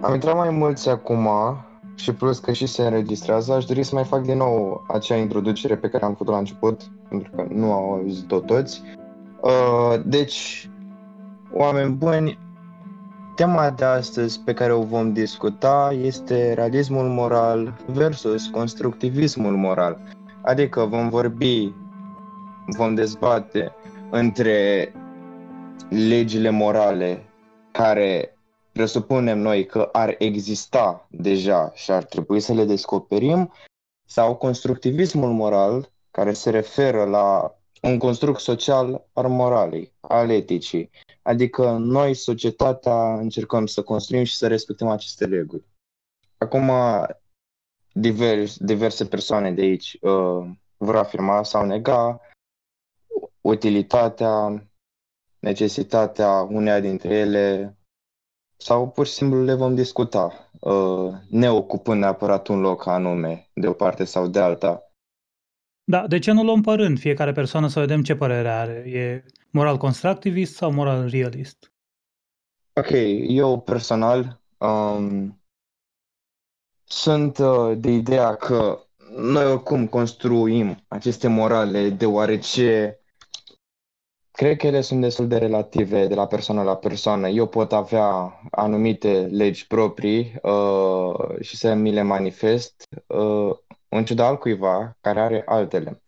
Am 0.00 0.14
intrat 0.14 0.36
mai 0.36 0.50
mulți 0.50 0.88
acum 0.88 1.28
și 1.94 2.12
plus 2.12 2.38
că 2.38 2.52
și 2.52 2.66
se 2.66 2.82
înregistrează, 2.82 3.52
aș 3.52 3.64
dori 3.64 3.82
să 3.82 3.94
mai 3.94 4.04
fac 4.04 4.22
din 4.22 4.36
nou 4.36 4.84
acea 4.88 5.16
introducere 5.16 5.76
pe 5.76 5.88
care 5.88 6.04
am 6.04 6.10
făcut-o 6.10 6.30
la 6.30 6.38
început, 6.38 6.80
pentru 7.08 7.30
că 7.36 7.46
nu 7.48 7.72
au 7.72 7.92
auzit-o 7.92 8.40
toți. 8.40 8.82
Uh, 9.40 10.00
deci, 10.04 10.70
oameni 11.52 11.90
buni, 11.90 12.38
tema 13.34 13.70
de 13.70 13.84
astăzi 13.84 14.40
pe 14.44 14.52
care 14.52 14.72
o 14.72 14.82
vom 14.82 15.12
discuta 15.12 15.96
este 16.02 16.52
realismul 16.52 17.08
moral 17.08 17.76
versus 17.86 18.46
constructivismul 18.46 19.56
moral. 19.56 20.00
Adică 20.42 20.84
vom 20.84 21.08
vorbi, 21.08 21.74
vom 22.76 22.94
dezbate 22.94 23.72
între 24.10 24.92
legile 25.88 26.50
morale 26.50 27.24
care 27.70 28.34
presupunem 28.72 29.38
noi 29.38 29.66
că 29.66 29.88
ar 29.92 30.14
exista 30.18 31.06
deja 31.10 31.72
și 31.74 31.90
ar 31.90 32.04
trebui 32.04 32.40
să 32.40 32.52
le 32.52 32.64
descoperim, 32.64 33.52
sau 34.06 34.36
constructivismul 34.36 35.32
moral, 35.32 35.92
care 36.10 36.32
se 36.32 36.50
referă 36.50 37.04
la 37.04 37.54
un 37.82 37.98
construct 37.98 38.40
social 38.40 39.06
al 39.12 39.28
moralei, 39.28 39.92
al 40.00 40.30
eticii. 40.30 40.90
Adică 41.22 41.70
noi, 41.70 42.14
societatea, 42.14 43.14
încercăm 43.14 43.66
să 43.66 43.82
construim 43.82 44.24
și 44.24 44.36
să 44.36 44.46
respectăm 44.46 44.88
aceste 44.88 45.24
reguli. 45.24 45.64
Acum, 46.38 46.70
divers, 47.92 48.56
diverse 48.56 49.06
persoane 49.06 49.52
de 49.52 49.60
aici 49.60 49.98
uh, 50.00 50.48
vor 50.76 50.96
afirma 50.96 51.42
sau 51.42 51.66
nega 51.66 52.20
utilitatea, 53.40 54.66
necesitatea 55.38 56.30
uneia 56.30 56.80
dintre 56.80 57.14
ele 57.14 57.76
sau 58.60 58.88
pur 58.88 59.06
și 59.06 59.12
simplu 59.12 59.44
le 59.44 59.54
vom 59.54 59.74
discuta, 59.74 60.50
uh, 60.60 61.12
ne 61.28 61.50
ocupând 61.50 62.00
neapărat 62.00 62.46
un 62.46 62.60
loc 62.60 62.86
anume, 62.86 63.50
de 63.54 63.66
o 63.66 63.72
parte 63.72 64.04
sau 64.04 64.26
de 64.26 64.38
alta. 64.38 64.82
Da, 65.84 66.06
de 66.06 66.18
ce 66.18 66.32
nu 66.32 66.42
luăm 66.42 66.60
pe 66.60 66.72
rând 66.72 66.98
fiecare 66.98 67.32
persoană 67.32 67.68
să 67.68 67.80
vedem 67.80 68.02
ce 68.02 68.14
părere 68.14 68.48
are? 68.48 68.72
E 68.86 69.24
moral 69.50 69.76
constructivist 69.76 70.54
sau 70.54 70.72
moral 70.72 71.08
realist? 71.08 71.72
Ok, 72.72 72.90
eu 73.28 73.60
personal 73.60 74.40
um, 74.58 75.40
sunt 76.84 77.38
uh, 77.38 77.72
de 77.76 77.90
ideea 77.90 78.34
că 78.34 78.78
noi 79.16 79.44
oricum 79.44 79.86
construim 79.86 80.84
aceste 80.88 81.28
morale 81.28 81.90
deoarece 81.90 82.99
Cred 84.40 84.56
că 84.56 84.66
ele 84.66 84.80
sunt 84.80 85.00
destul 85.00 85.28
de 85.28 85.38
relative 85.38 86.06
de 86.06 86.14
la 86.14 86.26
persoană 86.26 86.62
la 86.62 86.76
persoană. 86.76 87.28
Eu 87.28 87.46
pot 87.46 87.72
avea 87.72 88.40
anumite 88.50 89.26
legi 89.26 89.66
proprii 89.66 90.34
uh, 90.42 91.40
și 91.40 91.56
să 91.56 91.74
mi 91.74 91.92
le 91.92 92.02
manifest 92.02 92.86
uh, 93.06 93.56
în 93.88 94.04
ciuda 94.04 94.26
altcuiva 94.26 94.96
care 95.00 95.20
are 95.20 95.42
altele. 95.46 96.02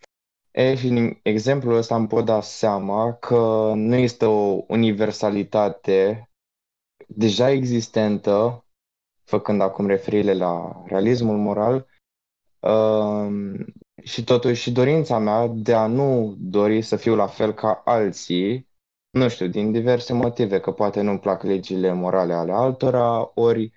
E, 0.51 0.75
și 0.75 0.87
în 0.87 1.19
exemplul 1.23 1.77
ăsta 1.77 1.95
îmi 1.95 2.07
pot 2.07 2.25
da 2.25 2.41
seama 2.41 3.13
că 3.13 3.73
nu 3.75 3.95
este 3.95 4.25
o 4.25 4.65
universalitate 4.69 6.31
deja 7.07 7.51
existentă, 7.51 8.65
făcând 9.25 9.61
acum 9.61 9.87
referire 9.87 10.33
la 10.33 10.83
realismul 10.87 11.37
moral, 11.37 11.87
uh, 12.61 13.27
și 14.03 14.25
totuși 14.25 14.63
și 14.63 14.73
dorința 14.73 15.19
mea 15.19 15.47
de 15.47 15.75
a 15.75 15.87
nu 15.87 16.35
dori 16.39 16.83
să 16.83 16.97
fiu 16.97 17.15
la 17.15 17.27
fel 17.27 17.55
ca 17.55 17.83
alții, 17.85 18.69
nu 19.11 19.29
știu, 19.29 19.47
din 19.47 19.73
diverse 19.73 20.13
motive, 20.13 20.61
că 20.61 20.73
poate 20.73 21.01
nu-mi 21.01 21.19
plac 21.19 21.43
legile 21.43 21.93
morale 21.93 22.33
ale 22.33 22.53
altora, 22.53 23.31
ori 23.35 23.73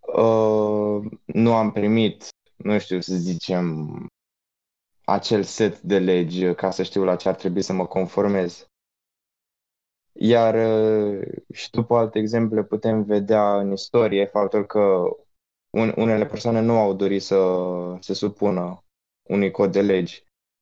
uh, 0.00 1.04
nu 1.24 1.54
am 1.54 1.72
primit, 1.72 2.28
nu 2.56 2.78
știu, 2.78 3.00
să 3.00 3.14
zicem, 3.14 3.86
acel 5.04 5.42
set 5.42 5.80
de 5.80 5.98
legi 5.98 6.54
ca 6.54 6.70
să 6.70 6.82
știu 6.82 7.04
la 7.04 7.16
ce 7.16 7.28
ar 7.28 7.34
trebui 7.34 7.62
să 7.62 7.72
mă 7.72 7.86
conformez. 7.86 8.66
Iar 10.12 10.54
uh, 10.54 11.26
și 11.52 11.70
după 11.70 11.96
alte 11.96 12.18
exemple 12.18 12.64
putem 12.64 13.02
vedea 13.02 13.58
în 13.58 13.72
istorie 13.72 14.26
faptul 14.26 14.66
că 14.66 15.04
un, 15.70 15.92
unele 15.96 16.26
persoane 16.26 16.60
nu 16.60 16.78
au 16.78 16.94
dorit 16.94 17.22
să 17.22 17.38
se 18.00 18.14
supună 18.14 18.84
unui 19.22 19.50
cod 19.50 19.72
de 19.72 19.82
legi 19.82 20.14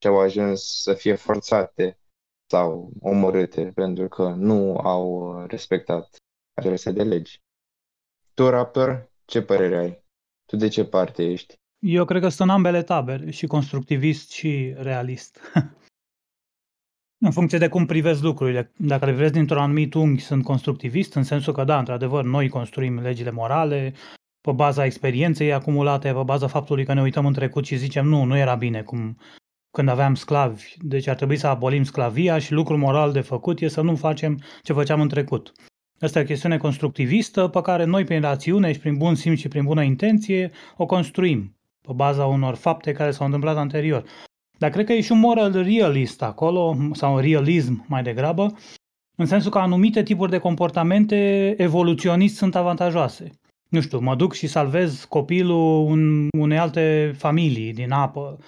și 0.02 0.08
au 0.08 0.20
ajuns 0.20 0.82
să 0.82 0.94
fie 0.94 1.14
forțate 1.14 1.98
sau 2.50 2.90
omorâte 3.00 3.72
pentru 3.74 4.08
că 4.08 4.28
nu 4.28 4.76
au 4.76 5.34
respectat 5.46 6.16
acele 6.54 6.76
set 6.76 6.94
de 6.94 7.02
legi. 7.02 7.40
Tu, 8.34 8.48
Raptor, 8.48 9.10
ce 9.24 9.42
părere 9.42 9.76
ai? 9.76 10.04
Tu 10.44 10.56
de 10.56 10.68
ce 10.68 10.84
parte 10.84 11.22
ești? 11.22 11.54
Eu 11.78 12.04
cred 12.04 12.22
că 12.22 12.28
sunt 12.28 12.48
în 12.48 12.54
ambele 12.54 12.82
tabere, 12.82 13.30
și 13.30 13.46
constructivist 13.46 14.30
și 14.30 14.74
realist. 14.76 15.40
în 17.26 17.30
funcție 17.30 17.58
de 17.58 17.68
cum 17.68 17.86
privezi 17.86 18.22
lucrurile. 18.22 18.72
Dacă 18.76 19.04
le 19.04 19.12
vezi 19.12 19.32
dintr-un 19.32 19.58
anumit 19.58 19.94
unghi, 19.94 20.22
sunt 20.22 20.44
constructivist, 20.44 21.14
în 21.14 21.22
sensul 21.22 21.52
că, 21.52 21.64
da, 21.64 21.78
într-adevăr, 21.78 22.24
noi 22.24 22.48
construim 22.48 22.98
legile 22.98 23.30
morale, 23.30 23.94
pe 24.46 24.52
baza 24.52 24.84
experienței 24.84 25.52
acumulate, 25.52 26.12
pe 26.12 26.22
baza 26.24 26.46
faptului 26.46 26.84
că 26.84 26.92
ne 26.92 27.00
uităm 27.00 27.26
în 27.26 27.32
trecut 27.32 27.66
și 27.66 27.76
zicem 27.76 28.06
nu, 28.06 28.24
nu 28.24 28.36
era 28.36 28.54
bine 28.54 28.82
cum 28.82 29.16
când 29.70 29.88
aveam 29.88 30.14
sclavi. 30.14 30.74
Deci 30.78 31.06
ar 31.06 31.14
trebui 31.14 31.36
să 31.36 31.46
abolim 31.46 31.82
sclavia 31.82 32.38
și 32.38 32.52
lucrul 32.52 32.78
moral 32.78 33.12
de 33.12 33.20
făcut 33.20 33.60
e 33.60 33.68
să 33.68 33.80
nu 33.80 33.96
facem 33.96 34.40
ce 34.62 34.72
făceam 34.72 35.00
în 35.00 35.08
trecut. 35.08 35.52
Asta 36.00 36.18
e 36.18 36.22
o 36.22 36.24
chestiune 36.24 36.56
constructivistă 36.56 37.48
pe 37.48 37.60
care 37.60 37.84
noi 37.84 38.04
prin 38.04 38.20
rațiune 38.20 38.72
și 38.72 38.78
prin 38.78 38.96
bun 38.96 39.14
simț 39.14 39.38
și 39.38 39.48
prin 39.48 39.64
bună 39.64 39.82
intenție 39.82 40.50
o 40.76 40.86
construim 40.86 41.56
pe 41.80 41.92
baza 41.94 42.24
unor 42.26 42.54
fapte 42.54 42.92
care 42.92 43.10
s-au 43.10 43.26
întâmplat 43.26 43.56
anterior. 43.56 44.04
Dar 44.58 44.70
cred 44.70 44.86
că 44.86 44.92
e 44.92 45.00
și 45.00 45.12
un 45.12 45.18
moral 45.18 45.52
realist 45.52 46.22
acolo, 46.22 46.76
sau 46.92 47.14
un 47.14 47.20
realism 47.20 47.84
mai 47.88 48.02
degrabă, 48.02 48.54
în 49.16 49.26
sensul 49.26 49.50
că 49.50 49.58
anumite 49.58 50.02
tipuri 50.02 50.30
de 50.30 50.38
comportamente 50.38 51.54
evoluționist 51.58 52.36
sunt 52.36 52.54
avantajoase 52.54 53.30
nu 53.68 53.80
știu, 53.80 53.98
mă 53.98 54.14
duc 54.14 54.34
și 54.34 54.46
salvez 54.46 55.04
copilul 55.08 55.86
un, 55.86 56.28
unei 56.38 56.58
alte 56.58 57.14
familii 57.16 57.72
din 57.72 57.90
apă. 57.90 58.38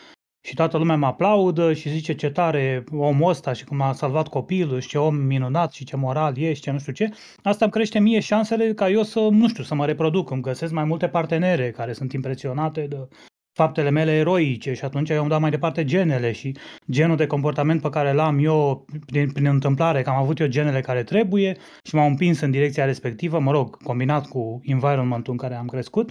Și 0.41 0.55
toată 0.55 0.79
lumea 0.79 0.97
mă 0.97 1.06
aplaudă 1.06 1.73
și 1.73 1.91
zice 1.91 2.15
ce 2.15 2.31
tare 2.31 2.84
omul 2.93 3.29
ăsta 3.29 3.53
și 3.53 3.65
cum 3.65 3.81
a 3.81 3.93
salvat 3.93 4.29
copilul 4.29 4.81
și 4.81 4.89
ce 4.89 4.99
om 4.99 5.15
minunat 5.15 5.73
și 5.73 5.84
ce 5.84 5.97
moral 5.97 6.39
e 6.39 6.53
și 6.53 6.61
ce 6.61 6.71
nu 6.71 6.79
știu 6.79 6.93
ce, 6.93 7.11
asta 7.43 7.65
îmi 7.65 7.73
crește 7.73 7.99
mie 7.99 8.21
șansele 8.21 8.75
ca 8.75 8.91
eu 8.91 9.03
să, 9.03 9.21
nu 9.21 9.49
știu, 9.49 9.62
să 9.62 9.75
mă 9.75 9.87
reproduc, 9.87 10.31
îmi 10.31 10.43
găsesc 10.43 10.73
mai 10.73 10.84
multe 10.84 11.09
partenere 11.09 11.71
care 11.71 11.93
sunt 11.93 12.12
impresionate 12.12 12.87
de 12.87 13.09
faptele 13.58 13.91
mele 13.91 14.12
eroice 14.12 14.74
și 14.74 14.84
atunci 14.84 15.10
eu 15.10 15.20
îmi 15.20 15.28
dau 15.28 15.41
mai 15.41 15.50
departe 15.50 15.84
genele 15.84 16.32
și 16.32 16.56
genul 16.91 17.16
de 17.16 17.26
comportament 17.26 17.80
pe 17.82 17.88
care 17.91 18.12
l-am 18.12 18.38
eu 18.38 18.84
prin, 19.06 19.32
prin 19.32 19.46
întâmplare, 19.46 20.02
că 20.02 20.10
am 20.10 20.16
avut 20.16 20.38
eu 20.38 20.46
genele 20.46 20.80
care 20.80 21.02
trebuie 21.02 21.56
și 21.84 21.94
m-au 21.94 22.06
împins 22.06 22.41
în 22.41 22.50
direcția 22.50 22.84
respectivă, 22.84 23.38
mă 23.38 23.50
rog, 23.50 23.82
combinat 23.82 24.28
cu 24.28 24.60
environmentul 24.64 25.32
în 25.32 25.38
care 25.38 25.54
am 25.54 25.66
crescut, 25.66 26.10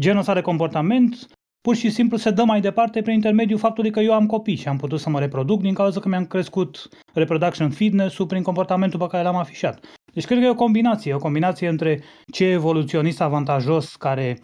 genul 0.00 0.18
ăsta 0.18 0.34
de 0.34 0.40
comportament 0.40 1.26
pur 1.60 1.76
și 1.76 1.90
simplu 1.90 2.16
se 2.16 2.30
dă 2.30 2.44
mai 2.44 2.60
departe 2.60 3.02
prin 3.02 3.14
intermediul 3.14 3.58
faptului 3.58 3.90
că 3.90 4.00
eu 4.00 4.12
am 4.12 4.26
copii 4.26 4.56
și 4.56 4.68
am 4.68 4.76
putut 4.76 5.00
să 5.00 5.10
mă 5.10 5.18
reproduc 5.18 5.60
din 5.60 5.74
cauza 5.74 6.00
că 6.00 6.08
mi-am 6.08 6.26
crescut 6.26 6.88
reproduction 7.14 7.70
fitness-ul 7.70 8.26
prin 8.26 8.42
comportamentul 8.42 8.98
pe 8.98 9.06
care 9.06 9.22
l-am 9.22 9.36
afișat. 9.36 9.84
Deci 10.12 10.24
cred 10.24 10.38
că 10.38 10.44
e 10.44 10.48
o 10.48 10.54
combinație, 10.54 11.14
o 11.14 11.18
combinație 11.18 11.68
între 11.68 12.02
ce 12.32 12.44
evoluționist 12.44 13.20
avantajos 13.20 13.96
care 13.96 14.38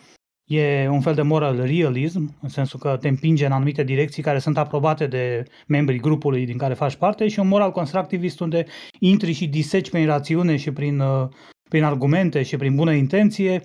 E 0.46 0.88
un 0.88 1.00
fel 1.00 1.14
de 1.14 1.22
moral 1.22 1.60
realism, 1.60 2.36
în 2.42 2.48
sensul 2.48 2.78
că 2.78 2.96
te 3.00 3.08
împinge 3.08 3.46
în 3.46 3.52
anumite 3.52 3.84
direcții 3.84 4.22
care 4.22 4.38
sunt 4.38 4.58
aprobate 4.58 5.06
de 5.06 5.44
membrii 5.66 6.00
grupului 6.00 6.46
din 6.46 6.56
care 6.56 6.74
faci 6.74 6.94
parte 6.94 7.28
și 7.28 7.38
un 7.38 7.48
moral 7.48 7.70
constructivist 7.70 8.40
unde 8.40 8.66
intri 8.98 9.32
și 9.32 9.46
diseci 9.46 9.90
prin 9.90 10.06
rațiune 10.06 10.56
și 10.56 10.72
prin, 10.72 10.98
uh, 10.98 11.28
prin 11.68 11.82
argumente 11.82 12.42
și 12.42 12.56
prin 12.56 12.74
bună 12.74 12.92
intenție 12.92 13.62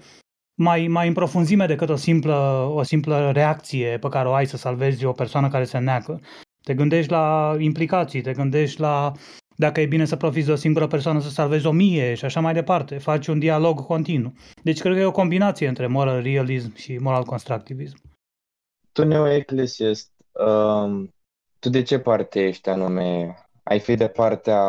mai, 0.56 0.88
mai 0.88 1.08
în 1.08 1.14
profunzime 1.14 1.66
decât 1.66 1.90
o 1.90 1.96
simplă, 1.96 2.70
o 2.74 2.84
simplă 2.84 3.32
reacție 3.32 3.98
pe 3.98 4.08
care 4.08 4.28
o 4.28 4.34
ai 4.34 4.46
să 4.46 4.58
salvezi 4.58 5.06
o 5.06 5.12
persoană 5.12 5.48
care 5.48 5.64
se 5.64 5.78
neacă. 5.78 6.22
Te 6.64 6.74
gândești 6.74 7.12
la 7.12 7.56
implicații, 7.58 8.22
te 8.22 8.32
gândești 8.32 8.80
la 8.80 9.12
dacă 9.62 9.82
e 9.82 9.86
bine 9.86 10.06
să 10.06 10.16
profiți 10.16 10.46
de 10.46 10.52
o 10.52 10.56
singură 10.56 10.88
persoană 10.88 11.20
să 11.20 11.30
salvezi 11.30 11.66
o 11.66 11.72
mie 11.72 12.14
și 12.14 12.26
așa 12.26 12.40
mai 12.40 12.54
departe. 12.54 12.98
Faci 12.98 13.28
un 13.28 13.40
dialog 13.40 13.86
continuu. 13.86 14.34
Deci 14.64 14.80
cred 14.80 14.94
că 14.94 15.00
e 15.00 15.06
o 15.06 15.12
combinație 15.12 15.68
între 15.68 15.88
moral 15.88 16.22
realism 16.22 16.76
și 16.76 16.98
moral 16.98 17.24
constructivism. 17.24 17.98
Tu, 18.92 19.04
Neo 19.04 19.28
Ecclesiast, 19.28 20.12
um, 20.32 21.14
tu 21.60 21.70
de 21.70 21.84
ce 21.84 22.00
parte 22.00 22.48
ești 22.48 22.70
anume? 22.70 23.36
Ai 23.64 23.80
fi 23.80 23.96
de 23.96 24.08
partea 24.08 24.62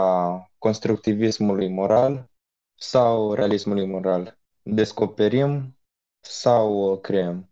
constructivismului 0.59 1.69
moral 1.69 2.31
sau 2.75 3.35
realismului 3.35 3.87
moral? 3.87 4.39
Descoperim 4.63 5.77
sau 6.21 6.99
creăm? 7.03 7.49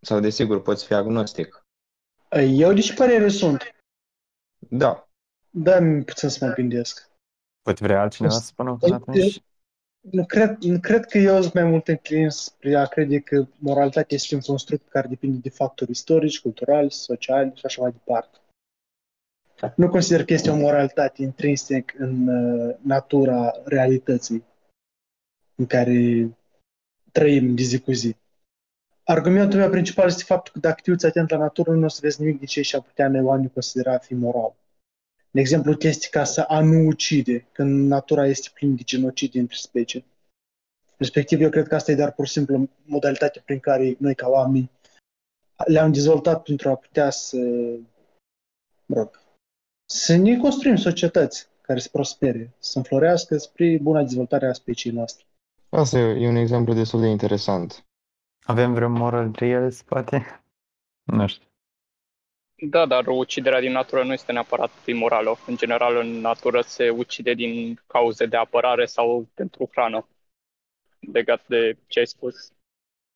Sau, 0.00 0.20
desigur, 0.20 0.62
poți 0.62 0.86
fi 0.86 0.94
agnostic? 0.94 1.66
Eu 2.48 2.72
de 2.72 2.80
ce 2.80 2.94
părere 2.94 3.28
sunt? 3.28 3.62
Da. 4.58 5.07
Da, 5.50 5.78
puțin 6.06 6.28
să 6.28 6.46
mă 6.46 6.52
gândesc. 6.52 7.10
Poate 7.62 7.84
vrea 7.84 8.00
altcineva 8.00 8.34
să 8.34 8.44
spună 8.44 8.76
până 8.80 8.94
atunci? 8.94 9.42
Nu 10.00 10.24
cred, 10.26 10.56
nu 10.60 10.80
cred 10.80 11.04
că 11.04 11.18
eu 11.18 11.40
sunt 11.40 11.52
mai 11.52 11.64
mult 11.64 11.88
înclin 11.88 12.30
spre 12.30 12.74
a 12.74 12.84
crede 12.84 13.18
că 13.18 13.46
moralitatea 13.58 14.16
este 14.16 14.34
un 14.34 14.40
construct 14.40 14.88
care 14.88 15.08
depinde 15.08 15.38
de 15.42 15.48
factori 15.48 15.90
istorici, 15.90 16.40
culturali, 16.40 16.90
sociali 16.90 17.52
și 17.54 17.66
așa 17.66 17.82
mai 17.82 17.90
departe. 17.90 18.38
Nu 19.76 19.88
consider 19.88 20.24
că 20.24 20.32
este 20.32 20.50
o 20.50 20.56
moralitate 20.56 21.22
intrinsec 21.22 21.94
în 21.98 22.28
uh, 22.28 22.74
natura 22.80 23.52
realității 23.64 24.44
în 25.54 25.66
care 25.66 26.28
trăim 27.12 27.54
de 27.54 27.62
zi 27.62 27.80
cu 27.80 27.92
zi. 27.92 28.16
Argumentul 29.04 29.58
meu 29.58 29.70
principal 29.70 30.06
este 30.06 30.22
faptul 30.22 30.52
că 30.52 30.58
dacă 30.58 30.80
te 30.82 30.90
uiți 30.90 31.06
atent 31.06 31.30
la 31.30 31.36
natură, 31.36 31.70
nu 31.70 31.84
o 31.84 31.88
să 31.88 31.98
vezi 32.02 32.20
nimic 32.20 32.38
de 32.38 32.44
ce 32.44 32.62
și-ar 32.62 32.82
putea 32.82 33.08
noi 33.08 33.20
oamenii 33.20 33.50
considera 33.52 33.92
a 33.94 33.98
fi 33.98 34.14
moral. 34.14 34.54
De 35.30 35.40
exemplu, 35.40 35.76
chestii 35.76 36.10
ca 36.10 36.24
să 36.24 36.40
a 36.40 36.60
nu 36.60 36.86
ucide, 36.86 37.46
când 37.52 37.88
natura 37.88 38.26
este 38.26 38.50
plină 38.54 38.74
de 38.74 38.82
genocid 38.82 39.34
între 39.34 39.56
specii. 39.56 40.04
Respectiv, 40.96 41.40
eu 41.40 41.50
cred 41.50 41.68
că 41.68 41.74
asta 41.74 41.90
e 41.90 41.94
doar 41.94 42.12
pur 42.12 42.26
și 42.26 42.32
simplu 42.32 42.68
modalitatea 42.84 43.42
prin 43.44 43.58
care 43.58 43.96
noi, 43.98 44.14
ca 44.14 44.28
oameni, 44.28 44.70
le-am 45.66 45.92
dezvoltat 45.92 46.42
pentru 46.42 46.68
a 46.68 46.74
putea 46.74 47.10
să, 47.10 47.36
mă 48.86 48.96
rog, 48.96 49.20
să 49.90 50.16
ne 50.16 50.36
construim 50.36 50.76
societăți 50.76 51.48
care 51.60 51.78
să 51.78 51.88
prospere, 51.92 52.54
să 52.58 52.78
înflorească 52.78 53.36
spre 53.36 53.78
buna 53.82 54.02
dezvoltare 54.02 54.46
a 54.46 54.52
speciei 54.52 54.92
noastre. 54.94 55.24
Asta 55.68 55.98
e 55.98 56.28
un 56.28 56.36
exemplu 56.36 56.74
destul 56.74 57.00
de 57.00 57.06
interesant. 57.06 57.84
Avem 58.44 58.74
vreun 58.74 58.92
moral 58.92 59.30
real, 59.34 59.72
poate? 59.86 60.42
Nu 61.02 61.26
știu. 61.26 61.47
Da, 62.60 62.86
dar 62.86 63.06
uciderea 63.06 63.60
din 63.60 63.72
natură 63.72 64.04
nu 64.04 64.12
este 64.12 64.32
neapărat 64.32 64.70
imorală. 64.86 65.36
În 65.46 65.56
general, 65.56 65.96
în 65.96 66.08
natură 66.08 66.60
se 66.60 66.90
ucide 66.90 67.34
din 67.34 67.80
cauze 67.86 68.26
de 68.26 68.36
apărare 68.36 68.84
sau 68.84 69.28
pentru 69.34 69.68
hrană. 69.72 70.08
Legat 71.12 71.46
de 71.46 71.76
ce 71.86 71.98
ai 71.98 72.06
spus. 72.06 72.52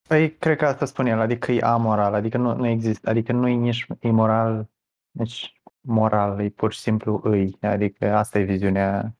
Păi, 0.08 0.36
cred 0.36 0.56
că 0.56 0.66
asta 0.66 0.84
spune 0.84 1.10
el, 1.10 1.20
adică 1.20 1.52
e 1.52 1.60
amoral, 1.60 2.14
adică 2.14 2.38
nu, 2.38 2.54
nu 2.54 2.66
există, 2.66 3.10
adică 3.10 3.32
nu 3.32 3.48
e 3.48 3.54
nici 3.54 3.86
imoral, 4.00 4.68
nici 5.10 5.52
moral, 5.80 6.40
e 6.40 6.48
pur 6.48 6.72
și 6.72 6.78
simplu 6.78 7.20
îi, 7.24 7.56
adică 7.60 8.14
asta 8.14 8.38
e 8.38 8.42
viziunea 8.42 9.16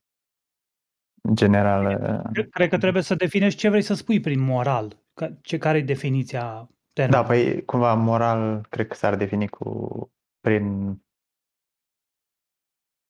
generală. 1.33 2.23
Cred 2.51 2.69
că 2.69 2.79
trebuie 2.79 3.03
să 3.03 3.15
definești 3.15 3.59
ce 3.59 3.69
vrei 3.69 3.83
să 3.83 3.95
spui 3.95 4.21
prin 4.21 4.41
moral. 4.41 4.97
Ce, 5.41 5.59
care 5.59 5.79
e 5.79 5.83
definiția 5.83 6.71
termenului? 6.93 7.29
Da, 7.29 7.35
păi 7.35 7.65
cumva 7.65 7.95
moral 7.95 8.67
cred 8.69 8.87
că 8.87 8.95
s-ar 8.95 9.17
defini 9.17 9.49
cu 9.49 10.11
prin 10.41 10.97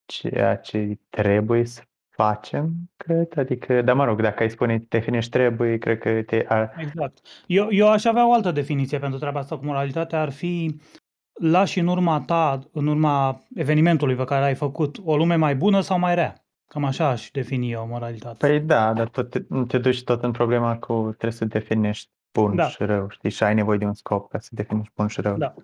ceea 0.05 0.56
ce 0.56 0.99
trebuie 1.08 1.64
să 1.64 1.82
facem, 2.14 2.90
cred, 2.96 3.38
adică, 3.38 3.82
dar 3.82 3.94
mă 3.94 4.05
rog, 4.05 4.23
dacă 4.23 4.43
ai 4.43 4.50
spune 4.50 4.84
definești 4.88 5.31
trebuie, 5.31 5.79
cred 5.79 5.99
că 5.99 6.23
te... 6.23 6.44
Ar... 6.49 6.75
Exact. 6.79 7.19
Eu, 7.46 7.67
eu 7.70 7.88
aș 7.88 8.05
avea 8.05 8.29
o 8.29 8.32
altă 8.32 8.50
definiție 8.50 8.99
pentru 8.99 9.19
treaba 9.19 9.38
asta 9.38 9.58
cu 9.58 9.64
moralitatea, 9.64 10.20
ar 10.20 10.31
fi 10.31 10.81
lași 11.32 11.79
în 11.79 11.87
urma 11.87 12.20
ta, 12.20 12.58
în 12.73 12.87
urma 12.87 13.43
evenimentului 13.55 14.14
pe 14.14 14.25
care 14.25 14.44
ai 14.44 14.55
făcut, 14.55 14.99
o 15.05 15.17
lume 15.17 15.37
mai 15.37 15.56
bună 15.56 15.81
sau 15.81 15.99
mai 15.99 16.14
rea. 16.14 16.37
Cam 16.67 16.84
așa 16.84 17.08
aș 17.08 17.31
defini 17.31 17.70
eu 17.70 17.87
moralitatea. 17.87 18.49
Păi 18.49 18.61
da, 18.61 18.93
dar 18.93 19.08
tot, 19.08 19.31
te, 19.31 19.40
te 19.67 19.79
duci 19.79 20.02
tot 20.02 20.23
în 20.23 20.31
problema 20.31 20.79
cu 20.79 20.94
trebuie 21.02 21.32
să 21.32 21.44
definești 21.44 22.11
bun 22.32 22.56
da. 22.56 22.69
și 22.69 22.82
rău, 22.82 23.08
știi? 23.08 23.31
Și 23.31 23.43
ai 23.43 23.55
nevoie 23.55 23.79
de 23.79 23.84
un 23.84 23.94
scop 23.94 24.31
ca 24.31 24.38
să 24.38 24.49
definești 24.52 24.93
bun 24.96 25.06
și 25.06 25.20
rău. 25.20 25.37
Da. 25.37 25.55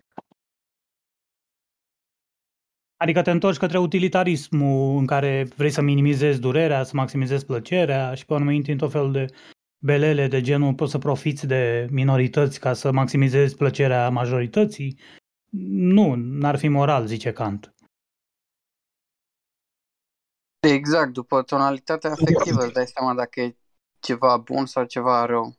Adică 2.97 3.23
te 3.23 3.31
întorci 3.31 3.57
către 3.57 3.79
utilitarismul 3.79 4.99
în 4.99 5.07
care 5.07 5.49
vrei 5.57 5.71
să 5.71 5.81
minimizezi 5.81 6.41
durerea, 6.41 6.85
să 6.85 6.91
maximizezi 6.95 7.47
plăcerea 7.47 8.15
și 8.15 8.27
pe 8.27 8.33
urmă 8.33 8.53
intri 8.53 8.73
în 8.73 8.79
tot 8.79 8.91
felul 8.91 9.13
de 9.13 9.27
belele 9.79 10.27
de 10.27 10.41
genul 10.41 10.75
poți 10.75 10.91
să 10.91 10.99
profiți 10.99 11.47
de 11.47 11.87
minorități 11.91 12.61
ca 12.61 12.73
să 12.73 12.93
maximizezi 12.93 13.57
plăcerea 13.57 14.09
majorității. 14.09 14.99
Nu, 15.71 16.15
n-ar 16.15 16.59
fi 16.59 16.69
moral, 16.69 17.07
zice 17.07 17.33
Kant. 17.33 17.75
Exact, 20.61 21.13
după 21.13 21.43
tonalitatea 21.43 22.11
afectivă 22.11 22.65
îți 22.65 22.73
dai 22.73 22.87
seama 22.87 23.15
dacă 23.15 23.41
e 23.41 23.57
ceva 24.01 24.37
bun 24.37 24.67
sau 24.67 24.85
ceva 24.85 25.25
rău. 25.25 25.55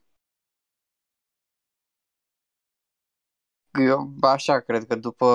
Eu 3.80 4.13
așa 4.21 4.60
cred 4.60 4.86
că 4.86 4.95
după 4.95 5.27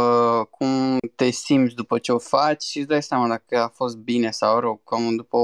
cum 0.50 0.98
te 1.14 1.30
simți 1.30 1.74
după 1.74 1.98
ce 1.98 2.12
o 2.12 2.18
faci 2.18 2.62
și 2.62 2.78
îți 2.78 2.88
dai 2.88 3.02
seama 3.02 3.28
dacă 3.28 3.58
a 3.58 3.68
fost 3.68 3.96
bine 3.96 4.30
sau 4.30 4.60
rău, 4.60 4.80
cum 4.84 5.16
după 5.16 5.38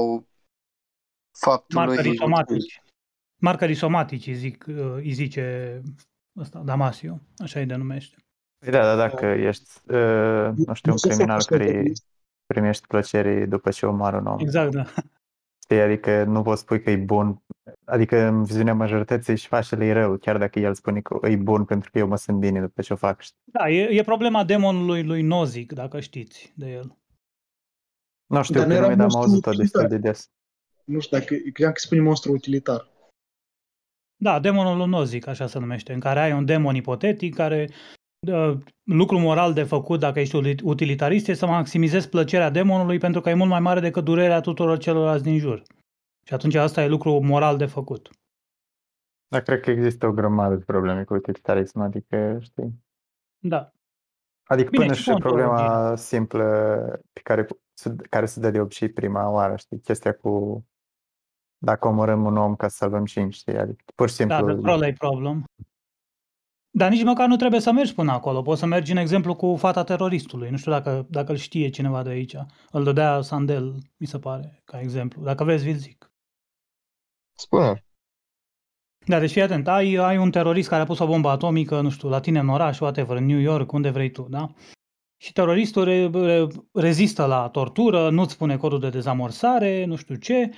faptul 1.39 1.79
Marcării 1.79 2.15
somatici. 2.15 2.83
Marcării 3.41 3.75
somatici 3.75 4.27
îi, 4.27 4.35
zic, 4.35 4.67
îi 4.95 5.11
zice 5.11 5.81
ăsta, 6.37 6.59
Damasio, 6.59 7.19
așa 7.37 7.59
îi 7.59 7.65
denumește. 7.65 8.15
Păi 8.59 8.71
da, 8.71 8.81
da, 8.81 8.95
dacă 8.95 9.25
ești, 9.25 9.69
uh, 9.91 10.51
nu 10.55 10.73
știu, 10.73 10.91
un 10.91 10.97
criminal 10.97 11.43
care 11.43 11.91
primești 12.45 12.87
plăcere 12.87 13.45
după 13.45 13.69
ce 13.69 13.85
omoară 13.85 14.17
un 14.17 14.25
om. 14.25 14.39
Exact, 14.39 14.71
da. 14.71 14.85
Știi, 15.63 15.81
adică 15.81 16.23
nu 16.23 16.41
poți 16.41 16.61
spui 16.61 16.81
că 16.81 16.89
e 16.89 16.95
bun, 16.95 17.41
adică 17.85 18.17
în 18.17 18.43
viziunea 18.43 18.73
majorității 18.73 19.37
și 19.37 19.47
face 19.47 19.75
e 19.75 19.91
rău, 19.91 20.17
chiar 20.17 20.37
dacă 20.37 20.59
el 20.59 20.73
spune 20.73 21.01
că 21.01 21.27
e 21.27 21.35
bun 21.35 21.65
pentru 21.65 21.91
că 21.91 21.97
eu 21.97 22.07
mă 22.07 22.15
simt 22.15 22.39
bine 22.39 22.61
după 22.61 22.81
ce 22.81 22.93
o 22.93 22.95
fac. 22.95 23.23
Da, 23.43 23.69
e, 23.69 23.97
e 23.97 24.03
problema 24.03 24.43
demonului 24.43 25.03
lui 25.03 25.21
Nozick, 25.21 25.73
dacă 25.73 25.99
știți 25.99 26.53
de 26.55 26.71
el. 26.71 26.97
Nu 28.25 28.43
știu, 28.43 28.65
dar 28.65 28.87
că 28.87 28.95
nu 28.95 29.03
am 29.03 29.15
auzit-o 29.15 29.51
destul 29.51 29.87
de 29.87 29.97
des. 29.97 30.29
Nu 30.85 30.99
știu, 30.99 31.17
dacă 31.17 31.35
credeam 31.35 31.71
că 31.71 31.79
spune 31.79 32.01
monstru 32.01 32.31
utilitar. 32.31 32.89
Da, 34.15 34.39
demonul 34.39 34.77
lui 34.77 34.87
Nozick, 34.87 35.27
așa 35.27 35.47
se 35.47 35.59
numește, 35.59 35.93
în 35.93 35.99
care 35.99 36.19
ai 36.19 36.33
un 36.33 36.45
demon 36.45 36.75
ipotetic 36.75 37.35
care 37.35 37.69
lucru 38.83 39.19
moral 39.19 39.53
de 39.53 39.63
făcut 39.63 39.99
dacă 39.99 40.19
ești 40.19 40.35
utilitarist 40.63 41.27
este 41.27 41.39
să 41.39 41.45
maximizezi 41.45 42.09
plăcerea 42.09 42.49
demonului 42.49 42.97
pentru 42.97 43.21
că 43.21 43.29
e 43.29 43.33
mult 43.33 43.49
mai 43.49 43.59
mare 43.59 43.79
decât 43.79 44.03
durerea 44.03 44.39
tuturor 44.39 44.77
celorlalți 44.77 45.23
din 45.23 45.37
jur. 45.37 45.63
Și 46.31 46.37
atunci 46.37 46.55
asta 46.55 46.83
e 46.83 46.87
lucru 46.87 47.19
moral 47.23 47.57
de 47.57 47.65
făcut. 47.65 48.09
Da, 49.27 49.41
cred 49.41 49.59
că 49.59 49.69
există 49.69 50.07
o 50.07 50.11
grămadă 50.11 50.55
de 50.55 50.63
probleme 50.63 51.03
cu 51.03 51.13
utilitarism, 51.13 51.79
adică, 51.79 52.37
știi? 52.41 52.83
Da. 53.37 53.71
Adică 54.43 54.69
Bine, 54.69 54.83
până 54.83 54.95
și 54.95 55.13
problema 55.13 55.79
origine. 55.79 55.95
simplă 55.95 56.45
pe 57.13 57.21
care, 57.21 57.47
care 58.09 58.25
se 58.25 58.39
dă 58.39 58.49
de 58.49 58.59
obicei 58.59 58.89
prima 58.89 59.29
oară, 59.29 59.55
știi? 59.55 59.79
Chestia 59.79 60.13
cu 60.13 60.65
dacă 61.57 61.87
omorâm 61.87 62.25
un 62.25 62.37
om 62.37 62.55
ca 62.55 62.67
să 62.67 62.75
salvăm 62.75 63.05
cinci, 63.05 63.33
știi? 63.33 63.57
Adică 63.57 63.83
pur 63.95 64.09
și 64.09 64.15
simplu... 64.15 64.45
Da, 64.45 64.53
the 64.53 64.61
trolley 64.61 64.93
problem. 64.93 65.43
Dar 66.69 66.89
nici 66.89 67.03
măcar 67.03 67.27
nu 67.27 67.35
trebuie 67.35 67.59
să 67.59 67.71
mergi 67.71 67.95
până 67.95 68.11
acolo. 68.11 68.41
Poți 68.41 68.59
să 68.59 68.65
mergi 68.65 68.91
în 68.91 68.97
exemplu 68.97 69.35
cu 69.35 69.55
fata 69.55 69.83
teroristului. 69.83 70.49
Nu 70.49 70.57
știu 70.57 70.71
dacă, 70.71 71.05
dacă 71.09 71.31
îl 71.31 71.37
știe 71.37 71.69
cineva 71.69 72.03
de 72.03 72.09
aici. 72.09 72.35
Îl 72.71 72.83
dădea 72.83 73.21
Sandel, 73.21 73.75
mi 73.97 74.07
se 74.07 74.19
pare, 74.19 74.61
ca 74.63 74.79
exemplu. 74.79 75.23
Dacă 75.23 75.43
vreți, 75.43 75.63
vi 75.63 75.73
zic. 75.73 76.10
Spune. 77.41 77.85
Da, 79.05 79.19
deci 79.19 79.31
fii 79.31 79.41
atent. 79.41 79.67
Ai, 79.67 79.95
ai 79.95 80.17
un 80.17 80.31
terorist 80.31 80.69
care 80.69 80.81
a 80.81 80.85
pus 80.85 80.99
o 80.99 81.05
bombă 81.05 81.29
atomică, 81.29 81.81
nu 81.81 81.89
știu, 81.89 82.09
la 82.09 82.19
tine 82.19 82.39
în 82.39 82.49
oraș, 82.49 82.79
whatever, 82.79 83.17
în 83.17 83.25
New 83.25 83.39
York, 83.39 83.71
unde 83.71 83.89
vrei 83.89 84.11
tu, 84.11 84.27
da? 84.29 84.53
Și 85.17 85.31
teroristul 85.31 85.83
re, 85.83 86.09
re, 86.13 86.47
rezistă 86.73 87.25
la 87.25 87.49
tortură, 87.49 88.09
nu-ți 88.09 88.33
spune 88.33 88.57
codul 88.57 88.79
de 88.79 88.89
dezamorsare, 88.89 89.85
nu 89.85 89.95
știu 89.95 90.15
ce, 90.15 90.51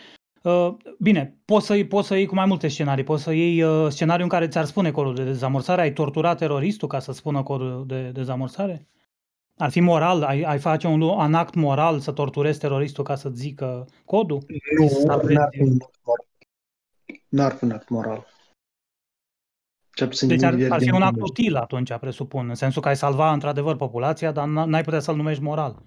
Uh, 0.43 0.75
bine, 0.99 1.37
poți 1.45 1.65
să, 1.65 1.83
poți 1.89 2.07
să 2.07 2.15
iei 2.15 2.25
cu 2.25 2.35
mai 2.35 2.45
multe 2.45 2.67
scenarii. 2.67 3.03
Poți 3.03 3.23
să 3.23 3.31
iei 3.31 3.63
uh, 3.63 3.87
scenariul 3.89 4.23
în 4.23 4.29
care 4.29 4.47
ți-ar 4.47 4.65
spune 4.65 4.91
codul 4.91 5.15
de 5.15 5.23
dezamorsare. 5.23 5.81
Ai 5.81 5.93
torturat 5.93 6.37
teroristul 6.37 6.87
ca 6.87 6.99
să 6.99 7.11
spună 7.11 7.43
codul 7.43 7.83
de 7.87 8.09
dezamorsare? 8.13 8.87
Ar 9.57 9.69
fi 9.69 9.79
moral? 9.79 10.23
Ai, 10.23 10.41
ai 10.41 10.59
face 10.59 10.87
un, 10.87 11.01
un 11.01 11.33
act 11.33 11.53
moral 11.53 11.99
să 11.99 12.11
torturezi 12.11 12.59
teroristul 12.59 13.03
ca 13.03 13.15
să-ți 13.15 13.39
zică 13.39 13.87
codul? 14.05 14.45
Nu, 14.79 15.03
n-ar 15.05 15.21
fi, 15.25 15.37
n-ar 17.33 17.51
fi 17.51 17.63
un 17.63 17.71
act 17.71 17.89
moral. 17.89 18.27
Deci 20.27 20.43
ar, 20.43 20.55
ar 20.69 20.81
fi 20.81 20.91
un 20.91 21.01
act 21.01 21.21
util 21.21 21.55
atunci, 21.55 21.97
presupun, 21.97 22.49
în 22.49 22.55
sensul 22.55 22.81
că 22.81 22.87
ai 22.87 22.95
salva 22.95 23.31
într-adevăr 23.31 23.75
populația, 23.75 24.31
dar 24.31 24.47
n-ai 24.47 24.83
putea 24.83 24.99
să-l 24.99 25.15
numești 25.15 25.43
moral. 25.43 25.81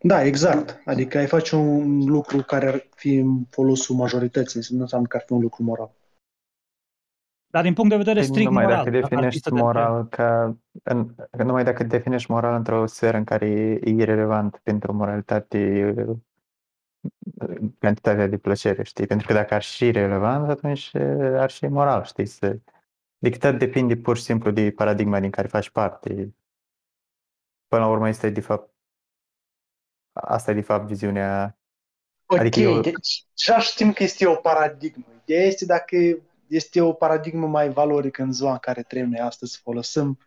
Da, 0.00 0.24
exact. 0.24 0.82
Adică 0.84 1.18
ai 1.18 1.26
face 1.26 1.56
un 1.56 2.04
lucru 2.04 2.42
care 2.42 2.66
ar 2.66 2.86
fi 2.96 3.14
în 3.14 3.44
folosul 3.44 3.96
majorității, 3.96 4.76
nu 4.76 4.80
înseamnă 4.80 5.06
că 5.06 5.16
ar 5.16 5.22
fi 5.26 5.32
un 5.32 5.40
lucru 5.40 5.62
moral. 5.62 5.90
Dar 7.50 7.62
din 7.62 7.74
punct 7.74 7.90
de 7.90 7.96
vedere 7.96 8.18
păi 8.18 8.28
strict 8.28 8.48
numai 8.48 8.64
moral. 8.64 8.84
Dacă 8.84 9.00
definești 9.00 9.50
moral 9.50 10.08
ca, 10.08 10.56
în, 10.82 11.14
numai 11.30 11.64
dacă 11.64 11.84
definești 11.84 12.30
moral 12.30 12.54
într-o 12.54 12.86
sferă 12.86 13.16
în 13.16 13.24
care 13.24 13.46
e 13.46 13.80
irrelevant 13.90 14.60
pentru 14.62 14.92
moralitate 14.92 15.94
cantitatea 17.78 18.26
de 18.26 18.38
plăcere, 18.38 18.82
știi? 18.82 19.06
Pentru 19.06 19.26
că 19.26 19.32
dacă 19.32 19.54
ar 19.54 19.62
fi 19.62 19.90
relevant, 19.90 20.48
atunci 20.48 20.94
ar 21.36 21.50
fi 21.50 21.66
moral, 21.66 22.04
știi? 22.04 22.26
Să... 22.26 22.58
Adică 23.22 23.52
depinde 23.52 23.96
pur 23.96 24.16
și 24.16 24.22
simplu 24.22 24.50
de 24.50 24.70
paradigma 24.70 25.20
din 25.20 25.30
care 25.30 25.48
faci 25.48 25.70
parte. 25.70 26.34
Până 27.66 27.82
la 27.82 27.88
urmă 27.88 28.08
este 28.08 28.30
de 28.30 28.40
fapt 28.40 28.74
asta 30.12 30.50
e 30.50 30.54
de 30.54 30.60
fapt 30.60 30.86
viziunea 30.86 31.58
Ok, 32.30 32.38
Adică 32.38 32.60
eu- 32.60 32.80
deci 32.80 33.26
deja 33.34 33.58
știm 33.58 33.92
că 33.92 34.02
este 34.02 34.26
o 34.26 34.34
paradigmă. 34.34 35.04
Ideea 35.22 35.46
este 35.46 35.64
dacă 35.64 35.96
este 36.46 36.80
o 36.80 36.92
paradigmă 36.92 37.46
mai 37.46 37.70
valorică 37.70 38.22
în 38.22 38.32
ziua 38.32 38.52
în 38.52 38.58
care 38.58 38.82
trăim 38.82 39.08
noi 39.08 39.20
astăzi 39.20 39.52
să 39.52 39.58
folosim 39.62 40.18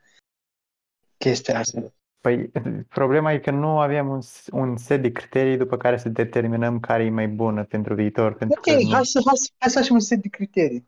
chestia 1.18 1.60
asta. 1.60 1.94
Păi, 2.22 2.52
problema 2.90 3.32
e 3.34 3.40
că 3.40 3.52
nu 3.52 3.80
avem 3.80 4.10
un, 4.10 4.22
s- 4.22 4.48
un 4.52 4.78
set 4.78 5.02
de 5.02 5.12
criterii 5.12 5.58
după 5.58 5.78
care 5.78 5.98
să 5.98 6.10
determinăm 6.10 6.80
care 6.80 7.04
e 7.04 7.10
mai 7.10 7.28
bună 7.28 7.64
pentru 7.64 7.94
viitor. 7.94 8.34
Pentru 8.34 8.60
Ok, 8.60 8.76
că 8.76 8.82
nu... 8.84 8.90
hai 8.90 9.06
să, 9.06 9.22
hai, 9.26 9.36
să, 9.36 9.50
hai 9.58 9.70
să 9.70 9.78
facem 9.80 9.94
un 9.96 10.02
set 10.02 10.22
de 10.22 10.28
criterii. 10.28 10.88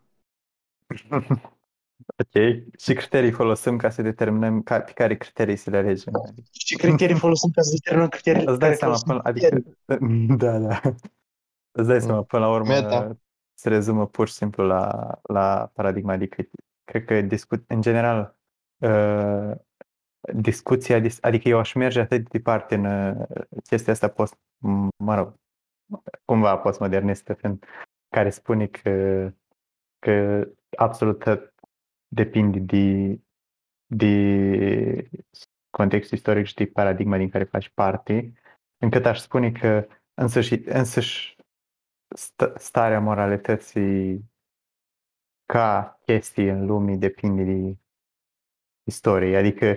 Ok. 2.06 2.42
Și 2.78 2.94
criterii 2.94 3.30
folosim 3.30 3.76
ca 3.76 3.90
să 3.90 4.02
determinăm 4.02 4.62
ca, 4.62 4.80
pe 4.80 4.92
care 4.92 5.16
criterii 5.16 5.56
să 5.56 5.70
le 5.70 5.76
alegem. 5.76 6.12
Și 6.52 6.76
criterii 6.76 7.16
folosim 7.16 7.50
ca 7.50 7.62
să 7.62 7.70
determinăm 7.72 8.08
criteriile 8.08 8.50
Îți 8.50 8.58
dai 8.58 8.68
care 8.68 8.80
seama, 8.80 8.94
folosim 8.94 9.08
până, 9.08 9.28
adică, 9.28 9.48
criterii. 9.48 10.36
da, 10.42 10.58
da. 10.58 10.80
Îți 11.70 11.88
dai 11.88 12.00
seama, 12.00 12.22
până 12.22 12.44
la 12.46 12.50
urmă, 12.52 12.68
Meta. 12.72 13.16
se 13.54 13.68
rezumă 13.68 14.06
pur 14.06 14.28
și 14.28 14.34
simplu 14.34 14.64
la, 14.66 15.10
la 15.22 15.70
paradigma 15.74 16.16
de 16.16 16.26
critic. 16.26 16.60
Cred 16.84 17.04
că, 17.04 17.20
discut, 17.20 17.64
în 17.66 17.80
general, 17.80 18.36
uh, 18.78 19.50
discuția, 20.32 20.98
dis- 20.98 21.22
adică 21.22 21.48
eu 21.48 21.58
aș 21.58 21.72
merge 21.72 22.00
atât 22.00 22.22
de 22.22 22.28
departe 22.30 22.74
în 22.74 22.84
uh, 22.84 23.26
chestia 23.68 23.92
asta 23.92 24.08
post, 24.08 24.34
m- 24.34 24.88
mă 25.04 25.14
rog, 25.14 25.34
cumva 26.24 26.58
postmodernistă, 26.58 27.38
în 27.42 27.58
care 28.08 28.30
spune 28.30 28.66
că, 28.66 29.30
că 29.98 30.46
absolut 30.76 31.18
tot 31.18 31.54
depinde 32.08 32.58
de, 32.58 33.18
de 33.86 35.08
contextul 35.70 36.16
istoric 36.16 36.46
și 36.46 36.54
de 36.54 36.66
paradigma 36.66 37.16
din 37.16 37.28
care 37.28 37.44
faci 37.44 37.68
parte, 37.68 38.32
încât 38.78 39.06
aș 39.06 39.18
spune 39.18 39.52
că 39.52 39.86
însăși, 40.14 40.54
însăși 40.54 41.36
st- 42.16 42.56
starea 42.56 43.00
moralității 43.00 44.32
ca 45.46 45.98
chestie 46.04 46.50
în 46.50 46.66
lume 46.66 46.96
depinde 46.96 47.42
de 47.42 47.76
istorie. 48.82 49.36
Adică 49.36 49.76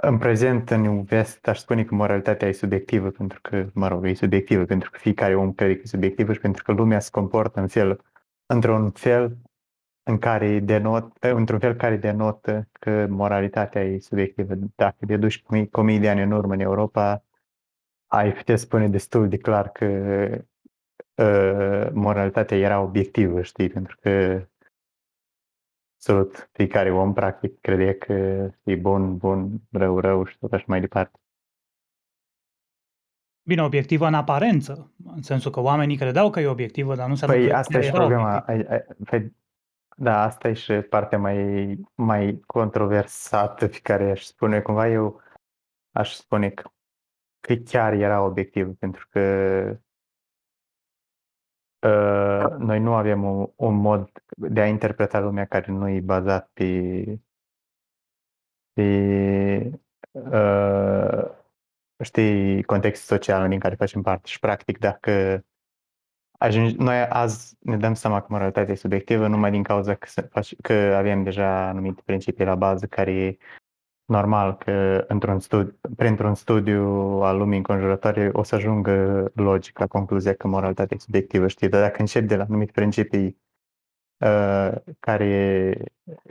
în 0.00 0.18
prezent, 0.18 0.70
în 0.70 1.02
vest, 1.02 1.48
aș 1.48 1.58
spune 1.58 1.84
că 1.84 1.94
moralitatea 1.94 2.48
e 2.48 2.52
subiectivă 2.52 3.10
pentru 3.10 3.38
că, 3.42 3.66
mă 3.72 3.88
rog, 3.88 4.06
e 4.06 4.14
subiectivă 4.14 4.64
pentru 4.64 4.90
că 4.90 4.98
fiecare 4.98 5.34
om 5.34 5.52
crede 5.52 5.74
că 5.74 5.80
e 5.84 5.86
subiectivă 5.86 6.32
și 6.32 6.40
pentru 6.40 6.62
că 6.62 6.72
lumea 6.72 7.00
se 7.00 7.10
comportă 7.10 7.60
în 7.60 7.68
fel, 7.68 8.00
într-un 8.46 8.90
fel 8.90 9.36
în 10.02 10.18
care 10.18 10.58
denot, 10.60 11.12
într-un 11.20 11.58
fel 11.58 11.74
care 11.74 11.96
denotă 11.96 12.68
că 12.72 13.06
moralitatea 13.08 13.84
e 13.84 13.98
subiectivă. 13.98 14.54
Dacă 14.74 15.06
te 15.06 15.16
duci 15.16 15.42
cu 15.42 15.54
mii, 15.54 15.68
cu 15.68 15.80
mii 15.80 15.98
de 15.98 16.08
ani 16.08 16.22
în 16.22 16.32
urmă 16.32 16.52
în 16.52 16.60
Europa, 16.60 17.24
ai 18.06 18.32
putea 18.32 18.56
spune 18.56 18.88
destul 18.88 19.28
de 19.28 19.36
clar 19.36 19.68
că 19.68 19.86
uh, 21.14 21.88
moralitatea 21.92 22.56
era 22.56 22.80
obiectivă, 22.80 23.42
știi, 23.42 23.68
pentru 23.68 23.96
că 24.00 24.42
absolut 26.00 26.50
fiecare 26.52 26.90
om 26.90 27.12
practic 27.12 27.60
credea 27.60 27.94
că 27.94 28.12
e 28.62 28.76
bun, 28.76 29.16
bun, 29.16 29.60
rău, 29.70 29.98
rău 29.98 30.24
și 30.24 30.38
tot 30.38 30.52
așa 30.52 30.64
mai 30.66 30.80
departe. 30.80 31.18
Bine, 33.42 33.62
obiectivă 33.62 34.06
în 34.06 34.14
aparență, 34.14 34.92
în 35.04 35.22
sensul 35.22 35.50
că 35.50 35.60
oamenii 35.60 35.96
credeau 35.96 36.30
că 36.30 36.40
e 36.40 36.46
obiectivă, 36.46 36.94
dar 36.94 37.04
nu 37.04 37.10
înseamnă 37.10 37.36
Păi 37.36 37.48
că 37.48 37.54
asta 37.56 37.78
e 37.78 37.80
și 37.80 37.88
era 37.88 37.98
problema. 37.98 38.44
obiectivă. 38.48 38.70
Ai, 38.70 38.78
ai, 38.78 38.96
păi, 39.04 39.36
da, 39.96 40.22
asta 40.22 40.48
e 40.48 40.52
și 40.52 40.72
partea 40.72 41.18
mai, 41.18 41.78
mai 41.94 42.40
controversată 42.46 43.68
pe 43.68 43.78
care 43.82 44.10
aș 44.10 44.22
spune 44.22 44.60
cumva 44.60 44.88
eu 44.88 45.22
aș 45.92 46.12
spune 46.12 46.50
că, 46.50 46.70
că 47.40 47.54
chiar 47.54 47.92
era 47.92 48.24
obiectiv, 48.24 48.74
pentru 48.78 49.06
că 49.10 49.20
uh, 51.80 52.56
noi 52.58 52.80
nu 52.80 52.94
avem 52.94 53.24
un, 53.24 53.50
un 53.56 53.74
mod 53.74 54.10
de 54.36 54.60
a 54.60 54.66
interpreta 54.66 55.20
lumea 55.20 55.44
care 55.44 55.72
nu 55.72 55.88
e 55.88 56.00
bazat 56.00 56.50
pe, 56.52 57.04
pe 58.72 59.80
uh, 60.10 61.30
știi, 62.02 62.62
contextul 62.62 63.16
social 63.16 63.48
din 63.48 63.58
care 63.58 63.74
facem 63.74 64.02
parte. 64.02 64.28
Și 64.28 64.38
practic 64.38 64.78
dacă 64.78 65.44
ajungi, 66.38 66.76
noi 66.76 66.96
azi 66.96 67.56
ne 67.60 67.76
dăm 67.76 67.94
seama 67.94 68.20
că 68.20 68.26
moralitatea 68.28 68.72
e 68.72 68.76
subiectivă 68.76 69.26
numai 69.26 69.50
din 69.50 69.62
cauza 69.62 69.94
că, 69.94 70.06
se 70.06 70.20
face, 70.20 70.56
că 70.62 70.72
avem 70.72 71.22
deja 71.22 71.68
anumite 71.68 72.02
principii 72.04 72.44
la 72.44 72.54
bază 72.54 72.86
care 72.86 73.12
e 73.12 73.36
normal 74.10 74.56
că 74.56 75.04
într-un 75.08 75.40
studiu, 75.40 75.78
printr-un 75.96 76.34
studiu 76.34 76.82
al 77.22 77.36
lumii 77.38 77.56
înconjurătoare 77.56 78.30
o 78.32 78.42
să 78.42 78.54
ajungă 78.54 79.30
logic 79.34 79.78
la 79.78 79.86
concluzia 79.86 80.34
că 80.34 80.48
moralitatea 80.48 80.96
e 80.96 81.00
subiectivă, 81.00 81.48
știi? 81.48 81.68
Dar 81.68 81.80
dacă 81.80 82.00
începi 82.00 82.26
de 82.26 82.36
la 82.36 82.42
anumite 82.42 82.72
principii 82.74 83.36
uh, 84.18 84.72
care, 85.00 85.74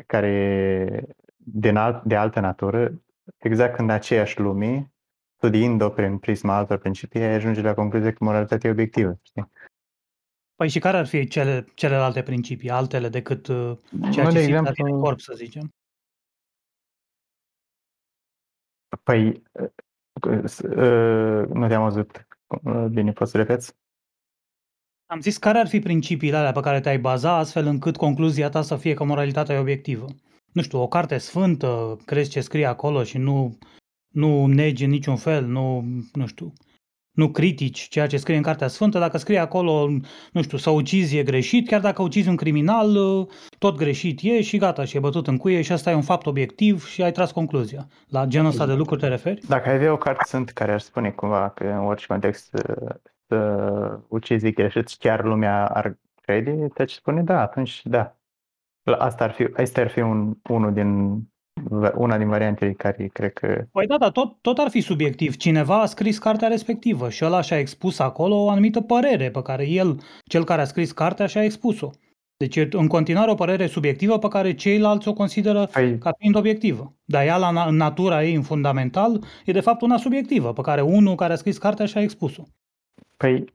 care 0.05 1.15
din 1.35 1.75
alt, 1.75 2.03
de 2.03 2.15
altă 2.15 2.39
natură, 2.39 3.01
exact 3.37 3.79
în 3.79 3.89
aceeași 3.89 4.39
lume, 4.39 4.91
studiind-o 5.37 5.89
prin 5.89 6.17
prisma 6.17 6.55
altor 6.55 6.77
principii, 6.77 7.21
ai 7.21 7.33
ajunge 7.33 7.61
la 7.61 7.73
concluzia 7.73 8.11
că 8.11 8.23
moralitatea 8.23 8.69
e 8.69 8.73
obiectivă, 8.73 9.19
știi? 9.21 9.51
Păi 10.55 10.69
și 10.69 10.79
care 10.79 10.97
ar 10.97 11.05
fi 11.07 11.27
cele, 11.27 11.65
celelalte 11.75 12.21
principii, 12.21 12.69
altele 12.69 13.09
decât 13.09 13.47
uh, 13.47 13.77
ceea 14.11 14.25
Nu, 14.25 14.31
ce 14.31 14.37
de 14.37 14.39
simți 14.39 14.51
la 14.51 14.57
exemplu- 14.57 14.71
tine 14.71 14.89
în 14.89 14.99
corp, 14.99 15.19
să 15.19 15.33
zicem? 15.35 15.73
Păi, 19.03 19.41
uh, 20.27 20.41
s- 20.45 20.59
uh, 20.59 21.47
nu 21.47 21.67
te-am 21.67 21.83
văzut 21.83 22.27
uh, 22.63 22.85
bine, 22.85 23.11
poți 23.11 23.31
să 23.31 23.37
repeți? 23.37 23.75
Am 25.05 25.19
zis 25.19 25.37
care 25.37 25.57
ar 25.57 25.67
fi 25.67 25.79
principiile 25.79 26.37
alea 26.37 26.51
pe 26.51 26.59
care 26.59 26.79
te-ai 26.79 26.99
baza 26.99 27.35
astfel 27.37 27.65
încât 27.65 27.97
concluzia 27.97 28.49
ta 28.49 28.61
să 28.61 28.75
fie 28.75 28.93
că 28.93 29.03
moralitatea 29.03 29.55
e 29.55 29.59
obiectivă. 29.59 30.05
Nu 30.53 30.61
știu, 30.61 30.79
o 30.81 30.87
carte 30.87 31.17
sfântă, 31.17 31.97
crezi 32.05 32.29
ce 32.29 32.41
scrie 32.41 32.65
acolo 32.65 33.03
și 33.03 33.17
nu, 33.17 33.57
nu 34.07 34.45
negi 34.45 34.83
în 34.83 34.89
niciun 34.89 35.15
fel, 35.15 35.45
nu, 35.45 35.85
nu 36.13 36.25
știu, 36.25 36.53
nu 37.19 37.29
critici 37.29 37.87
ceea 37.87 38.07
ce 38.07 38.17
scrie 38.17 38.35
în 38.35 38.41
Cartea 38.41 38.67
Sfântă, 38.67 38.99
dacă 38.99 39.17
scrie 39.17 39.39
acolo, 39.39 39.89
nu 40.31 40.41
știu, 40.41 40.57
să 40.57 40.69
ucizi 40.69 41.17
e 41.17 41.23
greșit, 41.23 41.67
chiar 41.67 41.81
dacă 41.81 42.01
ucizi 42.01 42.29
un 42.29 42.35
criminal, 42.35 42.97
tot 43.57 43.77
greșit 43.77 44.19
e 44.21 44.41
și 44.41 44.57
gata, 44.57 44.83
și 44.85 44.97
e 44.97 44.99
bătut 44.99 45.27
în 45.27 45.37
cuie 45.37 45.61
și 45.61 45.71
asta 45.71 45.91
e 45.91 45.93
un 45.93 46.01
fapt 46.01 46.25
obiectiv 46.25 46.85
și 46.85 47.03
ai 47.03 47.11
tras 47.11 47.31
concluzia. 47.31 47.87
La 48.07 48.25
genul 48.25 48.49
ăsta 48.49 48.65
de 48.65 48.73
lucruri 48.73 49.01
te 49.01 49.07
referi? 49.07 49.41
Dacă 49.47 49.69
ai 49.69 49.75
avea 49.75 49.91
o 49.91 49.97
carte 49.97 50.23
sunt 50.27 50.49
care 50.49 50.71
ar 50.71 50.79
spune 50.79 51.11
cumva 51.11 51.49
că 51.49 51.63
în 51.63 51.85
orice 51.85 52.05
context 52.07 52.53
uh, 52.53 52.89
să 53.27 53.99
ucizi 54.07 54.45
e 54.45 54.51
greșit 54.51 54.87
și 54.87 54.97
chiar 54.97 55.23
lumea 55.23 55.65
ar 55.67 55.97
crede, 56.21 56.67
deci 56.73 56.91
spune 56.91 57.21
da, 57.21 57.41
atunci 57.41 57.81
da. 57.83 58.13
La- 58.83 58.95
Asta 58.95 59.23
ar 59.23 59.31
fi, 59.31 59.47
asta 59.57 59.81
ar 59.81 59.89
fi 59.89 59.99
un, 59.99 60.33
unul 60.49 60.73
din, 60.73 61.21
una 61.95 62.17
din 62.17 62.27
variantele 62.27 62.71
care 62.71 63.09
cred 63.13 63.33
că 63.33 63.63
Păi 63.71 63.87
da, 63.87 63.97
dar 63.97 64.11
tot, 64.11 64.41
tot 64.41 64.57
ar 64.57 64.69
fi 64.69 64.81
subiectiv. 64.81 65.35
Cineva 65.35 65.81
a 65.81 65.85
scris 65.85 66.17
cartea 66.17 66.47
respectivă 66.47 67.09
și 67.09 67.25
ăla 67.25 67.41
și-a 67.41 67.59
expus 67.59 67.99
acolo 67.99 68.35
o 68.35 68.49
anumită 68.49 68.81
părere 68.81 69.29
pe 69.29 69.41
care 69.41 69.67
el, 69.67 69.99
cel 70.23 70.43
care 70.43 70.61
a 70.61 70.65
scris 70.65 70.91
cartea, 70.91 71.25
și-a 71.25 71.43
expus-o. 71.43 71.89
Deci 72.37 72.55
e 72.55 72.67
în 72.71 72.87
continuare 72.87 73.31
o 73.31 73.35
părere 73.35 73.67
subiectivă 73.67 74.19
pe 74.19 74.27
care 74.27 74.53
ceilalți 74.53 75.07
o 75.07 75.13
consideră 75.13 75.69
Păi, 75.71 75.97
ca 75.97 76.11
fiind 76.17 76.35
obiectivă. 76.35 76.93
Dar 77.05 77.25
ea, 77.25 77.37
la, 77.37 77.65
în 77.67 77.75
natura 77.75 78.23
ei, 78.23 78.35
în 78.35 78.41
fundamental, 78.41 79.23
e 79.45 79.51
de 79.51 79.59
fapt 79.59 79.81
una 79.81 79.97
subiectivă, 79.97 80.53
pe 80.53 80.61
care 80.61 80.81
unul 80.81 81.15
care 81.15 81.33
a 81.33 81.35
scris 81.35 81.57
cartea 81.57 81.85
și-a 81.85 82.01
expus-o. 82.01 82.43
păi 83.17 83.45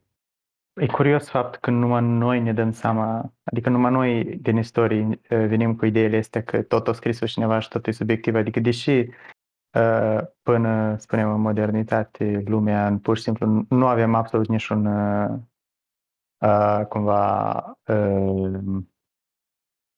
e 0.75 0.87
curios 0.87 1.29
faptul 1.29 1.61
că 1.61 1.71
numai 1.71 2.03
noi 2.03 2.41
ne 2.41 2.53
dăm 2.53 2.73
seama, 2.73 3.33
adică 3.45 3.71
numai 3.71 3.91
noi 3.91 4.25
din 4.25 4.57
istorie 4.57 5.03
uh, 5.03 5.19
venim 5.29 5.77
cu 5.77 5.87
ideile 5.87 6.17
astea 6.17 6.43
că 6.43 6.63
tot 6.63 6.89
o 6.89 6.93
scris-o 6.93 7.27
cineva 7.27 7.59
și 7.59 7.69
tot 7.69 7.87
e 7.87 7.91
subiectiv, 7.91 8.35
adică 8.35 8.61
deși 8.61 8.91
uh, 8.91 10.19
până, 10.43 10.97
spunem, 10.99 11.33
în 11.33 11.41
modernitate, 11.41 12.43
lumea 12.47 12.99
pur 13.03 13.17
și 13.17 13.23
simplu 13.23 13.67
nu 13.69 13.87
avem 13.87 14.15
absolut 14.15 14.49
niciun 14.49 14.87
uh, 14.87 15.39
uh, 16.39 16.87
cumva 16.89 17.55
uh, 17.87 18.83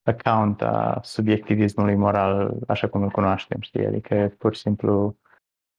account 0.02 0.62
a 0.62 1.00
subiectivismului 1.02 1.94
moral 1.94 2.58
așa 2.66 2.88
cum 2.88 3.02
îl 3.02 3.10
cunoaștem, 3.10 3.60
știi? 3.60 3.86
Adică 3.86 4.34
pur 4.38 4.54
și 4.54 4.60
simplu 4.60 5.18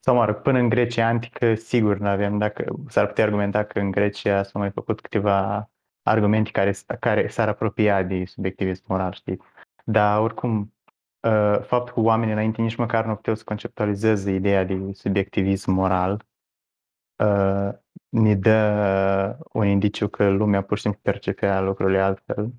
sau 0.07 0.15
mă 0.15 0.25
rog, 0.25 0.35
până 0.35 0.59
în 0.59 0.69
Grecia 0.69 1.07
antică, 1.07 1.55
sigur 1.55 1.97
nu 1.97 2.07
avem, 2.07 2.37
dacă 2.37 2.75
s-ar 2.87 3.07
putea 3.07 3.23
argumenta 3.23 3.63
că 3.63 3.79
în 3.79 3.91
Grecia 3.91 4.43
s-au 4.43 4.61
mai 4.61 4.71
făcut 4.71 5.01
câteva 5.01 5.69
argumente 6.03 6.51
care, 6.51 6.73
care 6.99 7.27
s-ar 7.27 7.47
apropia 7.47 8.03
de 8.03 8.25
subiectivism 8.25 8.83
moral, 8.87 9.13
știi? 9.13 9.41
Dar 9.85 10.19
oricum, 10.19 10.73
uh, 11.19 11.59
faptul 11.61 11.93
că 11.93 11.99
oamenii 11.99 12.33
înainte 12.33 12.61
nici 12.61 12.75
măcar 12.75 13.05
nu 13.05 13.15
puteau 13.15 13.35
să 13.35 13.43
conceptualizeze 13.45 14.31
ideea 14.31 14.63
de 14.63 14.91
subiectivism 14.93 15.71
moral 15.71 16.25
uh, 17.23 17.69
ne 18.09 18.35
dă 18.35 19.37
un 19.53 19.65
indiciu 19.67 20.07
că 20.07 20.29
lumea 20.29 20.61
pur 20.61 20.77
și 20.77 20.83
simplu 20.83 20.99
percepea 21.03 21.61
lucrurile 21.61 21.99
altfel. 21.99 22.53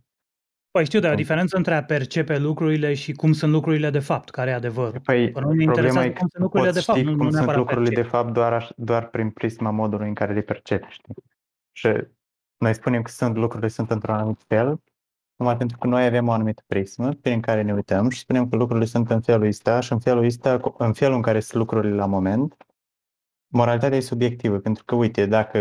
Păi 0.79 0.87
știu, 0.87 1.01
dar 1.01 1.11
o 1.11 1.15
Bun. 1.15 1.23
diferență 1.23 1.57
între 1.57 1.75
a 1.75 1.85
percepe 1.85 2.39
lucrurile 2.39 2.95
și 2.95 3.13
cum 3.13 3.33
sunt 3.33 3.53
lucrurile 3.53 3.91
de 3.91 3.99
fapt, 3.99 4.31
care 4.31 4.51
e 4.51 4.55
adevărul. 4.55 5.01
Păi, 5.05 5.31
Până 5.31 5.47
ne 5.47 5.65
problema 5.65 5.71
interesează 5.73 6.07
e 6.07 6.11
că 6.11 6.19
cum 6.19 6.29
sunt 6.29 6.43
lucrurile 6.43 6.71
poți 6.71 6.79
de 6.79 6.85
fapt, 6.85 6.99
ști 6.99 7.09
nu- 7.09 7.17
cum 7.17 7.25
nu 7.25 7.31
sunt 7.31 7.35
neapărat 7.35 7.59
lucrurile 7.59 7.89
de 7.89 7.95
percepi. 7.95 8.17
fapt 8.17 8.33
doar, 8.33 8.53
aș, 8.53 8.69
doar 8.77 9.09
prin 9.09 9.31
prisma 9.31 9.71
modului 9.71 10.09
în 10.09 10.15
care 10.15 10.33
le 10.33 10.41
percepi, 10.41 10.87
știi? 10.91 11.15
Și 11.73 11.89
noi 12.57 12.75
spunem 12.75 13.03
că 13.03 13.11
sunt 13.11 13.37
lucrurile 13.37 13.69
sunt 13.69 13.91
într-un 13.91 14.15
anumit 14.15 14.43
fel, 14.47 14.81
numai 15.37 15.57
pentru 15.57 15.79
că 15.79 15.87
noi 15.87 16.05
avem 16.05 16.29
o 16.29 16.33
anumită 16.33 16.63
prismă 16.67 17.09
prin 17.13 17.41
care 17.41 17.63
ne 17.63 17.73
uităm 17.73 18.09
și 18.09 18.19
spunem 18.19 18.49
că 18.49 18.57
lucrurile 18.57 18.87
sunt 18.87 19.11
în 19.11 19.21
felul 19.21 19.47
ăsta 19.47 19.81
și 19.81 19.93
în 19.93 19.99
felul 19.99 20.25
ăsta, 20.25 20.61
în 20.79 20.93
felul 20.93 21.15
în 21.17 21.23
care 21.23 21.41
sunt 21.41 21.59
lucrurile 21.61 21.95
la 21.95 22.07
moment, 22.07 22.57
moralitatea 23.49 23.97
e 23.97 24.01
subiectivă, 24.01 24.59
pentru 24.59 24.85
că, 24.85 24.95
uite, 24.95 25.27
dacă 25.27 25.59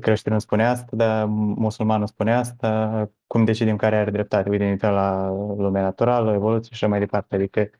creștinul 0.00 0.40
spune 0.40 0.66
asta, 0.66 0.96
dar 0.96 1.24
musulmanul 1.26 2.06
spune 2.06 2.34
asta, 2.34 3.10
cum 3.26 3.44
decidem 3.44 3.76
care 3.76 3.96
are 3.96 4.10
dreptate? 4.10 4.48
Uite, 4.48 4.64
ne 4.64 4.90
la 4.90 5.28
lumea 5.56 5.82
naturală, 5.82 6.32
evoluție 6.32 6.74
și 6.74 6.84
așa 6.84 6.88
mai 6.88 6.98
departe. 6.98 7.34
Adică 7.34 7.70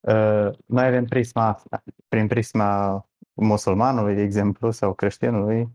uh, 0.00 0.58
noi 0.66 0.86
avem 0.86 1.04
prisma 1.04 1.46
asta, 1.48 1.82
prin 2.08 2.26
prisma 2.26 3.04
musulmanului, 3.32 4.14
de 4.14 4.22
exemplu, 4.22 4.70
sau 4.70 4.94
creștinului, 4.94 5.68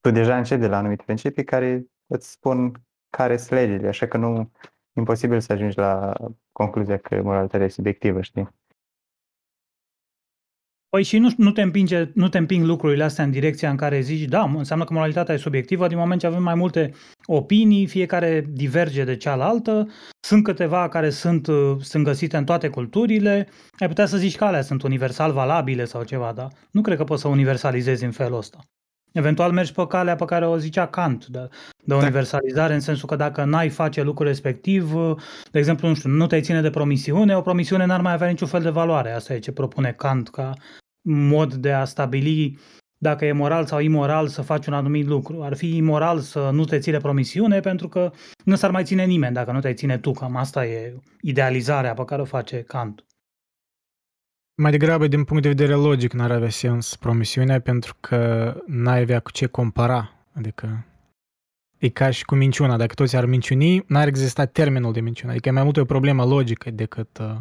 tu 0.00 0.10
deja 0.10 0.36
începi 0.36 0.60
de 0.60 0.68
la 0.68 0.76
anumite 0.76 1.02
principii 1.06 1.44
care 1.44 1.86
îți 2.06 2.30
spun 2.30 2.82
care 3.10 3.36
sunt 3.36 3.50
legile, 3.50 3.88
așa 3.88 4.06
că 4.06 4.16
nu 4.16 4.50
imposibil 4.92 5.40
să 5.40 5.52
ajungi 5.52 5.78
la 5.78 6.12
concluzia 6.52 6.98
că 6.98 7.22
moralitatea 7.22 7.66
e 7.66 7.68
subiectivă, 7.68 8.20
știi? 8.20 8.48
Păi 10.94 11.02
și 11.02 11.18
nu, 11.18 11.28
nu, 11.36 11.50
te 11.50 11.62
împinge, 11.62 12.10
nu 12.14 12.28
te 12.28 12.38
împing 12.38 12.64
lucrurile 12.64 13.04
astea 13.04 13.24
în 13.24 13.30
direcția 13.30 13.70
în 13.70 13.76
care 13.76 14.00
zici, 14.00 14.28
da, 14.28 14.42
înseamnă 14.42 14.84
că 14.84 14.92
moralitatea 14.92 15.34
e 15.34 15.38
subiectivă, 15.38 15.86
din 15.86 15.98
moment 15.98 16.20
ce 16.20 16.26
avem 16.26 16.42
mai 16.42 16.54
multe 16.54 16.92
opinii, 17.26 17.86
fiecare 17.86 18.46
diverge 18.48 19.04
de 19.04 19.16
cealaltă, 19.16 19.88
sunt 20.20 20.44
câteva 20.44 20.88
care 20.88 21.10
sunt, 21.10 21.46
uh, 21.46 21.76
sunt 21.80 22.04
găsite 22.04 22.36
în 22.36 22.44
toate 22.44 22.68
culturile, 22.68 23.48
ai 23.78 23.88
putea 23.88 24.06
să 24.06 24.16
zici 24.16 24.36
că 24.36 24.44
alea 24.44 24.62
sunt 24.62 24.82
universal 24.82 25.32
valabile 25.32 25.84
sau 25.84 26.02
ceva, 26.02 26.32
da? 26.34 26.48
Nu 26.70 26.80
cred 26.80 26.96
că 26.96 27.04
poți 27.04 27.20
să 27.20 27.28
universalizezi 27.28 28.04
în 28.04 28.10
felul 28.10 28.38
ăsta. 28.38 28.58
Eventual 29.12 29.52
mergi 29.52 29.72
pe 29.72 29.86
calea 29.86 30.16
pe 30.16 30.24
care 30.24 30.46
o 30.46 30.58
zicea 30.58 30.86
Kant, 30.86 31.26
de, 31.26 31.48
de 31.84 31.94
universalizare, 31.94 32.74
în 32.74 32.80
sensul 32.80 33.08
că 33.08 33.16
dacă 33.16 33.44
n-ai 33.44 33.68
face 33.68 34.02
lucrul 34.02 34.26
respectiv, 34.26 34.92
de 35.50 35.58
exemplu, 35.58 35.88
nu 35.88 35.94
știu, 35.94 36.10
nu 36.10 36.26
te 36.26 36.40
ține 36.40 36.60
de 36.60 36.70
promisiune, 36.70 37.36
o 37.36 37.40
promisiune 37.40 37.84
n-ar 37.84 38.00
mai 38.00 38.12
avea 38.12 38.28
niciun 38.28 38.48
fel 38.48 38.62
de 38.62 38.70
valoare. 38.70 39.12
Asta 39.12 39.34
e 39.34 39.38
ce 39.38 39.52
propune 39.52 39.92
Kant 39.92 40.28
ca 40.28 40.52
mod 41.04 41.54
de 41.54 41.72
a 41.72 41.84
stabili 41.84 42.58
dacă 42.98 43.24
e 43.24 43.32
moral 43.32 43.64
sau 43.64 43.78
imoral 43.78 44.28
să 44.28 44.42
faci 44.42 44.66
un 44.66 44.72
anumit 44.72 45.06
lucru. 45.06 45.42
Ar 45.42 45.56
fi 45.56 45.76
imoral 45.76 46.18
să 46.18 46.50
nu 46.52 46.64
te 46.64 46.78
ții 46.78 46.92
de 46.92 46.98
promisiune 46.98 47.60
pentru 47.60 47.88
că 47.88 48.12
nu 48.44 48.56
s-ar 48.56 48.70
mai 48.70 48.84
ține 48.84 49.04
nimeni 49.04 49.34
dacă 49.34 49.52
nu 49.52 49.60
te 49.60 49.72
ține 49.72 49.98
tu. 49.98 50.10
Cam 50.10 50.36
asta 50.36 50.66
e 50.66 50.94
idealizarea 51.20 51.94
pe 51.94 52.04
care 52.04 52.22
o 52.22 52.24
face 52.24 52.62
Kant. 52.62 53.04
Mai 54.56 54.70
degrabă, 54.70 55.06
din 55.06 55.24
punct 55.24 55.42
de 55.42 55.48
vedere 55.48 55.74
logic, 55.74 56.12
n-ar 56.12 56.30
avea 56.30 56.50
sens 56.50 56.96
promisiunea 56.96 57.60
pentru 57.60 57.96
că 58.00 58.54
n-ai 58.66 59.00
avea 59.00 59.20
cu 59.20 59.30
ce 59.30 59.46
compara. 59.46 60.10
Adică 60.32 60.86
e 61.78 61.88
ca 61.88 62.10
și 62.10 62.24
cu 62.24 62.34
minciuna. 62.34 62.76
Dacă 62.76 62.94
toți 62.94 63.16
ar 63.16 63.26
minciuni, 63.26 63.84
n-ar 63.86 64.06
exista 64.06 64.44
termenul 64.44 64.92
de 64.92 65.00
minciună. 65.00 65.32
Adică 65.32 65.48
e 65.48 65.52
mai 65.52 65.62
mult 65.62 65.76
o 65.76 65.84
problemă 65.84 66.24
logică 66.24 66.70
decât 66.70 67.18
uh, 67.18 67.36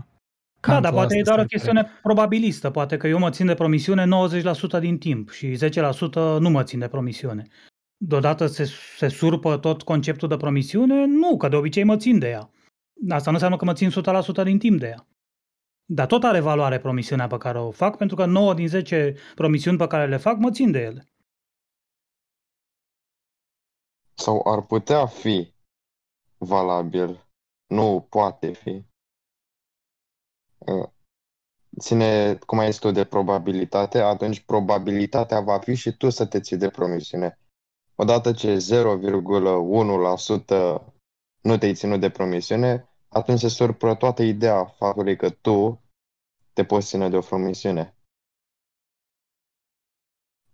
da, 0.67 0.79
dar 0.79 0.91
poate 0.91 1.17
e 1.17 1.21
doar 1.21 1.39
o 1.39 1.45
chestiune 1.45 1.89
probabilistă. 2.01 2.69
Poate 2.69 2.97
că 2.97 3.07
eu 3.07 3.19
mă 3.19 3.29
țin 3.29 3.45
de 3.45 3.53
promisiune 3.53 4.05
90% 4.77 4.79
din 4.79 4.97
timp 4.97 5.29
și 5.31 5.57
10% 5.57 6.13
nu 6.39 6.49
mă 6.49 6.63
țin 6.63 6.79
de 6.79 6.87
promisiune. 6.87 7.47
Deodată 7.97 8.47
se, 8.47 8.65
se 8.97 9.07
surpă 9.07 9.57
tot 9.57 9.81
conceptul 9.81 10.27
de 10.27 10.37
promisiune? 10.37 11.05
Nu, 11.05 11.37
că 11.37 11.47
de 11.47 11.55
obicei 11.55 11.83
mă 11.83 11.97
țin 11.97 12.19
de 12.19 12.29
ea. 12.29 12.49
Asta 13.09 13.29
nu 13.29 13.33
înseamnă 13.33 13.57
că 13.57 13.65
mă 13.65 13.73
țin 13.73 13.89
100% 13.89 14.43
din 14.43 14.59
timp 14.59 14.79
de 14.79 14.87
ea. 14.87 15.07
Dar 15.85 16.05
tot 16.05 16.23
are 16.23 16.39
valoare 16.39 16.79
promisiunea 16.79 17.27
pe 17.27 17.37
care 17.37 17.59
o 17.59 17.71
fac, 17.71 17.97
pentru 17.97 18.15
că 18.15 18.25
9 18.25 18.53
din 18.53 18.67
10 18.67 19.15
promisiuni 19.35 19.77
pe 19.77 19.87
care 19.87 20.07
le 20.07 20.17
fac 20.17 20.37
mă 20.37 20.51
țin 20.51 20.71
de 20.71 20.79
ele. 20.79 21.07
Sau 24.13 24.41
ar 24.45 24.65
putea 24.65 25.05
fi 25.05 25.53
valabil. 26.37 27.27
Nu 27.67 28.07
poate 28.09 28.51
fi. 28.51 28.85
Uh, 30.65 30.89
ține, 31.79 32.35
cum 32.35 32.59
ai 32.59 32.71
zis 32.71 32.79
tu, 32.79 32.91
de 32.91 33.05
probabilitate, 33.05 33.99
atunci 33.99 34.39
probabilitatea 34.39 35.39
va 35.39 35.59
fi 35.59 35.73
și 35.73 35.97
tu 35.97 36.09
să 36.09 36.25
te 36.25 36.39
ții 36.39 36.57
de 36.57 36.69
promisiune. 36.69 37.39
Odată 37.95 38.31
ce 38.31 38.57
0,1% 38.57 38.57
nu 41.41 41.57
te-ai 41.57 41.73
ținut 41.73 41.99
de 41.99 42.09
promisiune, 42.09 42.89
atunci 43.07 43.39
se 43.39 43.47
surpră 43.47 43.95
toată 43.95 44.23
ideea 44.23 44.65
faptului 44.65 45.15
că 45.15 45.29
tu 45.29 45.81
te 46.53 46.65
poți 46.65 46.87
ține 46.87 47.09
de 47.09 47.17
o 47.17 47.21
promisiune. 47.21 47.95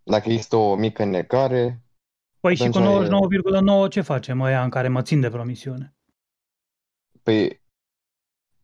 Dacă 0.03 0.29
există 0.29 0.55
o 0.55 0.75
mică 0.75 1.03
necare... 1.03 1.83
Păi 2.39 2.55
și 2.55 2.69
cu 2.69 2.79
99,9 3.85 3.89
ce 3.89 4.01
facem 4.01 4.41
ăia 4.41 4.63
în 4.63 4.69
care 4.69 4.87
mă 4.87 5.01
țin 5.01 5.21
de 5.21 5.29
promisiune? 5.29 5.95
Păi 7.23 7.61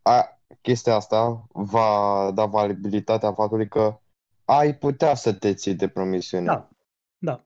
a, 0.01 0.34
chestia 0.61 0.95
asta 0.95 1.47
va 1.51 2.31
da 2.33 2.45
valabilitatea 2.45 3.33
faptului 3.33 3.67
că 3.67 3.99
ai 4.45 4.77
putea 4.77 5.15
să 5.15 5.33
te 5.33 5.53
ții 5.53 5.75
de 5.75 5.87
promisiune. 5.87 6.45
Da, 6.45 6.69
da. 7.17 7.45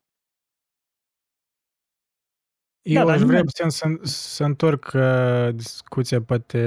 Eu 2.82 3.06
da, 3.06 3.12
aș 3.12 3.22
vrea 3.22 3.42
puțin 3.42 3.70
să, 3.70 3.86
să 4.02 4.44
întorc 4.44 4.92
uh, 4.94 5.56
discuția, 5.56 6.22
poate 6.22 6.58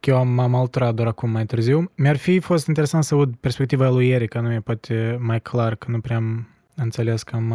că 0.00 0.10
eu 0.10 0.24
m-am 0.24 0.54
alterat 0.54 0.94
doar 0.94 1.08
acum 1.08 1.30
mai 1.30 1.46
târziu. 1.46 1.90
Mi-ar 1.96 2.16
fi 2.16 2.40
fost 2.40 2.66
interesant 2.66 3.04
să 3.04 3.14
aud 3.14 3.36
perspectiva 3.36 3.88
lui 3.88 4.10
Eric, 4.10 4.34
anume 4.34 4.60
poate 4.60 5.18
mai 5.20 5.40
clar, 5.40 5.74
că 5.74 5.90
nu 5.90 6.00
prea 6.00 6.16
am 6.16 6.48
înțeles 6.74 7.22
că 7.22 7.36
am, 7.36 7.52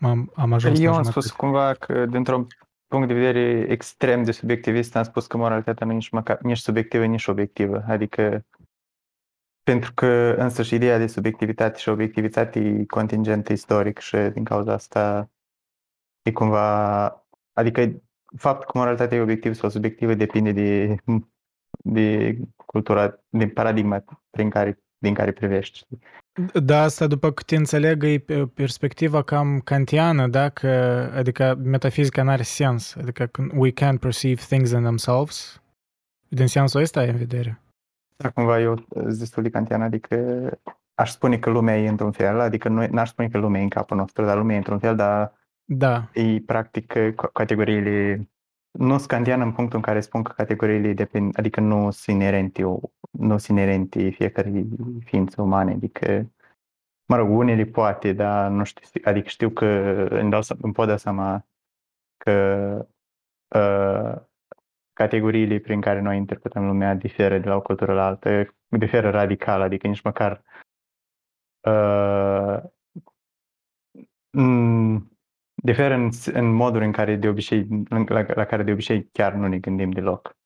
am, 0.00 0.32
am 0.34 0.52
ajuns 0.52 0.80
Eu 0.80 0.94
am 0.94 1.02
spus 1.02 1.30
cumva 1.30 1.72
că 1.72 2.06
dintr-un 2.06 2.46
punct 2.86 3.08
de 3.08 3.14
vedere 3.14 3.72
extrem 3.72 4.22
de 4.22 4.32
subiectivist 4.32 4.96
am 4.96 5.02
spus 5.02 5.26
că 5.26 5.36
moralitatea 5.36 5.86
nu 5.86 5.92
e 5.92 5.94
nici, 5.94 6.08
măcar, 6.08 6.40
nici 6.40 6.58
subiectivă, 6.58 7.04
nici 7.04 7.26
obiectivă. 7.26 7.84
Adică 7.86 8.44
pentru 9.62 9.92
că 9.94 10.34
însăși 10.38 10.74
ideea 10.74 10.98
de 10.98 11.06
subiectivitate 11.06 11.78
și 11.78 11.88
obiectivitate 11.88 12.58
e 12.58 12.84
contingentă 12.84 13.52
istoric 13.52 13.98
și 13.98 14.16
din 14.16 14.44
cauza 14.44 14.72
asta 14.72 15.30
e 16.22 16.32
cumva, 16.32 17.06
adică 17.52 18.02
faptul 18.36 18.70
că 18.70 18.78
moralitatea 18.78 19.18
e 19.18 19.20
obiectivă 19.20 19.54
sau 19.54 19.68
subiectivă 19.68 20.14
depinde 20.14 20.52
de, 20.52 20.96
de 21.84 22.36
cultura, 22.66 23.20
de 23.28 23.48
paradigma 23.48 24.04
prin 24.30 24.50
care, 24.50 24.82
din 24.98 25.14
care 25.14 25.32
privești. 25.32 25.86
Da, 26.64 26.82
asta 26.82 27.06
după 27.06 27.30
câte 27.30 27.56
înțeleg 27.56 28.04
e 28.04 28.24
perspectiva 28.54 29.22
cam 29.22 29.60
kantiană, 29.60 30.28
da? 30.28 30.48
Că, 30.48 30.68
adică 31.14 31.58
metafizica 31.62 32.22
n-are 32.22 32.42
sens, 32.42 32.94
adică 32.94 33.30
we 33.54 33.70
can't 33.70 33.98
perceive 34.00 34.40
things 34.40 34.70
in 34.70 34.82
themselves. 34.82 35.62
Din 36.28 36.46
sensul 36.46 36.80
ăsta 36.80 37.04
e 37.04 37.10
în 37.10 37.16
vedere. 37.16 37.60
Da, 38.16 38.30
cumva 38.30 38.60
eu 38.60 38.84
sunt 38.88 39.18
destul 39.18 39.42
de 39.42 39.50
kantian, 39.50 39.82
adică 39.82 40.16
aș 40.94 41.10
spune 41.10 41.38
că 41.38 41.50
lumea 41.50 41.78
e 41.78 41.88
într-un 41.88 42.12
fel, 42.12 42.40
adică 42.40 42.68
nu, 42.68 42.86
n-aș 42.86 43.08
spune 43.08 43.28
că 43.28 43.38
lumea 43.38 43.60
e 43.60 43.62
în 43.62 43.68
capul 43.68 43.96
nostru, 43.96 44.24
dar 44.24 44.36
lumea 44.36 44.54
e 44.54 44.58
într-un 44.58 44.78
fel, 44.78 44.96
dar 44.96 45.32
da. 45.64 46.08
E 46.12 46.40
practic 46.46 46.92
categoriile 47.32 48.28
nu 48.78 48.98
scandian 48.98 49.40
în 49.40 49.52
punctul 49.52 49.76
în 49.76 49.84
care 49.84 50.00
spun 50.00 50.22
că 50.22 50.32
categoriile 50.32 50.92
depind, 50.92 51.38
adică 51.38 51.60
nu 51.60 51.90
sunt 51.90 52.16
inerente, 52.16 52.62
nu 53.10 53.38
sunt 53.38 53.58
inerente 53.58 54.10
fiecare 54.10 54.64
ființă 55.04 55.42
umane, 55.42 55.72
adică 55.72 56.30
mă 57.06 57.16
rog, 57.16 57.30
unele 57.30 57.64
poate, 57.64 58.12
dar 58.12 58.50
nu 58.50 58.64
știu, 58.64 59.00
adică 59.04 59.28
știu 59.28 59.50
că 59.50 59.66
îmi, 60.10 60.30
dau, 60.30 60.40
îmi 60.60 60.72
pot 60.72 60.86
da 60.86 60.96
seama 60.96 61.46
că 62.16 62.86
uh, 63.48 64.22
categoriile 64.92 65.58
prin 65.58 65.80
care 65.80 66.00
noi 66.00 66.16
interpretăm 66.16 66.66
lumea 66.66 66.94
diferă 66.94 67.38
de 67.38 67.48
la 67.48 67.54
o 67.54 67.60
cultură 67.60 67.94
la 67.94 68.06
altă, 68.06 68.54
diferă 68.68 69.10
radical, 69.10 69.60
adică 69.60 69.86
nici 69.86 70.02
măcar 70.02 70.42
uh, 71.60 72.62
diferă 75.66 75.94
în, 75.94 76.10
în 76.32 76.52
moduri 76.52 76.84
în 76.84 76.92
care 76.92 77.16
de 77.16 77.28
obicei, 77.28 77.66
la, 77.88 78.24
la 78.34 78.44
care 78.44 78.62
de 78.62 78.72
obicei 78.72 79.08
chiar 79.12 79.32
nu 79.32 79.46
ne 79.46 79.58
gândim 79.58 79.90
deloc. 79.90 80.36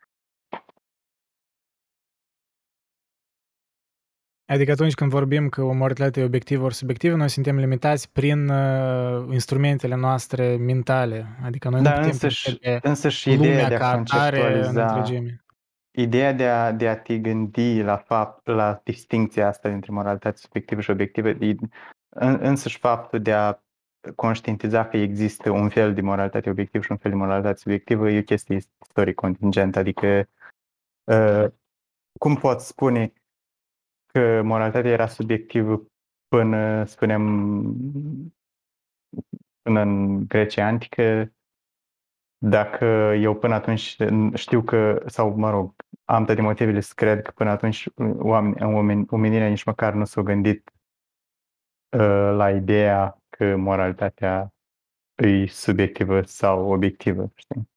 Adică 4.47 4.71
atunci 4.71 4.95
când 4.95 5.11
vorbim 5.11 5.49
că 5.49 5.63
o 5.63 5.73
mortalitate 5.73 6.21
e 6.21 6.25
obiectivă 6.25 6.65
ori 6.65 6.75
subiectivă, 6.75 7.17
noi 7.17 7.29
suntem 7.29 7.57
limitați 7.57 8.13
prin 8.13 8.49
uh, 8.49 9.27
instrumentele 9.31 9.95
noastre 9.95 10.57
mentale. 10.57 11.39
Adică 11.43 11.69
noi 11.69 11.83
da, 11.83 11.91
nu 11.91 11.97
putem 11.97 12.11
însăși, 12.13 12.59
însăși 12.83 13.33
ideea 13.33 13.69
de 13.69 13.75
a 13.75 13.95
conceptualiza, 13.95 15.05
ideea 15.91 16.33
de 16.33 16.47
a, 16.47 16.73
de 16.73 16.89
a 16.89 16.97
te 16.97 17.19
gândi 17.19 17.83
la, 17.83 17.97
fapt, 17.97 18.47
la 18.47 18.81
distinția 18.85 19.49
asta 19.49 19.69
dintre 19.69 19.93
moralitate 19.93 20.37
subiectivă 20.37 20.81
și 20.81 20.91
obiectivă, 20.91 21.29
în, 22.09 22.39
însăși 22.41 22.79
faptul 22.79 23.23
de 23.23 23.33
a 23.33 23.59
conștientiza 24.15 24.89
că 24.89 24.97
există 24.97 25.51
un 25.51 25.69
fel 25.69 25.95
de 25.95 26.01
moralitate 26.01 26.51
obiectivă 26.51 26.85
și 26.85 26.91
un 26.91 26.97
fel 26.97 27.11
de 27.11 27.17
moralitate 27.17 27.59
subiectivă 27.59 28.11
e 28.11 28.19
o 28.19 28.23
chestie 28.23 28.57
istoric 28.57 29.15
contingentă, 29.15 29.79
adică 29.79 30.29
uh, 31.05 31.47
cum 32.19 32.35
pot 32.35 32.61
spune 32.61 33.13
că 34.13 34.43
moralitatea 34.43 34.91
era 34.91 35.07
subiectivă 35.07 35.83
până, 36.29 36.85
spunem, 36.85 37.23
până 39.63 39.81
în 39.81 40.27
Grecia 40.27 40.67
Antică, 40.67 41.33
dacă 42.39 42.85
eu 43.21 43.37
până 43.37 43.55
atunci 43.55 43.97
știu 44.35 44.63
că, 44.63 45.03
sau 45.07 45.35
mă 45.37 45.51
rog, 45.51 45.75
am 46.05 46.25
toate 46.25 46.41
motivele 46.41 46.81
să 46.81 46.93
cred 46.97 47.23
că 47.23 47.31
până 47.31 47.51
atunci 47.51 47.89
oameni, 48.19 48.75
oameni, 48.75 49.07
omenirea 49.11 49.49
nici 49.49 49.65
măcar 49.65 49.93
nu 49.93 50.05
s-a 50.05 50.23
gândit 50.23 50.73
uh, 51.97 52.33
la 52.37 52.51
ideea 52.51 53.20
că 53.41 53.57
moralitatea 53.57 54.55
e 55.15 55.47
subiectivă 55.47 56.23
sau 56.23 56.73
obiectivă, 56.73 57.33
știi? 57.35 57.69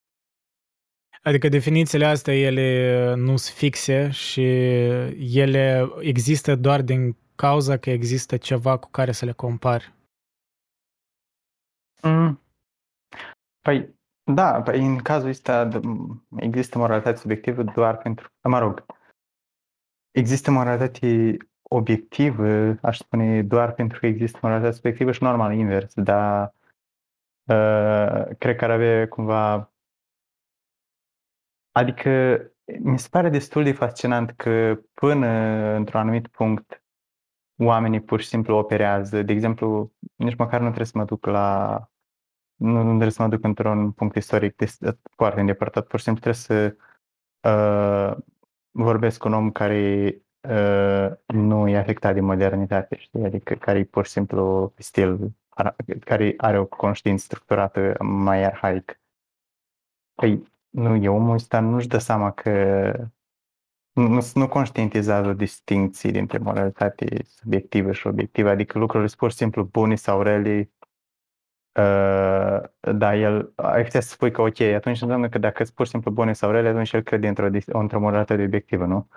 Adică 1.21 1.49
definițiile 1.49 2.05
astea, 2.05 2.33
ele 2.33 3.13
nu 3.15 3.37
sunt 3.37 3.57
fixe 3.57 4.09
și 4.09 4.43
ele 5.39 5.89
există 5.99 6.55
doar 6.55 6.81
din 6.81 7.17
cauza 7.35 7.77
că 7.77 7.89
există 7.89 8.37
ceva 8.37 8.77
cu 8.77 8.89
care 8.89 9.11
să 9.11 9.25
le 9.25 9.31
compari. 9.31 9.93
Mm. 12.01 12.41
Păi, 13.61 13.95
da, 14.23 14.61
păi 14.61 14.85
în 14.85 14.97
cazul 14.97 15.29
ăsta 15.29 15.69
există 16.35 16.77
moralitate 16.77 17.17
subiectivă 17.17 17.63
doar 17.63 17.97
pentru, 17.97 18.27
mă 18.41 18.59
rog, 18.59 18.85
există 20.11 20.51
moralitate 20.51 21.37
obiectivă, 21.75 22.77
aș 22.81 22.97
spune, 22.97 23.43
doar 23.43 23.73
pentru 23.73 23.99
că 23.99 24.05
există 24.05 24.39
moralitate 24.41 24.75
subiectivă 24.75 25.11
și 25.11 25.23
normal 25.23 25.53
invers, 25.53 25.93
dar 25.95 26.53
uh, 27.43 28.35
cred 28.37 28.55
că 28.55 28.63
ar 28.63 28.71
avea 28.71 29.07
cumva 29.07 29.73
Adică 31.73 32.41
mi 32.79 32.99
se 32.99 33.07
pare 33.11 33.29
destul 33.29 33.63
de 33.63 33.71
fascinant 33.71 34.31
că 34.31 34.79
până 34.93 35.27
într-un 35.75 35.99
anumit 35.99 36.27
punct 36.27 36.83
oamenii 37.57 38.01
pur 38.01 38.21
și 38.21 38.27
simplu 38.27 38.55
operează. 38.55 39.21
De 39.21 39.31
exemplu, 39.31 39.91
nici 40.15 40.35
măcar 40.35 40.59
nu 40.59 40.65
trebuie 40.65 40.85
să 40.85 40.97
mă 40.97 41.05
duc 41.05 41.25
la... 41.25 41.77
Nu, 42.55 42.81
nu 42.81 42.87
trebuie 42.87 43.09
să 43.09 43.21
mă 43.21 43.27
duc 43.27 43.43
într-un 43.43 43.91
punct 43.91 44.15
istoric 44.15 44.55
de, 44.55 44.97
foarte 45.15 45.39
îndepărtat. 45.39 45.87
Pur 45.87 45.99
și 45.99 46.05
simplu 46.05 46.21
trebuie 46.21 46.43
să 46.43 46.75
uh, 47.49 48.23
vorbesc 48.71 49.19
cu 49.19 49.27
un 49.27 49.33
om 49.33 49.51
care 49.51 50.13
uh, 50.15 50.21
nu 51.25 51.67
e 51.67 51.77
afectat 51.77 52.13
de 52.13 52.19
modernitate, 52.19 52.95
știi? 52.97 53.25
Adică 53.25 53.53
care 53.55 53.79
e 53.79 53.83
pur 53.83 54.05
și 54.05 54.11
simplu 54.11 54.73
stil, 54.77 55.31
care 55.99 56.33
are 56.37 56.59
o 56.59 56.65
conștiință 56.65 57.23
structurată 57.23 57.95
mai 57.99 58.43
arhaic. 58.43 59.01
Păi, 60.13 60.51
nu, 60.69 60.95
e 60.95 61.09
omul 61.09 61.33
ăsta 61.33 61.59
nu-și 61.59 61.87
dă 61.87 61.97
seama 61.97 62.31
că 62.31 62.51
nu, 63.93 64.31
nu 64.33 64.47
conștientizează 64.47 65.33
distinții 65.33 66.11
dintre 66.11 66.37
moralitate 66.37 67.23
subiectivă 67.23 67.91
și 67.91 68.07
obiectivă, 68.07 68.49
adică 68.49 68.77
lucrurile 68.77 69.07
sunt 69.07 69.19
pur 69.19 69.29
și 69.31 69.37
simplu 69.37 69.63
bune 69.63 69.95
sau 69.95 70.21
rele, 70.21 70.71
uh, 71.79 72.61
da, 72.93 73.15
el, 73.15 73.53
ai 73.55 73.83
putea 73.83 74.01
să 74.01 74.09
spui 74.09 74.31
că 74.31 74.41
ok, 74.41 74.59
atunci 74.59 75.01
înseamnă 75.01 75.29
că 75.29 75.37
dacă 75.37 75.63
sunt 75.63 75.75
pur 75.75 75.85
și 75.85 75.91
simplu 75.91 76.11
bune 76.11 76.33
sau 76.33 76.51
rele, 76.51 76.67
atunci 76.67 76.93
el 76.93 77.01
crede 77.01 77.27
într-o, 77.27 77.49
într-o 77.65 77.99
moralitate 77.99 78.43
obiectivă, 78.43 78.85
nu? 78.85 79.07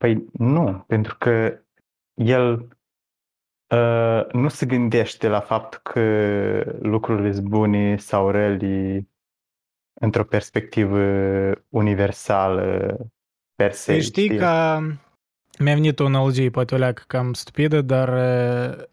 Păi 0.00 0.24
nu, 0.32 0.84
pentru 0.86 1.16
că 1.18 1.60
el 2.14 2.68
uh, 3.74 4.32
nu 4.32 4.48
se 4.48 4.66
gândește 4.66 5.28
la 5.28 5.40
faptul 5.40 5.80
că 5.82 6.00
lucrurile 6.82 7.32
sunt 7.32 7.46
bune 7.46 7.96
sau 7.96 8.30
rele 8.30 9.08
într-o 10.00 10.24
perspectivă 10.24 11.00
universală 11.68 12.96
per 13.54 13.72
se. 13.72 13.92
Păi 13.92 14.00
știi, 14.00 14.22
știi 14.24 14.38
că 14.38 14.78
mi-a 15.58 15.74
venit 15.74 16.00
o 16.00 16.06
analogie, 16.06 16.50
poate 16.50 16.74
o 16.74 16.78
leacă 16.78 17.02
cam 17.06 17.32
stupidă, 17.32 17.80
dar 17.80 18.08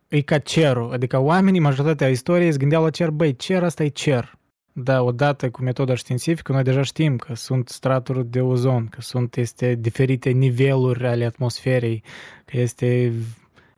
e 0.07 0.21
ca 0.21 0.37
cerul. 0.37 0.91
Adică 0.91 1.17
oamenii, 1.17 1.59
majoritatea 1.59 2.09
istoriei, 2.09 2.51
se 2.51 2.57
gândeau 2.57 2.83
la 2.83 2.89
cer, 2.89 3.09
băi, 3.09 3.35
cer 3.35 3.63
asta 3.63 3.83
e 3.83 3.87
cer. 3.87 4.37
Da, 4.79 5.01
odată 5.01 5.49
cu 5.49 5.61
metoda 5.61 5.95
științifică, 5.95 6.51
noi 6.51 6.63
deja 6.63 6.81
știm 6.81 7.17
că 7.17 7.35
sunt 7.35 7.69
straturi 7.69 8.25
de 8.25 8.41
ozon, 8.41 8.87
că 8.87 9.01
sunt 9.01 9.35
este 9.35 9.75
diferite 9.75 10.29
niveluri 10.29 11.07
ale 11.07 11.25
atmosferei, 11.25 12.03
că 12.45 12.57
este 12.57 13.13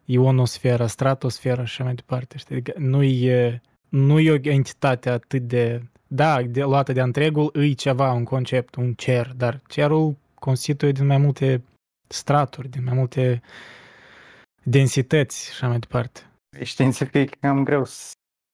ionosfera, 0.06 0.88
stratosfera 0.88 1.56
și 1.56 1.62
așa 1.62 1.84
mai 1.84 1.94
departe. 1.94 2.38
Știi? 2.38 2.56
Adică 2.56 2.74
nu 2.78 3.04
e, 3.04 3.62
nu 3.90 4.20
e 4.20 4.32
o 4.32 4.50
entitate 4.50 5.10
atât 5.10 5.42
de 5.42 5.82
da, 6.08 6.42
de, 6.42 6.64
luată 6.64 6.92
de 6.92 7.02
întregul, 7.02 7.50
îi 7.54 7.74
ceva, 7.74 8.12
un 8.12 8.24
concept, 8.24 8.76
un 8.76 8.94
cer, 8.94 9.34
dar 9.36 9.62
cerul 9.68 10.16
constituie 10.34 10.92
din 10.92 11.06
mai 11.06 11.18
multe 11.18 11.64
straturi, 12.08 12.70
din 12.70 12.84
mai 12.84 12.94
multe 12.94 13.42
densități 14.64 15.44
și 15.46 15.50
așa 15.52 15.68
mai 15.68 15.80
departe. 15.80 16.22
Științific 16.64 17.14
e 17.14 17.26
cam 17.40 17.64
greu 17.64 17.86
să 17.86 18.12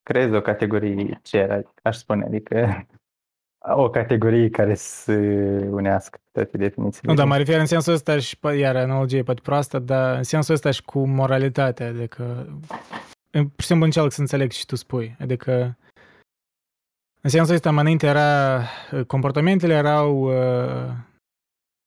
creezi 0.09 0.33
o 0.33 0.41
categorie 0.41 1.19
cer, 1.23 1.65
aș 1.83 1.97
spune, 1.97 2.25
adică 2.25 2.85
o 3.57 3.89
categorie 3.89 4.49
care 4.49 4.75
să 4.75 5.11
unească 5.69 6.19
toate 6.31 6.57
definițiile. 6.57 7.11
Nu, 7.11 7.17
dar 7.17 7.27
mă 7.27 7.37
refer 7.37 7.59
în 7.59 7.65
sensul 7.65 7.93
ăsta 7.93 8.19
și, 8.19 8.37
iar 8.57 8.75
analogie 8.75 9.23
poate 9.23 9.41
proastă, 9.43 9.79
dar 9.79 10.15
în 10.15 10.23
sensul 10.23 10.53
ăsta 10.53 10.71
și 10.71 10.83
cu 10.83 11.05
moralitatea, 11.05 11.87
adică, 11.87 12.47
pur 13.31 13.61
și 13.61 13.65
simplu 13.65 13.85
încerc 13.85 14.11
să 14.11 14.21
înțeleg 14.21 14.51
ce 14.51 14.65
tu 14.65 14.75
spui, 14.75 15.15
adică 15.19 15.77
în 17.21 17.29
sensul 17.29 17.55
ăsta, 17.55 17.71
mai 17.71 17.81
înainte 17.81 18.07
era, 18.07 18.61
comportamentele 19.07 19.73
erau 19.73 20.21
uh, 20.21 20.91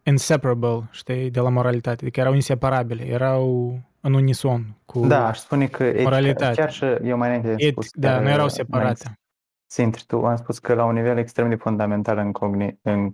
inseparable, 0.02 0.88
știi, 0.90 1.30
de 1.30 1.40
la 1.40 1.48
moralitate, 1.48 2.02
adică 2.02 2.20
erau 2.20 2.34
inseparabile, 2.34 3.06
erau 3.06 3.78
în 4.08 4.14
unison 4.14 4.76
cu 4.84 5.06
Da, 5.06 5.26
aș 5.26 5.38
spune 5.38 5.66
că 5.66 5.84
etica, 5.84 6.50
chiar 6.50 6.72
și 6.72 6.84
eu 6.84 7.16
mai 7.16 7.28
înainte 7.28 7.50
am 7.50 7.58
spus 7.58 7.86
Et, 7.86 7.96
Da, 7.96 8.20
nu 8.20 8.28
erau 8.28 8.48
separate. 8.48 9.18
Sintri, 9.70 10.04
tu 10.06 10.26
am 10.26 10.36
spus 10.36 10.58
că 10.58 10.74
la 10.74 10.84
un 10.84 10.94
nivel 10.94 11.18
extrem 11.18 11.48
de 11.48 11.54
fundamental 11.54 12.18
în, 12.18 12.32
cogni, 12.32 12.78
în 12.82 13.04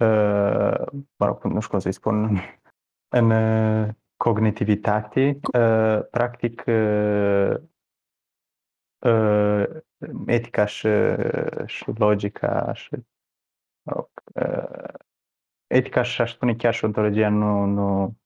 uh, 0.00 0.86
mă 1.16 1.26
rog, 1.26 1.44
nu 1.44 1.60
știu 1.60 1.70
cum 1.70 1.78
să-i 1.78 1.92
spun, 1.92 2.40
în 3.18 3.30
uh, 3.30 3.88
cognitivitate, 4.16 5.40
uh, 5.58 6.00
practic 6.10 6.64
uh, 6.66 7.54
uh, 9.06 9.64
etica 10.26 10.64
și, 10.64 10.88
și 11.66 11.84
logica 11.96 12.72
și 12.72 12.94
mă 13.82 13.92
rog, 13.92 14.08
uh, 14.34 14.94
etica 15.66 16.02
și 16.02 16.20
aș 16.20 16.32
spune 16.32 16.54
chiar 16.54 16.74
și 16.74 16.84
ontologia 16.84 17.28
nu, 17.28 17.64
nu 17.64 18.16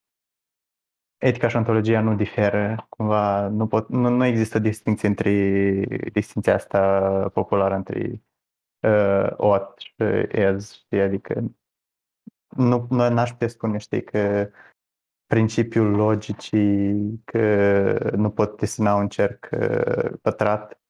etica 1.19 1.49
și 1.49 1.57
ontologia 1.57 2.01
nu 2.01 2.15
diferă, 2.15 2.87
cumva 2.89 3.49
nu, 3.49 3.67
pot, 3.67 3.89
nu, 3.89 4.09
nu 4.09 4.25
există 4.25 4.59
distinție 4.59 5.09
între 5.09 5.31
distinția 6.13 6.55
asta 6.55 7.31
populară 7.33 7.75
între 7.75 8.23
uh, 8.81 9.31
ot 9.37 9.79
și 9.79 9.95
ez, 10.29 10.73
știi? 10.73 11.01
adică 11.01 11.43
nu, 12.57 12.87
nu 12.91 13.09
n-aș 13.09 13.31
putea 13.31 13.49
spune, 13.49 13.79
știi, 13.79 14.05
că 14.05 14.51
principiul 15.27 15.91
logicii 15.91 17.23
că 17.25 18.13
nu 18.17 18.31
pot 18.31 18.59
desena 18.59 18.95
un 18.95 19.09
cerc 19.09 19.49
uh, 19.53 20.11
pătrat 20.23 20.81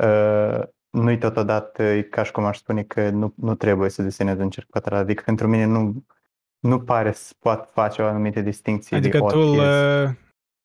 uh, 0.00 0.62
nu-i 0.90 1.18
totodată 1.18 1.82
e 1.82 2.02
ca 2.02 2.22
și 2.22 2.32
cum 2.32 2.44
aș 2.44 2.58
spune 2.58 2.82
că 2.82 3.10
nu, 3.10 3.34
nu 3.36 3.54
trebuie 3.54 3.90
să 3.90 4.02
desenez 4.02 4.38
un 4.38 4.50
cerc 4.50 4.68
pătrat. 4.68 5.00
Adică 5.00 5.22
pentru 5.26 5.48
mine 5.48 5.64
nu, 5.64 6.04
nu 6.66 6.80
pare 6.80 7.12
să 7.12 7.34
pot 7.38 7.68
face 7.72 8.02
o 8.02 8.06
anumită 8.06 8.40
distinție. 8.40 8.96
Adică 8.96 9.18
tu 9.18 9.38
îl, 9.38 9.58
uh, 9.58 10.10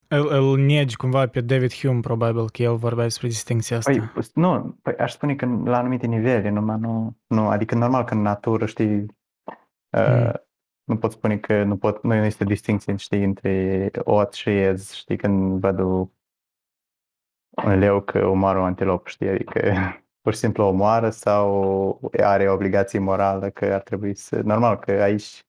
îl, 0.08 0.28
îl 0.32 0.58
negi 0.58 0.96
cumva 0.96 1.28
pe 1.28 1.42
David 1.42 1.74
Hume, 1.74 2.00
probabil, 2.00 2.50
că 2.50 2.62
el 2.62 2.76
vorbea 2.76 3.04
despre 3.04 3.28
distinția 3.28 3.78
asta. 3.78 3.92
Păi, 3.92 4.24
nu, 4.34 4.78
păi 4.82 4.96
aș 4.96 5.12
spune 5.12 5.36
că 5.36 5.46
la 5.46 5.78
anumite 5.78 6.08
nivele, 6.08 6.50
numai 6.50 6.78
nu, 6.80 7.18
nu 7.28 7.48
adică 7.48 7.76
normal 7.76 8.04
că 8.04 8.14
în 8.14 8.22
natură, 8.22 8.66
știi, 8.66 9.06
uh, 9.98 10.24
mm 10.24 10.50
nu 10.92 10.98
pot 10.98 11.12
spune 11.12 11.38
că 11.38 11.64
nu, 11.64 11.78
pot, 11.78 12.04
nu 12.04 12.14
este 12.14 12.44
distinție, 12.44 12.96
știi, 12.96 13.24
între 13.24 13.92
ot 14.04 14.34
și 14.34 14.50
ez, 14.50 14.92
știi, 14.92 15.18
când 15.18 15.60
văd 15.60 15.80
un 15.80 16.10
leu 17.80 18.02
că 18.02 18.26
omoară 18.26 18.60
o 18.60 18.64
antilop, 18.64 19.08
știi, 19.08 19.30
adică 19.30 19.60
pur 20.22 20.34
și 20.34 20.40
simplu 20.40 20.64
omoară 20.64 21.10
sau 21.10 22.12
are 22.20 22.50
obligație 22.50 23.00
morală 23.00 23.50
că 23.50 23.66
ar 23.66 23.82
trebui 23.82 24.16
să... 24.16 24.42
Normal 24.42 24.80
că 24.80 24.92
aici 24.92 25.46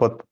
pot, 0.00 0.24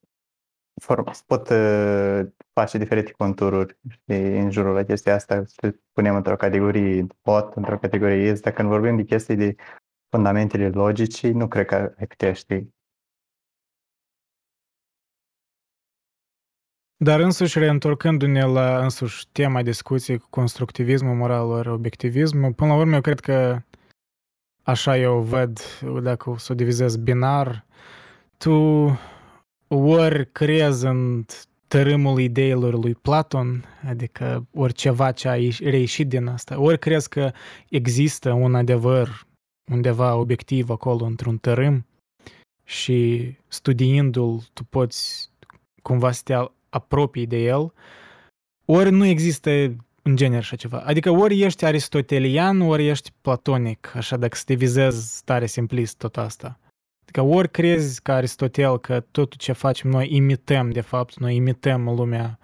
form, 0.82 1.04
pot 1.26 1.48
uh, 1.48 2.20
face 2.52 2.78
diferite 2.78 3.12
contururi 3.12 3.78
știi, 3.88 4.38
în 4.38 4.50
jurul 4.50 4.74
la 4.74 4.82
chestia 4.82 5.14
asta, 5.14 5.42
să 5.46 5.74
punem 5.92 6.14
într-o 6.14 6.36
categorie 6.36 7.06
pot, 7.22 7.54
într-o 7.54 7.78
categorie 7.78 8.28
ez, 8.28 8.40
dar 8.40 8.52
când 8.52 8.68
vorbim 8.68 8.96
de 8.96 9.02
chestii 9.02 9.36
de 9.36 9.54
fundamentele 10.10 10.68
logicii, 10.68 11.32
nu 11.32 11.48
cred 11.48 11.66
că 11.66 11.74
ai 11.74 12.06
putea 12.06 12.32
ști 12.32 12.76
Dar 17.04 17.20
însuși, 17.20 17.58
reîntorcându-ne 17.58 18.44
la 18.44 18.82
însuși 18.82 19.28
tema 19.32 19.62
discuției 19.62 20.18
cu 20.18 20.26
constructivismul 20.30 21.14
moral 21.14 21.46
ori 21.48 21.68
obiectivismul, 21.68 22.52
până 22.52 22.72
la 22.72 22.78
urmă 22.78 22.94
eu 22.94 23.00
cred 23.00 23.20
că 23.20 23.58
așa 24.62 24.96
eu 24.96 25.20
văd, 25.20 25.60
dacă 26.02 26.30
o 26.30 26.36
să 26.36 26.52
o 26.52 26.54
divizez 26.54 26.96
binar, 26.96 27.66
tu 28.36 28.52
ori 29.68 30.32
crezi 30.32 30.86
în 30.86 31.24
tărâmul 31.68 32.20
ideilor 32.20 32.74
lui 32.74 32.94
Platon, 32.94 33.64
adică 33.88 34.46
oriceva 34.54 35.12
ce 35.12 35.28
a 35.28 35.34
reieșit 35.60 36.08
din 36.08 36.26
asta, 36.26 36.60
ori 36.60 36.78
crezi 36.78 37.08
că 37.08 37.32
există 37.68 38.32
un 38.32 38.54
adevăr 38.54 39.26
undeva 39.70 40.14
obiectiv 40.14 40.70
acolo 40.70 41.04
într-un 41.04 41.38
tărâm 41.38 41.86
și 42.64 43.30
studiindu-l 43.48 44.42
tu 44.52 44.64
poți 44.64 45.30
cumva 45.82 46.12
să 46.12 46.20
te 46.24 46.34
apropii 46.68 47.26
de 47.26 47.36
el, 47.36 47.72
ori 48.64 48.90
nu 48.90 49.04
există 49.04 49.50
în 50.02 50.16
genere 50.16 50.38
așa 50.38 50.56
ceva. 50.56 50.78
Adică 50.78 51.10
ori 51.10 51.40
ești 51.40 51.64
aristotelian, 51.64 52.60
ori 52.60 52.88
ești 52.88 53.12
platonic, 53.20 53.92
așa 53.94 54.16
dacă 54.16 54.36
să 54.36 54.42
te 54.46 54.54
vizezi 54.54 55.24
tare 55.24 55.46
simplist 55.46 55.96
tot 55.96 56.16
asta. 56.16 56.58
Adică 57.08 57.20
ori 57.20 57.50
crezi 57.50 58.02
ca 58.02 58.14
Aristotel 58.14 58.78
că 58.78 59.00
tot 59.10 59.36
ce 59.36 59.52
facem 59.52 59.90
noi 59.90 60.14
imităm, 60.14 60.70
de 60.70 60.80
fapt, 60.80 61.18
noi 61.18 61.34
imităm 61.34 61.84
lumea 61.84 62.38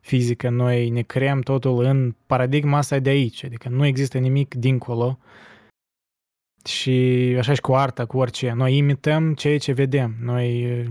fizică, 0.00 0.48
noi 0.48 0.88
ne 0.88 1.02
creăm 1.02 1.40
totul 1.40 1.84
în 1.84 2.14
paradigma 2.26 2.78
asta 2.78 2.98
de 2.98 3.10
aici, 3.10 3.44
adică 3.44 3.68
nu 3.68 3.86
există 3.86 4.18
nimic 4.18 4.54
dincolo 4.54 5.18
și 6.64 6.90
așa 7.38 7.54
și 7.54 7.60
cu 7.60 7.74
arta, 7.74 8.06
cu 8.06 8.18
orice. 8.18 8.52
Noi 8.52 8.76
imităm 8.76 9.34
ceea 9.34 9.58
ce 9.58 9.72
vedem, 9.72 10.16
noi 10.22 10.84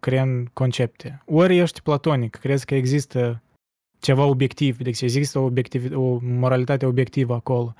creăm 0.00 0.50
concepte. 0.52 1.22
Ori 1.26 1.58
ești 1.58 1.82
platonic, 1.82 2.36
crezi 2.36 2.64
că 2.64 2.74
există 2.74 3.42
ceva 4.00 4.24
obiectiv, 4.24 4.76
deci 4.78 5.00
există 5.00 5.38
o, 5.38 5.42
obiectiv, 5.44 5.96
o 5.96 6.18
moralitate 6.22 6.86
obiectivă 6.86 7.34
acolo. 7.34 7.74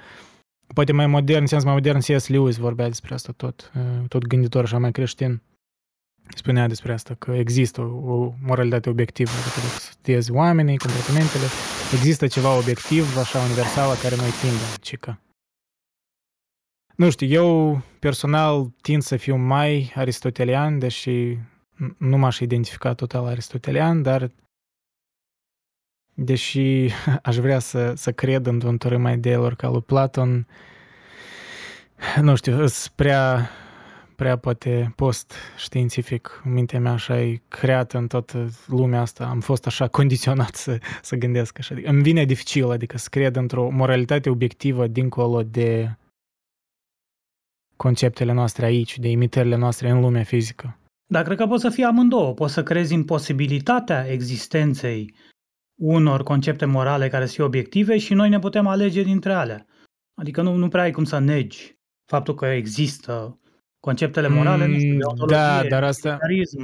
Poate 0.75 0.93
mai 0.93 1.07
modern, 1.07 1.41
în 1.41 1.47
sens 1.47 1.65
mai 1.65 1.73
modern, 1.73 1.99
C.S. 1.99 2.29
Lewis 2.29 2.57
vorbea 2.57 2.87
despre 2.87 3.15
asta 3.15 3.33
tot, 3.37 3.73
tot 4.09 4.27
gânditor 4.27 4.65
așa 4.65 4.79
mai 4.79 4.93
creștin. 4.93 5.43
Spunea 6.35 6.67
despre 6.67 6.93
asta, 6.93 7.15
că 7.15 7.33
există 7.33 7.81
o, 7.81 8.15
o 8.15 8.33
moralitate 8.43 8.91
obiectivă, 8.91 9.31
adică 9.31 9.61
dacă 9.61 9.79
studiezi 9.79 10.33
oamenii, 10.33 10.79
comportamentele, 10.79 11.45
există 11.93 12.27
ceva 12.27 12.59
obiectiv, 12.59 13.17
așa 13.17 13.39
universal, 13.39 13.89
la 13.89 13.95
care 13.95 14.17
noi 14.17 14.31
tindem, 14.41 14.75
cică. 14.81 15.21
Nu 16.97 17.11
știu, 17.11 17.27
eu 17.27 17.83
personal 17.99 18.73
tind 18.81 19.03
să 19.03 19.17
fiu 19.17 19.37
mai 19.37 19.93
aristotelian, 19.95 20.79
deși 20.79 21.39
nu 21.99 22.17
m-aș 22.19 22.39
identifica 22.39 22.95
total 22.95 23.27
aristotelian, 23.27 24.03
dar 24.03 24.31
deși 26.21 26.91
aș 27.23 27.37
vrea 27.37 27.59
să, 27.59 27.93
să 27.97 28.13
cred 28.13 28.47
într-un 28.47 28.77
tărâm 28.77 29.01
mai 29.01 29.15
ideilor 29.15 29.55
ca 29.55 29.69
lui 29.69 29.83
Platon, 29.83 30.47
nu 32.21 32.37
știu, 32.37 32.67
sunt 32.67 32.93
prea, 32.95 33.51
prea 34.17 34.37
poate 34.37 34.93
post-științific 34.97 36.43
în 36.45 36.53
mintea 36.53 36.81
mea 36.81 36.93
așa 36.93 37.21
e 37.21 37.43
creat 37.49 37.93
în 37.93 38.07
toată 38.07 38.51
lumea 38.67 39.01
asta. 39.01 39.25
Am 39.25 39.41
fost 39.41 39.67
așa 39.67 39.89
condiționat 39.99 40.55
să, 40.55 40.79
să 41.03 41.17
gândesc 41.17 41.59
așa. 41.59 41.75
Îmi 41.83 42.03
vine 42.03 42.25
dificil, 42.25 42.71
adică 42.71 42.99
să 42.99 43.09
cred 43.11 43.37
într-o 43.37 43.71
moralitate 43.71 44.31
obiectivă 44.31 44.87
dincolo 44.87 45.43
de 45.43 45.97
conceptele 47.77 48.33
noastre 48.33 48.65
aici, 48.65 48.99
de 48.99 49.09
imitările 49.09 49.57
noastre 49.57 49.91
în 49.91 50.01
lumea 50.01 50.25
fizică. 50.25 50.79
Dar 51.11 51.25
cred 51.25 51.37
că 51.37 51.47
poți 51.47 51.63
să 51.63 51.69
fie 51.69 51.85
amândouă. 51.85 52.33
Poți 52.33 52.53
să 52.53 52.63
crezi 52.63 52.95
în 52.95 53.05
posibilitatea 53.05 54.07
existenței 54.11 55.15
unor 55.79 56.23
concepte 56.23 56.65
morale 56.65 57.09
care 57.09 57.27
să 57.27 57.33
fie 57.33 57.45
obiective 57.45 57.99
și 57.99 58.15
noi 58.15 58.29
ne 58.29 58.39
putem 58.39 58.67
alege 58.67 59.03
dintre 59.03 59.33
alea. 59.33 59.67
Adică 60.15 60.43
nu, 60.43 60.55
nu 60.55 60.69
prea 60.69 60.83
ai 60.83 60.91
cum 60.91 61.05
să 61.05 61.19
negi 61.19 61.79
faptul 62.05 62.35
că 62.35 62.47
există 62.47 63.41
conceptele 63.81 64.29
morale, 64.29 64.67
mm, 64.67 64.73
nu 64.73 64.79
știu, 64.79 65.09
mm, 65.19 65.27
da, 65.27 65.63
dar 65.69 65.85
asta... 65.85 66.19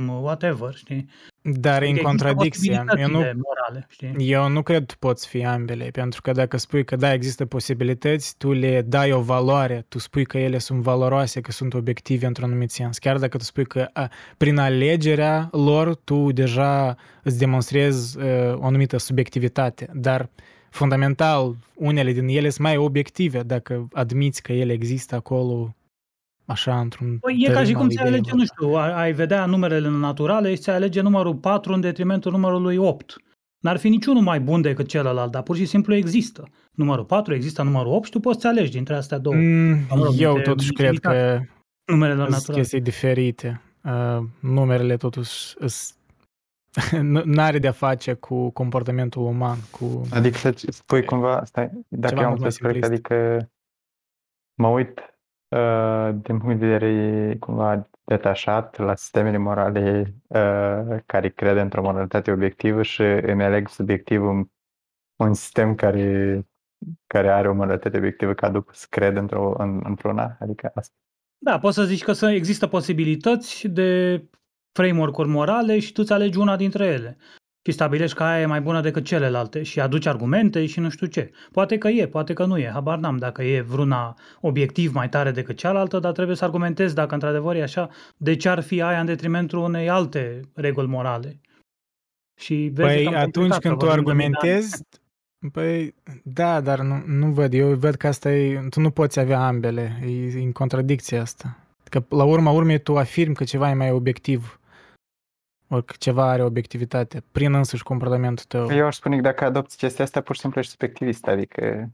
whatever, 0.07 0.75
știi? 0.75 1.09
Dar 1.43 1.83
în 1.83 1.97
contradicție, 1.97 2.85
eu 2.99 3.09
nu, 3.09 3.19
morale, 3.19 3.87
știi? 3.89 4.15
eu 4.19 4.49
nu 4.49 4.63
cred 4.63 4.87
că 4.87 4.95
poți 4.99 5.29
fi 5.29 5.45
ambele, 5.45 5.89
pentru 5.93 6.23
că 6.23 6.33
dacă 6.33 6.57
spui 6.57 6.85
că 6.85 6.97
da, 6.97 7.13
există 7.13 7.45
posibilități, 7.47 8.35
tu 8.37 8.53
le 8.53 8.83
dai 8.83 9.13
o 9.13 9.21
valoare, 9.21 9.85
tu 9.89 9.99
spui 9.99 10.25
că 10.25 10.39
ele 10.39 10.59
sunt 10.59 10.83
valoroase, 10.83 11.41
că 11.41 11.53
sunt 11.53 11.75
obiective 11.75 12.27
într-un 12.27 12.49
anumit 12.49 12.71
sens. 12.71 12.99
Chiar 12.99 13.19
dacă 13.19 13.37
tu 13.37 13.45
spui 13.45 13.67
că 13.67 13.89
a, 13.93 14.11
prin 14.37 14.59
alegerea 14.59 15.49
lor 15.53 15.95
tu 15.95 16.33
deja 16.33 16.97
îți 17.23 17.39
demonstrezi 17.39 18.19
uh, 18.19 18.25
o 18.55 18.65
anumită 18.65 18.97
subiectivitate, 18.97 19.89
dar 19.93 20.29
fundamental 20.71 21.57
unele 21.75 22.13
din 22.13 22.29
ele 22.29 22.49
sunt 22.49 22.67
mai 22.67 22.77
obiective 22.77 23.43
dacă 23.43 23.89
admiți 23.93 24.43
că 24.43 24.53
ele 24.53 24.73
există 24.73 25.15
acolo 25.15 25.75
Așa, 26.47 26.81
într-un 26.81 27.19
păi 27.19 27.45
e 27.49 27.53
ca 27.53 27.65
și 27.65 27.73
cum 27.73 27.89
ți 27.89 27.99
alege, 27.99 28.31
nu 28.35 28.45
știu, 28.45 28.75
ai 28.75 29.13
vedea 29.13 29.47
numerele 29.47 29.89
naturale 29.89 30.55
și 30.55 30.61
ți 30.61 30.71
alege 30.71 31.01
numărul 31.01 31.35
4 31.35 31.73
în 31.73 31.81
detrimentul 31.81 32.33
numărului 32.33 32.77
8. 32.77 33.17
N-ar 33.59 33.77
fi 33.77 33.89
niciunul 33.89 34.23
mai 34.23 34.41
bun 34.41 34.61
decât 34.61 34.89
celălalt, 34.89 35.31
dar 35.31 35.43
pur 35.43 35.57
și 35.57 35.65
simplu 35.65 35.95
există. 35.95 36.49
Numărul 36.73 37.05
4 37.05 37.35
există 37.35 37.63
numărul 37.63 37.93
8 37.93 38.05
și 38.05 38.11
tu 38.11 38.21
poți 38.21 38.41
să 38.41 38.49
alegi 38.49 38.71
dintre 38.71 38.95
astea 38.95 39.19
două. 39.19 39.35
Mm, 39.35 39.79
eu 40.17 40.39
totuși 40.39 40.73
cred 40.73 40.99
că 40.99 41.41
numerele 41.85 42.19
naturale. 42.19 42.61
chestii 42.61 42.81
diferite. 42.81 43.61
Uh, 43.85 44.19
numerele 44.41 44.97
totuși 44.97 45.55
n-are 47.25 47.59
de-a 47.59 47.73
face 47.73 48.13
cu 48.13 48.51
comportamentul 48.51 49.23
uman, 49.23 49.59
cu... 49.71 50.07
Adică 50.11 50.37
să 50.37 50.55
spui 50.69 51.05
cumva, 51.05 51.45
stai, 51.45 51.71
dacă 51.89 52.15
eu 52.19 52.27
am 52.27 52.33
înțeles 52.33 52.83
adică 52.83 53.49
mă 54.55 54.69
uit 54.69 54.99
Uh, 54.99 55.14
din 56.13 56.39
punct 56.39 56.59
de 56.59 56.67
vedere 56.67 57.37
cumva 57.39 57.89
detașat 58.05 58.79
la 58.79 58.95
sistemele 58.95 59.37
morale 59.37 60.15
uh, 60.27 60.99
care 61.07 61.29
cred 61.29 61.57
într-o 61.57 61.83
moralitate 61.83 62.31
obiectivă 62.31 62.83
și 62.83 63.03
îmi 63.03 63.45
aleg 63.45 63.69
subiectiv 63.69 64.23
un, 64.23 64.45
un 65.17 65.35
sistem 65.35 65.75
care, 65.75 66.47
care 67.07 67.31
are 67.31 67.49
o 67.49 67.55
moralitate 67.55 67.97
obiectivă 67.97 68.35
ca 68.35 68.51
după 68.51 68.71
să 68.75 68.87
cred 68.91 69.17
într-o, 69.17 69.55
în, 69.59 69.81
într-una, 69.85 70.37
adică 70.41 70.71
asta. 70.75 70.95
Da, 71.39 71.59
poți 71.59 71.75
să 71.77 71.85
zici 71.85 72.03
că 72.03 72.13
să 72.13 72.31
există 72.31 72.67
posibilități 72.67 73.69
de 73.69 74.23
framework-uri 74.73 75.29
morale 75.29 75.79
și 75.79 75.93
tu 75.93 76.01
îți 76.03 76.13
alegi 76.13 76.39
una 76.39 76.57
dintre 76.57 76.87
ele 76.87 77.17
și 77.67 77.73
stabilești 77.73 78.17
că 78.17 78.23
aia 78.23 78.41
e 78.41 78.47
mai 78.47 78.61
bună 78.61 78.81
decât 78.81 79.05
celelalte 79.05 79.63
și 79.63 79.81
aduci 79.81 80.07
argumente 80.07 80.67
și 80.67 80.81
nu 80.81 80.89
știu 80.89 81.07
ce. 81.07 81.31
Poate 81.53 81.79
că 81.79 81.89
e, 81.89 82.07
poate 82.07 82.33
că 82.33 82.45
nu 82.45 82.59
e, 82.59 82.71
habar 82.73 82.99
n-am 82.99 83.17
dacă 83.17 83.43
e 83.43 83.61
vreuna 83.61 84.17
obiectiv 84.41 84.95
mai 84.95 85.09
tare 85.09 85.31
decât 85.31 85.57
cealaltă, 85.57 85.99
dar 85.99 86.13
trebuie 86.13 86.37
să 86.37 86.45
argumentezi 86.45 86.95
dacă 86.95 87.15
într-adevăr 87.15 87.57
e 87.57 87.63
așa, 87.63 87.89
de 88.17 88.37
ce 88.37 88.49
ar 88.49 88.61
fi 88.61 88.83
aia 88.83 89.01
în 89.01 89.07
detrimentul 89.07 89.59
unei 89.59 89.89
alte 89.89 90.41
reguli 90.55 90.87
morale. 90.87 91.41
Și 92.41 92.71
vezi 92.75 93.05
păi 93.05 93.15
atunci 93.15 93.57
când 93.57 93.79
tu 93.79 93.89
argumentezi, 93.89 94.83
Păi, 95.53 95.95
da, 96.23 96.61
dar 96.61 96.81
nu, 96.81 97.03
nu 97.07 97.33
văd. 97.33 97.55
Eu 97.55 97.75
văd 97.75 97.95
că 97.95 98.07
asta 98.07 98.33
e... 98.33 98.67
Tu 98.71 98.81
nu 98.81 98.91
poți 98.91 99.21
avea 99.21 99.47
ambele. 99.47 100.01
E 100.35 100.39
în 100.39 100.53
contradicție 100.53 101.19
asta. 101.19 101.59
Că 101.85 102.05
la 102.09 102.25
urma 102.25 102.51
urmei 102.51 102.79
tu 102.79 102.97
afirmi 102.97 103.35
că 103.35 103.45
ceva 103.45 103.71
e 103.71 103.75
mai 103.75 103.91
obiectiv 103.91 104.59
Orică 104.59 104.64
ceva 105.99 106.31
are 106.31 106.43
obiectivitate 106.43 107.25
prin 107.33 107.55
însuși 107.55 107.83
comportamentul 107.83 108.45
tău. 108.45 108.71
Eu 108.71 108.87
aș 108.87 108.97
spune 108.97 109.17
că 109.17 109.23
dacă 109.23 109.45
adopți 109.45 109.77
chestia 109.77 110.05
asta, 110.05 110.21
pur 110.21 110.35
și 110.35 110.41
simplu 110.41 110.61
ești 110.61 110.73
subiectivist, 110.73 111.27
adică... 111.27 111.91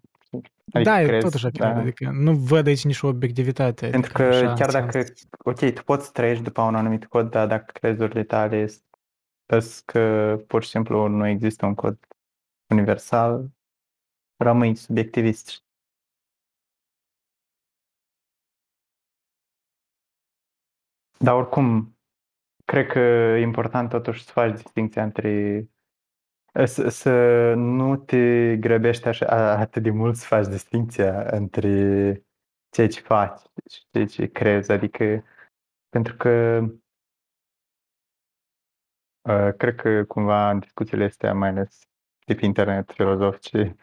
adică 0.72 0.90
da, 0.90 1.02
crezi, 1.02 1.24
tot 1.24 1.34
așa 1.34 1.48
da. 1.48 1.74
adică 1.74 2.10
nu 2.10 2.34
văd 2.34 2.66
aici 2.66 2.84
nicio 2.84 3.06
obiectivitate. 3.06 3.88
Pentru 3.88 4.12
că 4.12 4.22
așa, 4.22 4.52
chiar 4.52 4.70
dacă, 4.70 5.04
ok, 5.44 5.72
tu 5.74 5.82
poți 5.82 6.12
trăiești 6.12 6.42
după 6.42 6.62
un 6.62 6.74
anumit 6.74 7.06
cod, 7.06 7.30
dar 7.30 7.46
dacă 7.46 7.72
crezurile 7.72 8.24
tale 8.24 8.66
sunt 8.66 9.82
că 9.84 10.36
pur 10.46 10.62
și 10.62 10.68
simplu 10.68 11.06
nu 11.06 11.26
există 11.26 11.66
un 11.66 11.74
cod 11.74 11.98
universal, 12.68 13.50
rămâi 14.36 14.74
subiectivist. 14.74 15.64
Dar 21.18 21.34
oricum, 21.34 21.96
cred 22.70 22.86
că 22.86 22.98
e 22.98 23.40
important 23.40 23.88
totuși 23.88 24.24
să 24.24 24.32
faci 24.32 24.60
distinția 24.60 25.02
între 25.02 25.64
să, 26.64 26.88
să 26.88 27.12
nu 27.54 27.96
te 27.96 28.56
grăbești 28.56 29.08
așa 29.08 29.56
atât 29.58 29.82
de 29.82 29.90
mult 29.90 30.16
să 30.16 30.26
faci 30.26 30.46
distinția 30.46 31.22
între 31.30 31.68
ceea 32.68 32.88
ce 32.88 33.00
faci 33.00 33.40
și 33.70 33.84
ceea 33.90 34.06
ce 34.06 34.26
crezi, 34.26 34.72
adică 34.72 35.24
pentru 35.88 36.16
că 36.16 36.60
uh, 39.20 39.54
cred 39.56 39.74
că 39.74 40.04
cumva 40.04 40.50
în 40.50 40.58
discuțiile 40.58 41.04
astea, 41.04 41.34
mai 41.34 41.48
ales 41.48 41.78
tip 42.26 42.40
internet, 42.40 42.92
filozofice, 42.92 43.76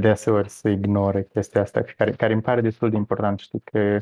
deseori 0.00 0.48
se 0.48 0.70
ignore 0.70 1.24
chestia 1.24 1.60
asta, 1.60 1.82
care, 1.82 2.12
care 2.12 2.32
îmi 2.32 2.42
pare 2.42 2.60
destul 2.60 2.90
de 2.90 2.96
important. 2.96 3.38
Știi 3.38 3.60
că 3.60 3.98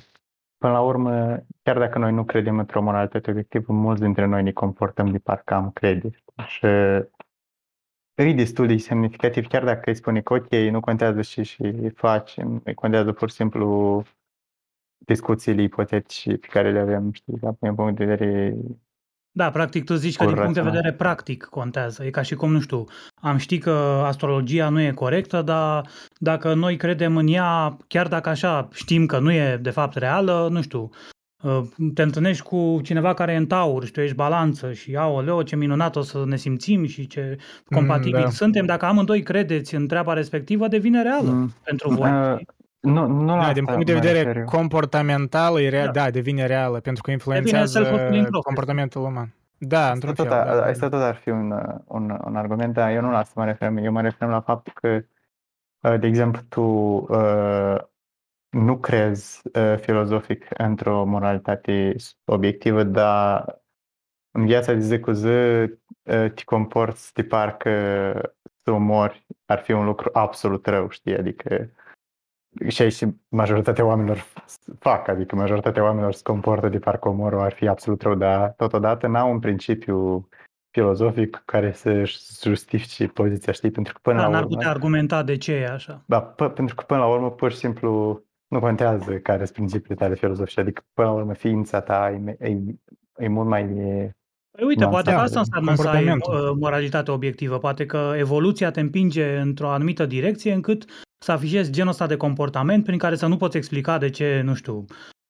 Până 0.64 0.76
la 0.76 0.82
urmă, 0.82 1.44
chiar 1.62 1.78
dacă 1.78 1.98
noi 1.98 2.12
nu 2.12 2.24
credem 2.24 2.58
într-o 2.58 2.82
moralitate 2.82 3.30
obiectivă, 3.30 3.72
mulți 3.72 4.02
dintre 4.02 4.24
noi 4.24 4.42
ne 4.42 4.52
comportăm 4.52 5.10
de 5.10 5.18
parcă 5.18 5.54
am 5.54 5.70
crede. 5.70 6.10
Și 6.46 6.66
e 8.14 8.32
destul 8.34 8.66
de 8.66 8.76
semnificativ, 8.76 9.46
chiar 9.46 9.64
dacă 9.64 9.90
îi 9.90 9.94
spune 9.94 10.20
că 10.20 10.34
ok, 10.34 10.50
nu 10.50 10.80
contează 10.80 11.22
și 11.22 11.42
și 11.42 11.88
faci, 11.94 12.36
îi 12.64 12.74
contează 12.74 13.12
pur 13.12 13.28
și 13.28 13.34
simplu 13.34 14.02
discuțiile 14.98 15.62
ipotetice 15.62 16.36
pe 16.36 16.46
care 16.46 16.72
le 16.72 16.78
avem, 16.78 17.12
știi, 17.12 17.38
la 17.40 17.54
un 17.58 17.74
punct 17.74 17.96
de 17.96 18.04
vedere 18.04 18.56
Da, 19.36 19.50
practic 19.50 19.84
tu 19.84 19.94
zici 19.94 20.16
că 20.16 20.24
din 20.24 20.34
punct 20.34 20.54
de 20.54 20.60
vedere 20.60 20.92
practic 20.92 21.44
contează. 21.44 22.04
E 22.04 22.10
ca 22.10 22.22
și 22.22 22.34
cum, 22.34 22.52
nu 22.52 22.60
știu, 22.60 22.84
am 23.14 23.36
ști 23.36 23.58
că 23.58 24.02
astrologia 24.04 24.68
nu 24.68 24.80
e 24.80 24.90
corectă, 24.90 25.42
dar 25.42 25.88
dacă 26.18 26.54
noi 26.54 26.76
credem 26.76 27.16
în 27.16 27.26
ea, 27.28 27.76
chiar 27.86 28.08
dacă 28.08 28.28
așa 28.28 28.68
știm 28.72 29.06
că 29.06 29.18
nu 29.18 29.32
e 29.32 29.58
de 29.62 29.70
fapt 29.70 29.96
reală, 29.96 30.48
nu 30.50 30.62
știu, 30.62 30.90
ă, 31.44 31.68
te 31.94 32.02
întâlnești 32.02 32.42
cu 32.42 32.80
cineva 32.82 33.14
care 33.14 33.32
e 33.32 33.36
în 33.36 33.46
taur 33.46 33.84
și 33.84 33.92
tu 33.92 34.00
ești 34.00 34.16
balanță 34.16 34.72
și 34.72 34.96
aoleo, 34.96 35.42
ce 35.42 35.56
minunat 35.56 35.96
o 35.96 36.02
să 36.02 36.22
ne 36.26 36.36
simțim 36.36 36.86
și 36.86 37.06
ce 37.06 37.36
compatibil 37.64 38.18
mm, 38.18 38.24
da. 38.24 38.30
suntem. 38.30 38.66
Dacă 38.66 38.84
amândoi 38.84 39.22
credeți 39.22 39.74
în 39.74 39.86
treaba 39.86 40.12
respectivă, 40.12 40.68
devine 40.68 41.02
reală 41.02 41.30
mm. 41.30 41.52
pentru 41.64 41.94
voi. 41.94 42.10
Uh, 42.34 42.40
nu, 42.84 43.06
nu 43.06 43.36
da, 43.36 43.52
din 43.52 43.64
punct 43.64 43.86
de 43.86 43.92
vedere 43.92 44.18
referiu. 44.18 44.44
comportamental, 44.44 45.60
e 45.60 45.68
rea, 45.68 45.84
da. 45.84 45.90
da, 45.90 46.10
devine 46.10 46.46
reală, 46.46 46.80
pentru 46.80 47.02
că 47.02 47.10
influențează 47.10 47.82
comportamentul 48.42 49.02
uman. 49.02 49.34
Da, 49.58 49.90
într-un 49.90 50.14
fel. 50.14 50.28
Da, 50.28 50.44
da, 50.44 50.64
asta 50.64 50.88
tot 50.88 51.00
ar 51.00 51.14
fi 51.14 51.28
un, 51.28 51.52
un, 51.84 52.18
un 52.24 52.36
argument, 52.36 52.74
dar 52.74 52.90
eu 52.90 53.00
nu 53.00 53.10
la 53.10 53.18
asta 53.18 53.32
mă 53.36 53.44
referam. 53.44 53.76
Eu 53.76 53.92
mă 53.92 54.00
referam 54.00 54.30
la 54.30 54.40
faptul 54.40 54.72
că, 54.74 55.04
uh, 55.80 56.00
de 56.00 56.06
exemplu, 56.06 56.40
tu 56.48 56.60
uh, 56.60 57.76
nu 58.50 58.78
crezi 58.78 59.42
uh, 59.54 59.78
filozofic 59.80 60.46
într-o 60.56 61.04
moralitate 61.04 61.96
obiectivă, 62.24 62.82
dar 62.82 63.62
în 64.30 64.46
viața 64.46 64.72
de 64.72 64.80
zi 64.80 65.00
cu 65.00 65.10
zi 65.10 65.26
uh, 65.26 65.70
te 66.02 66.44
comporți 66.44 67.14
de 67.14 67.22
parcă 67.24 67.70
să 68.62 68.70
omori 68.70 69.26
ar 69.46 69.58
fi 69.58 69.72
un 69.72 69.84
lucru 69.84 70.10
absolut 70.12 70.66
rău, 70.66 70.88
știi? 70.88 71.18
Adică 71.18 71.70
și 72.68 72.82
aici 72.82 73.04
majoritatea 73.28 73.84
oamenilor 73.84 74.26
fac, 74.78 75.08
adică 75.08 75.36
majoritatea 75.36 75.82
oamenilor 75.82 76.12
se 76.12 76.22
comportă 76.22 76.68
de 76.68 76.78
parcă 76.78 77.08
omorul 77.08 77.40
ar 77.40 77.52
fi 77.52 77.68
absolut 77.68 78.02
rău, 78.02 78.14
dar 78.14 78.54
totodată 78.56 79.06
n-au 79.06 79.30
un 79.30 79.38
principiu 79.38 80.28
filozofic 80.70 81.42
care 81.44 81.72
să-și 81.72 82.18
justifice 82.42 83.06
poziția, 83.06 83.52
știi? 83.52 83.70
Pentru 83.70 83.92
că 83.92 83.98
până 84.02 84.16
da, 84.18 84.24
la 84.24 84.30
n-ar 84.30 84.46
putea 84.46 84.70
argumenta 84.70 85.22
de 85.22 85.36
ce 85.36 85.52
e 85.52 85.70
așa. 85.70 86.02
Da, 86.06 86.34
p- 86.34 86.54
pentru 86.54 86.74
că 86.74 86.84
până 86.86 87.00
la 87.00 87.06
urmă 87.06 87.30
pur 87.30 87.50
și 87.50 87.56
simplu 87.56 88.22
nu 88.48 88.60
contează 88.60 89.12
care 89.12 89.44
sunt 89.44 89.56
principiile 89.56 89.94
tale 89.94 90.14
filozofice, 90.14 90.60
adică 90.60 90.82
până 90.92 91.08
la 91.08 91.14
urmă 91.14 91.34
ființa 91.34 91.80
ta 91.80 92.10
e, 92.10 92.36
e, 92.48 92.58
e 93.16 93.28
mult 93.28 93.48
mai 93.48 93.64
Păi 94.50 94.66
uite, 94.66 94.86
poate 94.86 95.10
că 95.10 95.16
asta 95.16 95.38
înseamnă 95.38 95.74
să 95.74 95.88
ai 95.88 96.18
moralitate 96.58 97.10
obiectivă. 97.10 97.58
Poate 97.58 97.86
că 97.86 98.12
evoluția 98.16 98.70
te 98.70 98.80
împinge 98.80 99.36
într-o 99.36 99.68
anumită 99.68 100.06
direcție 100.06 100.52
încât 100.52 100.84
să 101.24 101.32
afișezi 101.32 101.70
genul 101.70 101.90
ăsta 101.90 102.06
de 102.06 102.16
comportament 102.16 102.84
prin 102.84 102.98
care 102.98 103.14
să 103.14 103.26
nu 103.26 103.36
poți 103.36 103.56
explica 103.56 103.98
de 103.98 104.10
ce, 104.10 104.40
nu 104.44 104.54
știu, 104.54 104.84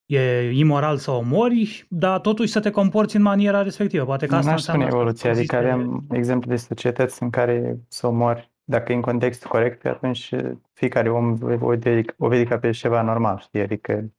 e 0.06 0.50
imoral 0.50 0.96
să 0.96 1.10
omori, 1.10 1.86
dar 1.88 2.20
totuși 2.20 2.52
să 2.52 2.60
te 2.60 2.70
comporți 2.70 3.16
în 3.16 3.22
maniera 3.22 3.62
respectivă. 3.62 4.04
Poate 4.04 4.26
că 4.26 4.34
asta 4.34 4.50
Nu 4.50 4.56
spune 4.56 4.84
evoluție, 4.84 5.30
adică 5.30 5.56
avem 5.56 6.06
exemple 6.10 6.48
de 6.50 6.56
societăți 6.56 7.22
în 7.22 7.30
care 7.30 7.78
să 7.88 8.06
omori, 8.06 8.50
dacă 8.64 8.92
e 8.92 8.94
în 8.94 9.00
contextul 9.00 9.50
corect, 9.50 9.86
atunci 9.86 10.30
fiecare 10.72 11.10
om 11.10 11.38
o 11.60 11.66
vede, 11.66 12.04
o 12.18 12.28
vede 12.28 12.44
ca 12.44 12.58
pe 12.58 12.70
ceva 12.70 13.02
normal, 13.02 13.38
știi? 13.38 13.60
Adică 13.60 14.10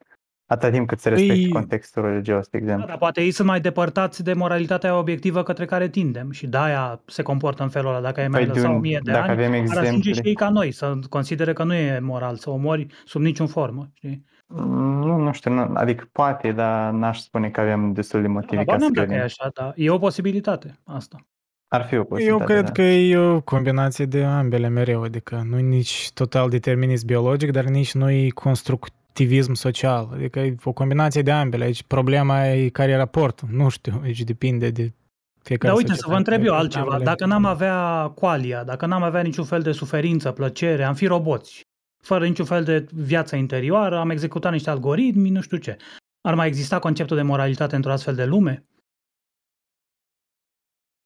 Atâta 0.47 0.71
timp 0.71 0.87
cât 0.87 0.99
se 0.99 1.09
respectă 1.09 1.33
păi... 1.33 1.49
contextul 1.49 2.01
religios, 2.01 2.47
de 2.47 2.57
exemplu. 2.57 2.81
Da, 2.81 2.87
dar 2.87 2.97
poate 2.97 3.21
ei 3.21 3.31
sunt 3.31 3.47
mai 3.47 3.61
depărtați 3.61 4.23
de 4.23 4.33
moralitatea 4.33 4.97
obiectivă 4.97 5.43
către 5.43 5.65
care 5.65 5.89
tindem 5.89 6.31
și 6.31 6.47
de-aia 6.47 7.01
se 7.05 7.21
comportă 7.21 7.63
în 7.63 7.69
felul 7.69 7.89
ăla. 7.89 8.01
Dacă 8.01 8.19
ai 8.19 8.27
mai 8.27 8.45
păi 8.45 8.53
lăsat 8.53 8.71
o 8.71 8.77
mie 8.77 8.99
de 9.03 9.11
dacă 9.11 9.31
ani, 9.31 9.31
avem 9.31 9.53
exemple... 9.53 9.79
ar 9.79 9.85
ajunge 9.85 10.13
și 10.13 10.21
ei 10.23 10.35
ca 10.35 10.49
noi, 10.49 10.71
să 10.71 10.97
considere 11.09 11.53
că 11.53 11.63
nu 11.63 11.73
e 11.73 11.99
moral 11.99 12.35
să 12.35 12.49
omori 12.49 12.87
sub 13.05 13.21
niciun 13.21 13.47
formă. 13.47 13.89
Știi? 13.93 14.25
Nu, 14.47 15.17
nu 15.17 15.31
știu, 15.31 15.51
nu, 15.51 15.71
adică 15.73 16.09
poate, 16.11 16.51
dar 16.51 16.91
n-aș 16.91 17.19
spune 17.19 17.49
că 17.49 17.61
avem 17.61 17.93
destul 17.93 18.21
de 18.21 18.27
motive 18.27 18.63
da, 18.63 18.73
ca 18.73 18.79
să 18.79 18.89
credem. 18.91 19.17
e 19.17 19.21
așa, 19.21 19.49
dar 19.53 19.73
e 19.75 19.89
o 19.89 19.97
posibilitate 19.97 20.79
asta. 20.83 21.27
Ar 21.67 21.85
fi 21.85 21.97
o 21.97 22.03
posibilitate, 22.03 22.41
Eu 22.41 22.47
cred 22.47 22.65
da. 22.65 22.71
că 22.71 22.81
e 22.81 23.17
o 23.17 23.41
combinație 23.41 24.05
de 24.05 24.23
ambele 24.23 24.67
mereu, 24.67 25.01
adică 25.03 25.45
nu 25.49 25.57
nici 25.57 26.11
total 26.13 26.49
determinism 26.49 27.05
biologic, 27.05 27.51
dar 27.51 27.63
nici 27.63 27.93
nu 27.93 28.09
e 28.09 28.29
construct 28.29 28.93
activism 29.15 29.53
social. 29.53 30.09
Adică 30.13 30.39
e 30.39 30.55
o 30.63 30.71
combinație 30.71 31.21
de 31.21 31.31
ambele. 31.31 31.63
Aici 31.63 31.83
problema 31.83 32.45
e 32.45 32.69
care 32.69 32.91
e 32.91 32.95
raportul. 32.95 33.47
Nu 33.51 33.69
știu, 33.69 33.99
aici 34.03 34.23
depinde 34.23 34.69
de 34.69 34.93
fiecare 35.41 35.73
Dar 35.73 35.81
uite, 35.83 35.93
să 35.93 36.05
vă 36.07 36.15
întreb 36.15 36.43
eu 36.43 36.53
altceva. 36.53 36.85
Ambele. 36.85 37.03
Dacă 37.03 37.25
n-am 37.25 37.45
avea 37.45 38.11
qualia, 38.15 38.63
dacă 38.63 38.85
n-am 38.85 39.03
avea 39.03 39.21
niciun 39.21 39.45
fel 39.45 39.61
de 39.61 39.71
suferință, 39.71 40.31
plăcere, 40.31 40.83
am 40.83 40.93
fi 40.93 41.05
roboți, 41.05 41.61
fără 42.03 42.25
niciun 42.25 42.45
fel 42.45 42.63
de 42.63 42.85
viață 42.93 43.35
interioară, 43.35 43.97
am 43.97 44.09
executat 44.09 44.51
niște 44.51 44.69
algoritmi, 44.69 45.29
nu 45.29 45.41
știu 45.41 45.57
ce. 45.57 45.77
Ar 46.21 46.35
mai 46.35 46.47
exista 46.47 46.79
conceptul 46.79 47.15
de 47.15 47.23
moralitate 47.23 47.75
într-o 47.75 47.91
astfel 47.91 48.15
de 48.15 48.25
lume? 48.25 48.65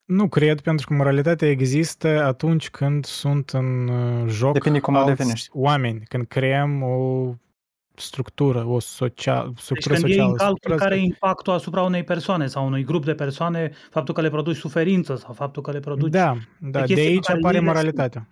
Nu 0.06 0.28
cred, 0.28 0.62
pentru 0.62 0.88
că 0.88 0.94
moralitatea 0.94 1.50
există 1.50 2.24
atunci 2.24 2.70
când 2.70 3.06
sunt 3.06 3.50
în 3.50 3.88
uh, 3.88 4.28
joc 4.28 4.54
Depinde 4.54 4.80
cum 4.80 4.96
alți 4.96 5.50
oameni, 5.54 6.04
când 6.08 6.28
creăm 6.28 6.84
o 6.84 7.34
structură, 8.00 8.66
o 8.66 8.80
social, 8.80 9.54
structură 9.58 9.94
deci 9.94 10.04
când 10.04 10.14
socială. 10.14 10.32
în 10.32 10.38
calcul 10.38 10.76
care 10.76 10.96
e 10.96 11.00
impactul 11.00 11.54
asupra 11.54 11.82
unei 11.82 12.04
persoane 12.04 12.48
sau 12.48 12.66
unui 12.66 12.84
grup 12.84 13.06
de 13.06 13.14
persoane, 13.14 13.72
faptul 13.90 14.14
că 14.14 14.22
le 14.22 14.30
produci 14.30 14.56
suferință 14.56 15.16
sau 15.16 15.34
faptul 15.34 15.62
că 15.62 15.72
le 15.72 15.80
produci... 15.80 16.12
Da, 16.12 16.38
da 16.60 16.84
de 16.84 17.00
aici 17.00 17.30
apare 17.30 17.60
moralitatea. 17.60 18.28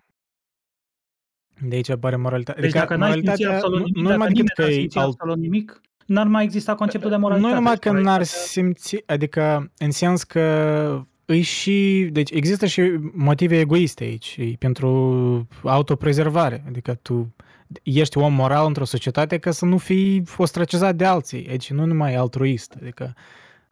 De 1.62 1.76
aici 1.76 1.90
apare 1.90 2.16
moralitatea. 2.16 2.62
Deci 2.62 2.76
adică 2.76 2.96
dacă 2.96 3.00
n-ai 3.00 3.22
simțit 3.22 3.48
absolut 3.48 3.80
nimic, 3.80 3.96
nu, 3.96 4.10
numai 4.10 4.28
decât 4.28 4.54
că 4.54 4.62
e 4.62 4.88
alt... 4.94 5.14
absolut 5.14 5.38
nimic, 5.38 5.82
n-ar 6.06 6.28
mai 6.28 6.44
exista 6.44 6.76
conceptul 6.76 7.10
de 7.10 7.16
moralitate. 7.16 7.54
Nu 7.54 7.60
numai 7.60 7.78
că 7.78 7.92
n-ar 7.92 8.24
simți, 8.24 9.04
adică 9.06 9.72
în 9.78 9.92
sens 9.92 10.24
că 10.24 11.06
îi 11.26 11.42
și, 11.42 12.10
deci 12.12 12.32
există 12.32 12.66
și 12.66 12.82
motive 13.14 13.60
egoiste 13.60 14.04
aici, 14.04 14.40
pentru 14.60 15.48
autoprezervare, 15.64 16.64
adică 16.68 16.94
tu 17.02 17.36
ești 17.84 18.18
om 18.18 18.34
moral 18.34 18.66
într-o 18.66 18.86
societate 18.86 19.38
ca 19.38 19.52
să 19.52 19.66
nu 19.66 19.78
fii 19.78 20.24
ostracizat 20.38 20.96
de 20.96 21.06
alții, 21.06 21.44
deci 21.44 21.72
nu 21.72 21.86
numai 21.86 22.16
altruist, 22.16 22.76
adică 22.82 23.14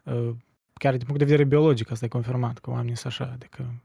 uh, 0.04 0.30
chiar 0.74 0.96
din 0.96 1.06
punct 1.06 1.20
de 1.20 1.26
vedere 1.26 1.44
biologic 1.44 1.92
asta 1.92 2.06
e 2.06 2.08
confirmat, 2.08 2.58
că 2.58 2.70
oamenii 2.70 2.98
sunt 2.98 3.14
așa, 3.14 3.32
adică 3.34 3.84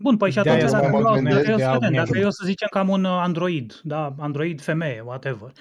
Bun, 0.00 0.16
păi 0.16 0.30
și 0.30 0.38
atunci 0.38 0.70
dacă, 0.70 0.84
eu, 0.86 1.22
dacă, 1.22 1.50
eu, 1.50 1.58
să 1.58 1.88
dacă 1.90 2.18
eu 2.18 2.30
să 2.30 2.42
zicem 2.44 2.68
că 2.70 2.78
am 2.78 2.88
un 2.88 3.04
android, 3.04 3.80
da, 3.82 4.14
android 4.18 4.60
femeie, 4.60 5.00
whatever, 5.00 5.52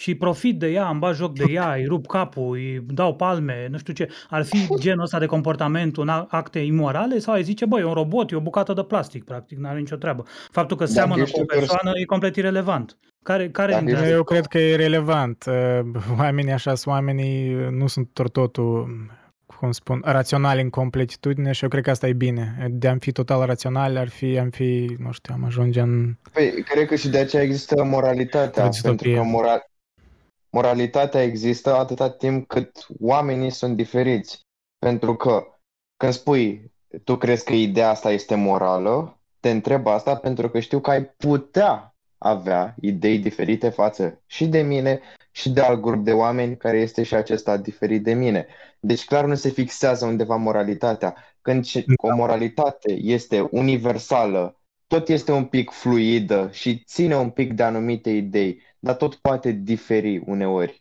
și 0.00 0.14
profit 0.14 0.58
de 0.58 0.70
ea, 0.70 0.88
îmi 0.88 0.98
bag 0.98 1.14
joc 1.14 1.34
de 1.34 1.44
ea, 1.52 1.74
îi 1.74 1.84
rup 1.84 2.06
capul, 2.06 2.56
îi 2.56 2.80
dau 2.88 3.14
palme, 3.14 3.68
nu 3.70 3.78
știu 3.78 3.92
ce. 3.92 4.08
Ar 4.28 4.44
fi 4.44 4.66
genul 4.78 5.02
ăsta 5.02 5.18
de 5.18 5.26
comportament 5.26 5.96
un 5.96 6.08
acte 6.08 6.58
imorale 6.58 7.18
sau 7.18 7.34
ai 7.34 7.42
zice, 7.42 7.66
băi, 7.66 7.80
e 7.80 7.84
un 7.84 7.92
robot, 7.92 8.30
e 8.30 8.36
o 8.36 8.40
bucată 8.40 8.72
de 8.72 8.82
plastic, 8.82 9.24
practic, 9.24 9.58
nu 9.58 9.68
are 9.68 9.78
nicio 9.78 9.96
treabă. 9.96 10.24
Faptul 10.50 10.76
că 10.76 10.84
seamănă 10.84 11.22
cu 11.22 11.40
o 11.40 11.44
persoană 11.44 11.90
e 11.94 12.04
complet 12.04 12.36
irelevant. 12.36 12.98
Care, 13.24 13.50
care 13.50 13.80
da, 13.84 14.08
eu 14.08 14.24
cred 14.24 14.46
că 14.46 14.58
e 14.58 14.76
relevant. 14.76 15.44
Oamenii 16.18 16.52
așa 16.52 16.74
sunt 16.74 16.94
oamenii, 16.94 17.52
nu 17.70 17.86
sunt 17.86 18.08
tot 18.12 18.32
totul 18.32 18.88
cum 19.60 19.72
spun, 19.72 20.02
raționali 20.04 20.60
în 20.60 20.70
completitudine 20.70 21.52
și 21.52 21.62
eu 21.62 21.68
cred 21.68 21.82
că 21.82 21.90
asta 21.90 22.08
e 22.08 22.12
bine. 22.12 22.66
De 22.70 22.88
am 22.88 22.98
fi 22.98 23.12
total 23.12 23.46
raționali, 23.46 23.98
ar 23.98 24.08
fi, 24.08 24.38
am 24.38 24.50
fi, 24.50 24.96
nu 24.98 25.12
știu, 25.12 25.34
am 25.34 25.44
ajunge 25.44 25.80
în... 25.80 26.14
Păi, 26.32 26.62
cred 26.62 26.86
că 26.86 26.94
și 26.94 27.08
de 27.08 27.18
aceea 27.18 27.42
există 27.42 27.84
moralitatea, 27.84 28.68
pentru 28.82 29.12
că 29.12 29.22
moral, 29.22 29.70
moralitatea 30.50 31.22
există 31.22 31.74
atâta 31.74 32.10
timp 32.10 32.46
cât 32.46 32.86
oamenii 33.00 33.50
sunt 33.50 33.76
diferiți. 33.76 34.40
Pentru 34.78 35.14
că 35.14 35.44
când 35.96 36.12
spui, 36.12 36.72
tu 37.04 37.16
crezi 37.16 37.44
că 37.44 37.52
ideea 37.52 37.90
asta 37.90 38.10
este 38.10 38.34
morală, 38.34 39.18
te 39.40 39.50
întreb 39.50 39.86
asta 39.86 40.16
pentru 40.16 40.48
că 40.48 40.60
știu 40.60 40.80
că 40.80 40.90
ai 40.90 41.04
putea 41.04 41.89
avea 42.22 42.74
idei 42.80 43.18
diferite 43.18 43.68
față 43.68 44.22
și 44.26 44.46
de 44.46 44.60
mine 44.62 45.00
și 45.30 45.50
de 45.50 45.60
alt 45.60 45.80
grup 45.80 46.04
de 46.04 46.12
oameni 46.12 46.56
care 46.56 46.78
este 46.80 47.02
și 47.02 47.14
acesta 47.14 47.56
diferit 47.56 48.02
de 48.02 48.12
mine. 48.14 48.46
Deci 48.80 49.04
clar 49.04 49.24
nu 49.24 49.34
se 49.34 49.48
fixează 49.48 50.06
undeva 50.06 50.36
moralitatea. 50.36 51.16
Când 51.42 51.66
o 51.96 52.14
moralitate 52.14 52.92
este 52.92 53.48
universală, 53.50 54.60
tot 54.86 55.08
este 55.08 55.32
un 55.32 55.44
pic 55.44 55.70
fluidă 55.70 56.48
și 56.52 56.82
ține 56.86 57.16
un 57.16 57.30
pic 57.30 57.52
de 57.52 57.62
anumite 57.62 58.10
idei 58.10 58.62
dar 58.80 58.94
tot 58.96 59.14
poate 59.14 59.52
diferi 59.52 60.18
uneori. 60.18 60.79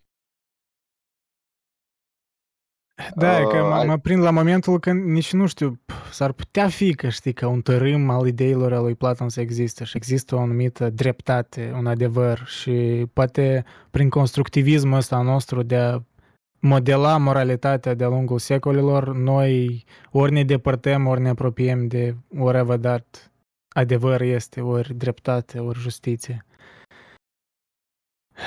Da, 3.15 3.39
uh, 3.39 3.47
că 3.47 3.57
mă, 3.57 3.83
mă 3.85 3.97
prind 3.97 4.21
la 4.21 4.31
momentul 4.31 4.79
când 4.79 5.03
nici 5.03 5.33
nu 5.33 5.47
știu, 5.47 5.79
s-ar 6.11 6.31
putea 6.31 6.67
fi 6.67 6.93
că 6.93 7.09
știi 7.09 7.33
că 7.33 7.45
un 7.45 7.61
tărâm 7.61 8.09
al 8.09 8.27
ideilor 8.27 8.73
al 8.73 8.83
lui 8.83 8.95
Platon 8.95 9.29
să 9.29 9.41
existe 9.41 9.83
și 9.83 9.97
există 9.97 10.35
o 10.35 10.39
anumită 10.39 10.89
dreptate, 10.89 11.73
un 11.77 11.87
adevăr 11.87 12.43
și 12.45 13.05
poate 13.13 13.63
prin 13.91 14.09
constructivismul 14.09 14.97
ăsta 14.97 15.21
nostru 15.21 15.63
de 15.63 15.75
a 15.75 15.99
modela 16.59 17.17
moralitatea 17.17 17.93
de-a 17.93 18.07
lungul 18.07 18.39
secolilor, 18.39 19.15
noi 19.15 19.83
ori 20.11 20.31
ne 20.31 20.43
depărtăm, 20.43 21.07
ori 21.07 21.21
ne 21.21 21.29
apropiem 21.29 21.87
de 21.87 22.15
whatever 22.27 22.77
that 22.77 23.31
adevăr 23.69 24.21
este, 24.21 24.61
ori 24.61 24.93
dreptate, 24.93 25.59
ori 25.59 25.79
justiție. 25.79 26.45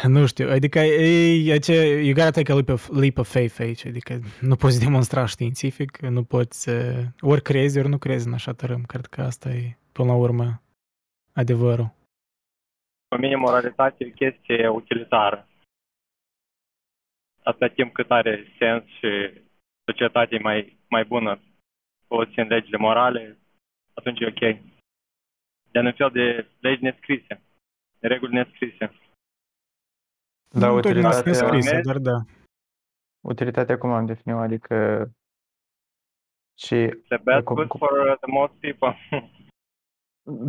Nu 0.03 0.27
știu, 0.27 0.49
adică 0.51 0.79
e, 0.79 1.59
ce, 1.59 1.75
you 2.07 2.15
gotta 2.15 2.31
take 2.31 2.53
a 2.53 2.55
leap 2.55 2.69
of, 2.69 2.89
leap 2.89 3.19
of 3.19 3.33
faith 3.33 3.61
aici, 3.61 3.87
adică 3.87 4.13
nu 4.41 4.57
poți 4.57 4.81
demonstra 4.85 5.27
științific, 5.27 5.99
nu 5.99 6.25
poți, 6.25 6.69
uh, 6.69 7.05
ori 7.21 7.43
crezi, 7.43 7.79
ori 7.79 7.89
nu 7.89 7.99
crezi 7.99 8.27
în 8.27 8.33
așa 8.33 8.53
tărâm. 8.53 8.83
Cred 8.83 9.07
că 9.07 9.21
asta 9.21 9.49
e, 9.49 9.77
până 9.93 10.09
la 10.09 10.15
urmă, 10.15 10.63
adevărul. 11.33 11.91
Pe 13.09 13.17
mine, 13.19 13.37
moralitatea 13.37 14.07
e 14.07 14.11
o 14.11 14.15
chestie 14.15 14.69
utilitară. 14.69 15.49
Atâta 17.43 17.69
timp 17.69 17.93
cât 17.93 18.11
are 18.11 18.47
sens 18.59 18.85
și 18.85 19.41
societatea 19.85 20.39
e 20.39 20.43
mai, 20.43 20.79
mai 20.89 21.05
bună, 21.05 21.41
o 22.09 22.25
țin 22.25 22.47
legile 22.47 22.77
morale, 22.77 23.39
atunci 23.95 24.21
e 24.21 24.27
ok. 24.27 24.61
De 25.71 25.79
un 25.79 25.93
fel 25.93 26.11
de 26.11 26.47
legi 26.61 26.83
nescrise, 26.83 27.43
de 27.99 28.07
reguli 28.07 28.35
nescrise. 28.35 28.93
Da, 30.53 30.67
nu 30.69 30.75
utilitatea, 30.77 31.19
scrisă, 31.19 31.81
dar 31.85 31.99
da. 31.99 32.17
utilitatea 33.21 33.79
cum 33.79 33.91
am 33.93 34.07
definit 34.07 34.39
adică 34.39 35.07
și 36.59 36.75
The 37.09 37.17
best 37.17 37.45
cum- 37.45 37.55
good 37.57 37.69
cum- 37.69 37.79
for 37.81 38.17
the 38.21 38.31
most 38.31 38.53
people. 38.53 38.97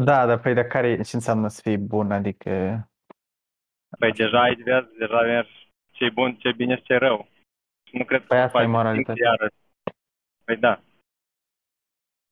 da, 0.08 0.26
dar 0.26 0.40
păi 0.40 0.54
de 0.54 0.66
care 0.68 1.02
ce 1.02 1.16
înseamnă 1.16 1.48
să 1.48 1.62
fii 1.62 1.78
bun, 1.78 2.12
adică 2.12 2.52
Păi 4.00 4.12
deja 4.12 4.42
aici 4.42 4.64
vezi, 4.64 4.98
deja 4.98 5.22
mergi 5.22 5.70
ce 5.92 6.10
bun, 6.10 6.36
ce 6.36 6.52
bine 6.52 6.76
și 6.76 6.84
ce 6.84 6.96
rău. 6.96 7.28
Și 7.90 7.98
nu 7.98 8.06
cred 8.06 8.22
că 8.22 8.28
Păi 8.28 8.38
se 8.38 8.44
asta 8.44 8.58
e 8.58 8.62
face 8.62 8.72
moralitatea. 8.76 9.14
distinție 9.14 9.26
iarăși. 9.26 9.56
Păi 10.46 10.58
da. 10.58 10.82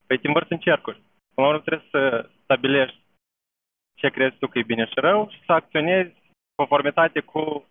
Păi 0.08 0.18
te 0.20 0.28
învârți 0.28 0.52
în 0.52 0.60
cercuri. 0.60 1.02
Până 1.34 1.48
la 1.48 1.54
urmă 1.54 1.62
trebuie 1.66 1.88
să 1.92 2.30
stabilești 2.44 3.02
ce 3.98 4.10
crezi 4.10 4.38
tu 4.38 4.48
că 4.48 4.58
e 4.60 4.64
bine 4.64 4.86
și 4.86 4.94
rău 4.96 5.30
și 5.30 5.44
să 5.46 5.52
acționezi 5.52 6.21
conformitate 6.62 7.20
cu 7.20 7.66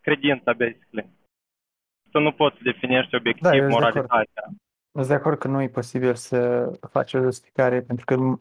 credința, 0.00 0.52
basically. 0.52 1.10
Tu 2.10 2.18
nu 2.20 2.32
poți 2.32 2.56
să 2.56 2.62
definești 2.64 3.14
obiectiv 3.14 3.42
Da, 3.42 3.54
eu 3.56 3.70
sunt 3.70 3.80
de 3.80 3.86
acord. 3.86 3.94
moralitatea. 4.10 4.44
Sunt 4.92 5.06
de 5.06 5.14
acord 5.14 5.38
că 5.38 5.48
nu 5.48 5.62
e 5.62 5.68
posibil 5.68 6.14
să 6.14 6.38
faci 6.90 7.14
o 7.14 7.20
justificare 7.20 7.82
pentru 7.82 8.04
că 8.04 8.38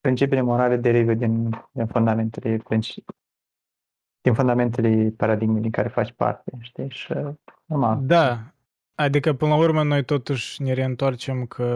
principiile 0.00 0.42
morale 0.42 0.76
derivă 0.76 1.14
din, 1.14 1.50
din 1.72 1.86
fundamentele 1.86 2.56
princi- 2.56 3.04
din 4.20 4.34
fundamentele 4.34 5.10
paradigmei 5.16 5.60
din 5.60 5.70
care 5.70 5.88
faci 5.88 6.12
parte, 6.12 6.50
știi? 6.60 6.90
Și 6.90 7.12
normal. 7.64 7.98
Da, 8.02 8.38
adică 9.00 9.32
până 9.32 9.50
la 9.50 9.56
urmă 9.56 9.82
noi 9.82 10.04
totuși 10.04 10.62
ne 10.62 10.72
reîntoarcem 10.72 11.44
că 11.44 11.66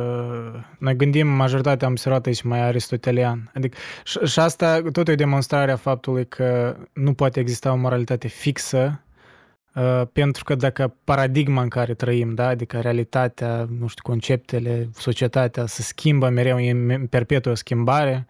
noi 0.78 0.96
gândim 0.96 1.26
majoritatea 1.26 1.86
am 1.86 1.92
observat 1.92 2.26
aici 2.26 2.42
mai 2.42 2.60
aristotelian. 2.60 3.50
Adică 3.54 3.76
și, 4.04 4.18
și 4.18 4.38
asta 4.38 4.82
tot 4.92 5.08
e 5.08 5.12
o 5.12 5.14
demonstrare 5.14 5.70
a 5.70 5.76
faptului 5.76 6.26
că 6.26 6.76
nu 6.92 7.14
poate 7.14 7.40
exista 7.40 7.72
o 7.72 7.76
moralitate 7.76 8.28
fixă 8.28 9.02
uh, 9.74 10.02
pentru 10.12 10.44
că 10.44 10.54
dacă 10.54 10.96
paradigma 11.04 11.62
în 11.62 11.68
care 11.68 11.94
trăim, 11.94 12.34
da, 12.34 12.46
adică 12.46 12.80
realitatea, 12.80 13.66
nu 13.78 13.86
știu, 13.86 14.02
conceptele, 14.02 14.88
societatea 14.94 15.66
se 15.66 15.82
schimbă 15.82 16.28
mereu, 16.28 16.60
e 16.60 16.70
în 16.70 17.06
perpetuă 17.06 17.54
schimbare, 17.54 18.26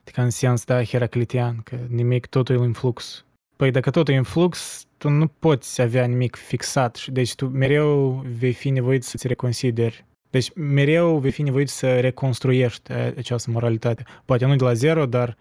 adică 0.00 0.20
în 0.20 0.30
sens, 0.30 0.64
da, 0.64 0.84
heraclitian, 0.84 1.60
că 1.64 1.76
nimic, 1.88 2.26
totul 2.26 2.54
e 2.54 2.58
în 2.58 2.72
flux. 2.72 3.24
Păi 3.60 3.70
dacă 3.70 3.90
totul 3.90 4.14
e 4.14 4.16
în 4.16 4.22
flux, 4.22 4.84
tu 4.96 5.08
nu 5.08 5.26
poți 5.26 5.80
avea 5.80 6.04
nimic 6.04 6.36
fixat 6.36 6.96
și 6.96 7.10
deci 7.10 7.34
tu 7.34 7.46
mereu 7.48 8.24
vei 8.38 8.52
fi 8.52 8.70
nevoit 8.70 9.04
să-ți 9.04 9.26
reconsideri. 9.26 10.04
Deci 10.30 10.52
mereu 10.54 11.18
vei 11.18 11.30
fi 11.30 11.42
nevoit 11.42 11.68
să 11.68 12.00
reconstruiești 12.00 12.92
a- 12.92 13.12
această 13.16 13.50
moralitate. 13.50 14.04
Poate 14.24 14.46
nu 14.46 14.56
de 14.56 14.64
la 14.64 14.72
zero, 14.72 15.06
dar... 15.06 15.36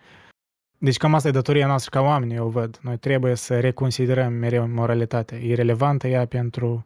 Deci 0.78 0.98
cam 0.98 1.14
asta 1.14 1.28
e 1.28 1.32
datoria 1.32 1.68
noastră 1.68 2.00
ca 2.00 2.06
oameni, 2.06 2.34
eu 2.34 2.48
văd. 2.48 2.80
Noi 2.82 2.98
trebuie 2.98 3.36
să 3.36 3.60
reconsiderăm 3.60 4.34
mereu 4.34 4.68
moralitatea. 4.68 5.38
E 5.38 5.56
relevantă 5.56 6.08
ea 6.08 6.26
pentru... 6.26 6.86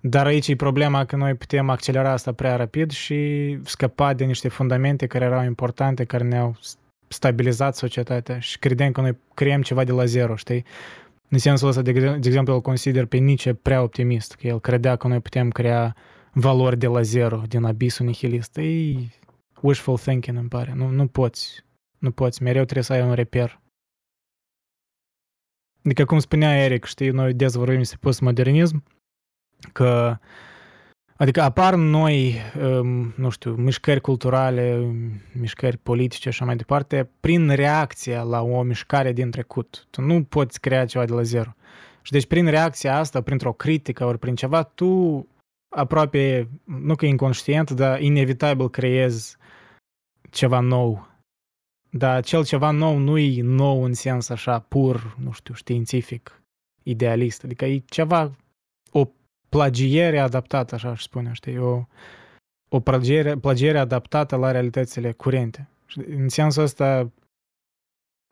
Dar 0.00 0.26
aici 0.26 0.48
e 0.48 0.56
problema 0.56 1.04
că 1.04 1.16
noi 1.16 1.34
putem 1.34 1.70
accelera 1.70 2.12
asta 2.12 2.32
prea 2.32 2.56
rapid 2.56 2.90
și 2.90 3.58
scăpa 3.64 4.14
de 4.14 4.24
niște 4.24 4.48
fundamente 4.48 5.06
care 5.06 5.24
erau 5.24 5.44
importante, 5.44 6.04
care 6.04 6.24
ne-au 6.24 6.56
stabilizat 7.12 7.76
societatea 7.76 8.38
și 8.38 8.58
credem 8.58 8.92
că 8.92 9.00
noi 9.00 9.16
creăm 9.34 9.62
ceva 9.62 9.84
de 9.84 9.92
la 9.92 10.04
zero, 10.04 10.36
știi? 10.36 10.64
În 11.28 11.38
sensul 11.38 11.68
ăsta, 11.68 11.82
de, 11.82 11.92
de 11.92 12.28
exemplu, 12.28 12.54
îl 12.54 12.60
consider 12.60 13.06
pe 13.06 13.16
Nietzsche 13.16 13.54
prea 13.54 13.82
optimist, 13.82 14.34
că 14.34 14.46
el 14.46 14.60
credea 14.60 14.96
că 14.96 15.08
noi 15.08 15.20
putem 15.20 15.50
crea 15.50 15.96
valori 16.32 16.78
de 16.78 16.86
la 16.86 17.02
zero, 17.02 17.42
din 17.48 17.64
abisul 17.64 18.06
nihilist. 18.06 18.56
E 18.56 18.94
wishful 19.60 19.98
thinking, 19.98 20.36
îmi 20.36 20.48
pare. 20.48 20.72
Nu, 20.74 20.88
nu 20.88 21.06
poți. 21.06 21.64
Nu 21.98 22.10
poți. 22.10 22.42
Mereu 22.42 22.62
trebuie 22.62 22.84
să 22.84 22.92
ai 22.92 23.02
un 23.02 23.14
reper. 23.14 23.60
Adică, 25.84 26.04
cum 26.04 26.18
spunea 26.18 26.64
Eric, 26.64 26.84
știi, 26.84 27.10
noi 27.10 27.34
dezvorbim 27.34 27.78
despre 27.78 27.98
postmodernism, 28.00 28.84
că 29.72 30.18
Adică 31.20 31.42
apar 31.42 31.74
noi, 31.74 32.34
um, 32.62 33.12
nu 33.16 33.30
știu, 33.30 33.54
mișcări 33.54 34.00
culturale, 34.00 34.78
um, 34.78 35.20
mișcări 35.32 35.76
politice 35.76 36.20
și 36.20 36.28
așa 36.28 36.44
mai 36.44 36.56
departe, 36.56 37.10
prin 37.20 37.48
reacția 37.48 38.22
la 38.22 38.42
o 38.42 38.62
mișcare 38.62 39.12
din 39.12 39.30
trecut. 39.30 39.86
Tu 39.90 40.00
nu 40.00 40.24
poți 40.24 40.60
crea 40.60 40.86
ceva 40.86 41.04
de 41.04 41.12
la 41.12 41.22
zero. 41.22 41.54
Și 42.02 42.12
deci 42.12 42.26
prin 42.26 42.46
reacția 42.46 42.98
asta, 42.98 43.20
printr-o 43.20 43.52
critică 43.52 44.04
ori 44.04 44.18
prin 44.18 44.34
ceva, 44.34 44.62
tu 44.62 45.26
aproape, 45.76 46.48
nu 46.64 46.94
că 46.94 47.06
inconștient, 47.06 47.70
dar 47.70 48.00
inevitabil 48.00 48.70
creezi 48.70 49.36
ceva 50.30 50.60
nou. 50.60 51.08
Dar 51.90 52.24
cel 52.24 52.44
ceva 52.44 52.70
nou 52.70 52.96
nu 52.96 53.18
e 53.18 53.42
nou 53.42 53.82
în 53.82 53.94
sens 53.94 54.28
așa 54.28 54.58
pur, 54.58 55.16
nu 55.18 55.32
știu, 55.32 55.54
științific, 55.54 56.42
idealist. 56.82 57.44
Adică 57.44 57.64
e 57.64 57.82
ceva, 57.86 58.30
o 58.90 59.08
plagiere 59.50 60.18
adaptată, 60.18 60.74
așa 60.74 60.88
aș 60.88 61.02
spune, 61.02 61.30
știi, 61.32 61.58
o, 61.58 61.84
o 62.68 62.80
plagiere, 62.80 63.36
plagiere 63.36 63.78
adaptată 63.78 64.36
la 64.36 64.50
realitățile 64.50 65.12
curente. 65.12 65.68
Și 65.86 65.98
în 65.98 66.28
sensul 66.28 66.62
ăsta, 66.62 67.12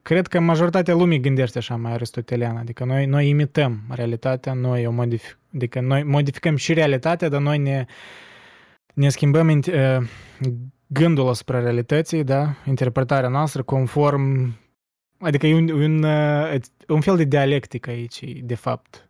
cred 0.03 0.27
că 0.27 0.41
majoritatea 0.41 0.95
lumii 0.95 1.21
gândește 1.21 1.59
așa 1.59 1.77
mai 1.77 1.93
aristotelian, 1.93 2.57
adică 2.57 2.85
noi, 2.85 3.07
noi 3.07 3.29
imităm 3.29 3.81
realitatea, 3.89 4.53
noi 4.53 4.87
o 4.87 4.91
modific, 4.91 5.39
adică 5.55 5.81
noi 5.81 6.03
modificăm 6.03 6.57
și 6.57 6.73
realitatea, 6.73 7.29
dar 7.29 7.41
noi 7.41 7.59
ne, 7.59 7.87
ne 8.95 9.09
schimbăm 9.09 9.49
uh, 9.49 9.99
gândul 10.87 11.29
asupra 11.29 11.61
realității, 11.61 12.25
da, 12.25 12.55
interpretarea 12.65 13.29
noastră 13.29 13.63
conform, 13.63 14.55
adică 15.19 15.47
e 15.47 15.55
un, 15.55 15.69
un, 15.69 16.03
uh, 16.03 16.61
un 16.89 17.01
fel 17.01 17.17
de 17.17 17.25
dialectică 17.25 17.91
aici, 17.91 18.25
de 18.43 18.55
fapt, 18.55 19.08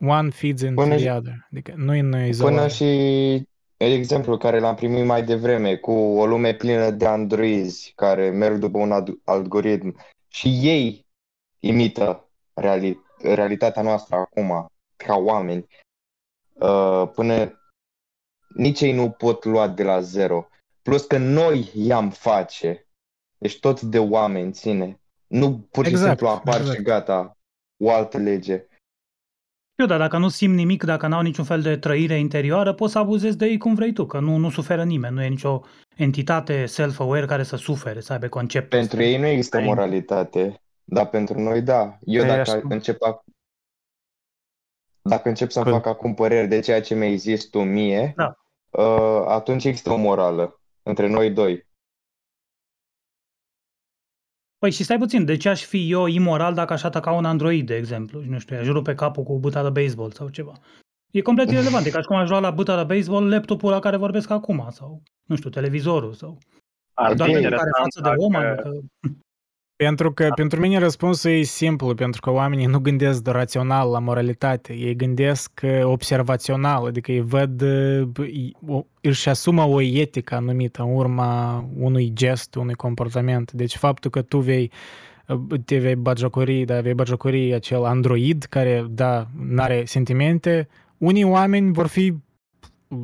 one 0.00 0.30
feeds 0.30 0.62
into 0.62 0.82
Până 0.82 0.94
the 0.94 1.04
și- 1.04 1.10
other. 1.10 1.46
Adică 1.50 1.72
nu 1.76 1.94
e 1.94 2.28
izolare. 2.28 2.56
Până 2.56 2.68
și 2.68 3.48
exemplul 3.76 4.38
care 4.38 4.58
l-am 4.58 4.74
primit 4.74 5.04
mai 5.04 5.24
devreme 5.24 5.76
cu 5.76 5.92
o 5.92 6.26
lume 6.26 6.54
plină 6.54 6.90
de 6.90 7.06
androizi 7.06 7.92
care 7.96 8.30
merg 8.30 8.58
după 8.58 8.78
un 8.78 8.92
ad- 9.02 9.24
algoritm 9.24 9.96
și 10.28 10.48
ei 10.62 11.06
imită 11.60 12.28
reali- 12.54 12.98
realitatea 13.22 13.82
noastră 13.82 14.16
acum 14.16 14.66
ca 14.96 15.14
oameni. 15.16 15.66
Uh, 16.52 17.08
până 17.14 17.54
nici 18.54 18.80
ei 18.80 18.92
nu 18.92 19.10
pot 19.10 19.44
lua 19.44 19.68
de 19.68 19.82
la 19.82 20.00
zero. 20.00 20.48
Plus 20.82 21.04
că 21.06 21.18
noi 21.18 21.70
i-am 21.74 22.10
face. 22.10 22.86
Deci 23.38 23.58
tot 23.60 23.80
de 23.80 23.98
oameni 23.98 24.52
ține. 24.52 25.00
Nu 25.26 25.58
pur 25.70 25.84
și 25.84 25.90
Exact, 25.90 26.08
simplu 26.08 26.28
apar 26.28 26.60
exact. 26.60 26.76
și 26.76 26.82
gata, 26.82 27.36
o 27.76 27.90
altă 27.92 28.18
lege. 28.18 28.66
Eu, 29.80 29.86
dar 29.86 29.98
dacă 29.98 30.18
nu 30.18 30.28
simt 30.28 30.54
nimic, 30.54 30.82
dacă 30.84 31.06
n-au 31.06 31.20
niciun 31.22 31.44
fel 31.44 31.60
de 31.62 31.76
trăire 31.76 32.18
interioară, 32.18 32.72
poți 32.72 32.92
să 32.92 32.98
abuzezi 32.98 33.36
de 33.36 33.46
ei 33.46 33.58
cum 33.58 33.74
vrei 33.74 33.92
tu, 33.92 34.06
că 34.06 34.18
nu, 34.20 34.36
nu 34.36 34.50
suferă 34.50 34.84
nimeni, 34.84 35.14
nu 35.14 35.22
e 35.22 35.28
nicio 35.28 35.60
entitate 35.96 36.66
self-aware 36.66 37.26
care 37.26 37.42
să 37.42 37.56
sufere, 37.56 38.00
să 38.00 38.12
aibă 38.12 38.28
concepte. 38.28 38.76
Pentru 38.76 39.02
ei 39.02 39.18
nu 39.18 39.26
există 39.26 39.56
Ai- 39.56 39.64
moralitate, 39.64 40.60
dar 40.84 41.08
pentru 41.08 41.40
noi 41.40 41.62
da. 41.62 41.98
Eu 42.00 42.24
Păi, 42.24 42.36
dacă 42.36 42.50
aș- 42.50 42.60
încep 42.68 43.02
a... 43.02 43.24
dacă 45.02 45.28
încep 45.28 45.50
să-mi 45.50 45.64
Că- 45.64 45.70
fac 45.70 45.86
acum 45.86 46.14
păreri 46.14 46.48
de 46.48 46.60
ceea 46.60 46.80
ce 46.80 46.94
mi-ai 46.94 47.16
zis 47.16 47.44
tu 47.44 47.58
mie, 47.62 48.12
Da. 48.16 48.34
uh, 48.82 49.24
atunci 49.28 49.64
există 49.64 49.90
o 49.90 49.96
morală 49.96 50.60
între 50.82 51.08
noi 51.08 51.30
doi. 51.30 51.68
Păi 54.60 54.70
și 54.70 54.82
stai 54.82 54.98
puțin, 54.98 55.24
de 55.24 55.36
ce 55.36 55.48
aș 55.48 55.64
fi 55.64 55.90
eu 55.90 56.06
imoral 56.06 56.54
dacă 56.54 56.72
aș 56.72 56.82
ataca 56.82 57.10
un 57.12 57.24
android, 57.24 57.66
de 57.66 57.76
exemplu? 57.76 58.22
Și 58.22 58.28
nu 58.28 58.38
știu, 58.38 58.58
aș 58.58 58.66
rupe 58.66 58.94
capul 58.94 59.22
cu 59.22 59.32
o 59.32 59.38
bâta 59.38 59.62
de 59.70 59.80
baseball 59.80 60.10
sau 60.10 60.28
ceva. 60.28 60.52
E 61.10 61.20
complet 61.20 61.50
irrelevant, 61.50 61.86
e 61.86 61.90
ca 61.90 62.00
și 62.00 62.06
cum 62.06 62.16
aș 62.16 62.28
lua 62.28 62.38
la 62.38 62.50
bâta 62.50 62.84
de 62.84 62.94
baseball 62.94 63.28
laptopul 63.28 63.70
la 63.70 63.78
care 63.78 63.96
vorbesc 63.96 64.30
acum 64.30 64.66
sau, 64.70 65.02
nu 65.24 65.36
știu, 65.36 65.50
televizorul 65.50 66.12
sau... 66.12 66.38
Ar 66.94 67.14
Doar 67.14 67.28
fi 67.28 67.34
pentru 67.34 67.52
interesant 67.52 67.72
care 67.72 67.82
față 67.82 68.00
de 68.00 68.08
dacă- 68.08 68.22
om, 68.22 68.34
adică... 68.34 68.70
Pentru 69.84 70.12
că 70.12 70.28
pentru 70.34 70.60
mine 70.60 70.78
răspunsul 70.78 71.30
e 71.30 71.42
simplu, 71.42 71.94
pentru 71.94 72.20
că 72.20 72.30
oamenii 72.30 72.66
nu 72.66 72.78
gândesc 72.78 73.22
de 73.22 73.30
rațional 73.30 73.90
la 73.90 73.98
moralitate, 73.98 74.72
ei 74.72 74.96
gândesc 74.96 75.60
uh, 75.62 75.80
observațional, 75.82 76.86
adică 76.86 77.12
ei 77.12 77.20
văd, 77.20 77.62
uh, 77.62 78.08
îi- 78.18 78.56
o- 78.66 78.84
își 79.00 79.28
asumă 79.28 79.62
o 79.62 79.80
etică 79.80 80.34
anumită 80.34 80.82
în 80.82 80.94
urma 80.94 81.64
unui 81.78 82.10
gest, 82.12 82.54
unui 82.54 82.74
comportament. 82.74 83.52
Deci 83.52 83.76
faptul 83.76 84.10
că 84.10 84.22
tu 84.22 84.38
vei 84.38 84.70
te 85.64 85.78
vei 85.78 85.96
bagiocori, 85.96 86.64
da, 86.64 86.80
vei 86.80 86.94
bagiocori 86.94 87.54
acel 87.54 87.84
android 87.84 88.44
care, 88.44 88.86
da, 88.90 89.26
n-are 89.48 89.82
sentimente, 89.86 90.68
unii 90.98 91.24
oameni 91.24 91.72
vor 91.72 91.86
fi 91.86 92.14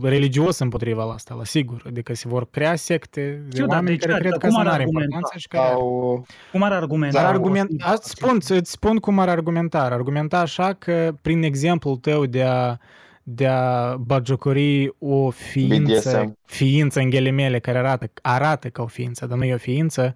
religios 0.03 0.59
împotriva 0.59 1.05
la 1.05 1.13
asta, 1.13 1.35
la 1.35 1.45
sigur. 1.45 1.83
Adică 1.87 2.15
se 2.15 2.29
vor 2.29 2.51
crea 2.51 2.75
secte 2.77 3.21
de 3.45 3.51
Știu, 3.51 3.67
dar 3.67 3.77
oameni 3.77 3.97
deci, 3.97 4.09
care 4.09 4.21
cred 4.21 4.33
că 4.33 4.39
cum 4.39 4.49
asta 4.49 4.61
ar 4.61 4.67
nu 4.67 4.73
are 4.73 4.83
argumenta? 4.83 5.05
importanță 5.05 5.39
și 5.39 5.49
care... 5.49 5.69
Sau... 5.69 6.27
Cum 6.53 6.63
ar 6.63 6.73
argumenta? 6.73 7.15
Dar 7.15 7.25
Da, 7.25 7.29
argument, 7.31 7.71
o- 7.71 7.75
asta 7.81 8.07
spun, 8.09 8.39
îți 8.49 8.71
spun 8.71 8.97
cum 8.97 9.19
ar 9.19 9.29
argumenta. 9.29 9.83
Ar 9.83 9.93
argumenta 9.93 10.41
așa 10.41 10.73
că 10.73 11.15
prin 11.23 11.43
exemplul 11.43 11.97
tău 11.97 12.27
de 12.27 12.43
a, 12.43 12.77
de 13.23 13.47
a 13.47 13.97
bagiocori 13.97 14.95
o 14.99 15.31
ființă, 15.31 16.19
BDSM. 16.19 16.39
ființă 16.45 17.01
în 17.01 17.11
ghilimele 17.11 17.59
care 17.59 17.79
arată, 17.79 18.11
arată 18.23 18.69
ca 18.69 18.83
o 18.83 18.87
ființă, 18.87 19.27
dar 19.27 19.39
nu 19.39 19.45
e 19.45 19.55
o 19.55 19.59
ființă, 19.59 20.15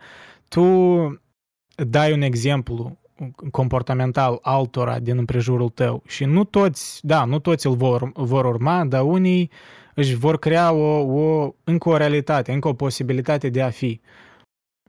tu 0.48 0.64
dai 1.76 2.12
un 2.12 2.22
exemplu 2.22 2.98
comportamental 3.50 4.38
altora 4.42 4.98
din 4.98 5.18
împrejurul 5.18 5.68
tău 5.68 6.02
și 6.06 6.24
nu 6.24 6.44
toți, 6.44 7.06
da, 7.06 7.24
nu 7.24 7.38
toți 7.38 7.66
îl 7.66 7.74
vor, 7.74 8.12
vor 8.14 8.44
urma, 8.44 8.84
dar 8.84 9.02
unii 9.02 9.50
își 9.94 10.14
vor 10.14 10.38
crea 10.38 10.72
o, 10.72 10.98
o, 10.98 11.54
încă 11.64 11.88
o 11.88 11.96
realitate, 11.96 12.52
încă 12.52 12.68
o 12.68 12.72
posibilitate 12.72 13.48
de 13.48 13.62
a 13.62 13.70
fi. 13.70 14.00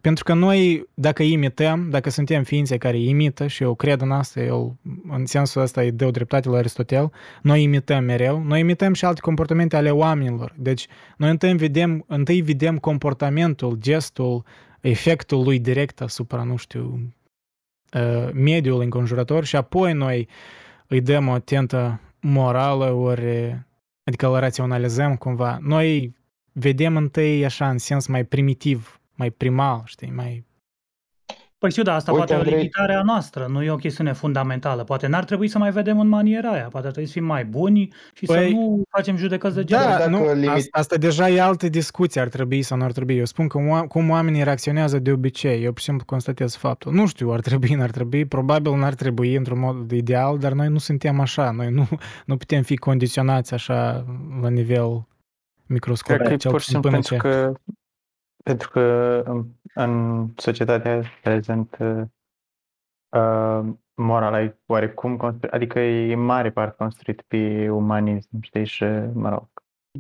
Pentru 0.02 0.24
că 0.24 0.34
noi, 0.34 0.88
dacă 0.94 1.24
imităm, 1.24 1.90
dacă 1.90 2.10
suntem 2.10 2.44
ființe 2.44 2.78
care 2.78 3.00
imită, 3.00 3.48
și 3.48 3.64
eu 3.64 3.76
cred 3.76 4.02
în 4.02 4.12
asta, 4.12 4.42
eu, 4.42 4.78
în 5.10 5.26
sensul 5.26 5.62
ăsta 5.62 5.82
îi 5.82 5.92
dau 5.92 6.12
dreptate 6.12 6.50
la 6.50 6.58
Aristotel, 6.58 7.12
noi 7.42 7.64
imităm 7.64 8.04
mereu, 8.04 8.44
noi 8.44 8.60
imităm 8.60 8.94
și 8.94 9.06
alte 9.06 9.22
comportamente 9.22 9.76
ale 9.76 9.92
oamenilor. 9.92 10.54
Deci, 10.58 10.88
noi 11.18 11.30
întâi 11.30 11.54
vedem, 11.54 12.04
întâi 12.08 12.42
vedem 12.42 12.78
comportamentul, 12.78 13.76
gestul, 13.80 14.44
efectul 14.80 15.44
lui 15.44 15.60
direct 15.60 16.02
asupra, 16.02 16.44
nu 16.44 16.56
știu, 16.56 16.94
uh, 16.94 17.21
mediul 18.34 18.82
înconjurător 18.82 19.44
și 19.44 19.56
apoi 19.56 19.94
noi 19.94 20.28
îi 20.88 21.02
dăm 21.02 21.28
o 21.28 21.40
tentă 21.40 22.00
morală, 22.20 22.92
ori, 22.92 23.66
adică 24.04 24.28
îl 24.28 24.40
raționalizăm 24.40 25.16
cumva. 25.16 25.58
Noi 25.62 26.16
vedem 26.52 26.98
întâi 26.98 27.46
așa 27.46 27.70
în 27.70 27.78
sens 27.78 28.08
mai 28.08 28.24
primitiv, 28.24 29.00
mai 29.16 29.30
primal, 29.30 29.82
știi, 29.86 30.12
mai... 30.12 30.46
Păi 31.62 31.72
știu, 31.72 31.84
dar 31.84 31.96
asta 31.96 32.12
Uite, 32.12 32.24
poate 32.26 32.34
e 32.34 32.36
o 32.36 32.40
Andrei- 32.40 32.58
limitare 32.58 32.94
a 32.94 33.02
noastră, 33.02 33.46
nu 33.50 33.64
e 33.64 33.70
o 33.72 33.76
chestiune 33.76 34.14
fundamentală. 34.14 34.84
Poate 34.84 35.08
n-ar 35.08 35.24
trebui 35.24 35.48
să 35.48 35.58
mai 35.58 35.72
vedem 35.72 36.00
în 36.00 36.08
maniera 36.08 36.50
aia, 36.50 36.68
poate 36.72 36.86
ar 36.86 36.92
trebui 36.92 37.10
să 37.10 37.16
fim 37.18 37.26
mai 37.26 37.46
buni 37.46 37.90
și 38.14 38.26
să 38.26 38.34
Păi, 38.34 38.52
nu 38.54 38.84
facem 38.90 39.16
judecăți 39.18 39.56
de 39.56 39.64
genul. 39.64 39.84
Da, 39.86 39.98
dacă 39.98 40.10
nu, 40.10 40.34
limit- 40.34 40.50
asta, 40.50 40.68
asta 40.80 40.96
deja 40.96 41.30
e 41.30 41.42
altă 41.42 41.70
discuție, 41.70 42.22
ar 42.22 42.28
trebui 42.28 42.62
sau 42.62 42.78
nu 42.78 42.84
ar 42.84 42.92
trebui. 42.92 43.18
Eu 43.18 43.26
spun 43.26 43.48
că 43.48 43.60
oa- 43.60 43.88
cum 43.88 44.10
oamenii 44.10 44.44
reacționează 44.44 45.00
de 45.00 45.12
obicei, 45.12 45.64
eu 45.64 45.70
pur 45.72 45.80
și 45.80 45.86
simplu 45.86 46.06
constatez 46.06 46.56
faptul. 46.56 46.94
Nu 46.94 47.08
știu, 47.08 47.32
ar 47.32 47.40
trebui, 47.40 47.74
n-ar 47.74 47.92
trebui, 47.92 48.26
probabil 48.26 48.76
n-ar 48.76 48.94
trebui 48.94 49.36
într-un 49.36 49.60
mod 49.60 49.92
ideal, 49.92 50.38
dar 50.38 50.52
noi 50.52 50.68
nu 50.68 50.78
suntem 50.78 51.20
așa, 51.20 51.52
noi 51.52 51.70
nu, 51.70 51.88
nu 52.26 52.38
putem 52.38 52.62
fi 52.64 52.78
condiționați 52.78 53.54
așa 53.54 54.06
la 54.42 54.50
nivel 54.50 55.08
microscopic. 55.66 56.16
Cred 56.18 56.28
că 56.28 56.34
e 56.34 56.38
cel 56.38 56.52
pur 56.52 56.62
și 56.62 56.72
puțin 56.72 56.82
simplu 56.82 56.90
până 56.90 57.20
pentru 57.20 57.28
ce- 57.30 57.54
că, 57.54 57.60
pentru 58.44 58.70
că 58.70 58.82
în, 59.26 59.46
în 59.74 60.28
societatea 60.36 61.02
prezent 61.22 61.78
uh, 61.80 62.02
uh, 63.10 63.74
morala 63.96 64.42
e 64.42 64.58
oarecum 64.66 65.18
construit, 65.18 65.54
adică 65.54 65.80
e 65.80 66.14
în 66.14 66.24
mare 66.26 66.52
parte 66.52 66.76
construit 66.78 67.22
pe 67.22 67.70
umanism, 67.70 68.42
știi, 68.42 68.66
și, 68.66 68.84
mă 69.14 69.30
rog, 69.30 69.50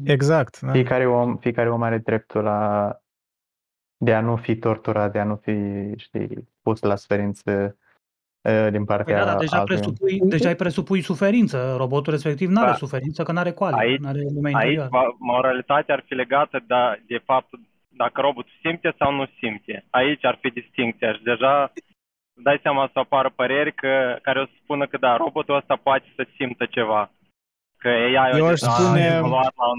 Exact, 0.03 0.59
da. 0.59 0.71
fiecare 0.71 1.07
om, 1.07 1.37
fiecare 1.37 1.69
om 1.69 1.81
are 1.81 1.97
dreptul 1.97 2.43
la 2.43 2.95
de 3.97 4.13
a 4.13 4.21
nu 4.21 4.35
fi 4.35 4.55
torturat, 4.55 5.11
de 5.11 5.19
a 5.19 5.23
nu 5.23 5.35
fi, 5.35 5.53
știi, 5.97 6.47
pus 6.61 6.81
la 6.81 6.95
suferință 6.95 7.77
uh, 8.41 8.67
din 8.71 8.85
Păi 8.85 8.95
partea 8.95 9.17
da, 9.19 9.25
dar 9.25 9.37
deja, 9.37 9.57
altui 9.57 9.75
om. 9.75 9.81
presupui, 9.81 10.19
deja 10.29 10.49
îi 10.49 10.55
presupui 10.55 11.01
suferință. 11.01 11.75
Robotul 11.77 12.13
respectiv 12.13 12.49
nu 12.49 12.59
are 12.61 12.69
Da. 12.69 12.75
suferință, 12.75 13.23
că 13.23 13.31
nu 13.31 13.39
are 13.39 13.51
coale, 13.51 13.75
Aici- 13.75 13.99
nu 13.99 14.07
are 14.07 14.21
lume 14.21 14.47
Aici 14.47 14.55
interioară. 14.55 14.89
va- 14.91 15.15
moralitatea 15.19 15.95
ar 15.95 16.03
fi 16.05 16.13
legată 16.13 16.63
de, 16.67 17.03
de 17.07 17.17
faptul 17.25 17.59
dacă 17.97 18.21
robotul 18.21 18.51
simte 18.61 18.93
sau 18.97 19.11
nu 19.13 19.25
simte. 19.39 19.85
Aici 19.89 20.25
ar 20.25 20.37
fi 20.41 20.49
distinția 20.49 21.13
și 21.13 21.23
deja 21.23 21.71
îți 22.35 22.43
dai 22.43 22.59
seama 22.61 22.89
să 22.93 22.99
apară 22.99 23.31
păreri 23.35 23.73
că, 23.73 24.17
care 24.21 24.39
o 24.41 24.45
să 24.45 24.51
spună 24.63 24.87
că 24.87 24.97
da, 24.97 25.17
robotul 25.17 25.55
ăsta 25.55 25.79
poate 25.83 26.05
să 26.15 26.27
simtă 26.37 26.65
ceva. 26.69 27.11
Că 27.77 27.87
AI 27.87 28.37
Eu 28.37 28.45
aș 28.47 28.59
spune- 28.59 29.21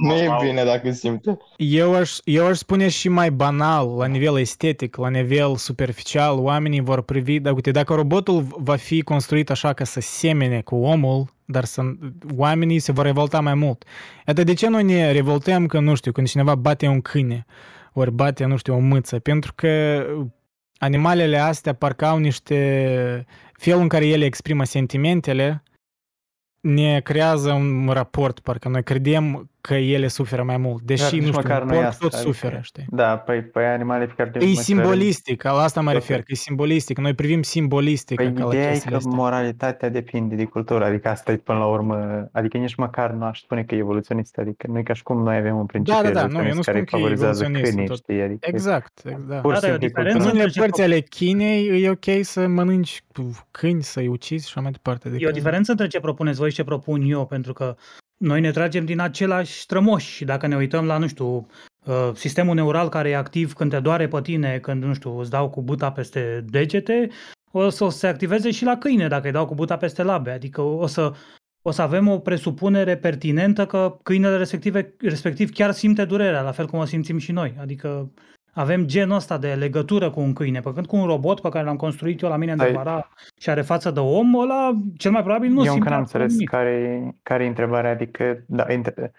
Nu 0.06 0.14
e 0.14 0.28
bine 0.40 0.64
dacă 0.64 0.90
simte. 0.90 1.38
Eu 1.56 1.94
aș, 1.94 2.10
eu 2.24 2.46
aș 2.46 2.56
spune 2.56 2.88
și 2.88 3.08
mai 3.08 3.30
banal, 3.30 3.96
la 3.96 4.06
nivel 4.06 4.38
estetic, 4.38 4.96
la 4.96 5.08
nivel 5.08 5.56
superficial, 5.56 6.38
oamenii 6.38 6.80
vor 6.80 7.02
privi, 7.02 7.40
dar 7.40 7.52
uite, 7.54 7.70
dacă 7.70 7.94
robotul 7.94 8.40
va 8.58 8.76
fi 8.76 9.02
construit 9.02 9.50
așa 9.50 9.72
ca 9.72 9.84
să 9.84 10.00
semene 10.00 10.60
cu 10.60 10.74
omul, 10.76 11.24
dar 11.44 11.64
să, 11.64 11.82
oamenii 12.36 12.78
se 12.78 12.92
vor 12.92 13.04
revolta 13.04 13.40
mai 13.40 13.54
mult. 13.54 13.84
Iată 14.26 14.44
de 14.44 14.54
ce 14.54 14.68
noi 14.68 14.82
ne 14.82 15.12
revoltăm 15.12 15.66
că, 15.66 15.80
nu 15.80 15.94
știu, 15.94 16.12
când 16.12 16.28
cineva 16.28 16.54
bate 16.54 16.86
un 16.86 17.00
câine, 17.00 17.46
ori 17.92 18.10
bate, 18.10 18.44
nu 18.44 18.56
știu, 18.56 18.74
o 18.74 18.78
mâță, 18.78 19.18
pentru 19.18 19.52
că 19.54 20.04
animalele 20.78 21.38
astea 21.38 21.74
parcă 21.74 22.06
au 22.06 22.18
niște... 22.18 23.26
Felul 23.52 23.80
în 23.80 23.88
care 23.88 24.06
ele 24.06 24.24
exprimă 24.24 24.64
sentimentele 24.64 25.62
ne 26.60 27.00
creează 27.00 27.52
un 27.52 27.88
raport, 27.88 28.38
parcă 28.38 28.68
noi 28.68 28.82
credem 28.82 29.50
că 29.68 29.74
ele 29.74 30.08
suferă 30.08 30.42
mai 30.42 30.56
mult, 30.56 30.82
deși, 30.82 31.02
Dar 31.02 31.12
nici 31.12 31.20
nu 31.22 31.26
știu, 31.26 31.40
măcar 31.42 31.62
un 31.62 31.68
nu 31.68 31.72
e 31.74 31.76
porc 31.76 31.88
asta, 31.88 32.04
tot 32.04 32.14
adică- 32.14 32.30
suferă, 32.32 32.58
știi? 32.62 32.84
Da, 32.90 33.16
păi, 33.18 33.42
păi 33.42 33.64
animale 33.64 34.06
pe 34.06 34.12
care 34.16 34.30
le 34.30 34.38
E 34.44 34.48
măsurăm- 34.48 34.62
simbolistic, 34.62 35.42
la 35.42 35.50
asta 35.50 35.80
mă 35.80 35.90
Tot 35.92 35.98
refer, 36.00 36.16
e. 36.16 36.20
că 36.20 36.26
e 36.30 36.34
simbolistic. 36.34 36.98
Noi 36.98 37.14
privim 37.14 37.42
simbolistic 37.42 38.16
Păi 38.16 38.32
ca 38.32 38.42
la 38.44 38.46
ideea 38.46 38.66
e 38.66 38.70
chestiile 38.70 38.90
că 38.96 39.02
astea. 39.06 39.12
moralitatea 39.16 39.88
depinde 39.88 40.34
de 40.34 40.44
cultură, 40.44 40.84
adică 40.84 41.08
asta 41.08 41.32
e 41.32 41.36
până 41.36 41.58
la 41.58 41.66
urmă, 41.66 42.28
adică 42.32 42.56
nici 42.58 42.74
măcar 42.74 43.10
nu 43.10 43.24
aș 43.24 43.40
spune 43.40 43.62
că 43.64 43.74
e 43.74 43.78
evoluționist, 43.78 44.36
adică 44.38 44.66
nu 44.70 44.78
e 44.78 44.82
ca 44.82 44.92
și 44.92 45.02
cum 45.02 45.22
noi 45.22 45.36
avem 45.36 45.56
un 45.56 45.66
principiu 45.66 46.02
Da, 46.02 46.08
da, 46.08 46.14
da, 46.20 46.26
nu, 46.26 46.32
eu 46.32 46.44
evoluționist 46.44 46.56
nu 46.56 46.72
care 46.72 46.76
spun 46.78 46.84
că 46.88 46.96
e 46.96 46.98
favorizează 46.98 47.42
evoluționist, 47.44 47.72
câinii, 47.72 47.88
tot- 47.88 47.96
știi, 48.02 48.22
adică 48.22 48.46
Exact, 48.48 49.00
exact. 49.04 49.42
pur 49.42 49.52
Da, 49.52 49.56
și 49.56 49.60
dar 49.60 49.70
e 49.70 49.74
o 49.74 49.78
simplu 49.78 49.84
e 49.84 49.88
diferență 49.88 50.16
În 50.16 50.22
cultură. 50.22 50.30
unele 50.30 50.44
între 50.44 50.60
ce 50.60 50.60
părți 50.60 50.80
fac- 50.80 50.90
ale 50.90 51.00
Chinei 51.00 51.82
e 51.82 51.90
ok 51.90 52.24
să 52.24 52.46
mănânci 52.46 53.02
câini, 53.50 53.82
să-i 53.82 54.06
ucizi 54.06 54.44
și 54.46 54.52
așa 54.54 54.60
mai 54.60 54.70
departe. 54.70 55.08
E 55.08 55.10
o 55.10 55.14
Adică, 55.14 55.30
diferență 55.30 55.70
între 55.70 55.86
ce 55.86 56.00
propuneți 56.00 56.38
voi 56.38 56.48
și 56.50 56.54
ce 56.56 56.64
propun 56.64 57.02
eu, 57.02 57.26
pentru 57.26 57.52
că 57.52 57.76
noi 58.22 58.40
ne 58.40 58.50
tragem 58.50 58.84
din 58.84 59.00
același 59.00 59.52
strămoși 59.52 60.10
și 60.10 60.24
dacă 60.24 60.46
ne 60.46 60.56
uităm 60.56 60.84
la, 60.84 60.98
nu 60.98 61.06
știu, 61.06 61.46
uh, 61.84 62.10
sistemul 62.14 62.54
neural 62.54 62.88
care 62.88 63.08
e 63.08 63.16
activ 63.16 63.52
când 63.52 63.70
te 63.70 63.80
doare 63.80 64.08
pe 64.08 64.20
tine, 64.20 64.58
când, 64.58 64.82
nu 64.82 64.94
știu, 64.94 65.18
îți 65.18 65.30
dau 65.30 65.50
cu 65.50 65.62
buta 65.62 65.92
peste 65.92 66.44
degete, 66.48 67.08
o 67.50 67.68
să 67.68 67.88
se 67.88 68.06
activeze 68.06 68.50
și 68.50 68.64
la 68.64 68.76
câine 68.76 69.08
dacă 69.08 69.26
îi 69.26 69.32
dau 69.32 69.46
cu 69.46 69.54
buta 69.54 69.76
peste 69.76 70.02
labe. 70.02 70.30
Adică 70.30 70.60
o 70.60 70.86
să, 70.86 71.12
o 71.62 71.70
să 71.70 71.82
avem 71.82 72.08
o 72.08 72.18
presupunere 72.18 72.96
pertinentă 72.96 73.66
că 73.66 73.98
câinele 74.02 74.36
respective, 74.36 74.94
respectiv 74.98 75.50
chiar 75.50 75.72
simte 75.72 76.04
durerea, 76.04 76.42
la 76.42 76.52
fel 76.52 76.66
cum 76.66 76.78
o 76.78 76.84
simțim 76.84 77.18
și 77.18 77.32
noi. 77.32 77.54
Adică 77.60 78.12
avem 78.54 78.86
genul 78.86 79.16
ăsta 79.16 79.38
de 79.38 79.54
legătură 79.54 80.10
cu 80.10 80.20
un 80.20 80.32
câine, 80.32 80.60
pe 80.60 80.72
când 80.72 80.86
cu 80.86 80.96
un 80.96 81.06
robot 81.06 81.40
pe 81.40 81.48
care 81.48 81.64
l-am 81.64 81.76
construit 81.76 82.20
eu 82.20 82.28
la 82.28 82.36
mine 82.36 82.52
în 82.52 82.60
Ai- 82.60 82.66
Devara 82.66 83.08
și 83.38 83.50
are 83.50 83.62
față 83.62 83.90
de 83.90 84.00
om, 84.00 84.34
ăla 84.34 84.72
cel 84.96 85.10
mai 85.10 85.22
probabil 85.22 85.50
nu 85.50 85.56
Eu 85.58 85.62
simte 85.62 85.78
încă 85.78 85.88
n-am 85.90 86.00
absolut 86.00 86.30
înțeles 86.30 86.32
nimic. 86.32 86.50
care, 86.50 87.14
care 87.22 87.44
e 87.44 87.48
întrebarea, 87.48 87.90
adică, 87.90 88.42
da, 88.46 88.66
inter- 88.66 89.10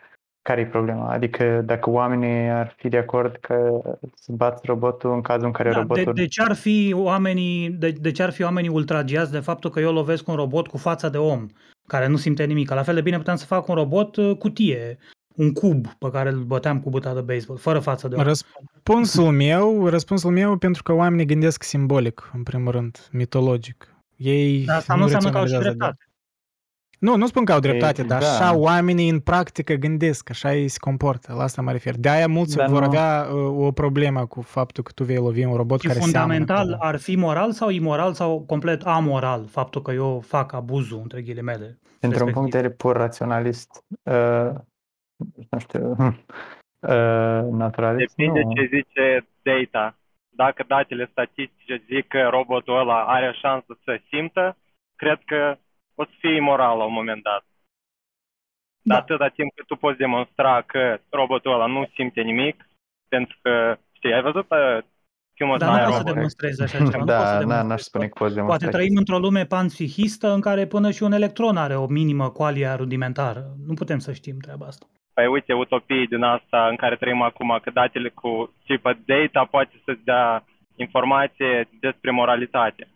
care 0.42 0.62
e 0.62 0.66
problema? 0.66 1.10
Adică 1.12 1.62
dacă 1.66 1.90
oamenii 1.90 2.50
ar 2.50 2.74
fi 2.78 2.88
de 2.90 2.98
acord 2.98 3.36
că 3.42 3.82
să 4.16 4.32
bați 4.32 4.62
robotul 4.66 5.14
în 5.14 5.22
cazul 5.22 5.46
în 5.46 5.52
care 5.52 5.70
Da, 5.70 5.76
de, 5.76 5.80
robotul... 5.82 6.14
de, 6.14 6.26
ce 6.26 6.42
ar 6.42 6.54
fi 6.56 6.94
oamenii, 6.98 7.70
de, 7.70 7.90
de 7.92 8.12
ce 8.12 8.24
ar 8.24 8.32
fi 8.32 8.44
oamenii 8.44 8.70
ultragiați 8.70 9.32
de 9.32 9.40
faptul 9.40 9.70
că 9.70 9.80
eu 9.80 9.92
lovesc 9.94 10.28
un 10.28 10.36
robot 10.36 10.68
cu 10.68 10.78
fața 10.78 11.10
de 11.10 11.18
om, 11.18 11.46
care 11.88 12.08
nu 12.08 12.16
simte 12.16 12.44
nimic? 12.46 12.70
La 12.70 12.84
fel 12.84 12.96
de 12.96 13.02
bine 13.02 13.18
puteam 13.18 13.38
să 13.38 13.46
fac 13.46 13.68
un 13.68 13.76
robot 13.76 14.16
uh, 14.16 14.36
cutie, 14.38 14.98
un 15.36 15.54
cub 15.54 15.88
pe 15.88 16.10
care 16.12 16.30
îl 16.30 16.44
băteam 16.44 16.80
cu 16.80 16.90
buta 16.90 17.14
de 17.14 17.22
baseball, 17.22 17.60
fără 17.60 17.80
față 17.80 18.08
de 18.08 18.16
om. 18.16 18.24
Răspunsul 18.24 19.32
meu, 19.32 19.88
răspunsul 19.88 20.32
meu 20.32 20.58
pentru 20.58 20.84
că 20.84 20.94
oamenii 20.94 21.26
gândesc 21.26 21.64
simbolic, 21.64 22.30
în 22.34 22.44
primul 22.44 22.72
rând, 22.72 23.10
mitologic. 23.12 23.96
Ei 24.16 24.64
Dar 24.66 24.78
asta 24.78 24.96
nu 24.96 25.04
înseamnă 25.04 25.30
că 25.30 25.38
au 25.38 25.46
și 25.46 25.52
raționalizează, 25.52 25.78
da. 25.78 25.86
dreptate. 25.86 26.08
Nu, 27.00 27.16
nu 27.16 27.28
spun 27.28 27.46
că 27.46 27.52
au 27.52 27.60
dreptate, 27.60 28.02
Ei, 28.02 28.08
dar 28.08 28.22
da. 28.22 28.28
așa 28.28 28.56
oamenii 28.56 29.10
în 29.10 29.20
practică 29.20 29.74
gândesc, 29.74 30.30
așa 30.30 30.56
ei 30.56 30.68
se 30.68 30.78
comportă, 30.80 31.34
la 31.34 31.44
asta 31.44 31.62
mă 31.62 31.72
refer. 31.72 31.98
De 31.98 32.10
aia 32.10 32.28
mulți 32.28 32.56
Dar 32.56 32.70
vor 32.70 32.80
nu- 32.80 32.86
avea 32.86 33.28
uh, 33.34 33.66
o 33.66 33.72
problemă 33.72 34.26
cu 34.26 34.42
faptul 34.42 34.84
că 34.84 34.92
tu 34.96 35.04
vei 35.04 35.16
lovi 35.16 35.44
un 35.46 35.56
robot 35.56 35.80
Și 35.80 35.88
care 35.88 36.00
fundamental 36.00 36.56
seamănă 36.56 36.78
cu... 36.78 36.86
ar 36.86 37.00
fi 37.00 37.16
moral 37.16 37.52
sau 37.52 37.70
imoral 37.70 38.14
sau 38.14 38.44
complet 38.48 38.82
amoral 38.82 39.48
faptul 39.50 39.82
că 39.82 39.92
eu 39.92 40.24
fac 40.26 40.54
abuzul, 40.54 41.00
între 41.02 41.22
ghilimele. 41.22 41.80
Dintr-un 42.00 42.10
respectiv. 42.10 42.34
punct 42.34 42.52
de 42.52 42.58
vedere 42.58 42.74
pur 42.74 42.96
raționalist, 42.96 43.84
uh, 44.04 44.50
nu 45.50 45.60
știu, 45.60 45.90
uh, 45.92 47.44
naturalist, 47.64 48.16
Depinde 48.16 48.42
nu. 48.42 48.54
ce 48.54 48.70
zice 48.76 49.28
data. 49.42 49.98
Dacă 50.36 50.64
datele 50.68 51.08
statistice 51.12 51.84
zic 51.88 52.08
că 52.08 52.28
robotul 52.32 52.78
ăla 52.80 53.04
are 53.06 53.34
șansă 53.42 53.78
să 53.84 54.00
simtă, 54.10 54.58
cred 54.96 55.20
că 55.26 55.58
o 55.96 56.04
să 56.04 56.12
fie 56.20 56.36
imoral 56.36 56.78
la 56.78 56.84
un 56.84 56.94
moment 56.94 57.24
dat. 57.24 57.44
Dar 58.82 58.98
Da. 58.98 59.04
atâta 59.04 59.28
timp 59.28 59.52
cât 59.56 59.66
tu 59.68 59.76
poți 59.76 59.98
demonstra 59.98 60.62
că 60.62 61.00
robotul 61.10 61.54
ăla 61.54 61.66
nu 61.66 61.90
simte 61.96 62.22
nimic, 62.22 62.68
pentru 63.08 63.38
că, 63.42 63.78
știi, 63.92 64.14
ai 64.14 64.22
văzut 64.22 64.46
uh, 64.52 64.78
fiu 65.34 65.58
Dar 65.58 65.70
nu 65.70 65.74
aia 65.76 65.84
poți 65.84 65.94
să 65.96 66.00
robot. 66.00 66.14
demonstrezi 66.14 66.62
așa 66.62 66.78
ceva. 66.78 66.90
nu 66.98 67.06
poți 67.06 67.06
să 67.06 67.06
Da, 67.06 67.24
na, 67.34 67.38
demonstrezi. 67.40 67.68
n-aș 67.68 67.82
spune 67.82 68.08
că 68.08 68.14
poți 68.18 68.34
demonstra. 68.34 68.58
Poate 68.68 68.78
trăim 68.78 68.98
într-o 68.98 69.18
lume 69.20 69.46
panpsihistă 69.46 70.28
în 70.34 70.42
care 70.42 70.68
până 70.68 70.92
și 70.92 71.04
un 71.04 71.12
electron 71.12 71.58
are 71.58 71.76
o 71.76 71.88
minimă 71.88 72.30
qualia 72.30 72.76
rudimentară. 72.76 73.44
Nu 73.68 73.74
putem 73.74 74.00
să 74.00 74.14
știm 74.14 74.40
treaba 74.40 74.66
asta. 74.66 74.86
Păi 75.14 75.28
uite, 75.28 75.54
utopii 75.54 76.08
din 76.08 76.24
asta 76.24 76.68
în 76.68 76.76
care 76.76 76.96
trăim 76.96 77.22
acum, 77.22 77.60
că 77.62 77.70
datele 77.70 78.10
cu 78.10 78.54
tipă 78.66 78.94
data 79.06 79.46
poate 79.46 79.82
să-ți 79.86 80.04
dea 80.04 80.44
informație 80.76 81.68
despre 81.80 82.12
moralitate. 82.12 82.88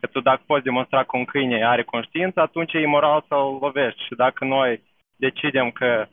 Că 0.00 0.06
tu 0.06 0.20
dacă 0.20 0.42
poți 0.46 0.64
demonstra 0.64 1.04
că 1.04 1.16
un 1.16 1.24
câine 1.24 1.64
are 1.64 1.84
conștiință, 1.84 2.40
atunci 2.40 2.72
e 2.72 2.80
imoral 2.80 3.24
să-l 3.28 3.58
lovești. 3.60 4.04
Și 4.04 4.14
dacă 4.14 4.44
noi 4.44 4.82
decidem 5.16 5.70
că 5.70 6.08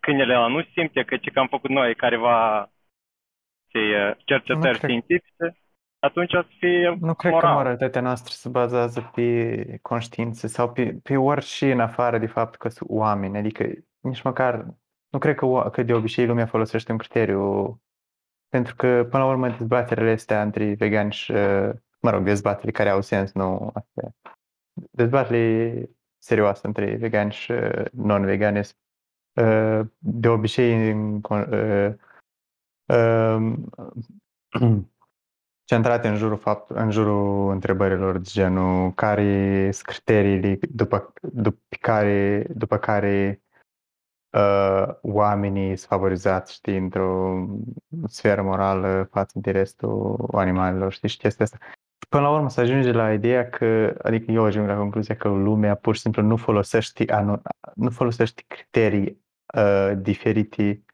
câinele 0.00 0.34
ăla 0.34 0.46
nu 0.46 0.62
simte, 0.62 1.02
că 1.02 1.16
ce 1.16 1.30
că 1.30 1.38
am 1.40 1.46
făcut 1.46 1.70
noi 1.70 1.94
careva 1.94 2.68
ce, 3.68 3.78
Nu 3.78 4.14
cercetări 4.24 4.78
cred. 4.78 4.90
științifice, 4.90 5.56
atunci 6.02 6.32
o 6.34 6.42
să 6.42 6.48
fie 6.58 6.96
Nu 7.00 7.14
cred 7.14 7.30
că 7.32 7.36
moral. 7.38 7.54
moralitatea 7.54 8.00
noastră 8.00 8.32
se 8.36 8.48
bazează 8.48 9.10
pe 9.14 9.78
conștiință 9.82 10.46
sau 10.46 10.72
pe, 10.72 10.98
pe 11.02 11.16
orice 11.16 11.72
în 11.72 11.80
afară 11.80 12.18
de 12.18 12.26
fapt 12.26 12.56
că 12.56 12.68
sunt 12.68 12.90
oameni. 12.90 13.36
Adică 13.38 13.64
nici 14.00 14.22
măcar 14.22 14.66
nu 15.08 15.18
cred 15.18 15.34
că, 15.34 15.44
o- 15.44 15.70
că 15.70 15.82
de 15.82 15.92
obicei 15.94 16.26
lumea 16.26 16.46
folosește 16.46 16.92
un 16.92 16.98
criteriu 16.98 17.80
pentru 18.48 18.74
că 18.76 19.06
până 19.10 19.22
la 19.22 19.28
urmă 19.30 19.48
dezbaterile 19.48 20.10
astea 20.10 20.42
între 20.42 20.74
vegani 20.74 21.12
și, 21.12 21.32
mă 22.00 22.10
rog, 22.10 22.22
dezbaterile 22.24 22.70
care 22.72 22.88
au 22.88 23.00
sens, 23.00 23.32
nu 23.32 23.70
astea. 23.74 24.14
Dezbaterile 24.90 25.88
serioase 26.18 26.66
între 26.66 26.96
vegani 26.96 27.32
și 27.32 27.52
non-vegani 27.92 28.64
sunt, 28.64 28.78
uh, 29.34 29.86
de 29.98 30.28
obicei 30.28 30.90
în 30.90 31.20
con- 31.20 31.48
uh, 31.50 31.94
uh, 32.86 33.52
centrate 35.64 36.08
în 36.08 36.16
jurul, 36.16 36.36
fapt, 36.36 36.70
în 36.70 36.90
jurul 36.90 37.50
întrebărilor 37.50 38.18
de 38.18 38.28
genul 38.32 38.92
care 38.92 39.70
sunt 39.70 39.86
criteriile 39.86 40.58
după, 40.70 41.12
după 41.20 41.58
care, 41.80 42.46
după 42.54 42.76
care 42.76 43.42
uh, 44.30 44.94
oamenii 45.02 45.76
sunt 45.76 45.88
favorizați, 45.90 46.52
știi, 46.52 46.76
într-o 46.76 47.46
sferă 48.06 48.42
morală 48.42 49.08
față 49.10 49.38
de 49.38 49.50
restul 49.50 50.28
animalelor, 50.32 50.92
știi, 50.92 51.08
și 51.08 51.16
chestia 51.16 51.44
asta. 51.44 51.58
Până 52.08 52.22
la 52.22 52.30
urmă 52.30 52.48
să 52.48 52.60
ajunge 52.60 52.92
la 52.92 53.12
ideea 53.12 53.48
că, 53.48 53.94
adică 54.02 54.30
eu 54.30 54.44
ajung 54.44 54.68
la 54.68 54.76
concluzia 54.76 55.16
că 55.16 55.28
lumea 55.28 55.74
pur 55.74 55.94
și 55.94 56.00
simplu 56.00 56.22
nu 56.22 56.36
folosește, 56.36 57.12
anu, 57.12 57.42
nu 57.74 57.90
folosește 57.90 58.42
criterii 58.46 59.20
uh, 59.54 59.92
diferite 59.96 60.84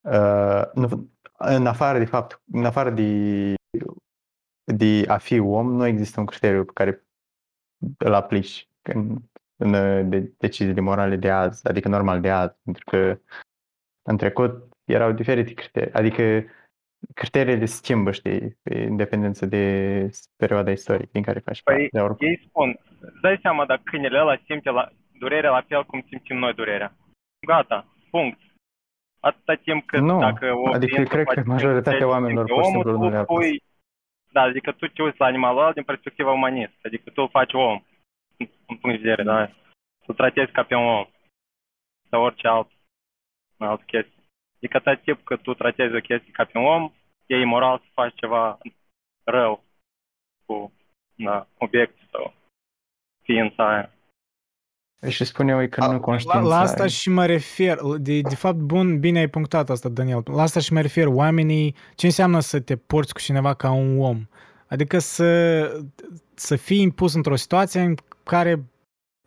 uh, 0.00 0.62
nu, 0.74 1.10
în 1.38 1.66
afară 1.66 1.98
de 1.98 2.04
fapt, 2.04 2.42
în 2.52 2.64
afară 2.64 2.90
de, 2.90 3.54
de 4.64 5.04
a 5.08 5.16
fi 5.16 5.38
om, 5.38 5.72
nu 5.72 5.86
există 5.86 6.20
un 6.20 6.26
criteriu 6.26 6.64
pe 6.64 6.72
care 6.74 7.06
îl 7.98 8.14
aplici 8.14 8.68
în, 8.82 9.16
în 9.56 9.72
de, 10.10 10.32
deciziile 10.38 10.80
morale 10.80 11.16
de 11.16 11.30
azi, 11.30 11.68
adică 11.68 11.88
normal 11.88 12.20
de 12.20 12.30
azi, 12.30 12.54
pentru 12.64 12.84
că 12.84 13.18
în 14.02 14.16
trecut 14.16 14.68
erau 14.84 15.12
diferite 15.12 15.54
criterii, 15.54 15.92
adică 15.92 16.44
criteriile 17.14 17.64
se 17.64 17.74
schimbă, 17.74 18.10
știi, 18.10 18.56
în 18.62 18.96
dependență 18.96 19.46
de 19.46 19.64
perioada 20.36 20.70
istorică 20.70 21.08
din 21.12 21.22
care 21.22 21.38
faci 21.38 21.62
Păi, 21.62 21.74
parte. 21.74 21.88
Dar 21.92 22.04
oricum, 22.04 22.26
ei 22.26 22.46
spun, 22.48 22.78
îți 23.00 23.20
dai 23.20 23.38
seama 23.42 23.66
dacă 23.66 23.80
câinele 23.84 24.18
ăla 24.18 24.36
simte 24.44 24.70
la, 24.70 24.88
durerea 25.18 25.50
la 25.50 25.64
fel 25.68 25.84
cum 25.84 26.04
simțim 26.08 26.36
noi 26.36 26.54
durerea. 26.54 26.96
Gata, 27.46 27.86
punct. 28.10 28.38
Atâta 29.20 29.54
timp 29.54 29.86
cât 29.86 30.00
Nu, 30.00 30.18
dacă 30.18 30.52
o 30.54 30.68
adică 30.72 30.92
clientă 30.92 31.14
cred 31.14 31.26
că 31.26 31.32
face 31.32 31.46
majoritatea 31.46 31.90
simte 31.90 32.04
oamenilor 32.04 32.44
pur 32.44 32.62
și 32.62 32.68
omul, 32.68 32.82
simplu 32.82 32.90
nu 32.90 33.04
tu 33.04 33.10
le 33.10 33.16
apasă. 33.16 33.38
pui, 33.40 33.62
Da, 34.36 34.42
adică 34.42 34.72
tu 34.72 34.86
te 34.86 35.02
uiți 35.02 35.20
la 35.20 35.26
animalul 35.26 35.60
ăla 35.60 35.72
din 35.72 35.82
perspectiva 35.82 36.32
umanistă, 36.32 36.78
adică 36.82 37.10
tu 37.10 37.22
îl 37.22 37.28
faci 37.28 37.52
om, 37.52 37.82
în, 38.36 38.48
în 38.66 38.76
punct 38.76 38.96
de 38.96 39.02
vedere, 39.02 39.22
da? 39.22 39.50
Tu 40.06 40.12
tratezi 40.12 40.52
ca 40.52 40.62
pe 40.62 40.74
un 40.74 40.86
om 40.86 41.06
sau 42.10 42.22
orice 42.22 42.48
alt, 42.48 42.70
alt 43.58 43.82
chestie. 43.82 44.22
Adică 44.56 44.76
atâta 44.76 44.94
timp 44.94 45.24
cât 45.24 45.42
tu 45.42 45.54
tratezi 45.54 45.94
o 45.94 46.00
chestie 46.00 46.32
ca 46.32 46.44
pe 46.44 46.58
un 46.58 46.64
om, 46.64 46.92
e 47.26 47.40
imoral 47.40 47.78
să 47.78 47.86
faci 47.92 48.14
ceva 48.14 48.58
rău 49.24 49.64
cu 50.46 50.72
da, 51.14 51.46
obiect 51.58 51.98
sau 52.10 52.34
ființa 53.22 53.68
aia. 53.68 53.90
Și 55.08 55.24
spune 55.24 55.52
eu 55.52 55.66
că 55.68 55.80
A, 55.82 55.86
nu 55.86 55.92
la- 55.92 55.98
conștiința 55.98 56.40
La, 56.40 56.46
la 56.48 56.60
asta 56.60 56.82
ai. 56.82 56.88
și 56.88 57.08
mă 57.10 57.26
refer, 57.26 57.78
de, 57.98 58.20
de 58.20 58.34
fapt, 58.34 58.56
bun, 58.58 58.98
bine 59.00 59.18
ai 59.18 59.28
punctat 59.28 59.70
asta, 59.70 59.88
Daniel. 59.88 60.22
La 60.24 60.42
asta 60.42 60.60
și 60.60 60.72
mă 60.72 60.80
refer, 60.80 61.06
oamenii, 61.06 61.74
ce 61.94 62.06
înseamnă 62.06 62.40
să 62.40 62.60
te 62.60 62.76
porți 62.76 63.12
cu 63.12 63.20
cineva 63.20 63.54
ca 63.54 63.70
un 63.70 63.98
om? 64.00 64.26
Adică 64.66 64.98
să, 64.98 65.60
să 66.34 66.56
fii 66.56 66.80
impus 66.80 67.14
într-o 67.14 67.36
situație 67.36 67.80
în 67.80 67.94
care 68.22 68.64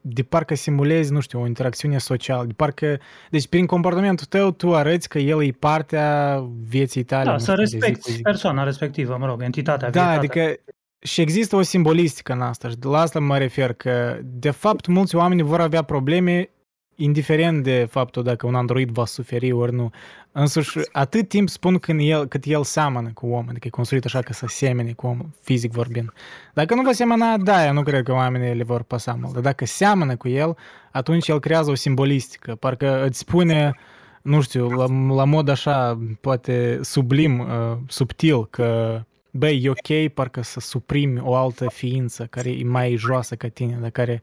de 0.01 0.23
parcă 0.23 0.55
simulezi, 0.55 1.11
nu 1.11 1.19
știu, 1.19 1.41
o 1.41 1.45
interacțiune 1.47 1.97
socială, 1.97 2.45
de 2.45 2.53
parcă, 2.53 2.99
deci 3.29 3.47
prin 3.47 3.65
comportamentul 3.65 4.25
tău 4.25 4.51
tu 4.51 4.75
arăți 4.75 5.09
că 5.09 5.19
el 5.19 5.43
e 5.43 5.51
partea 5.51 6.39
vieții 6.69 7.03
tale. 7.03 7.23
Da, 7.23 7.31
nu 7.31 7.37
să 7.37 7.51
știu, 7.51 7.63
de 7.63 7.65
zi 7.69 7.77
cu 7.77 7.85
respecti 7.85 8.11
zi. 8.11 8.21
persoana 8.21 8.63
respectivă, 8.63 9.17
mă 9.19 9.25
rog, 9.25 9.41
entitatea, 9.41 9.89
Da, 9.89 10.01
vietatea. 10.01 10.17
adică 10.17 10.61
și 10.99 11.21
există 11.21 11.55
o 11.55 11.61
simbolistică 11.61 12.33
în 12.33 12.41
asta 12.41 12.69
și 12.69 12.75
de 12.77 12.87
la 12.87 12.99
asta 12.99 13.19
mă 13.19 13.37
refer 13.37 13.73
că 13.73 14.19
de 14.23 14.49
fapt 14.49 14.87
mulți 14.87 15.15
oameni 15.15 15.41
vor 15.41 15.61
avea 15.61 15.81
probleme 15.81 16.49
indiferent 16.95 17.63
de 17.63 17.87
faptul 17.89 18.23
dacă 18.23 18.47
un 18.47 18.55
android 18.55 18.89
va 18.89 19.05
suferi 19.05 19.51
ori 19.51 19.73
nu. 19.73 19.91
Însuși, 20.31 20.79
atât 20.91 21.27
timp 21.27 21.49
spun 21.49 21.77
când 21.77 21.99
el, 22.03 22.25
cât 22.25 22.43
el 22.45 22.63
seamănă 22.63 23.11
cu 23.13 23.27
om, 23.27 23.45
adică 23.49 23.67
e 23.67 23.69
construit 23.69 24.05
așa 24.05 24.21
că 24.21 24.33
să 24.33 24.45
semene 24.47 24.91
cu 24.91 25.07
om, 25.07 25.19
fizic 25.41 25.71
vorbind. 25.71 26.13
Dacă 26.53 26.75
nu 26.75 26.81
va 26.81 26.91
semăna, 26.91 27.37
da, 27.37 27.65
eu 27.65 27.73
nu 27.73 27.83
cred 27.83 28.03
că 28.03 28.11
oamenii 28.11 28.55
le 28.55 28.63
vor 28.63 28.83
păsa 28.83 29.17
mult. 29.21 29.33
Dar 29.33 29.41
dacă 29.41 29.65
seamănă 29.65 30.15
cu 30.15 30.27
el, 30.27 30.57
atunci 30.91 31.27
el 31.27 31.39
creează 31.39 31.71
o 31.71 31.75
simbolistică. 31.75 32.55
Parcă 32.55 33.05
îți 33.05 33.17
spune, 33.17 33.75
nu 34.21 34.41
știu, 34.41 34.69
la, 34.69 34.85
la 35.15 35.23
mod 35.23 35.49
așa, 35.49 35.99
poate 36.21 36.79
sublim, 36.81 37.39
uh, 37.39 37.77
subtil, 37.87 38.45
că 38.45 39.01
băi, 39.31 39.61
e 39.63 39.69
ok 39.69 40.13
parcă 40.13 40.41
să 40.41 40.59
suprimi 40.59 41.19
o 41.19 41.35
altă 41.35 41.69
ființă 41.69 42.25
care 42.25 42.49
e 42.49 42.63
mai 42.63 42.95
joasă 42.95 43.35
ca 43.35 43.47
tine, 43.47 43.77
dar 43.81 43.89
care 43.89 44.21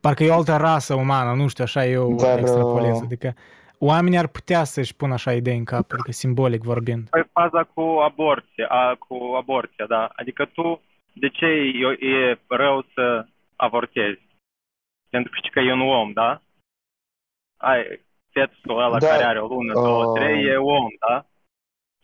parcă 0.00 0.24
e 0.24 0.30
o 0.30 0.34
altă 0.34 0.56
rasă 0.56 0.94
umană, 0.94 1.34
nu 1.34 1.48
știu, 1.48 1.64
așa 1.64 1.86
eu 1.86 2.14
Dar, 2.14 2.38
extrapolez. 2.38 2.96
uh, 2.96 3.02
Adică 3.04 3.34
oamenii 3.78 4.18
ar 4.18 4.26
putea 4.26 4.64
să-și 4.64 4.94
pună 4.96 5.12
așa 5.12 5.32
idei 5.32 5.56
în 5.56 5.64
cap, 5.64 5.92
adică 5.92 6.12
simbolic 6.12 6.62
vorbind. 6.62 7.08
Păi 7.08 7.24
faza 7.32 7.64
cu 7.64 7.80
aborție, 7.80 8.66
a, 8.68 8.94
cu 8.94 9.34
aborția, 9.36 9.86
da. 9.86 10.10
Adică 10.16 10.44
tu, 10.44 10.82
de 11.12 11.28
ce 11.28 11.46
e, 11.46 12.06
e 12.06 12.38
rău 12.46 12.84
să 12.94 13.26
avortezi? 13.56 14.20
Pentru 15.10 15.30
că 15.30 15.36
știi 15.38 15.50
că 15.50 15.60
e 15.60 15.72
un 15.72 15.80
om, 15.80 16.12
da? 16.12 16.42
Ai, 17.56 18.00
fetusul 18.30 18.82
ăla 18.82 18.98
Da, 18.98 19.06
care 19.06 19.24
are 19.24 19.40
o 19.40 19.46
lună, 19.46 19.72
două, 19.72 20.04
uh, 20.04 20.20
trei, 20.20 20.44
e 20.44 20.56
om, 20.56 20.86
da? 21.08 21.26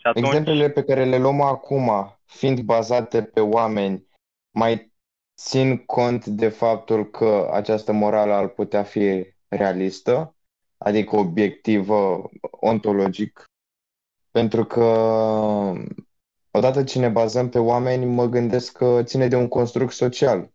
Și 0.01 0.07
atunci, 0.07 0.27
Exemplele 0.27 0.69
pe 0.71 0.85
care 0.85 1.05
le 1.05 1.19
luăm 1.19 1.41
acum, 1.41 2.17
fiind 2.35 2.61
bazate 2.61 3.23
pe 3.23 3.41
oameni, 3.41 4.07
mai 4.51 4.93
țin 5.37 5.85
cont 5.85 6.27
de 6.27 6.49
faptul 6.49 7.11
că 7.11 7.49
această 7.53 7.93
morală 7.93 8.33
ar 8.33 8.49
putea 8.49 8.83
fi 8.83 9.27
realistă, 9.49 10.35
adică 10.79 11.17
obiectivă, 11.17 12.31
ontologic, 12.51 13.45
pentru 14.31 14.65
că 14.65 14.85
odată 16.51 16.85
ce 16.85 16.99
ne 16.99 17.09
bazăm 17.09 17.49
pe 17.49 17.59
oameni, 17.59 18.05
mă 18.05 18.27
gândesc 18.27 18.77
că 18.77 19.03
ține 19.03 19.29
de 19.29 19.37
un 19.37 19.49
construct 19.49 19.93
social. 19.93 20.53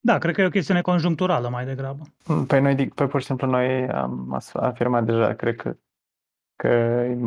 Da, 0.00 0.18
cred 0.18 0.34
că 0.34 0.40
e 0.40 0.46
o 0.46 0.50
chestiune 0.50 0.80
conjuncturală 0.80 1.48
mai 1.48 1.64
degrabă. 1.64 2.02
Păi 2.46 2.60
noi, 2.60 2.74
dic- 2.74 2.94
păi 2.94 3.06
pur 3.06 3.20
și 3.20 3.26
simplu 3.26 3.46
noi 3.46 3.88
am 3.88 4.32
as- 4.34 4.54
afirmat 4.54 5.04
deja, 5.04 5.34
cred 5.34 5.56
că 5.56 5.76
că 6.56 6.68
e, 6.68 7.18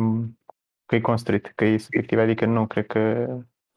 că 0.86 0.94
e 0.94 1.00
construit, 1.00 1.52
că 1.54 1.64
e 1.64 1.78
subiectiv, 1.78 2.18
adică 2.18 2.46
nu 2.46 2.66
cred 2.66 2.86
că 2.86 3.26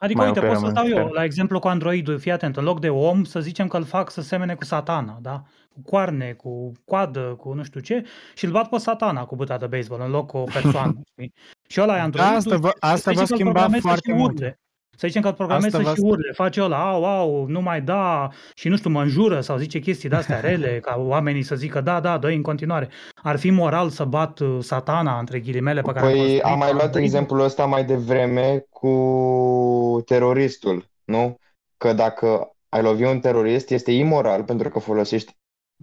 Adică, 0.01 0.19
Mai 0.19 0.27
uite, 0.27 0.39
pot 0.39 0.49
operăm 0.49 0.61
să 0.61 0.67
în 0.67 0.73
dau 0.73 0.87
eu 0.99 1.05
fel. 1.05 1.13
la 1.13 1.23
exemplu 1.23 1.59
cu 1.59 1.67
Androidul, 1.67 2.19
fii 2.19 2.31
atent, 2.31 2.57
în 2.57 2.63
loc 2.63 2.79
de 2.79 2.89
om, 2.89 3.23
să 3.23 3.39
zicem 3.39 3.67
că 3.67 3.77
îl 3.77 3.83
fac 3.83 4.11
să 4.11 4.21
semene 4.21 4.55
cu 4.55 4.63
satana, 4.63 5.17
da? 5.21 5.43
Cu 5.69 5.81
coarne, 5.81 6.33
cu 6.33 6.71
coadă, 6.85 7.35
cu 7.39 7.53
nu 7.53 7.63
știu 7.63 7.79
ce, 7.79 8.05
și 8.35 8.45
îl 8.45 8.51
bat 8.51 8.69
pe 8.69 8.77
satana 8.77 9.25
cu 9.25 9.35
buta 9.35 9.57
de 9.57 9.67
baseball 9.67 10.01
în 10.05 10.11
loc 10.11 10.27
cu 10.27 10.37
o 10.37 10.43
persoană. 10.43 11.01
știi? 11.11 11.33
Și 11.67 11.81
ăla 11.81 11.97
e 11.97 11.99
Androidul. 11.99 12.35
asta 12.35 12.57
va, 12.57 12.71
asta 12.79 13.11
va 13.11 13.19
să 13.19 13.25
zicem 13.25 13.25
că 13.25 13.31
îl 13.31 13.37
schimba 13.37 13.51
programezi 13.51 13.81
să 13.81 13.87
foarte 13.87 14.11
și 14.11 14.17
mult. 14.17 14.33
urle. 14.33 14.59
Să 14.99 15.07
zicem 15.07 15.21
că 15.21 15.27
îl 15.27 15.33
programezi 15.33 15.75
Asta 15.75 15.77
să 15.77 15.89
va 15.89 15.93
și 15.95 16.01
urle, 16.01 16.31
face 16.31 16.61
ăla, 16.61 16.89
au, 16.91 17.05
au, 17.05 17.45
nu 17.47 17.61
mai 17.61 17.81
da, 17.81 18.29
și 18.53 18.67
nu 18.67 18.77
știu, 18.77 18.89
mă 18.89 19.01
înjură 19.01 19.41
sau 19.41 19.57
zice 19.57 19.79
chestii 19.79 20.09
de-astea 20.09 20.39
rele, 20.49 20.79
ca 20.79 20.95
oamenii 20.97 21.43
să 21.43 21.55
zică, 21.55 21.81
da, 21.81 21.99
da, 21.99 22.17
dă 22.17 22.27
în 22.27 22.41
continuare. 22.41 22.89
Ar 23.23 23.37
fi 23.37 23.49
moral 23.49 23.89
să 23.89 24.03
bat 24.03 24.39
uh, 24.39 24.57
satana, 24.61 25.19
între 25.19 25.39
ghilimele, 25.39 25.81
pe 25.81 25.91
care 25.91 26.05
Păi 26.05 26.17
construit-o 26.17 26.47
am 26.47 26.57
mai 26.57 26.71
luat 26.71 26.83
Androidul? 26.83 27.01
exemplul 27.01 27.43
ăsta 27.43 27.65
mai 27.65 27.85
devreme 27.85 28.65
cu 28.69 30.03
teroristul, 30.05 30.89
nu? 31.03 31.39
Că 31.77 31.93
dacă 31.93 32.55
ai 32.69 32.81
lovi 32.81 33.03
un 33.03 33.19
terorist, 33.19 33.69
este 33.69 33.91
imoral 33.91 34.43
pentru 34.43 34.69
că 34.69 34.79
folosești 34.79 35.35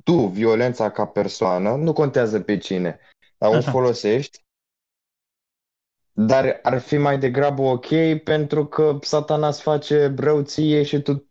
tu 0.05 0.13
violența 0.13 0.91
ca 0.91 1.07
persoană, 1.07 1.75
nu 1.75 1.93
contează 1.93 2.41
pe 2.41 2.59
cine, 2.59 2.99
dar 3.39 3.51
o 3.51 3.57
Așa. 3.57 3.71
folosești 3.71 4.45
dar 6.19 6.59
ar 6.63 6.79
fi 6.79 6.97
mai 6.97 7.19
degrabă 7.19 7.63
ok 7.63 7.87
pentru 8.25 8.67
că 8.67 8.99
satana 9.01 9.49
îți 9.49 9.63
face 9.63 10.15
rău 10.19 10.41
ție 10.41 10.83
și 10.83 11.01
tu 11.01 11.27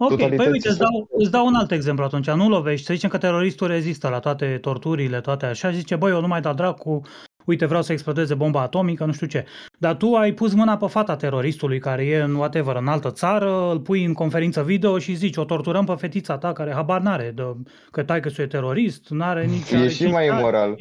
Ok, 0.00 0.08
păi 0.08 0.16
totalității 0.16 0.52
uite, 0.52 0.68
îți 0.68 0.76
să- 0.76 0.82
dau, 0.82 1.08
îți 1.10 1.30
dau 1.30 1.46
un 1.46 1.54
alt 1.54 1.70
exemplu 1.70 2.04
atunci. 2.04 2.30
Nu 2.30 2.48
lovești, 2.48 2.86
să 2.86 2.94
zicem 2.94 3.10
că 3.10 3.18
teroristul 3.18 3.66
rezistă 3.66 4.08
la 4.08 4.18
toate 4.18 4.58
torturile, 4.60 5.20
toate 5.20 5.46
așa, 5.46 5.70
și 5.70 5.76
zice, 5.76 5.96
băi, 5.96 6.10
eu 6.10 6.20
nu 6.20 6.26
mai 6.26 6.40
da 6.40 6.52
dracu, 6.52 7.00
uite, 7.44 7.66
vreau 7.66 7.82
să 7.82 7.92
explodeze 7.92 8.34
bomba 8.34 8.60
atomică, 8.60 9.04
nu 9.04 9.12
știu 9.12 9.26
ce. 9.26 9.44
Dar 9.78 9.96
tu 9.96 10.14
ai 10.14 10.32
pus 10.32 10.54
mâna 10.54 10.76
pe 10.76 10.86
fata 10.86 11.16
teroristului 11.16 11.78
care 11.78 12.04
e 12.06 12.20
în 12.20 12.34
whatever, 12.34 12.76
în 12.76 12.86
altă 12.86 13.10
țară, 13.10 13.70
îl 13.70 13.80
pui 13.80 14.04
în 14.04 14.12
conferință 14.12 14.62
video 14.62 14.98
și 14.98 15.14
zici, 15.14 15.36
o 15.36 15.44
torturăm 15.44 15.84
pe 15.84 15.94
fetița 15.94 16.38
ta 16.38 16.52
care 16.52 16.72
habar 16.72 17.00
n-are, 17.00 17.32
de, 17.34 17.42
că 17.90 18.02
tai 18.02 18.20
că 18.20 18.30
e 18.36 18.46
terorist, 18.46 19.08
n-are 19.08 19.46
nici... 19.46 19.70
E 19.70 19.76
are 19.76 19.88
și 19.88 19.96
cinci 19.96 20.12
mai 20.12 20.28
ani. 20.28 20.38
imoral. 20.38 20.76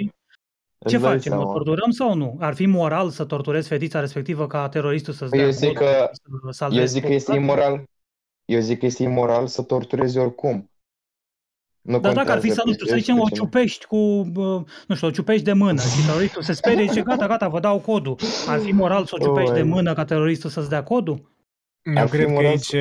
Ce 0.87 0.95
Îți 0.95 1.03
dai 1.03 1.13
facem? 1.13 1.31
O 1.33 1.35
seama. 1.35 1.51
torturăm 1.53 1.91
sau 1.91 2.13
nu? 2.15 2.37
Ar 2.39 2.53
fi 2.53 2.65
moral 2.65 3.09
să 3.09 3.25
torturezi 3.25 3.67
fetița 3.67 3.99
respectivă 3.99 4.47
ca 4.47 4.69
teroristul 4.69 5.13
să-ți 5.13 5.29
Păi 5.29 5.39
dea 5.39 5.47
eu 5.47 5.53
zic 5.53 5.67
codul 5.77 5.83
că- 5.91 6.09
și 6.13 6.19
să 6.45 6.51
salvezi 6.51 6.79
Eu 6.81 6.85
zic 6.87 7.03
că 7.05 7.13
este 7.13 7.31
populația? 7.31 7.65
imoral. 7.65 7.83
Eu 8.45 8.59
zic 8.59 8.79
că 8.79 8.85
este 8.85 9.03
imoral 9.03 9.47
să 9.47 9.61
torturezi 9.61 10.17
oricum. 10.17 10.71
Nu 11.81 11.99
Dar 11.99 12.13
dacă 12.13 12.31
ar 12.31 12.39
fi 12.39 12.47
contează 12.47 12.61
să, 12.61 12.63
nu 12.65 12.73
știu, 12.73 12.85
pe 12.85 12.89
să 12.91 12.95
ce 12.97 13.01
zicem, 13.01 13.19
o 13.19 13.21
ești, 13.21 13.29
pe 13.29 13.35
cine. 13.35 13.45
ciupești 13.49 13.85
cu, 13.85 14.23
bă, 14.31 14.63
nu 14.87 14.95
știu, 14.95 15.07
o 15.07 15.11
ciupești 15.11 15.43
de 15.43 15.53
mână 15.53 15.81
și 15.81 16.05
teroristul 16.05 16.41
se 16.41 16.53
sperie 16.53 16.83
și 16.83 16.89
zice, 16.89 17.01
gata, 17.01 17.27
gata, 17.27 17.47
vă 17.47 17.59
dau 17.59 17.79
codul. 17.79 18.15
Ar 18.47 18.59
fi 18.59 18.71
moral 18.71 19.05
să 19.05 19.15
o 19.19 19.23
ciupești 19.23 19.53
de 19.53 19.59
Oi. 19.61 19.67
mână 19.67 19.93
ca 19.93 20.05
teroristul 20.05 20.49
să-ți 20.49 20.69
dea 20.69 20.83
codul? 20.83 21.35
Eu 21.95 22.01
Ar 22.01 22.07
fi 22.07 22.11
cred 22.15 22.25
că 22.25 22.31
moral 22.31 22.45
aici 22.49 22.75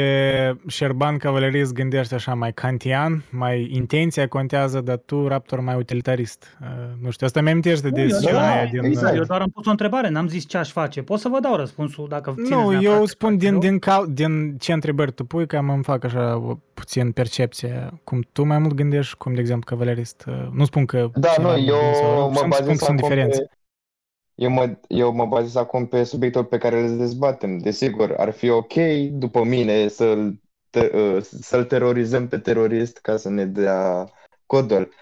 Șerban 0.66 1.16
Cavalerist 1.16 1.72
gândește 1.72 2.14
așa 2.14 2.34
mai 2.34 2.52
kantian, 2.52 3.22
mai 3.30 3.68
intenția 3.72 4.28
contează, 4.28 4.80
dar 4.80 4.96
tu 4.96 5.26
raptor 5.28 5.60
mai 5.60 5.74
utilitarist. 5.76 6.56
Uh, 6.60 6.66
Nu 7.02 7.10
știu, 7.10 7.26
asta 7.26 7.40
mi 7.40 7.50
amintește 7.50 7.88
de 7.88 8.02
Nu, 8.02 8.08
eu 8.08 8.16
scena 8.18 8.38
doar- 8.38 8.50
aia 8.56 8.64
din... 8.66 8.84
exact. 8.84 9.16
Eu 9.16 9.22
doar 9.22 9.40
am 9.40 9.48
pus 9.54 9.66
o 9.66 9.70
întrebare, 9.70 10.08
n-am 10.08 10.28
zis 10.28 10.46
ce 10.46 10.56
aș 10.56 10.70
face. 10.70 11.02
Pot 11.02 11.18
să 11.18 11.28
vă 11.28 11.38
dau 11.40 11.56
răspunsul 11.56 12.06
dacă 12.08 12.30
țineți 12.34 12.50
Nu, 12.50 12.58
neapărat 12.70 12.82
eu 12.82 12.98
de 13.00 13.06
spun 13.06 13.36
din, 13.36 13.52
eu. 13.52 13.58
din, 13.58 13.78
cal, 13.78 14.06
din 14.10 14.56
ce 14.58 14.72
întrebări 14.72 15.12
tu 15.12 15.24
pui, 15.24 15.46
că 15.46 15.56
îmi 15.56 15.84
fac 15.84 16.04
așa 16.04 16.36
o- 16.36 16.58
puțin 16.74 17.12
percepție. 17.12 18.00
Cum 18.04 18.24
tu 18.32 18.44
mai 18.44 18.58
mult 18.58 18.74
gândești, 18.74 19.16
cum 19.16 19.34
de 19.34 19.40
exemplu 19.40 19.64
cavalerist. 19.76 20.24
Uh, 20.28 20.34
Nu 20.52 20.64
spun 20.64 20.84
că... 20.84 21.08
Da, 21.14 21.28
cineva 21.28 21.50
nu, 21.52 21.58
e 21.58 21.64
bun 21.70 21.94
sau 21.94 22.10
rău, 22.10 22.18
eu 22.20 22.28
mă 22.28 22.34
sunt- 22.36 22.36
spun 22.36 22.48
bazez 22.48 22.66
că 22.66 22.84
sunt 22.84 22.98
acum 22.98 23.08
diferențe. 23.08 23.38
pe... 23.40 23.50
Eu 24.36 24.50
mă, 24.50 24.78
eu 24.88 25.12
mă 25.12 25.26
bazez 25.26 25.54
acum 25.54 25.86
pe 25.86 26.04
subiectul 26.04 26.44
pe 26.44 26.58
care 26.58 26.80
îl 26.80 26.96
dezbatem. 26.96 27.58
Desigur, 27.58 28.14
ar 28.16 28.30
fi 28.30 28.48
ok 28.48 28.74
după 29.10 29.44
mine 29.44 29.88
să-l, 29.88 30.40
te, 30.70 30.90
uh, 30.96 31.22
să-l 31.22 31.64
terorizăm 31.64 32.28
pe 32.28 32.38
terorist 32.38 32.98
ca 32.98 33.16
să 33.16 33.28
ne 33.28 33.44
dea 33.44 34.10
codul. 34.46 34.92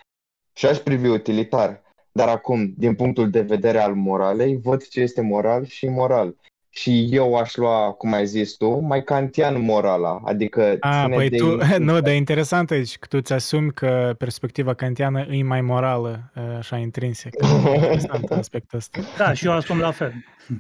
Și 0.53 0.66
aș 0.66 0.78
privi 0.78 1.09
utilitar. 1.09 1.82
Dar 2.12 2.28
acum, 2.28 2.74
din 2.76 2.95
punctul 2.95 3.30
de 3.30 3.41
vedere 3.41 3.78
al 3.78 3.95
moralei, 3.95 4.57
văd 4.57 4.87
ce 4.87 5.01
este 5.01 5.20
moral 5.20 5.64
și 5.64 5.85
imoral. 5.85 6.37
Și 6.77 7.09
eu 7.11 7.35
aș 7.35 7.57
lua, 7.57 7.93
cum 7.93 8.12
ai 8.12 8.27
zis 8.27 8.53
tu, 8.53 8.79
mai 8.79 9.03
kantian 9.03 9.64
morala. 9.64 10.20
Adică 10.25 10.77
A, 10.81 11.03
ține 11.03 11.16
păi 11.16 11.29
de 11.29 11.37
tu, 11.37 11.45
instinct. 11.45 11.77
nu, 11.91 12.01
dar 12.01 12.12
e 12.12 12.16
interesant 12.16 12.70
aici 12.70 12.99
că 12.99 13.07
tu 13.07 13.16
îți 13.20 13.33
asumi 13.33 13.72
că 13.72 14.14
perspectiva 14.18 14.75
kantiană 14.75 15.27
e 15.31 15.43
mai 15.43 15.61
morală, 15.61 16.33
uh, 16.37 16.43
așa 16.59 16.77
intrinsec. 16.77 17.35
E 17.43 17.75
interesant 17.75 18.31
aspectul 18.43 18.79
ăsta. 18.79 19.01
Da, 19.18 19.33
și 19.33 19.47
eu 19.47 19.53
asum 19.53 19.79
la 19.79 19.91
fel. 19.91 20.12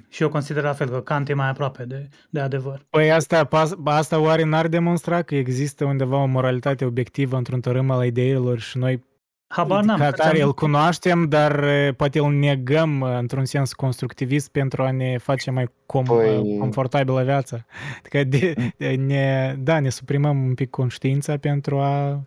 Și 0.08 0.22
eu 0.22 0.28
consider 0.28 0.62
la 0.62 0.72
fel 0.72 0.88
că 0.88 1.00
Kant 1.00 1.28
e 1.28 1.34
mai 1.34 1.48
aproape 1.48 1.84
de, 1.84 2.08
de 2.30 2.40
adevăr. 2.40 2.86
Păi 2.90 3.12
asta, 3.12 3.44
pas- 3.44 3.74
asta 3.84 4.20
oare 4.20 4.44
n-ar 4.44 4.68
demonstra 4.68 5.22
că 5.22 5.34
există 5.34 5.84
undeva 5.84 6.22
o 6.22 6.26
moralitate 6.26 6.84
obiectivă 6.84 7.36
într-un 7.36 7.60
tărâm 7.60 7.90
al 7.90 8.04
ideilor 8.04 8.58
și 8.58 8.78
noi 8.78 9.02
Habar 9.46 9.84
n-am. 9.84 9.98
ca 9.98 10.10
că 10.10 10.16
tare 10.16 10.34
ți-am- 10.36 10.46
îl 10.48 10.54
cunoaștem, 10.54 11.28
dar 11.28 11.62
e, 11.64 11.92
poate 11.92 12.18
îl 12.18 12.32
negăm 12.32 13.02
e, 13.02 13.14
într-un 13.16 13.44
sens 13.44 13.72
constructivist 13.72 14.50
pentru 14.50 14.82
a 14.82 14.90
ne 14.90 15.18
face 15.18 15.50
mai 15.50 15.66
com- 15.66 16.04
Păi- 16.04 16.58
confortabilă 16.58 17.24
viața. 17.24 17.66
Adică 17.98 18.24
de, 18.24 18.54
de, 18.76 18.94
ne, 18.94 19.54
da, 19.58 19.80
ne 19.80 19.88
suprimăm 19.88 20.44
un 20.44 20.54
pic 20.54 20.70
conștiința 20.70 21.36
pentru 21.36 21.78
a 21.80 22.20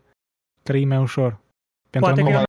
trăi 0.64 0.86
mai 0.86 0.98
ușor. 0.98 1.40
Pentru 1.90 2.10
Poate 2.14 2.22
a 2.22 2.24
că 2.24 2.30
nu 2.30 2.38
eu 2.38 2.44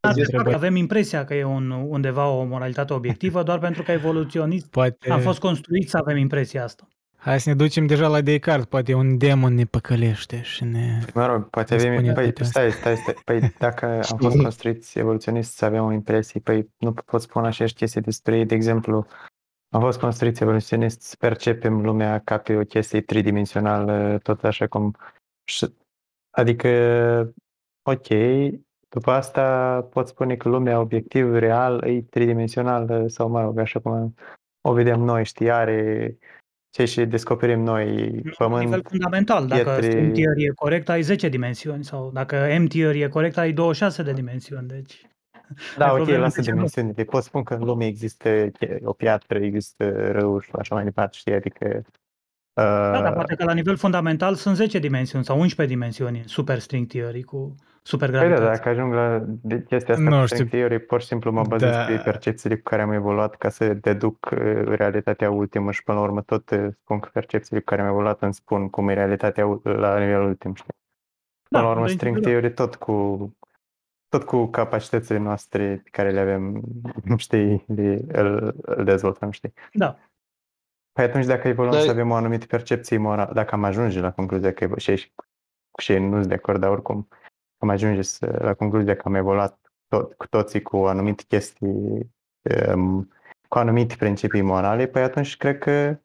Ar 0.00 0.12
fi 0.14 0.20
întrebări. 0.20 0.50
că 0.50 0.54
avem 0.56 0.76
impresia 0.76 1.24
că 1.24 1.34
e 1.34 1.44
un, 1.44 1.70
undeva 1.70 2.28
o 2.28 2.44
moralitate 2.44 2.92
obiectivă 2.92 3.42
doar 3.42 3.58
pentru 3.58 3.82
că 3.82 3.92
evoluționist 3.92 4.66
Poate... 4.70 5.10
am 5.10 5.20
fost 5.20 5.38
construit 5.38 5.88
să 5.88 5.96
avem 5.96 6.16
impresia 6.16 6.64
asta. 6.64 6.88
Hai 7.28 7.40
să 7.40 7.48
ne 7.48 7.54
ducem 7.54 7.86
deja 7.86 8.08
la 8.08 8.20
Descartes, 8.20 8.64
poate 8.64 8.94
un 8.94 9.18
demon 9.18 9.54
ne 9.54 9.64
păcălește 9.64 10.42
și 10.42 10.64
ne... 10.64 11.00
Mă 11.14 11.26
rog, 11.26 11.48
poate 11.50 11.74
Îmi 11.74 11.82
avem... 11.82 11.94
spune 11.94 12.12
Păi, 12.12 12.32
toate 12.32 12.44
stai, 12.44 12.70
stai, 12.70 12.96
stai. 12.96 13.14
Păi 13.24 13.40
dacă 13.58 13.86
am 13.86 14.18
fost 14.18 14.36
construiți 14.42 14.98
evoluționist 14.98 15.56
să 15.56 15.64
avem 15.64 15.84
o 15.84 15.92
impresie, 15.92 16.40
păi 16.40 16.68
nu 16.78 16.92
pot 16.92 17.20
spune 17.20 17.46
așa 17.46 17.64
chestii 17.64 18.00
despre 18.00 18.36
ei. 18.36 18.46
De 18.46 18.54
exemplu, 18.54 19.06
am 19.74 19.80
fost 19.80 19.98
construiți 19.98 20.42
evoluționist 20.42 21.00
să 21.00 21.16
percepem 21.18 21.84
lumea 21.84 22.20
ca 22.24 22.38
pe 22.38 22.56
o 22.56 22.64
chestie 22.64 23.00
tridimensională, 23.00 24.18
tot 24.22 24.44
așa 24.44 24.66
cum... 24.66 24.96
și- 25.44 25.74
Adică, 26.30 26.68
ok, 27.82 28.06
după 28.88 29.10
asta 29.10 29.80
pot 29.82 30.08
spune 30.08 30.36
că 30.36 30.48
lumea 30.48 30.80
obiectiv, 30.80 31.34
real, 31.34 31.82
e 31.84 32.02
tridimensională 32.02 33.06
sau, 33.08 33.28
mă 33.28 33.40
rog, 33.40 33.58
așa 33.58 33.80
cum 33.80 34.14
o 34.60 34.72
vedem 34.72 35.00
noi, 35.00 35.24
știi, 35.24 35.50
are 35.50 36.16
ce 36.70 36.84
și 36.84 37.04
descoperim 37.04 37.60
noi, 37.60 37.86
La 37.86 38.02
nivel 38.04 38.32
pământ, 38.38 38.86
fundamental, 38.88 39.46
dacă 39.46 39.62
pietre- 39.62 39.90
string 39.90 40.12
theory 40.12 40.44
e 40.44 40.48
corect, 40.54 40.88
ai 40.88 41.02
10 41.02 41.28
dimensiuni 41.28 41.84
sau 41.84 42.10
dacă 42.12 42.56
M 42.58 42.66
theory 42.66 43.00
e 43.00 43.08
corect, 43.08 43.36
ai 43.36 43.52
26 43.52 44.02
de 44.02 44.12
dimensiuni. 44.12 44.68
Deci 44.68 45.06
Da, 45.78 45.84
Ai 45.84 45.90
ok, 45.90 45.96
probleme 45.96 46.22
lasă 46.22 46.36
de 46.40 46.42
ce 46.42 46.48
nu? 46.50 46.54
dimensiunile. 46.54 47.04
Pot 47.04 47.22
spun 47.22 47.42
că 47.42 47.54
în 47.54 47.64
lume 47.64 47.86
există 47.86 48.50
o 48.84 48.92
piatră, 48.92 49.38
există 49.38 50.10
râuri 50.12 50.44
și 50.44 50.50
așa 50.58 50.74
mai 50.74 50.84
departe, 50.84 51.16
știi? 51.16 51.32
Adică... 51.34 51.82
Da, 52.62 52.90
dar 53.00 53.08
Uh, 53.08 53.12
poate 53.14 53.34
că 53.34 53.44
la 53.44 53.52
nivel 53.52 53.76
fundamental 53.76 54.34
sunt 54.34 54.56
10 54.56 54.78
dimensiuni 54.78 55.24
sau 55.24 55.40
11 55.40 55.74
dimensiuni 55.74 56.18
în 56.18 56.26
super 56.26 56.58
string 56.58 56.86
theory 56.86 57.22
cu 57.22 57.54
super 57.82 58.10
păi 58.10 58.18
da, 58.18 58.24
gravitație. 58.24 58.56
dacă 58.56 58.68
ajung 58.68 58.92
la 58.92 59.22
de- 59.42 59.62
chestia 59.68 59.94
asta 59.94 60.08
Nu 60.08 60.18
cu 60.18 60.24
știu. 60.24 60.36
string 60.36 60.48
theory, 60.50 60.78
pur 60.86 61.00
și 61.00 61.06
simplu 61.06 61.30
mă 61.30 61.42
bazez 61.48 61.70
Da. 61.70 61.84
pe 61.84 62.00
percepțiile 62.04 62.56
cu 62.56 62.62
care 62.62 62.82
am 62.82 62.92
evoluat 62.92 63.34
ca 63.34 63.48
să 63.48 63.74
deduc 63.74 64.28
uh, 64.32 64.38
realitatea 64.64 65.30
ultimă 65.30 65.70
și 65.72 65.82
până 65.82 65.98
la 65.98 66.04
urmă 66.04 66.20
tot 66.22 66.50
uh, 66.50 66.66
spun 66.82 66.98
că 66.98 67.08
percepțiile 67.12 67.58
cu 67.58 67.64
care 67.64 67.82
am 67.82 67.88
evoluat 67.88 68.22
îmi 68.22 68.34
spun 68.34 68.68
cum 68.70 68.88
e 68.88 68.94
realitatea 68.94 69.46
u- 69.46 69.60
la 69.64 69.98
nivel 69.98 70.20
ultim, 70.22 70.54
știi? 70.54 70.72
Până 71.50 71.62
la 71.62 71.68
urmă, 71.70 71.82
în 71.82 71.88
string 71.88 72.12
principiu, 72.12 72.38
theory 72.40 72.54
tot 72.54 72.74
cu 72.74 73.32
tot 74.08 74.24
cu 74.24 74.46
capacitățile 74.46 75.18
noastre 75.18 75.80
pe 75.84 75.88
care 75.90 76.10
le 76.10 76.20
avem, 76.20 76.62
știi, 77.16 77.64
le, 77.66 78.00
îl, 78.12 78.54
îl 78.62 78.84
dezvoltăm, 78.84 79.30
știi? 79.30 79.52
Da. 79.72 79.98
Păi 80.98 81.06
atunci 81.06 81.24
dacă 81.24 81.48
evoluăm 81.48 81.74
Dar- 81.74 81.82
să 81.82 81.90
avem 81.90 82.10
o 82.10 82.14
anumită 82.14 82.46
percepție 82.46 82.96
morală, 82.96 83.32
dacă 83.32 83.54
am 83.54 83.64
ajunge 83.64 84.00
la 84.00 84.12
concluzia 84.12 84.52
că 84.52 84.64
evo- 84.64 84.76
și, 84.76 84.96
și, 84.96 85.12
și 85.78 85.92
ei 85.92 85.98
nu 85.98 86.16
sunt 86.16 86.26
de 86.26 86.34
acord, 86.34 86.60
dar 86.60 86.70
oricum 86.70 87.08
am 87.58 87.68
ajunge 87.68 88.02
să, 88.02 88.38
la 88.40 88.54
concluzia 88.54 88.96
că 88.96 89.02
am 89.04 89.14
evoluat 89.14 89.58
tot, 89.88 90.14
cu 90.14 90.26
toții 90.26 90.62
cu 90.62 90.76
anumite 90.76 91.22
chestii, 91.28 92.12
um, 92.74 93.12
cu 93.48 93.58
anumite 93.58 93.94
principii 93.98 94.40
morale, 94.40 94.86
păi 94.86 95.02
atunci 95.02 95.36
cred 95.36 95.58
că 95.58 95.98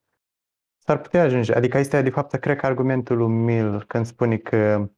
s-ar 0.77 1.01
putea 1.01 1.23
ajunge. 1.23 1.53
Adică 1.53 1.77
este 1.77 2.01
de 2.01 2.09
fapt, 2.09 2.35
cred 2.35 2.57
că 2.57 2.65
argumentul 2.65 3.17
lui 3.17 3.27
Mill 3.27 3.83
când 3.83 4.05
spune 4.05 4.37
că 4.37 4.89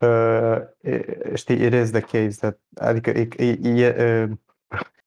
uh, 0.00 0.58
e- 0.80 1.34
știi, 1.34 1.64
it 1.64 1.72
is 1.72 1.90
the 1.90 2.00
case 2.00 2.36
that, 2.40 2.60
adică 2.74 3.10
e, 3.10 3.28
e, 3.36 3.58
e, 3.62 4.22
uh, 4.22 4.36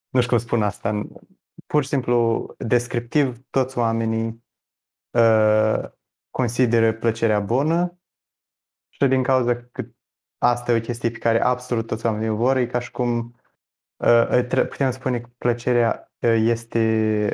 nu 0.10 0.22
știu 0.22 0.36
cum 0.36 0.46
spun 0.46 0.64
asta, 0.64 1.08
pur 1.68 1.84
și 1.84 1.90
simplu 1.90 2.46
descriptiv 2.58 3.38
toți 3.50 3.78
oamenii 3.78 4.44
uh, 5.12 5.84
consideră 6.30 6.94
plăcerea 6.94 7.40
bună 7.40 8.00
și 8.90 9.08
din 9.08 9.24
cauza 9.24 9.56
că 9.56 9.86
asta 10.38 10.72
e 10.72 10.78
o 10.78 10.82
chestie 10.82 11.12
pe 11.12 11.18
care 11.18 11.42
absolut 11.42 11.88
toți 11.88 12.06
oamenii 12.06 12.30
o 12.30 12.36
vor, 12.36 12.58
e 12.58 12.66
ca 12.66 12.80
și 12.80 12.92
cum 12.92 13.36
uh, 13.98 14.46
tre- 14.48 14.66
putem 14.66 14.92
spune 14.92 15.20
că 15.20 15.30
plăcerea 15.38 16.12
uh, 16.20 16.36
este 16.40 16.80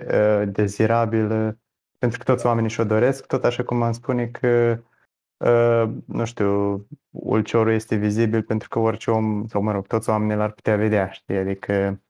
uh, 0.07 0.53
dezirabilă 0.53 1.57
pentru 1.97 2.17
că 2.17 2.31
toți 2.31 2.45
oamenii 2.45 2.69
și-o 2.69 2.84
doresc, 2.84 3.25
tot 3.25 3.43
așa 3.43 3.63
cum 3.63 3.81
am 3.81 3.91
spune 3.91 4.27
că 4.27 4.79
uh, 5.38 5.93
nu 6.05 6.25
știu, 6.25 6.86
ulciorul 7.09 7.71
este 7.71 7.95
vizibil 7.95 8.43
pentru 8.43 8.69
că 8.69 8.79
orice 8.79 9.11
om, 9.11 9.47
sau 9.47 9.61
mă 9.61 9.71
rog, 9.71 9.88
toți 9.88 10.09
oamenii 10.09 10.36
l-ar 10.36 10.51
putea 10.51 10.75
vedea, 10.75 11.11
știi, 11.11 11.38
adică 11.38 12.03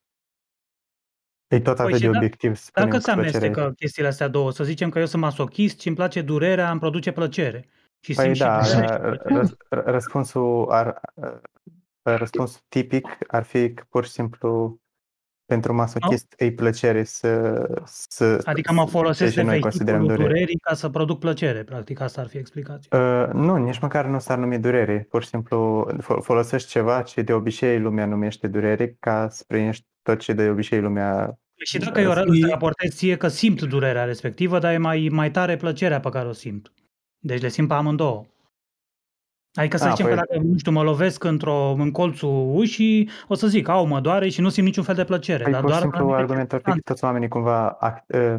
e 1.47 1.59
tot 1.59 1.75
Păi 1.75 1.85
atât 1.85 1.95
și 1.97 2.01
de 2.05 2.09
da- 2.11 2.17
obiectiv 2.17 2.55
să 2.55 2.63
spunem 2.65 2.89
Dacă 2.89 3.01
se 3.01 3.11
că 3.11 3.15
plăcerea 3.19 3.39
amestecă 3.39 3.73
chestiile 3.75 4.07
astea 4.07 4.27
două, 4.27 4.51
să 4.51 4.63
zicem 4.63 4.89
că 4.89 4.99
eu 4.99 5.05
sunt 5.05 5.21
masochist 5.21 5.79
și 5.79 5.87
îmi 5.87 5.95
place 5.95 6.21
durerea, 6.21 6.71
îmi 6.71 6.79
produce 6.79 7.11
plăcere. 7.11 7.67
Și 7.99 8.13
Păi 8.13 8.23
simt 8.25 8.37
da, 8.37 8.63
și 8.63 8.75
da, 8.75 8.95
plăcere. 8.95 9.35
răs- 9.35 9.55
răspunsul, 9.69 10.67
ar, 10.69 10.99
răspunsul 12.01 12.61
tipic 12.69 13.07
ar 13.27 13.43
fi 13.43 13.73
că 13.73 13.83
pur 13.89 14.05
și 14.05 14.11
simplu 14.11 14.79
pentru 15.45 15.73
masochist 15.73 16.33
îi 16.37 16.53
plăcere 16.53 17.03
să, 17.03 17.63
să 17.85 18.41
Adică 18.45 18.73
mă 18.73 18.87
folosesc 18.87 19.33
ce 19.33 19.39
de 19.41 19.45
noi 19.45 19.59
considerăm 19.59 19.99
vehiculul 19.99 20.15
durere. 20.17 20.33
durerii 20.33 20.59
ca 20.59 20.73
să 20.73 20.89
produc 20.89 21.19
plăcere. 21.19 21.63
Practic 21.63 21.99
asta 21.99 22.21
ar 22.21 22.27
fi 22.27 22.37
explicația. 22.37 22.99
Uh, 22.99 23.33
nu, 23.33 23.55
nici 23.55 23.79
măcar 23.79 24.05
nu 24.05 24.19
s-ar 24.19 24.37
numi 24.37 24.59
durere. 24.59 25.07
Pur 25.09 25.23
și 25.23 25.29
simplu 25.29 25.87
fo- 26.01 26.21
folosești 26.21 26.69
ceva 26.69 27.01
ce 27.01 27.21
de 27.21 27.33
obicei 27.33 27.79
lumea 27.79 28.05
numește 28.05 28.47
durere 28.47 28.95
ca 28.99 29.27
să 29.29 29.43
primești 29.47 29.85
tot 30.01 30.19
ce 30.19 30.33
de 30.33 30.49
obicei 30.49 30.81
lumea 30.81 31.37
Și 31.65 31.77
dacă 31.77 31.99
eu 31.99 32.11
îți 32.11 32.49
raportez 32.49 32.95
ție 32.95 33.17
că 33.17 33.27
simt 33.27 33.61
durerea 33.61 34.03
respectivă, 34.03 34.59
dar 34.59 34.73
e 34.73 34.77
mai, 34.77 35.07
mai 35.11 35.31
tare 35.31 35.55
plăcerea 35.55 35.99
pe 35.99 36.09
care 36.09 36.27
o 36.27 36.31
simt. 36.31 36.73
Deci 37.19 37.41
le 37.41 37.47
simt 37.47 37.67
pe 37.67 37.73
amândouă. 37.73 38.25
Adică 39.53 39.77
să 39.77 39.85
A, 39.85 39.89
zicem 39.89 40.05
păi... 40.05 40.15
că 40.15 40.23
dacă, 40.27 40.43
nu 40.43 40.57
știu, 40.57 40.71
mă 40.71 40.83
lovesc 40.83 41.23
într-o, 41.23 41.75
în 41.77 41.91
colțul 41.91 42.51
ușii, 42.55 43.09
o 43.27 43.33
să 43.33 43.47
zic, 43.47 43.67
au, 43.67 43.85
mă 43.85 43.99
doare 43.99 44.29
și 44.29 44.41
nu 44.41 44.49
simt 44.49 44.65
niciun 44.65 44.83
fel 44.83 44.95
de 44.95 45.03
plăcere. 45.03 45.43
Păi 45.43 45.51
dar 45.51 45.61
pur 45.61 45.69
doar 45.69 45.81
simplu 45.81 46.11
argumentul 46.11 46.61
ar 46.63 46.73
fi 46.73 46.79
că 46.79 46.83
toți 46.83 47.03
oamenii 47.03 47.27
cumva 47.27 47.69
act, 47.69 48.13
uh, 48.13 48.35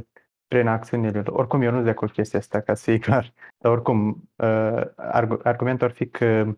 prin 0.46 0.66
acțiunile 0.66 1.22
lor. 1.24 1.38
Oricum, 1.38 1.62
eu 1.62 1.72
nu 1.72 1.82
zic 1.82 1.94
cu 1.94 2.04
chestia 2.04 2.38
asta, 2.38 2.60
ca 2.60 2.74
să 2.74 2.82
fie 2.82 2.98
clar. 2.98 3.32
Dar 3.58 3.72
oricum, 3.72 4.28
uh, 4.36 4.82
argumentul 5.42 5.86
ar 5.86 5.92
fi 5.92 6.06
că 6.06 6.56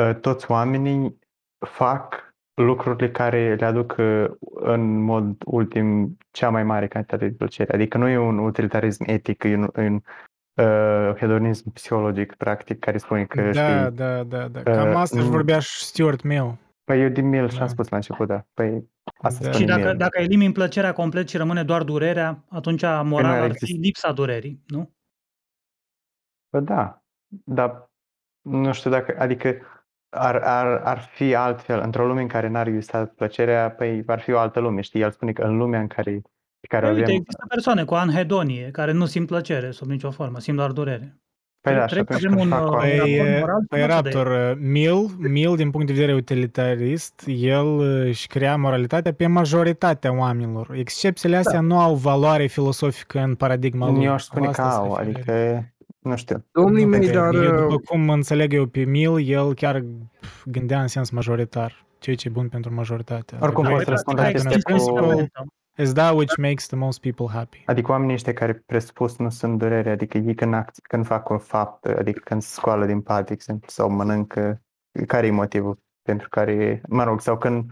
uh, 0.00 0.14
toți 0.20 0.50
oamenii 0.50 1.18
fac 1.66 2.34
lucrurile 2.54 3.10
care 3.10 3.54
le 3.54 3.64
aduc 3.64 3.94
uh, 3.98 4.30
în 4.54 5.02
mod 5.02 5.36
ultim 5.44 6.18
cea 6.30 6.50
mai 6.50 6.62
mare 6.62 6.88
cantitate 6.88 7.28
de 7.28 7.34
plăcere. 7.34 7.72
Adică 7.72 7.98
nu 7.98 8.08
e 8.08 8.18
un 8.18 8.38
utilitarism 8.38 9.04
etic, 9.06 9.42
e 9.42 9.56
un, 9.56 9.70
e 9.76 9.86
un 9.86 10.00
uh, 10.54 11.12
hedonism 11.16 11.72
psihologic, 11.72 12.34
practic, 12.34 12.78
care 12.78 12.98
spune 12.98 13.24
că... 13.24 13.50
Da, 13.50 13.52
știi, 13.52 13.96
da, 13.96 14.24
da, 14.24 14.48
da. 14.48 14.62
Cam 14.62 14.88
uh, 14.88 14.96
asta 14.96 15.18
își 15.18 15.28
vorbea 15.28 15.58
și 15.58 15.84
Stuart 15.84 16.22
Mill. 16.22 16.58
Păi 16.84 17.02
eu 17.02 17.08
din 17.08 17.28
Mill 17.28 17.46
da. 17.46 17.52
și-am 17.52 17.66
spus 17.66 17.88
la 17.88 17.96
început, 17.96 18.26
da. 18.26 18.46
Păi 18.54 18.90
asta 19.22 19.44
da. 19.44 19.52
Și 19.52 19.64
dacă, 19.64 19.92
dacă 19.92 20.20
elimini 20.20 20.52
plăcerea 20.52 20.92
complet 20.92 21.28
și 21.28 21.36
rămâne 21.36 21.62
doar 21.62 21.82
durerea, 21.82 22.44
atunci 22.48 22.80
păi 22.80 23.02
moral 23.04 23.42
ar 23.42 23.52
fi 23.54 23.72
lipsa 23.72 24.12
durerii, 24.12 24.62
nu? 24.66 24.94
Bă, 26.50 26.60
da, 26.60 27.02
dar 27.44 27.90
nu 28.40 28.72
știu 28.72 28.90
dacă, 28.90 29.14
adică 29.18 29.56
ar, 30.08 30.36
ar, 30.36 30.66
ar 30.66 30.98
fi 30.98 31.34
altfel. 31.34 31.80
Într-o 31.80 32.06
lume 32.06 32.20
în 32.20 32.28
care 32.28 32.48
n-ar 32.48 32.66
exista 32.66 33.06
plăcerea, 33.06 33.70
păi 33.70 34.02
ar 34.06 34.20
fi 34.20 34.32
o 34.32 34.38
altă 34.38 34.60
lume, 34.60 34.80
știi? 34.80 35.00
El 35.00 35.10
spune 35.10 35.32
că 35.32 35.42
în 35.42 35.56
lumea 35.56 35.80
în 35.80 35.86
care, 35.86 36.22
care 36.68 36.82
păi, 36.82 36.90
avem... 36.90 37.02
Uite, 37.02 37.12
există 37.12 37.44
persoane 37.48 37.84
cu 37.84 37.94
anhedonie 37.94 38.68
care 38.72 38.92
nu 38.92 39.06
simt 39.06 39.26
plăcere 39.26 39.70
sub 39.70 39.88
nicio 39.88 40.10
formă, 40.10 40.38
simt 40.38 40.56
doar 40.56 40.70
durere. 40.70 41.16
Păi 41.62 41.74
da, 41.74 41.86
și 41.86 41.98
atunci 41.98 42.26
când 42.26 42.40
un, 42.40 42.48
fac 42.48 42.70
uh, 42.70 42.76
păi, 42.78 43.44
păi 43.68 43.86
Raptor, 43.86 44.26
uh, 44.26 44.56
Mill, 44.60 45.08
Mill, 45.18 45.56
din 45.56 45.70
punct 45.70 45.86
de 45.86 45.92
vedere 45.92 46.14
utilitarist, 46.14 47.22
el 47.26 47.66
uh, 47.66 48.04
își 48.04 48.26
crea 48.26 48.56
moralitatea 48.56 49.12
pe 49.12 49.26
majoritatea 49.26 50.18
oamenilor. 50.18 50.70
Excepțiile 50.74 51.36
astea 51.36 51.60
da. 51.60 51.66
nu 51.66 51.78
au 51.78 51.94
valoare 51.94 52.46
filosofică 52.46 53.18
în 53.18 53.34
paradigma 53.34 53.90
lui. 53.90 54.04
Eu 54.04 54.12
aș 54.12 54.22
spune 54.22 54.50
că 54.50 54.60
au, 54.60 54.92
adică 54.92 55.64
nu 55.98 56.16
știu. 56.16 56.44
Domnii 56.52 56.84
mei, 56.84 57.10
dar... 57.10 57.34
Eu, 57.34 57.60
după 57.60 57.76
cum 57.84 58.10
înțeleg 58.10 58.52
eu 58.52 58.66
pe 58.66 58.84
Mill, 58.84 59.28
el 59.28 59.54
chiar 59.54 59.84
gândea 60.44 60.80
în 60.80 60.86
sens 60.86 61.10
majoritar, 61.10 61.86
ceea 61.98 62.16
ce 62.16 62.28
e 62.28 62.30
bun 62.30 62.48
pentru 62.48 62.74
majoritate. 62.74 63.36
Oricum, 63.40 63.68
poți 63.68 63.90
răspunde 63.90 64.22
la 64.22 64.28
chestia 64.28 64.58
cu... 64.62 65.26
Is 65.76 65.92
that 65.92 66.14
which 66.14 66.36
makes 66.36 66.66
the 66.66 66.76
most 66.76 67.00
people 67.00 67.28
happy. 67.28 67.62
Adică 67.66 67.90
oamenii 67.90 68.14
ăștia 68.14 68.32
care 68.32 68.54
presupus 68.54 69.16
nu 69.16 69.30
sunt 69.30 69.58
durere, 69.58 69.90
adică 69.90 70.18
ei 70.18 70.34
când, 70.34 70.54
act, 70.54 70.78
când 70.82 71.06
fac 71.06 71.28
o 71.28 71.38
faptă, 71.38 71.98
adică 71.98 72.20
când 72.24 72.42
scoală 72.42 72.86
din 72.86 73.02
pat, 73.02 73.26
de 73.26 73.32
exemplu, 73.32 73.68
sau 73.68 73.90
mănâncă, 73.90 74.62
care 75.06 75.26
e 75.26 75.30
motivul 75.30 75.78
pentru 76.02 76.28
care, 76.28 76.80
mă 76.88 77.04
rog, 77.04 77.20
sau 77.20 77.38
când, 77.38 77.70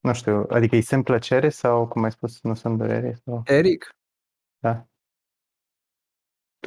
nu 0.00 0.12
știu, 0.12 0.44
adică 0.48 0.74
ei 0.74 0.82
sunt 0.82 1.04
plăcere 1.04 1.48
sau, 1.48 1.88
cum 1.88 2.02
ai 2.02 2.12
spus, 2.12 2.42
nu 2.42 2.54
sunt 2.54 2.78
durere? 2.78 3.18
Sau... 3.24 3.42
Eric? 3.44 3.88
Da 4.58 4.86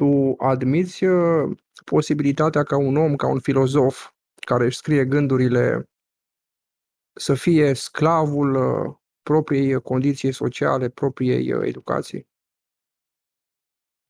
tu 0.00 0.34
admiți 0.38 1.04
uh, 1.04 1.56
posibilitatea 1.84 2.62
ca 2.62 2.76
un 2.76 2.96
om, 2.96 3.16
ca 3.16 3.26
un 3.26 3.40
filozof 3.40 4.10
care 4.46 4.64
își 4.64 4.76
scrie 4.76 5.04
gândurile 5.04 5.84
să 7.12 7.34
fie 7.34 7.74
sclavul 7.74 8.54
uh, 8.54 8.94
propriei 9.30 9.80
condiții 9.80 10.32
sociale, 10.32 10.88
propriei 10.88 11.52
uh, 11.52 11.66
educații? 11.66 12.26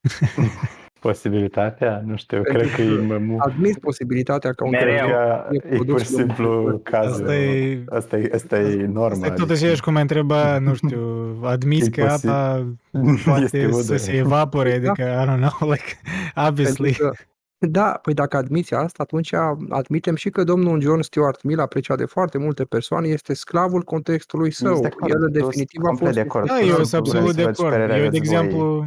Posibilitatea? 1.00 2.02
Nu 2.06 2.16
știu, 2.16 2.42
Pentru 2.42 2.68
cred 2.68 2.74
că 2.74 2.82
e 2.82 3.06
mămu. 3.06 3.36
Admis 3.38 3.78
posibilitatea 3.78 4.52
ca 4.52 4.64
un 4.64 4.70
Mereu. 4.70 5.08
E 5.50 5.84
pur 5.84 6.00
și 6.00 6.06
simplu 6.06 6.80
cazul. 6.84 7.22
Asta 7.22 7.36
e, 7.36 7.84
asta 7.88 8.18
e, 8.18 8.30
asta 8.34 8.58
e 8.60 8.86
norma. 8.86 9.12
Asta 9.12 9.26
e 9.26 9.30
tot 9.30 9.50
așa 9.50 9.72
cum 9.82 9.94
ai 9.94 10.00
întreba, 10.00 10.58
nu 10.58 10.74
știu, 10.74 11.00
admis 11.42 11.88
că 11.88 12.02
apa 12.02 12.66
poate 13.24 13.72
să 13.72 13.96
se 13.96 14.12
evapore, 14.16 14.78
da. 14.78 14.90
adică, 14.90 15.08
I 15.08 15.26
don't 15.26 15.48
know, 15.48 15.70
like, 15.72 16.00
obviously. 16.48 16.92
Că, 16.92 17.12
da, 17.68 17.98
păi 18.02 18.14
dacă 18.14 18.36
admiți 18.36 18.74
asta, 18.74 19.02
atunci 19.02 19.32
admitem 19.68 20.14
și 20.14 20.30
că 20.30 20.44
domnul 20.44 20.80
John 20.80 21.00
Stuart 21.00 21.42
Mill, 21.42 21.60
apreciat 21.60 21.96
de 21.96 22.04
foarte 22.04 22.38
multe 22.38 22.64
persoane, 22.64 23.08
este 23.08 23.34
sclavul 23.34 23.82
contextului 23.82 24.50
său. 24.50 24.84
El 25.06 25.28
definitiv 25.30 25.82
a 25.84 25.94
fost... 25.96 26.12
De 26.12 26.20
acord. 26.20 26.46
Da, 26.46 26.60
eu 26.60 26.84
sunt 26.84 27.06
absolut 27.06 27.34
de 27.34 27.42
acord. 27.42 27.74
Eu, 27.74 28.08
de 28.08 28.16
exemplu, 28.16 28.86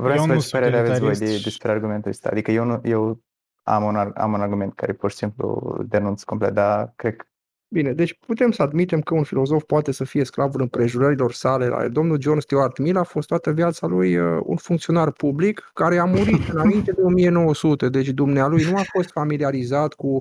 Vreau 0.00 0.16
eu 0.16 0.18
să 0.18 0.28
văd 0.32 0.42
ce 0.42 0.48
părere 0.50 0.78
aveți 0.78 1.00
voi 1.00 1.14
de, 1.14 1.40
despre 1.42 1.70
argumentul 1.70 2.10
ăsta. 2.10 2.28
Adică 2.28 2.50
eu, 2.50 2.64
nu, 2.64 2.80
eu 2.84 3.20
am, 3.62 3.84
un, 3.84 4.12
am 4.14 4.32
un 4.32 4.40
argument 4.40 4.74
care 4.74 4.92
pur 4.92 5.10
și 5.10 5.16
simplu 5.16 5.76
denunț 5.88 6.22
complet, 6.22 6.54
dar 6.54 6.92
cred 6.96 7.16
că 7.16 7.24
Bine, 7.70 7.92
deci 7.92 8.18
putem 8.26 8.50
să 8.50 8.62
admitem 8.62 9.00
că 9.00 9.14
un 9.14 9.22
filozof 9.22 9.62
poate 9.62 9.92
să 9.92 10.04
fie 10.04 10.24
sclavul 10.24 10.60
împrejurărilor 10.60 11.32
sale. 11.32 11.88
Domnul 11.88 12.20
John 12.20 12.38
Stuart 12.38 12.78
Mill 12.78 12.96
a 12.96 13.02
fost 13.02 13.28
toată 13.28 13.50
viața 13.52 13.86
lui 13.86 14.16
uh, 14.16 14.40
un 14.44 14.56
funcționar 14.56 15.12
public 15.12 15.70
care 15.74 15.98
a 15.98 16.04
murit 16.04 16.48
înainte 16.52 16.92
de 16.92 17.00
1900, 17.00 17.88
deci 17.88 18.08
dumnealui 18.08 18.64
nu 18.64 18.76
a 18.76 18.82
fost 18.92 19.10
familiarizat 19.10 19.94
cu, 19.94 20.20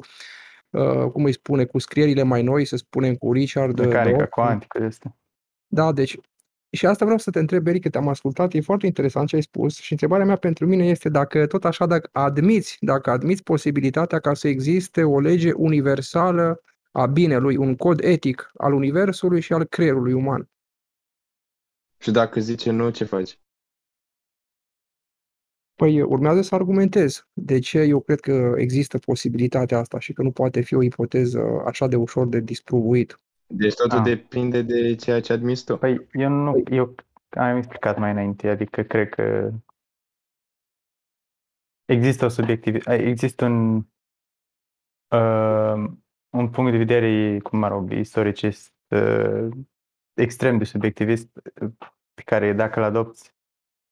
uh, 0.70 1.06
cum 1.12 1.24
îi 1.24 1.32
spune, 1.32 1.66
cu 1.66 1.80
scrierile 1.80 2.24
mai 2.24 2.44
noi, 2.44 2.66
să 2.66 2.76
spunem, 2.76 3.16
cu 3.16 3.34
Richard 3.34 3.80
Mecanica 3.80 4.26
cuantică 4.26 4.84
este. 4.84 5.16
Da, 5.68 5.92
deci 5.92 6.18
și 6.70 6.86
asta 6.86 7.06
vreau 7.06 7.20
să 7.20 7.30
te 7.30 7.40
întreb, 7.40 7.68
Eric, 7.68 7.82
că 7.82 7.90
te-am 7.90 8.08
ascultat, 8.08 8.54
e 8.54 8.62
foarte 8.62 8.86
interesant 8.86 9.28
ce 9.28 9.36
ai 9.36 9.42
spus 9.42 9.80
și 9.80 9.92
întrebarea 9.92 10.26
mea 10.26 10.36
pentru 10.36 10.66
mine 10.66 10.88
este 10.88 11.10
dacă 11.10 11.46
tot 11.46 11.66
așa, 11.66 11.86
dacă 11.86 12.10
admiți, 12.12 12.78
dacă 12.80 13.10
admiți 13.10 13.44
posibilitatea 13.44 14.20
ca 14.20 14.34
să 14.34 14.48
existe 14.48 15.04
o 15.04 15.20
lege 15.20 15.52
universală 15.52 16.62
a 16.98 17.06
binelui, 17.06 17.56
un 17.56 17.76
cod 17.76 18.00
etic 18.04 18.52
al 18.54 18.74
universului 18.74 19.42
și 19.42 19.54
al 19.54 19.64
creierului 19.64 20.14
uman. 20.14 20.50
Și 22.00 22.12
dacă 22.12 22.40
zice 22.40 22.72
nu, 22.72 22.90
ce 22.90 23.04
faci? 23.04 23.40
Păi 25.76 26.02
urmează 26.02 26.42
să 26.42 26.56
argumentez 26.56 27.28
de 27.34 27.60
ce 27.60 27.80
eu 27.80 28.00
cred 28.00 28.20
că 28.20 28.54
există 28.58 28.98
posibilitatea 28.98 29.78
asta 29.78 30.00
și 30.00 30.14
că 30.14 30.22
nu 30.22 30.32
poate 30.32 30.62
fi 30.62 30.76
o 30.76 30.82
ipoteză 30.82 31.64
așa 31.66 31.88
de 31.88 31.96
ușor 31.96 32.28
de 32.28 32.40
distribuit. 32.40 33.20
Deci 33.48 33.76
totul 33.76 33.98
ah. 33.98 34.04
depinde 34.04 34.62
de 34.62 34.96
ceea 34.96 35.22
ce 35.22 35.34
admis 35.34 35.62
tu. 35.62 35.78
Păi 35.78 36.08
eu 36.12 36.30
nu, 36.30 36.64
eu 36.70 36.96
am 37.30 37.58
explicat 37.58 37.98
mai 37.98 38.12
înainte, 38.12 38.48
adică 38.48 38.82
cred 38.84 39.10
că 39.10 39.52
există 41.86 42.26
o 42.26 42.30
subiectivitate, 42.30 43.04
există 43.04 43.46
un, 43.46 43.76
uh, 45.08 45.92
un 46.30 46.50
punct 46.50 46.72
de 46.72 46.78
vedere, 46.78 47.40
cum 47.40 47.60
mă 47.60 47.68
rog, 47.68 47.92
istoricist 47.92 48.74
uh, 48.88 49.48
extrem 50.14 50.58
de 50.58 50.64
subiectivist 50.64 51.30
pe 52.14 52.22
care 52.26 52.54
dacă 52.54 52.80
îl 52.80 52.86
adopți 52.86 53.36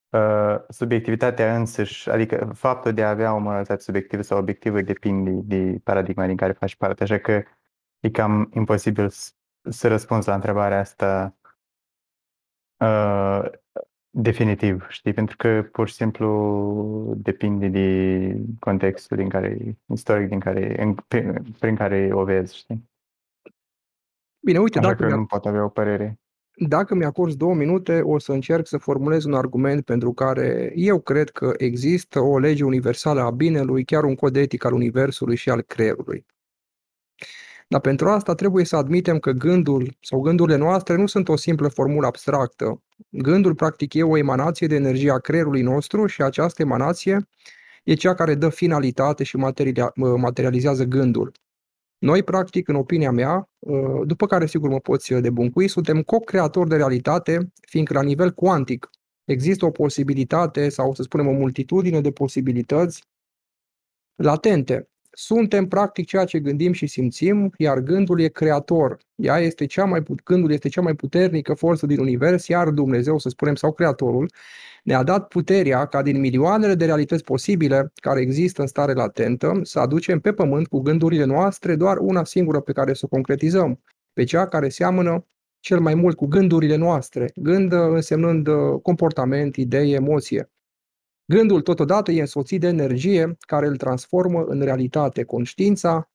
uh, 0.10 0.56
subiectivitatea 0.70 1.58
însăși, 1.58 2.10
adică 2.10 2.52
faptul 2.54 2.94
de 2.94 3.04
a 3.04 3.10
avea 3.10 3.34
o 3.34 3.38
moralitate 3.38 3.82
subiectivă 3.82 4.22
sau 4.22 4.38
obiectivă 4.38 4.82
depinde 4.82 5.32
de 5.32 5.80
paradigma 5.84 6.26
din 6.26 6.36
care 6.36 6.52
faci 6.52 6.76
parte, 6.76 7.04
așa 7.04 7.18
că 7.18 7.44
e 8.00 8.10
cam 8.10 8.50
imposibil 8.54 9.10
să 9.70 9.88
răspunzi 9.88 10.28
la 10.28 10.34
întrebarea 10.34 10.80
asta 10.80 11.36
uh, 12.78 13.52
definitiv, 14.18 14.86
știi? 14.90 15.14
Pentru 15.14 15.36
că 15.38 15.68
pur 15.72 15.88
și 15.88 15.94
simplu 15.94 17.14
depinde 17.18 17.68
de 17.68 18.38
contextul 18.60 19.18
din 19.18 19.30
care, 19.30 19.78
istoric 19.86 20.30
din 20.30 20.40
care, 20.40 20.82
în, 20.84 20.96
prin, 21.08 21.46
prin 21.60 21.76
care 21.76 22.10
o 22.14 22.24
vezi, 22.24 22.58
știi? 22.58 22.90
Bine, 24.40 24.60
uite, 24.60 24.80
Așa 24.80 24.88
dacă 24.88 25.08
că 25.08 25.16
nu 25.16 25.26
pot 25.26 25.46
avea 25.46 25.64
o 25.64 25.70
părere. 25.70 26.20
Dacă 26.58 26.96
mi-acorzi 26.96 27.38
două 27.38 27.54
minute, 27.54 28.02
o 28.02 28.20
să 28.20 28.32
încerc 28.32 28.68
să 28.68 28.78
formulez 28.78 29.24
un 29.24 29.34
argument 29.34 29.86
pentru 29.86 30.14
care 30.14 30.72
eu 30.76 31.00
cred 31.00 31.30
că 31.30 31.54
există 31.58 32.20
o 32.20 32.38
lege 32.38 32.64
universală 32.64 33.22
a 33.22 33.32
binelui, 33.32 33.86
chiar 33.86 34.04
un 34.04 34.16
cod 34.16 34.36
etic 34.36 34.66
al 34.66 34.74
universului 34.74 35.36
și 35.36 35.50
al 35.50 35.62
creierului. 35.62 36.26
Dar 37.68 37.82
pentru 37.82 38.10
asta 38.10 38.36
trebuie 38.36 38.66
să 38.66 38.76
admitem 38.76 39.20
că 39.20 39.32
gândul 39.32 39.98
sau 40.02 40.20
gândurile 40.20 40.58
noastre 40.58 40.96
nu 40.96 41.08
sunt 41.08 41.30
o 41.30 41.36
simplă 41.36 41.68
formulă 41.68 42.08
abstractă. 42.08 42.84
Gândul, 43.10 43.56
practic, 43.56 43.94
e 43.94 44.04
o 44.04 44.18
emanație 44.18 44.68
de 44.68 44.76
energie 44.76 45.12
a 45.12 45.18
creierului 45.18 45.62
nostru 45.62 46.06
și 46.06 46.22
această 46.22 46.62
emanație 46.62 47.28
e 47.84 47.94
cea 47.94 48.14
care 48.14 48.36
dă 48.36 48.50
finalitate 48.50 49.24
și 49.24 49.38
materializează 50.16 50.84
gândul. 50.84 51.32
Noi, 51.98 52.24
practic, 52.24 52.68
în 52.68 52.76
opinia 52.76 53.12
mea, 53.12 53.50
după 54.04 54.26
care 54.28 54.46
sigur 54.46 54.70
mă 54.70 54.80
poți 54.80 55.14
debuncui, 55.14 55.68
suntem 55.68 56.02
co-creatori 56.02 56.70
de 56.70 56.76
realitate, 56.76 57.52
fiindcă 57.68 57.94
la 57.94 58.02
nivel 58.02 58.32
cuantic 58.32 58.90
există 59.24 59.66
o 59.66 59.72
posibilitate 59.72 60.70
sau 60.70 60.94
să 60.94 61.02
spunem 61.02 61.28
o 61.28 61.32
multitudine 61.32 62.02
de 62.02 62.12
posibilități 62.12 63.04
latente 64.16 64.90
suntem 65.18 65.66
practic 65.66 66.06
ceea 66.06 66.26
ce 66.26 66.40
gândim 66.40 66.72
și 66.72 66.88
simțim, 66.88 67.54
iar 67.58 67.80
gândul 67.80 68.20
e 68.20 68.28
creator. 68.28 68.98
Ea 69.16 69.38
este 69.40 69.66
cea 69.66 69.86
mai, 69.86 70.04
gândul 70.24 70.52
este 70.52 70.70
cea 70.70 70.82
mai 70.82 70.94
puternică 70.96 71.54
forță 71.54 71.86
din 71.86 72.00
univers, 72.00 72.48
iar 72.48 72.70
Dumnezeu, 72.70 73.18
să 73.18 73.30
spunem, 73.30 73.56
sau 73.56 73.72
creatorul, 73.74 74.32
ne-a 74.84 75.04
dat 75.04 75.28
puterea 75.28 75.86
ca 75.86 76.02
din 76.02 76.20
milioanele 76.20 76.76
de 76.76 76.86
realități 76.86 77.24
posibile 77.24 77.92
care 77.96 78.22
există 78.22 78.62
în 78.62 78.68
stare 78.68 78.94
latentă 78.94 79.60
să 79.64 79.80
aducem 79.80 80.20
pe 80.20 80.34
pământ 80.34 80.68
cu 80.68 80.80
gândurile 80.80 81.24
noastre 81.24 81.76
doar 81.76 81.98
una 81.98 82.24
singură 82.24 82.60
pe 82.60 82.72
care 82.72 82.94
să 82.94 83.02
o 83.06 83.08
concretizăm, 83.08 83.82
pe 84.14 84.24
cea 84.24 84.48
care 84.48 84.70
seamănă 84.70 85.26
cel 85.60 85.80
mai 85.80 85.94
mult 85.94 86.16
cu 86.16 86.26
gândurile 86.26 86.76
noastre, 86.76 87.32
gând 87.36 87.72
însemnând 87.72 88.48
uh, 88.48 88.82
comportament, 88.82 89.56
idee, 89.56 89.94
emoție. 89.94 90.50
Gândul 91.28 91.62
totodată 91.62 92.12
e 92.12 92.20
însoțit 92.20 92.60
de 92.60 92.68
energie 92.68 93.38
care 93.40 93.68
îl 93.68 93.78
transformă 93.78 94.44
în 94.44 94.62
realitate. 94.62 95.24
Conștiința 95.24 96.10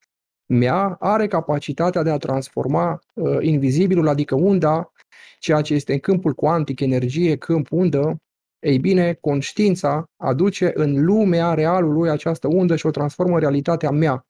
mea 0.47 0.97
are 1.01 1.27
capacitatea 1.27 2.03
de 2.03 2.11
a 2.11 2.17
transforma 2.17 2.99
uh, 3.15 3.37
invizibilul, 3.41 4.09
adică 4.09 4.35
unda, 4.35 4.93
ceea 5.39 5.61
ce 5.61 5.75
este 5.75 5.93
în 5.93 5.99
câmpul 5.99 6.35
cuantic, 6.35 6.81
energie, 6.81 7.37
câmp, 7.37 7.71
undă, 7.71 8.17
ei 8.59 8.79
bine, 8.79 9.13
conștiința 9.21 10.11
aduce 10.17 10.71
în 10.75 11.05
lumea 11.05 11.55
realului 11.55 12.11
această 12.11 12.49
undă 12.49 12.77
și 12.77 12.87
o 12.87 12.91
transformă 12.91 13.35
în 13.35 13.41
realitatea 13.41 13.91
mea. 13.91 14.27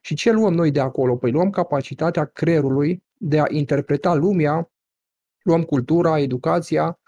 Și 0.00 0.14
ce 0.14 0.32
luăm 0.32 0.54
noi 0.54 0.70
de 0.70 0.80
acolo? 0.80 1.16
Păi 1.16 1.30
luăm 1.30 1.50
capacitatea 1.50 2.24
creierului 2.24 3.02
de 3.14 3.40
a 3.40 3.44
interpreta 3.48 4.14
lumea, 4.14 4.70
luăm 5.42 5.62
cultura, 5.62 6.18
educația 6.18 7.00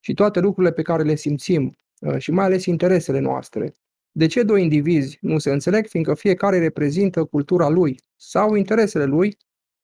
și 0.00 0.14
toate 0.14 0.40
lucrurile 0.40 0.72
pe 0.72 0.82
care 0.82 1.02
le 1.02 1.14
simțim 1.14 1.64
uh, 1.64 1.85
și 2.18 2.30
mai 2.30 2.44
ales 2.44 2.64
interesele 2.64 3.18
noastre. 3.18 3.74
De 4.12 4.26
ce 4.26 4.42
doi 4.42 4.62
indivizi 4.62 5.18
nu 5.20 5.38
se 5.38 5.50
înțeleg? 5.50 5.86
Fiindcă 5.86 6.14
fiecare 6.14 6.58
reprezintă 6.58 7.24
cultura 7.24 7.68
lui 7.68 8.00
sau 8.16 8.54
interesele 8.54 9.04
lui, 9.04 9.36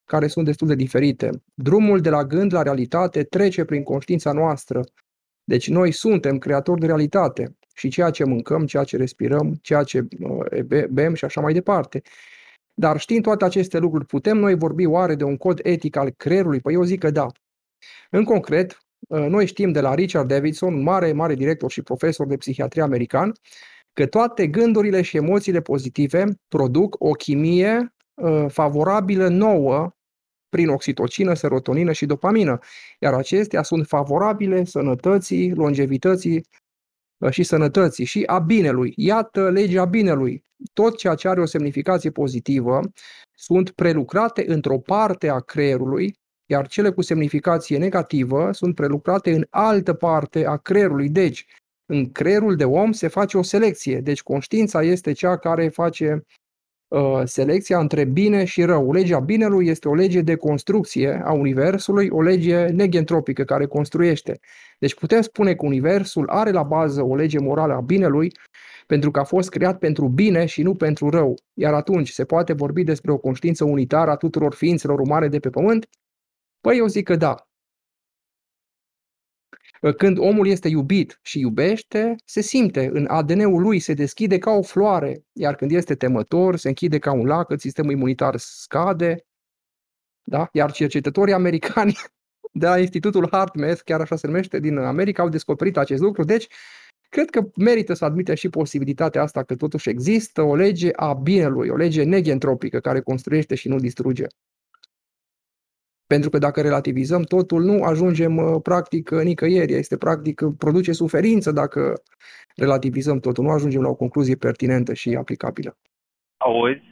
care 0.05 0.27
sunt 0.27 0.45
destul 0.45 0.67
de 0.67 0.75
diferite. 0.75 1.31
Drumul 1.55 2.01
de 2.01 2.11
la 2.11 2.25
gând 2.25 2.53
la 2.53 2.63
realitate 2.63 3.23
trece 3.23 3.65
prin 3.65 3.83
conștiința 3.83 4.33
noastră. 4.33 4.81
Deci 5.45 5.69
noi 5.69 5.93
suntem 5.93 6.39
creatori 6.39 6.81
de 6.81 6.87
realitate 6.87 7.57
și 7.75 7.89
ceea 7.89 8.11
ce 8.11 8.25
mâncăm, 8.25 8.67
ceea 8.67 8.85
ce 8.85 8.97
respirăm, 8.97 9.59
ceea 9.63 9.83
ce 9.83 10.07
uh, 10.21 10.85
bem 10.91 11.15
și 11.15 11.25
așa 11.25 11.41
mai 11.41 11.53
departe. 11.53 12.03
Dar 12.75 13.01
știind 13.01 13.23
toate 13.23 13.45
aceste 13.45 13.79
lucruri, 13.79 14.07
putem 14.07 14.37
noi 14.37 14.55
vorbi 14.55 14.87
oare 14.87 15.15
de 15.15 15.25
un 15.25 15.37
cod 15.37 15.61
etic 15.63 15.97
al 15.97 16.11
creierului? 16.11 16.61
Păi 16.61 16.75
eu 16.75 16.83
zic 16.83 17.01
că 17.01 17.11
da. 17.11 17.27
În 18.11 18.25
concret, 18.25 18.71
ă, 18.73 18.82
noi 19.09 19.47
știm 19.47 19.73
de 19.73 19.81
la 19.81 19.95
Richard 19.95 20.29
Davidson, 20.29 20.83
mare, 20.83 21.13
mare 21.13 21.35
director 21.35 21.71
și 21.71 21.83
profesor 21.83 22.27
de 22.27 22.37
psihiatrie 22.37 22.83
american, 22.83 23.33
că 23.93 24.07
toate 24.07 24.47
gândurile 24.47 25.03
și 25.03 25.17
emoțiile 25.17 25.61
pozitive 25.61 26.25
produc 26.49 26.97
o 26.99 27.11
chimie 27.11 27.95
ă, 28.23 28.49
favorabilă 28.49 29.29
nouă 29.29 29.91
prin 30.49 30.69
oxitocină, 30.69 31.35
serotonină 31.35 31.93
și 31.93 32.07
dopamină, 32.07 32.59
iar 32.99 33.15
acestea 33.15 33.63
sunt 33.63 33.87
favorabile 33.87 34.65
sănătății, 34.65 35.55
longevității 35.55 36.47
ă, 37.23 37.31
și 37.31 37.43
sănătății 37.43 38.05
și 38.05 38.23
a 38.27 38.39
binelui. 38.39 38.93
Iată 38.97 39.51
legea 39.51 39.85
binelui 39.85 40.45
tot 40.73 40.97
ceea 40.97 41.15
ce 41.15 41.29
are 41.29 41.41
o 41.41 41.47
semnificație 41.47 42.11
pozitivă 42.11 42.81
sunt 43.35 43.71
prelucrate 43.71 44.45
într-o 44.47 44.79
parte 44.79 45.29
a 45.29 45.39
creierului, 45.39 46.21
iar 46.53 46.67
cele 46.67 46.91
cu 46.91 47.03
semnificație 47.03 47.79
negativă 47.79 48.53
sunt 48.53 48.75
prelucrate 48.75 49.33
în 49.33 49.47
altă 49.51 49.93
parte 49.93 50.47
a 50.47 50.57
creierului. 50.57 51.09
Deci, 51.09 51.47
în 51.87 52.13
creierul 52.13 52.57
de 52.57 52.65
om 52.65 52.93
se 52.93 53.09
face 53.09 53.39
o 53.39 53.43
selecție. 53.43 54.01
Deci, 54.01 54.23
conștiința 54.23 54.83
este 54.83 55.13
cea 55.13 55.37
care 55.37 55.69
face 55.69 56.25
uh, 56.89 57.23
selecția 57.25 57.79
între 57.79 58.05
bine 58.05 58.45
și 58.45 58.63
rău. 58.63 58.93
Legea 58.93 59.19
binelui 59.19 59.69
este 59.69 59.89
o 59.89 59.95
lege 59.95 60.21
de 60.21 60.35
construcție 60.35 61.23
a 61.25 61.33
Universului, 61.33 62.09
o 62.11 62.23
lege 62.23 62.67
negentropică 62.67 63.43
care 63.45 63.67
construiește. 63.67 64.39
Deci 64.79 64.95
putem 64.95 65.21
spune 65.21 65.55
că 65.55 65.67
Universul 65.67 66.29
are 66.29 66.51
la 66.51 66.63
bază 66.63 67.03
o 67.03 67.15
lege 67.15 67.39
morală 67.39 67.73
a 67.73 67.81
binelui 67.81 68.33
pentru 68.87 69.11
că 69.11 69.21
a 69.21 69.25
fost 69.25 69.49
creat 69.49 69.79
pentru 69.79 70.09
bine 70.09 70.47
și 70.47 70.63
nu 70.63 70.75
pentru 70.75 71.09
rău. 71.09 71.35
Iar 71.55 71.75
atunci 71.75 72.11
se 72.11 72.25
poate 72.25 72.53
vorbi 72.53 72.85
despre 72.85 73.13
o 73.13 73.19
conștiință 73.19 73.65
unitară 73.65 74.11
a 74.11 74.17
tuturor 74.17 74.55
ființelor 74.55 75.01
umane 75.01 75.29
de 75.29 75.39
pe 75.39 75.51
pământ? 75.51 75.87
Păi 76.63 76.77
eu 76.77 76.87
zic 76.87 77.05
că 77.05 77.17
da. 77.17 77.47
Când 79.97 80.19
omul 80.19 80.47
este 80.47 80.69
iubit 80.69 81.19
și 81.23 81.39
iubește, 81.39 82.15
se 82.25 82.41
simte, 82.41 82.91
în 82.93 83.07
ADN-ul 83.07 83.63
lui 83.63 83.79
se 83.79 83.95
deschide 83.95 84.39
ca 84.39 84.51
o 84.51 84.63
floare, 84.63 85.25
iar 85.33 85.55
când 85.55 85.71
este 85.71 85.95
temător, 85.95 86.57
se 86.57 86.69
închide 86.69 86.99
ca 86.99 87.13
un 87.13 87.27
lac, 87.27 87.61
sistemul 87.61 87.93
imunitar 87.93 88.37
scade, 88.37 89.27
da? 90.23 90.49
Iar 90.53 90.73
cercetătorii 90.73 91.35
americani 91.35 91.97
de 92.61 92.67
la 92.67 92.79
Institutul 92.79 93.29
HeartMath, 93.31 93.81
chiar 93.85 94.01
așa 94.01 94.17
se 94.17 94.27
numește, 94.27 94.59
din 94.59 94.79
America, 94.79 95.23
au 95.23 95.29
descoperit 95.29 95.77
acest 95.77 96.01
lucru. 96.01 96.25
Deci, 96.25 96.49
Cred 97.13 97.31
că 97.31 97.49
merită 97.57 97.95
să 97.95 98.05
admitem 98.05 98.35
și 98.35 98.49
posibilitatea 98.49 99.23
asta 99.23 99.43
că 99.43 99.57
totuși 99.57 99.89
există 99.89 100.43
o 100.43 100.55
lege 100.55 100.91
a 100.93 101.13
binelui, 101.13 101.69
o 101.69 101.77
lege 101.77 102.03
negentropică 102.03 102.81
care 102.81 103.01
construiește 103.01 103.55
și 103.55 103.69
nu 103.69 103.79
distruge. 103.79 104.27
Pentru 106.07 106.31
că 106.31 106.39
dacă 106.39 106.61
relativizăm 106.61 107.23
totul, 107.23 107.63
nu 107.63 107.83
ajungem 107.83 108.37
uh, 108.37 108.61
practic 108.63 109.11
nicăieri. 109.11 109.73
Este 109.73 109.97
practic, 109.97 110.41
produce 110.59 110.93
suferință 110.93 111.53
dacă 111.53 112.03
relativizăm 112.57 113.19
totul. 113.21 113.45
Nu 113.45 113.51
ajungem 113.51 113.83
la 113.83 113.89
o 113.89 113.95
concluzie 113.95 114.37
pertinentă 114.37 114.95
și 114.95 115.15
aplicabilă. 115.15 115.77
Auzi? 116.37 116.83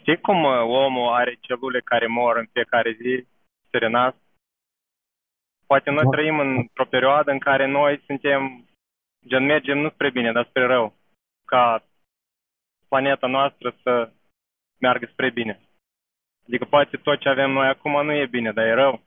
Știi 0.00 0.20
cum 0.20 0.44
uh, 0.44 0.60
omul 0.60 1.12
are 1.12 1.38
celule 1.40 1.80
care 1.80 2.06
mor 2.06 2.36
în 2.36 2.46
fiecare 2.52 2.96
zi, 3.00 3.26
serenat? 3.70 4.16
Poate 5.66 5.90
noi 5.90 6.04
da. 6.04 6.10
trăim 6.10 6.38
într-o 6.38 6.84
perioadă 6.84 7.30
în 7.30 7.38
care 7.38 7.66
noi 7.66 8.02
suntem 8.06 8.68
Gen, 9.26 9.44
mergem 9.44 9.78
nu 9.78 9.90
spre 9.90 10.10
bine, 10.10 10.32
dar 10.32 10.46
spre 10.48 10.66
rău. 10.66 10.94
Ca 11.44 11.84
planeta 12.88 13.26
noastră 13.26 13.76
să 13.82 14.12
meargă 14.80 15.08
spre 15.12 15.30
bine. 15.30 15.67
Adică 16.48 16.64
poate 16.64 16.96
tot 16.96 17.18
ce 17.18 17.28
avem 17.28 17.50
noi 17.50 17.68
acum 17.68 18.04
nu 18.04 18.12
e 18.12 18.26
bine, 18.26 18.52
dar 18.52 18.66
e 18.66 18.74
rău. 18.74 19.00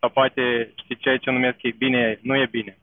Sau 0.00 0.10
poate, 0.10 0.72
știi, 0.76 0.96
ceea 0.96 1.18
ce 1.18 1.30
numesc 1.30 1.62
e 1.62 1.70
bine, 1.70 2.18
nu 2.22 2.36
e 2.36 2.46
bine. 2.46 2.78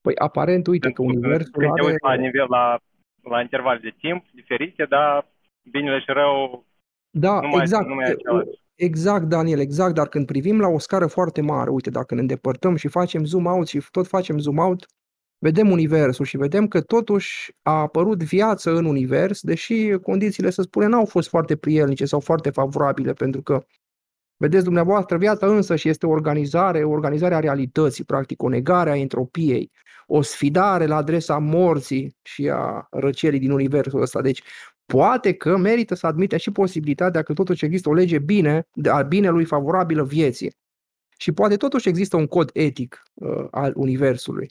Păi 0.00 0.16
aparent, 0.16 0.66
uite 0.66 0.90
că 0.90 1.02
universul 1.02 1.52
Când 1.52 1.80
are... 1.80 1.94
la 2.02 2.14
nivel, 2.14 2.46
la, 2.48 2.78
la 3.22 3.40
interval 3.40 3.78
de 3.78 3.94
timp 3.98 4.24
diferite, 4.32 4.84
dar 4.84 5.26
binele 5.70 5.98
și 5.98 6.06
rău 6.06 6.64
da, 7.10 7.40
nu 7.40 7.48
mai, 7.48 7.60
exact. 7.60 7.86
nu 7.88 7.94
mai 7.94 8.08
e 8.08 8.12
același. 8.12 8.48
Exact, 8.74 9.24
Daniel, 9.24 9.60
exact, 9.60 9.94
dar 9.94 10.08
când 10.08 10.26
privim 10.26 10.60
la 10.60 10.68
o 10.68 10.78
scară 10.78 11.06
foarte 11.06 11.40
mare, 11.40 11.70
uite, 11.70 11.90
dacă 11.90 12.14
ne 12.14 12.20
îndepărtăm 12.20 12.76
și 12.76 12.88
facem 12.88 13.24
zoom 13.24 13.46
out 13.46 13.68
și 13.68 13.82
tot 13.90 14.06
facem 14.06 14.38
zoom 14.38 14.58
out, 14.58 14.86
vedem 15.42 15.70
universul 15.70 16.24
și 16.24 16.36
vedem 16.36 16.68
că 16.68 16.80
totuși 16.80 17.52
a 17.62 17.80
apărut 17.80 18.22
viață 18.22 18.76
în 18.76 18.84
univers, 18.84 19.40
deși 19.40 19.98
condițiile, 20.02 20.50
să 20.50 20.62
spunem, 20.62 20.90
n-au 20.90 21.04
fost 21.04 21.28
foarte 21.28 21.56
prielnice 21.56 22.04
sau 22.04 22.20
foarte 22.20 22.50
favorabile, 22.50 23.12
pentru 23.12 23.42
că, 23.42 23.64
vedeți 24.36 24.64
dumneavoastră, 24.64 25.16
viața 25.16 25.46
însă 25.46 25.76
și 25.76 25.88
este 25.88 26.06
o 26.06 26.10
organizare, 26.10 26.84
o 26.84 26.90
organizare 26.90 27.34
a 27.34 27.40
realității, 27.40 28.04
practic, 28.04 28.42
o 28.42 28.48
negare 28.48 28.90
a 28.90 28.96
entropiei, 28.96 29.70
o 30.06 30.22
sfidare 30.22 30.86
la 30.86 30.96
adresa 30.96 31.38
morții 31.38 32.16
și 32.22 32.48
a 32.48 32.86
răcelii 32.90 33.38
din 33.38 33.50
universul 33.50 34.00
ăsta. 34.00 34.20
Deci, 34.20 34.42
poate 34.86 35.32
că 35.32 35.56
merită 35.56 35.94
să 35.94 36.06
admite 36.06 36.36
și 36.36 36.50
posibilitatea 36.50 37.22
că 37.22 37.32
totuși 37.32 37.64
există 37.64 37.88
o 37.88 37.92
lege 37.92 38.18
bine, 38.18 38.68
a 38.90 39.02
binelui 39.02 39.44
favorabilă 39.44 40.04
vieții. 40.04 40.52
Și 41.18 41.32
poate 41.32 41.56
totuși 41.56 41.88
există 41.88 42.16
un 42.16 42.26
cod 42.26 42.50
etic 42.52 43.02
uh, 43.14 43.46
al 43.50 43.72
Universului. 43.74 44.50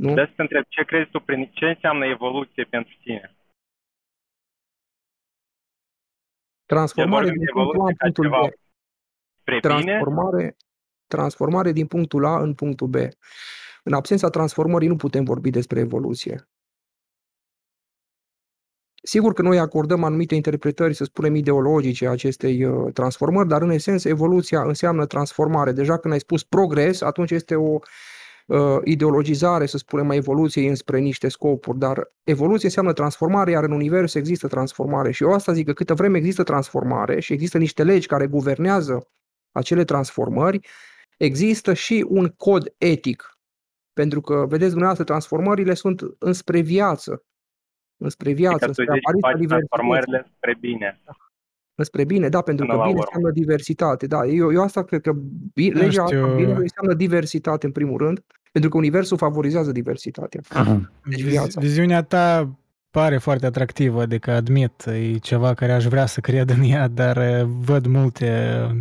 Nu? 0.00 0.14
De 0.14 0.32
să 0.34 0.42
întreb, 0.42 0.64
ce 0.68 0.84
crezi 0.84 1.10
tu, 1.10 1.20
prin 1.20 1.50
ce 1.54 1.64
înseamnă 1.64 2.06
evoluție 2.06 2.64
pentru 2.64 2.96
tine? 3.02 3.36
Transformare 6.66 7.30
din 7.30 7.46
punctul 7.52 7.80
A 7.80 7.86
în 7.86 8.12
punctul 8.12 8.28
B. 8.28 8.34
Transformare, 9.60 10.56
transformare 11.06 11.72
din 11.72 11.86
punctul 11.86 12.24
A 12.24 12.40
în 12.40 12.54
punctul 12.54 12.86
B. 12.86 12.94
În 13.82 13.92
absența 13.92 14.28
transformării 14.28 14.88
nu 14.88 14.96
putem 14.96 15.24
vorbi 15.24 15.50
despre 15.50 15.80
evoluție. 15.80 16.48
Sigur 19.02 19.32
că 19.32 19.42
noi 19.42 19.58
acordăm 19.58 20.04
anumite 20.04 20.34
interpretări, 20.34 20.94
să 20.94 21.04
spunem, 21.04 21.34
ideologice 21.34 22.08
acestei 22.08 22.64
uh, 22.64 22.92
transformări, 22.92 23.48
dar 23.48 23.62
în 23.62 23.70
esență 23.70 24.08
evoluția 24.08 24.62
înseamnă 24.62 25.06
transformare. 25.06 25.72
Deja 25.72 25.98
când 25.98 26.12
ai 26.12 26.20
spus 26.20 26.44
progres, 26.44 27.00
atunci 27.00 27.30
este 27.30 27.54
o 27.54 27.72
uh, 27.72 27.80
ideologizare, 28.84 29.66
să 29.66 29.78
spunem, 29.78 30.10
a 30.10 30.14
evoluției 30.14 30.66
înspre 30.68 30.98
niște 30.98 31.28
scopuri, 31.28 31.78
dar 31.78 32.12
evoluție 32.24 32.66
înseamnă 32.66 32.92
transformare, 32.92 33.50
iar 33.50 33.64
în 33.64 33.72
univers 33.72 34.14
există 34.14 34.48
transformare. 34.48 35.10
Și 35.10 35.22
eu 35.22 35.32
asta 35.32 35.52
zic 35.52 35.66
că 35.66 35.72
câtă 35.72 35.94
vreme 35.94 36.16
există 36.18 36.42
transformare 36.42 37.20
și 37.20 37.32
există 37.32 37.58
niște 37.58 37.84
legi 37.84 38.06
care 38.06 38.26
guvernează 38.26 39.08
acele 39.52 39.84
transformări, 39.84 40.60
există 41.16 41.74
și 41.74 42.04
un 42.08 42.28
cod 42.28 42.74
etic. 42.78 43.38
Pentru 43.92 44.20
că, 44.20 44.34
vedeți 44.48 44.68
dumneavoastră, 44.70 45.04
transformările 45.04 45.74
sunt 45.74 46.02
înspre 46.18 46.60
viață, 46.60 47.24
înspre 47.96 48.32
viață, 48.32 48.64
Adică 48.64 48.72
tu 48.72 48.74
înspre 48.78 48.94
zici 48.94 49.02
că 49.02 49.08
apariția 49.08 49.30
faci 49.30 49.40
diversității. 49.40 49.68
transformările 49.68 50.32
spre 50.36 50.56
bine. 50.60 51.00
Spre 51.82 52.04
bine, 52.04 52.28
da, 52.28 52.42
pentru 52.42 52.64
Până 52.64 52.76
că 52.76 52.82
la 52.82 52.88
bine 52.88 52.98
urmă. 53.00 53.10
înseamnă 53.12 53.40
diversitate. 53.40 54.06
Da, 54.06 54.26
eu, 54.26 54.52
eu 54.52 54.62
asta 54.62 54.84
cred 54.84 55.00
că 55.00 55.12
bi- 55.54 55.68
Nu 55.70 55.78
legea 55.80 56.02
asta 56.02 56.16
știu. 56.16 56.34
binelui 56.34 56.62
înseamnă 56.62 56.94
diversitate 56.94 57.66
în 57.66 57.72
primul 57.72 57.98
rând, 57.98 58.24
pentru 58.50 58.70
că 58.70 58.76
universul 58.76 59.16
favorizează 59.16 59.72
diversitatea. 59.72 60.40
Deci 61.04 61.20
Viz- 61.22 61.28
viața. 61.28 61.60
Viziunea 61.60 62.02
ta 62.02 62.48
pare 62.90 63.18
foarte 63.18 63.46
atractivă, 63.46 64.00
adică 64.02 64.30
admit, 64.30 64.84
e 64.86 65.16
ceva 65.18 65.54
care 65.54 65.72
aș 65.72 65.84
vrea 65.84 66.06
să 66.06 66.20
cred 66.20 66.50
în 66.50 66.62
ea, 66.62 66.88
dar 66.88 67.16
uh, 67.16 67.48
văd 67.64 67.86
multe 67.86 68.52
uh, 68.70 68.76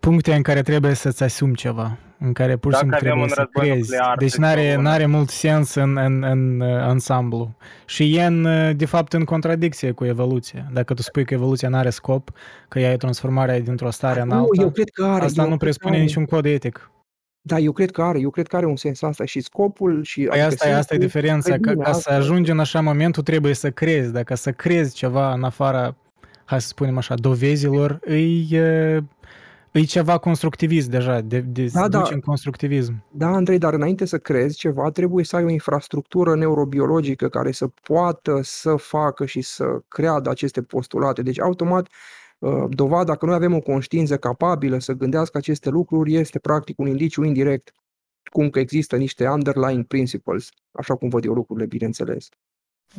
puncte 0.00 0.34
în 0.34 0.42
care 0.42 0.62
trebuie 0.62 0.94
să-ți 0.94 1.22
asumi 1.22 1.54
ceva, 1.54 1.98
în 2.18 2.32
care 2.32 2.56
pur 2.56 2.72
și 2.74 2.80
Dacă 2.80 2.96
simplu 2.96 2.96
avem 2.96 3.08
trebuie 3.08 3.22
un 3.22 3.28
să 3.28 3.40
război 3.40 3.72
crezi. 3.72 3.90
nuclear, 3.90 4.16
Deci 4.18 4.30
de 4.34 4.36
n-are, 4.40 4.60
exemplu, 4.62 4.82
n-are 4.88 5.06
mult 5.06 5.28
sens 5.28 5.74
în, 5.74 5.96
în, 5.96 6.22
în 6.22 6.60
uh, 6.60 6.68
ansamblu. 6.80 7.54
Și 7.86 8.16
e 8.16 8.24
în, 8.24 8.44
uh, 8.44 8.70
de 8.76 8.84
fapt 8.86 9.12
în 9.12 9.24
contradicție 9.24 9.90
cu 9.90 10.04
evoluția. 10.04 10.66
Dacă 10.72 10.94
tu 10.94 11.02
spui 11.02 11.24
că 11.24 11.34
evoluția 11.34 11.68
n-are 11.68 11.90
scop, 11.90 12.30
că 12.68 12.78
ea 12.80 12.92
e 12.92 12.96
transformarea 12.96 13.60
dintr-o 13.60 13.90
stare 13.90 14.20
în 14.20 14.28
Nu, 14.28 14.34
alta, 14.34 14.62
eu 14.62 14.70
cred 14.70 14.88
că 14.88 15.04
are. 15.04 15.24
asta 15.24 15.42
eu 15.42 15.48
nu 15.48 15.56
cred 15.56 15.58
că 15.58 15.64
presupune 15.64 15.94
are. 15.94 16.02
niciun 16.04 16.24
cod 16.24 16.44
etic. 16.44 16.90
Da, 17.44 17.58
eu 17.58 17.72
cred 17.72 17.90
că 17.90 18.02
are, 18.02 18.20
eu 18.20 18.30
cred 18.30 18.46
că 18.46 18.56
are 18.56 18.66
un 18.66 18.76
sens 18.76 19.02
asta 19.02 19.24
și 19.24 19.40
scopul 19.40 20.02
și... 20.02 20.22
Păi 20.22 20.40
asta, 20.42 20.68
e, 20.68 20.74
asta 20.74 20.94
e 20.94 20.98
sensul 20.98 20.98
diferența, 20.98 21.40
spre 21.54 21.58
ca, 21.60 21.70
bine, 21.70 21.84
ca 21.84 21.92
să 21.92 21.96
asta- 21.98 22.14
ajungi 22.14 22.50
în 22.50 22.58
așa 22.58 22.80
moment, 22.80 23.12
tu 23.14 23.22
trebuie 23.22 23.54
să 23.54 23.70
crezi. 23.70 24.12
Dacă 24.12 24.34
să 24.34 24.52
crezi 24.52 24.94
ceva 24.94 25.32
în 25.32 25.42
afara, 25.44 25.96
hai 26.44 26.60
să 26.60 26.66
spunem 26.66 26.96
așa, 26.96 27.14
dovezilor, 27.14 27.98
îi, 28.04 28.48
e, 28.50 29.02
îi 29.72 29.84
ceva 29.84 30.18
constructivist 30.18 30.90
deja, 30.90 31.20
de, 31.20 31.40
de 31.40 31.64
Da, 31.72 31.80
da, 31.80 31.88
da. 31.88 31.98
duci 31.98 32.10
în 32.10 32.20
constructivism. 32.20 33.04
Da, 33.10 33.26
Andrei, 33.26 33.58
dar 33.58 33.72
înainte 33.72 34.04
să 34.04 34.18
crezi 34.18 34.56
ceva, 34.56 34.90
trebuie 34.90 35.24
să 35.24 35.36
ai 35.36 35.44
o 35.44 35.48
infrastructură 35.50 36.34
neurobiologică 36.36 37.28
care 37.28 37.52
să 37.52 37.68
poată 37.82 38.40
să 38.42 38.76
facă 38.76 39.26
și 39.26 39.40
să 39.40 39.64
creadă 39.88 40.30
aceste 40.30 40.62
postulate. 40.62 41.22
Deci, 41.22 41.40
automat, 41.40 41.82
uh, 41.82 41.90
dovada 42.68 43.16
că 43.16 43.26
noi 43.26 43.34
avem 43.34 43.54
o 43.54 43.60
conștiință 43.60 44.18
capabilă 44.18 44.78
să 44.78 44.92
gândească 44.92 45.38
aceste 45.38 45.70
lucruri 45.70 46.14
este 46.14 46.38
practic 46.38 46.78
un 46.78 46.86
indiciu 46.86 47.24
indirect, 47.24 47.74
cum 48.30 48.50
că 48.50 48.58
există 48.58 48.96
niște 48.96 49.28
underlying 49.28 49.84
principles, 49.86 50.48
așa 50.70 50.94
cum 50.96 51.08
văd 51.08 51.24
eu 51.24 51.32
lucrurile, 51.32 51.66
bineînțeles. 51.66 52.28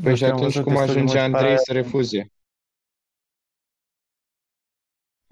Păi 0.04 0.16
și 0.16 0.24
am 0.24 0.32
atunci 0.32 0.54
văzut 0.54 0.64
cum 0.64 0.74
destul 0.74 0.94
de 0.94 1.00
ajunge 1.00 1.20
mulți 1.20 1.36
Andrei 1.36 1.54
para- 1.54 1.58
să 1.58 1.74
refuze? 1.74 2.32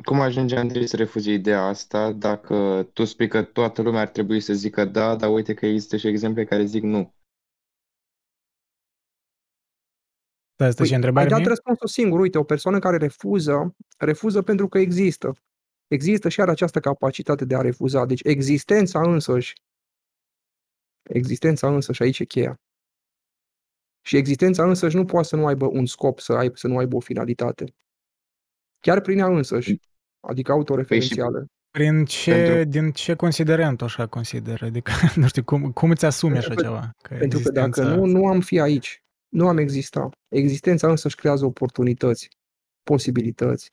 Cum 0.03 0.19
ajunge 0.19 0.55
Andrei 0.55 0.87
să 0.87 0.95
refuze 0.95 1.31
ideea 1.31 1.63
asta 1.63 2.11
dacă 2.11 2.87
tu 2.93 3.03
spui 3.05 3.27
că 3.27 3.43
toată 3.43 3.81
lumea 3.81 4.01
ar 4.01 4.09
trebui 4.09 4.39
să 4.39 4.53
zică 4.53 4.85
da, 4.85 5.15
dar 5.15 5.33
uite 5.33 5.53
că 5.53 5.65
există 5.65 5.97
și 5.97 6.07
exemple 6.07 6.45
care 6.45 6.63
zic 6.63 6.83
nu. 6.83 7.13
Da, 10.61 10.67
asta 10.67 10.77
Păi, 10.79 10.85
și 10.85 10.91
ai 10.91 10.97
întrebare 10.97 11.29
dat 11.29 11.39
mie? 11.39 11.47
răspunsul 11.47 11.87
singur. 11.87 12.19
Uite, 12.19 12.37
o 12.37 12.43
persoană 12.43 12.79
care 12.79 12.97
refuză, 12.97 13.75
refuză 13.97 14.41
pentru 14.41 14.67
că 14.67 14.77
există. 14.79 15.31
Există 15.87 16.29
și 16.29 16.41
are 16.41 16.51
această 16.51 16.79
capacitate 16.79 17.45
de 17.45 17.55
a 17.55 17.61
refuza. 17.61 18.05
Deci 18.05 18.21
existența 18.23 19.01
însăși, 19.01 19.53
existența 21.09 21.73
însăși, 21.73 22.01
aici 22.03 22.19
e 22.19 22.25
cheia. 22.25 22.59
Și 24.01 24.17
existența 24.17 24.63
însăși 24.67 24.95
nu 24.95 25.05
poate 25.05 25.27
să 25.27 25.35
nu 25.35 25.45
aibă 25.45 25.65
un 25.65 25.85
scop, 25.85 26.19
să, 26.19 26.33
aibă, 26.33 26.55
să 26.55 26.67
nu 26.67 26.77
aibă 26.77 26.95
o 26.95 26.99
finalitate. 26.99 27.73
Chiar 28.79 29.01
prin 29.01 29.17
ea 29.19 29.27
însăși, 29.27 29.79
adică 30.19 30.51
autoreferențială. 30.51 31.45
Prin 31.69 32.05
ce, 32.05 32.31
Pentru- 32.31 32.69
din 32.69 32.91
ce 32.91 33.15
considerent 33.15 33.81
așa 33.81 34.07
consideră? 34.07 34.65
Adică, 34.65 34.91
nu 35.15 35.27
știu, 35.27 35.43
cum, 35.43 35.71
cum 35.71 35.89
îți 35.89 36.05
asumi 36.05 36.37
așa 36.37 36.47
Pentru 36.47 36.63
că- 36.65 36.69
ceva? 36.71 36.91
Că 37.01 37.15
Pentru 37.15 37.39
că 37.39 37.51
dacă 37.51 37.67
existența- 37.67 37.95
nu, 37.95 38.05
nu 38.05 38.27
am 38.27 38.39
fi 38.41 38.59
aici. 38.59 39.03
Nu 39.31 39.47
am 39.47 39.57
exista. 39.57 40.09
Existența 40.27 40.89
însăși 40.89 41.15
creează 41.15 41.45
oportunități, 41.45 42.29
posibilități. 42.83 43.69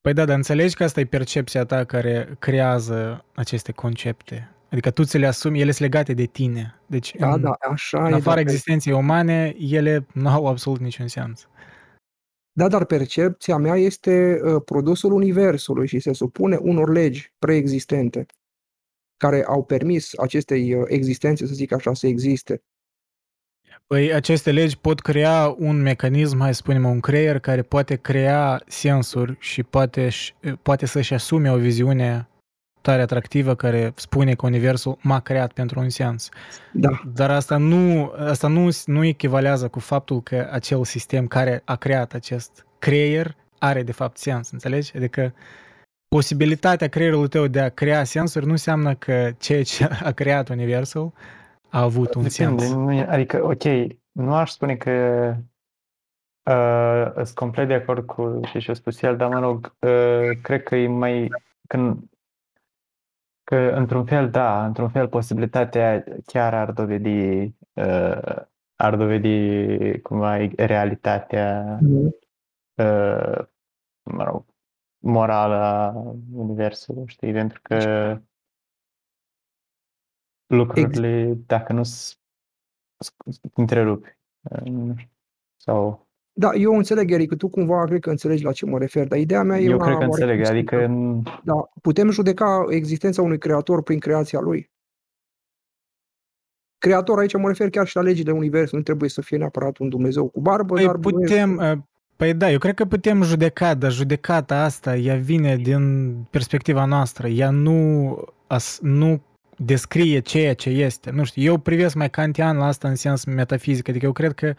Păi 0.00 0.12
da, 0.12 0.24
dar 0.24 0.36
înțelegi 0.36 0.74
că 0.74 0.84
asta 0.84 1.00
e 1.00 1.06
percepția 1.06 1.64
ta 1.64 1.84
care 1.84 2.36
creează 2.38 3.24
aceste 3.34 3.72
concepte. 3.72 4.52
Adică 4.70 4.90
tu 4.90 5.04
ți 5.04 5.18
le 5.18 5.26
asumi, 5.26 5.60
ele 5.60 5.70
sunt 5.70 5.90
legate 5.90 6.12
de 6.14 6.24
tine. 6.24 6.80
Deci, 6.86 7.14
Da, 7.16 7.34
în, 7.34 7.40
da, 7.40 7.50
așa 7.60 8.06
în 8.06 8.12
e. 8.12 8.14
afara 8.14 8.34
dar- 8.34 8.44
existenței 8.44 8.92
umane, 8.92 9.54
ele 9.58 10.06
nu 10.14 10.28
au 10.28 10.46
absolut 10.46 10.80
niciun 10.80 11.08
sens. 11.08 11.48
Da, 12.52 12.68
dar 12.68 12.84
percepția 12.84 13.56
mea 13.56 13.76
este 13.76 14.40
uh, 14.42 14.62
produsul 14.64 15.12
universului 15.12 15.86
și 15.86 15.98
se 15.98 16.12
supune 16.12 16.56
unor 16.56 16.90
legi 16.90 17.32
preexistente 17.38 18.26
care 19.16 19.44
au 19.44 19.64
permis 19.64 20.18
acestei 20.18 20.74
uh, 20.74 20.84
existențe, 20.88 21.46
să 21.46 21.54
zic 21.54 21.72
așa, 21.72 21.94
să 21.94 22.06
existe. 22.06 22.62
Păi 23.86 24.12
aceste 24.12 24.52
legi 24.52 24.78
pot 24.78 25.00
crea 25.00 25.54
un 25.58 25.82
mecanism, 25.82 26.40
hai 26.40 26.54
să 26.54 26.60
spunem, 26.60 26.84
un 26.84 27.00
creier 27.00 27.38
care 27.38 27.62
poate 27.62 27.96
crea 27.96 28.62
sensuri 28.66 29.36
și 29.38 29.62
poate, 29.62 30.08
poate 30.62 30.86
să-și 30.86 31.14
asume 31.14 31.50
o 31.50 31.56
viziune 31.56 32.28
tare 32.80 33.02
atractivă 33.02 33.54
care 33.54 33.92
spune 33.96 34.34
că 34.34 34.46
Universul 34.46 34.98
m-a 35.02 35.20
creat 35.20 35.52
pentru 35.52 35.80
un 35.80 35.88
sens. 35.88 36.28
Da, 36.72 37.02
Dar 37.14 37.30
asta 37.30 37.56
nu, 37.56 38.12
asta 38.16 38.48
nu, 38.48 38.68
nu 38.84 39.04
echivalează 39.04 39.68
cu 39.68 39.78
faptul 39.78 40.22
că 40.22 40.48
acel 40.52 40.84
sistem 40.84 41.26
care 41.26 41.62
a 41.64 41.76
creat 41.76 42.14
acest 42.14 42.66
creier 42.78 43.36
are 43.58 43.82
de 43.82 43.92
fapt 43.92 44.16
sens, 44.16 44.50
înțelegi? 44.50 44.96
Adică 44.96 45.34
posibilitatea 46.08 46.88
creierului 46.88 47.28
tău 47.28 47.46
de 47.46 47.60
a 47.60 47.68
crea 47.68 48.04
sensuri 48.04 48.44
nu 48.44 48.50
înseamnă 48.50 48.94
că 48.94 49.30
ceea 49.38 49.62
ce 49.62 49.88
a 50.02 50.10
creat 50.10 50.48
Universul 50.48 51.12
a 51.70 51.80
avut 51.80 52.14
un 52.14 52.22
Depinde, 52.22 52.62
sens. 52.62 52.72
nu 52.74 52.92
e- 52.92 53.06
adică, 53.08 53.44
ok, 53.44 53.92
nu 54.12 54.34
aș 54.34 54.50
spune 54.50 54.76
că 54.76 54.90
uh, 56.50 57.12
sunt 57.14 57.34
complet 57.34 57.68
de 57.68 57.74
acord 57.74 58.06
cu 58.06 58.40
ce 58.52 58.58
și-a 58.58 58.74
spus 58.74 59.02
el, 59.02 59.16
dar 59.16 59.28
mă 59.28 59.38
rog, 59.38 59.76
uh, 59.80 60.38
cred 60.42 60.62
că 60.62 60.76
e 60.76 60.88
mai, 60.88 61.28
când, 61.66 61.98
că 63.44 63.56
într-un 63.56 64.04
fel, 64.04 64.30
da, 64.30 64.66
într-un 64.66 64.88
fel 64.88 65.08
posibilitatea 65.08 66.04
chiar 66.26 66.54
ar 66.54 66.72
dovedi, 66.72 67.42
uh, 67.72 68.36
ar 68.76 68.96
dovedi 68.96 70.00
cumva 70.00 70.36
realitatea, 70.56 71.78
uh, 72.74 73.38
mă 74.02 74.24
rog, 74.24 74.44
morală 74.98 75.54
a 75.54 75.92
Universului, 76.32 77.04
știi, 77.06 77.32
pentru 77.32 77.60
că 77.62 77.76
lucrurile, 80.48 81.38
dacă 81.46 81.72
nu 81.72 81.82
s- 81.82 82.18
s- 82.98 83.40
întrerupi, 83.54 84.18
uh, 84.50 84.60
nu 84.60 84.94
știu, 84.96 85.10
sau 85.56 86.06
da, 86.32 86.54
eu 86.54 86.76
înțeleg, 86.76 87.10
Eric, 87.10 87.28
că 87.28 87.36
tu 87.36 87.48
cumva 87.48 87.84
cred 87.84 88.00
că 88.00 88.10
înțelegi 88.10 88.44
la 88.44 88.52
ce 88.52 88.66
mă 88.66 88.78
refer, 88.78 89.06
dar 89.06 89.18
ideea 89.18 89.42
mea 89.42 89.58
e 89.58 89.64
eu 89.64 89.74
una 89.74 89.84
cred 89.84 89.96
că 89.96 90.04
oarecum 90.04 90.24
înțeleg, 90.24 90.46
simplă. 90.46 90.78
adică 90.78 90.94
n- 90.94 91.42
Da, 91.44 91.54
putem 91.82 92.10
judeca 92.10 92.66
existența 92.68 93.22
unui 93.22 93.38
creator 93.38 93.82
prin 93.82 93.98
creația 93.98 94.40
lui. 94.40 94.70
Creator, 96.78 97.18
aici 97.18 97.36
mă 97.36 97.48
refer 97.48 97.70
chiar 97.70 97.86
și 97.86 97.96
la 97.96 98.02
legile 98.02 98.32
Universului, 98.32 98.78
nu 98.78 98.84
trebuie 98.84 99.08
să 99.08 99.20
fie 99.20 99.36
neapărat 99.36 99.76
un 99.78 99.88
Dumnezeu 99.88 100.28
cu 100.28 100.40
barbă, 100.40 100.74
Păi 100.74 100.84
dar 100.84 100.96
putem, 100.98 101.56
uh, 101.56 101.72
păi 102.16 102.34
da, 102.34 102.50
eu 102.50 102.58
cred 102.58 102.74
că 102.74 102.84
putem 102.84 103.22
judeca, 103.22 103.74
dar 103.74 103.90
judecata 103.90 104.62
asta, 104.62 104.96
ea 104.96 105.16
vine 105.16 105.56
din 105.56 106.14
perspectiva 106.30 106.84
noastră, 106.84 107.28
ea 107.28 107.50
nu, 107.50 108.16
as, 108.46 108.78
nu 108.82 109.20
descrie 109.58 110.18
ceea 110.20 110.54
ce 110.54 110.70
este. 110.70 111.10
Nu 111.10 111.24
știu, 111.24 111.42
eu 111.42 111.58
privesc 111.58 111.94
mai 111.94 112.10
kantian 112.10 112.56
la 112.56 112.66
asta 112.66 112.88
în 112.88 112.94
sens 112.94 113.24
metafizic, 113.24 113.88
adică 113.88 114.04
eu 114.04 114.12
cred 114.12 114.32
că 114.32 114.54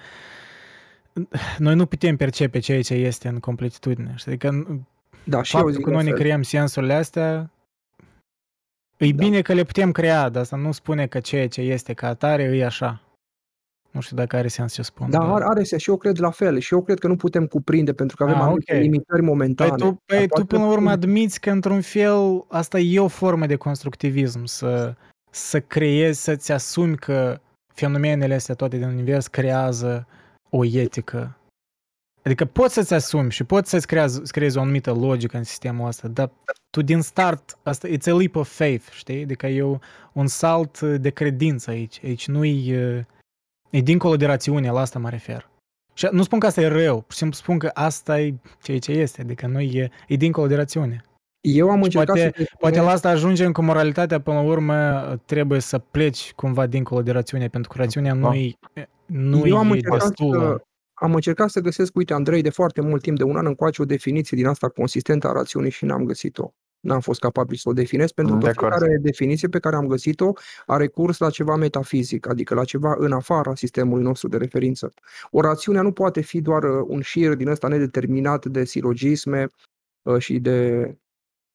noi 1.57 1.76
nu 1.76 1.85
putem 1.85 2.15
percepe 2.15 2.59
ceea 2.59 2.81
ce 2.81 2.93
este 2.93 3.27
în 3.27 3.39
completitudine. 3.39 4.13
știi? 4.17 4.31
Adică 4.31 4.65
da, 5.23 5.41
și 5.43 5.55
eu 5.55 5.61
faptul 5.61 5.71
zic 5.71 5.84
că 5.84 5.89
la 5.89 5.95
noi 5.95 6.05
ne 6.05 6.09
fel. 6.11 6.19
creăm 6.19 6.41
sensurile 6.41 6.93
astea, 6.93 7.51
e 8.97 9.11
Da. 9.11 9.23
bine 9.23 9.41
că 9.41 9.53
le 9.53 9.63
putem 9.63 9.91
crea, 9.91 10.30
dar 10.30 10.41
asta 10.41 10.55
nu 10.55 10.71
spune 10.71 11.07
că 11.07 11.19
ceea 11.19 11.47
ce 11.47 11.61
este 11.61 11.93
ca 11.93 12.07
atare 12.07 12.43
e 12.43 12.65
așa. 12.65 13.01
Nu 13.91 13.99
știu 14.02 14.16
dacă 14.16 14.36
are 14.36 14.48
sens 14.48 14.74
ce 14.74 14.82
spun. 14.82 15.10
Da, 15.10 15.18
dar- 15.18 15.30
are, 15.32 15.44
are 15.48 15.64
sens 15.64 15.82
și 15.82 15.90
eu 15.90 15.98
cred 15.98 16.18
la 16.20 16.30
fel 16.30 16.60
și 16.60 16.74
eu 16.74 16.82
cred 16.84 16.99
că 16.99 17.07
nu 17.07 17.16
putem 17.16 17.45
cuprinde 17.48 17.94
pentru 17.94 18.16
că 18.16 18.24
avem 18.24 18.36
Ah, 18.36 18.41
anumite 18.41 18.76
ok. 18.76 18.82
limitări 18.82 19.22
momentane. 19.22 19.70
Păi 19.70 19.78
tu, 19.80 19.84
Dar 19.86 19.95
păi 20.06 20.22
tu 20.22 20.28
poate 20.28 20.45
până 20.45 20.61
la 20.64 20.70
urmă 20.70 20.90
putem- 20.91 21.10
admiți 21.10 21.40
că 21.40 21.49
într-un 21.52 21.82
fel 21.82 22.45
asta 22.48 22.80
e 22.80 22.99
o 22.99 23.07
formă 23.07 23.45
de 23.45 23.56
constructivism, 23.56 24.45
să, 24.45 24.94
să 25.32 25.60
creezi, 25.61 26.22
să-ți 26.24 26.52
asumi 26.52 26.98
că 26.98 27.40
fenomenele 27.74 28.34
astea 28.34 28.56
toate 28.56 28.78
din 28.78 28.88
univers 28.88 29.28
creează 29.28 30.07
o 30.49 30.66
etică. 30.66 31.34
Adică 32.24 32.45
poți 32.45 32.74
să-ți 32.74 32.94
asumi 32.94 33.32
și 33.32 33.44
poți 33.44 33.70
să-ți 33.70 33.88
creezi, 33.88 34.16
să 34.24 34.32
creezi 34.32 34.57
o 34.57 34.61
anumită 34.61 34.91
logică 34.94 35.38
în 35.38 35.44
sistemul 35.44 35.88
ăsta, 35.88 36.07
dar 36.07 36.32
tu 36.70 36.82
din 36.82 37.02
start, 37.02 37.57
asta, 37.64 37.88
it's 37.88 38.11
a 38.11 38.16
leap 38.18 38.36
of 38.36 38.49
faith, 38.56 38.86
știi? 38.91 39.24
Adică 39.24 39.48
e 39.48 39.61
o- 39.64 39.78
un 40.14 40.28
salt 40.28 40.80
de 40.82 41.10
credință 41.10 41.70
aici. 41.70 41.99
Aici 42.03 42.28
nu-i... 42.28 42.76
E 43.70 43.82
dincolo 43.82 44.16
de 44.16 44.26
rațiune, 44.26 44.72
la 44.72 44.80
asta 44.80 45.00
mă 45.00 45.10
refer. 45.10 45.50
Și 45.94 46.08
nu 46.12 46.24
spun 46.24 46.40
că 46.40 46.46
asta 46.46 46.62
e 46.62 46.68
rău, 46.68 46.96
pur 47.02 47.12
și 47.12 47.18
simplu 47.18 47.36
spun 47.38 47.58
că 47.60 47.70
asta 47.74 48.20
e 48.22 48.34
ceea 48.62 48.80
ce 48.80 48.91
este, 48.91 49.22
adică 49.22 49.48
nu 49.48 49.60
e, 49.60 49.90
e 50.08 50.16
dincolo 50.16 50.48
de 50.48 50.56
rațiune. 50.56 51.04
Eu 51.41 51.70
am 51.70 51.78
Și 51.78 51.84
încercat 51.84 52.06
poate- 52.16 52.22
să 52.22 52.30
te 52.44 52.50
Poate 52.60 52.76
spunez- 52.76 52.86
la 52.91 52.91
asta 52.91 53.10
ajungem 53.10 53.52
cu 53.52 53.62
moralitatea, 53.62 54.22
până 54.22 54.38
la 54.38 54.44
urmă 54.44 54.76
trebuie 55.26 55.60
să 55.60 55.80
pleci 55.80 56.34
cumva 56.34 56.66
dincolo 56.68 57.02
de 57.02 57.12
rațiune, 57.12 57.48
pentru 57.48 57.72
că 57.72 57.78
rațiunea 57.78 58.14
nu 58.14 58.30
Da. 58.30 58.36
e, 58.36 58.54
nu 59.06 59.48
Eu 59.48 59.58
am 59.58 59.70
e 59.70 59.74
încercat, 59.74 60.00
destulă. 60.00 60.40
să, 60.58 60.64
am 60.94 61.14
încercat 61.14 61.50
să 61.50 61.60
găsesc, 61.60 61.96
uite, 61.96 62.14
Andrei, 62.14 62.41
de 62.41 62.50
foarte 62.50 62.82
mult 62.82 63.02
timp, 63.02 63.18
de 63.18 63.24
un 63.24 63.36
an 63.38 63.46
încoace, 63.46 63.82
o 63.82 63.86
definiție 63.86 64.38
din 64.38 64.46
asta 64.48 64.70
consistentă 64.70 65.28
a 65.28 65.32
rațiunii 65.32 65.72
și 65.72 65.86
n-am 65.86 66.04
găsit-o. 66.06 66.50
N-am 66.80 66.99
fost 66.99 67.19
capabil 67.19 67.56
să 67.57 67.69
o 67.69 67.73
definez, 67.73 68.11
pentru 68.11 68.35
De 68.38 68.43
că 68.43 68.49
acord. 68.49 68.72
fiecare 68.73 68.97
definiție 69.01 69.47
pe 69.47 69.60
care 69.60 69.76
am 69.76 69.88
găsit-o 69.88 70.31
a 70.65 70.77
recurs 70.77 71.18
la 71.18 71.30
ceva 71.30 71.56
metafizic, 71.56 72.27
adică 72.27 72.53
la 72.53 72.64
ceva 72.64 72.95
în 72.97 73.11
afara 73.11 73.56
sistemului 73.56 74.03
nostru 74.03 74.27
de 74.27 74.38
referință. 74.38 74.93
O 75.31 75.41
rațiune 75.41 75.81
nu 75.81 75.91
poate 75.91 76.22
fi 76.22 76.41
doar 76.41 76.64
uh, 76.64 76.85
un 76.88 77.01
șir 77.01 77.34
din 77.34 77.47
ăsta 77.47 77.68
nedeterminat 77.68 78.45
de 78.45 78.64
silogisme 78.64 79.47
uh, 80.01 80.18
și 80.18 80.39
de 80.39 80.88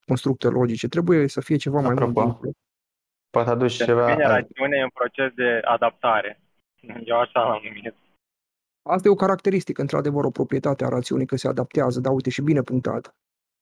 constructe 0.06 0.48
logice. 0.48 0.88
Trebuie 0.88 1.28
să 1.28 1.40
fie 1.40 1.56
ceva 1.56 1.80
mai 1.80 1.90
Apropo, 1.90 2.20
mult. 2.20 2.32
dincolo. 2.32 2.52
Poate 3.30 3.50
aduci 3.50 3.76
Pentru 3.76 3.94
ceva... 3.94 4.10
mine 4.10 4.26
rațiunea 4.26 4.78
e 4.78 4.82
un 4.82 4.90
proces 4.94 5.32
de 5.34 5.60
adaptare. 5.64 6.40
Eu 7.10 7.18
așa 7.18 7.40
l-am 7.40 7.60
numit. 7.64 7.94
Asta 8.82 9.08
e 9.08 9.10
o 9.10 9.14
caracteristică, 9.14 9.80
într-adevăr, 9.80 10.24
o 10.24 10.30
proprietate 10.30 10.84
a 10.84 10.88
rațiunii, 10.88 11.26
că 11.26 11.36
se 11.36 11.48
adaptează, 11.48 12.00
dar 12.00 12.12
uite 12.12 12.30
și 12.30 12.42
bine 12.42 12.62
punctat. 12.62 13.14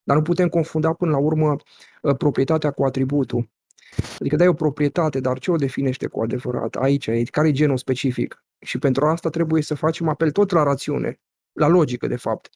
Dar 0.02 0.16
nu 0.16 0.22
putem 0.22 0.48
confunda 0.48 0.92
până 0.92 1.10
la 1.10 1.18
urmă 1.18 1.56
uh, 2.02 2.16
proprietatea 2.16 2.70
cu 2.70 2.84
atributul. 2.84 3.50
Adică 4.18 4.36
dai 4.36 4.46
o 4.46 4.52
proprietate, 4.52 5.20
dar 5.20 5.38
ce 5.38 5.50
o 5.50 5.56
definește 5.56 6.06
cu 6.06 6.22
adevărat? 6.22 6.76
Aici, 6.76 7.08
aici 7.08 7.30
care 7.30 7.48
e 7.48 7.52
genul 7.52 7.76
specific? 7.76 8.44
Și 8.58 8.78
pentru 8.78 9.06
asta 9.06 9.28
trebuie 9.28 9.62
să 9.62 9.74
facem 9.74 10.08
apel 10.08 10.30
tot 10.30 10.50
la 10.50 10.62
rațiune, 10.62 11.20
la 11.52 11.66
logică, 11.66 12.06
de 12.06 12.16
fapt. 12.16 12.50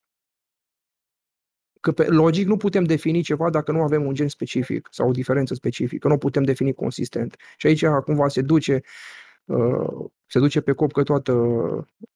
Că 1.81 1.93
pe 1.93 2.05
logic 2.05 2.47
nu 2.47 2.57
putem 2.57 2.85
defini 2.85 3.23
ceva 3.23 3.51
dacă 3.51 3.73
nu 3.73 3.83
avem 3.83 4.07
un 4.07 4.15
gen 4.15 4.29
specific 4.29 4.89
sau 4.91 5.09
o 5.09 5.13
diferență 5.13 5.55
specifică, 5.55 6.09
nu 6.09 6.15
o 6.15 6.19
putem 6.19 6.43
defini 6.43 6.75
consistent. 6.75 7.37
Și 7.57 7.67
aici 7.67 7.87
cumva 7.87 8.29
se 8.29 8.41
duce 8.41 8.75
uh, 8.75 8.81
se 10.27 10.39
duce 10.39 10.61
pe 10.61 10.73
cop 10.73 10.93
că 10.93 11.03
toată 11.03 11.33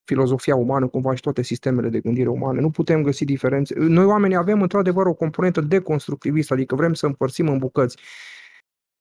filozofia 0.05 0.57
umană, 0.57 0.89
cumva 0.89 1.15
și 1.15 1.21
toate 1.21 1.43
sistemele 1.43 1.89
de 1.89 2.01
gândire 2.01 2.29
umane. 2.29 2.61
Nu 2.61 2.71
putem 2.71 3.03
găsi 3.03 3.25
diferențe. 3.25 3.75
Noi 3.79 4.05
oamenii 4.05 4.37
avem 4.37 4.63
într-adevăr 4.63 5.07
o 5.07 5.15
componentă 5.15 5.61
deconstructivistă, 5.61 6.55
adică 6.55 6.75
vrem 6.75 6.95
să 6.95 7.07
împărțim 7.07 7.49
în 7.49 7.59
bucăți. 7.59 7.99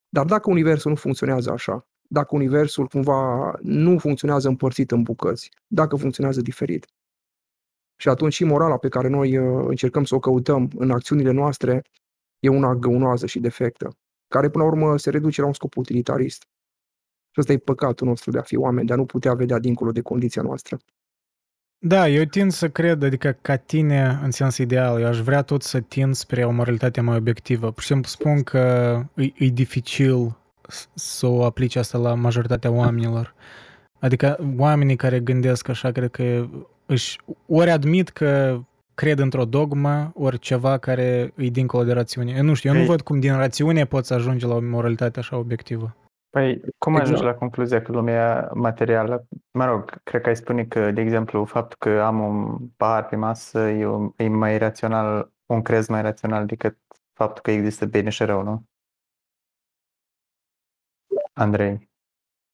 Dar 0.09 0.25
dacă 0.25 0.49
universul 0.49 0.91
nu 0.91 0.97
funcționează 0.97 1.51
așa, 1.51 1.87
dacă 2.01 2.35
universul 2.35 2.87
cumva 2.87 3.53
nu 3.61 3.97
funcționează 3.97 4.47
împărțit 4.47 4.91
în 4.91 5.03
bucăți, 5.03 5.51
dacă 5.67 5.95
funcționează 5.95 6.41
diferit, 6.41 6.85
și 8.01 8.09
atunci 8.09 8.33
și 8.33 8.43
morala 8.43 8.77
pe 8.77 8.89
care 8.89 9.07
noi 9.07 9.37
uh, 9.37 9.65
încercăm 9.67 10.03
să 10.03 10.15
o 10.15 10.19
căutăm 10.19 10.69
în 10.75 10.91
acțiunile 10.91 11.31
noastre 11.31 11.81
e 12.39 12.49
una 12.49 12.75
găunoasă 12.75 13.25
și 13.25 13.39
defectă, 13.39 13.97
care 14.27 14.49
până 14.49 14.63
la 14.63 14.69
urmă 14.69 14.97
se 14.97 15.09
reduce 15.09 15.41
la 15.41 15.47
un 15.47 15.53
scop 15.53 15.75
utilitarist. 15.75 16.45
Și 17.39 17.45
ăsta 17.45 17.53
e 17.53 17.57
păcatul 17.73 18.07
nostru 18.07 18.31
de 18.31 18.37
a 18.37 18.41
fi 18.41 18.57
oameni, 18.57 18.87
de 18.87 18.93
a 18.93 18.95
nu 18.95 19.05
putea 19.05 19.33
vedea 19.33 19.59
dincolo 19.59 19.91
de 19.91 20.01
condiția 20.01 20.41
noastră. 20.41 20.77
Da, 21.77 22.07
eu 22.09 22.23
tind 22.23 22.51
să 22.51 22.69
cred, 22.69 23.03
adică 23.03 23.37
ca 23.41 23.55
tine 23.55 24.19
în 24.23 24.31
sens 24.31 24.57
ideal, 24.57 25.01
eu 25.01 25.07
aș 25.07 25.19
vrea 25.19 25.41
tot 25.41 25.61
să 25.63 25.79
tind 25.79 26.15
spre 26.15 26.45
o 26.45 26.51
moralitate 26.51 27.01
mai 27.01 27.17
obiectivă. 27.17 27.71
Pur 27.71 27.81
și 27.81 27.87
simplu 27.87 28.09
spun 28.09 28.43
că 28.43 28.57
e, 29.15 29.23
e 29.37 29.47
dificil 29.47 30.37
s- 30.67 30.89
să 30.93 31.27
o 31.27 31.43
aplici 31.43 31.75
asta 31.75 31.97
la 31.97 32.13
majoritatea 32.13 32.71
oamenilor. 32.71 33.33
Adică 33.99 34.53
oamenii 34.57 34.95
care 34.95 35.19
gândesc 35.19 35.67
așa, 35.67 35.91
cred 35.91 36.11
că 36.11 36.47
își 36.85 37.17
ori 37.47 37.69
admit 37.69 38.09
că 38.09 38.59
cred 38.95 39.19
într-o 39.19 39.45
dogmă, 39.45 40.11
ori 40.15 40.39
ceva 40.39 40.77
care 40.77 41.33
e 41.35 41.47
dincolo 41.49 41.83
de 41.83 41.93
rațiune. 41.93 42.33
Eu 42.37 42.43
nu 42.43 42.53
știu, 42.53 42.69
eu 42.69 42.75
nu 42.75 42.81
Ei. 42.81 42.87
văd 42.87 43.01
cum 43.01 43.19
din 43.19 43.35
rațiune 43.35 43.85
poți 43.85 44.13
ajunge 44.13 44.45
la 44.47 44.55
o 44.55 44.61
moralitate 44.61 45.19
așa 45.19 45.37
obiectivă. 45.37 45.95
Păi, 46.29 46.61
cum 46.77 46.95
ajungi 46.95 47.11
Exact. 47.11 47.33
la 47.33 47.39
concluzia 47.39 47.81
că 47.81 47.91
lumea 47.91 48.49
materială, 48.53 49.27
mă 49.51 49.65
rog, 49.65 50.01
cred 50.03 50.21
că 50.21 50.27
ai 50.27 50.35
spune 50.35 50.65
că, 50.65 50.91
de 50.91 51.01
exemplu, 51.01 51.45
faptul 51.45 51.77
că 51.79 52.01
am 52.01 52.19
un 52.19 52.67
pahar 52.77 53.05
pe 53.05 53.15
masă 53.15 53.59
e, 53.59 53.85
un- 53.85 54.13
e 54.17 54.27
mai 54.27 54.57
rațional, 54.57 55.31
un 55.45 55.61
crez 55.61 55.87
mai 55.87 56.01
rațional 56.01 56.45
decât 56.45 56.77
faptul 57.13 57.41
că 57.41 57.51
există 57.51 57.85
bine 57.85 58.09
și 58.09 58.23
rău, 58.23 58.41
nu? 58.43 58.63
Andrei, 61.33 61.87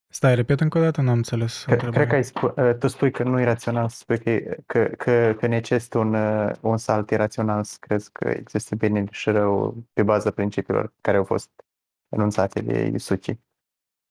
Stai, 0.08 0.36
repet 0.36 0.60
încă 0.60 0.78
o 0.78 0.82
dată, 0.82 1.02
n-am 1.02 1.16
înțeles 1.16 1.64
cre- 1.64 1.74
întrebarea. 1.74 2.00
cred 2.06 2.10
că 2.10 2.16
ai 2.16 2.24
spu- 2.24 2.62
uh, 2.62 2.76
tu 2.78 2.88
spui 2.88 3.12
că 3.12 3.24
nu 3.24 3.40
e 3.40 3.44
rațional 3.44 3.90
să 3.90 3.98
spui 3.98 4.20
că, 4.20 4.30
e- 4.30 4.58
că, 4.66 4.84
că, 4.86 5.34
că 5.38 5.48
necesită 5.48 5.98
un, 5.98 6.14
uh, 6.14 6.52
un 6.62 6.78
salt 6.78 7.10
irațional 7.10 7.64
să 7.64 7.78
crezi 7.80 8.12
că 8.12 8.28
există 8.30 8.76
bine 8.76 9.06
și 9.12 9.30
rău 9.30 9.76
pe 9.94 10.04
baza 10.04 10.32
principiilor 10.32 10.94
care 11.02 11.18
au 11.18 11.24
fost 11.24 11.50
enunțate 12.10 12.62
de 12.62 12.86
Isuchi. 12.94 13.40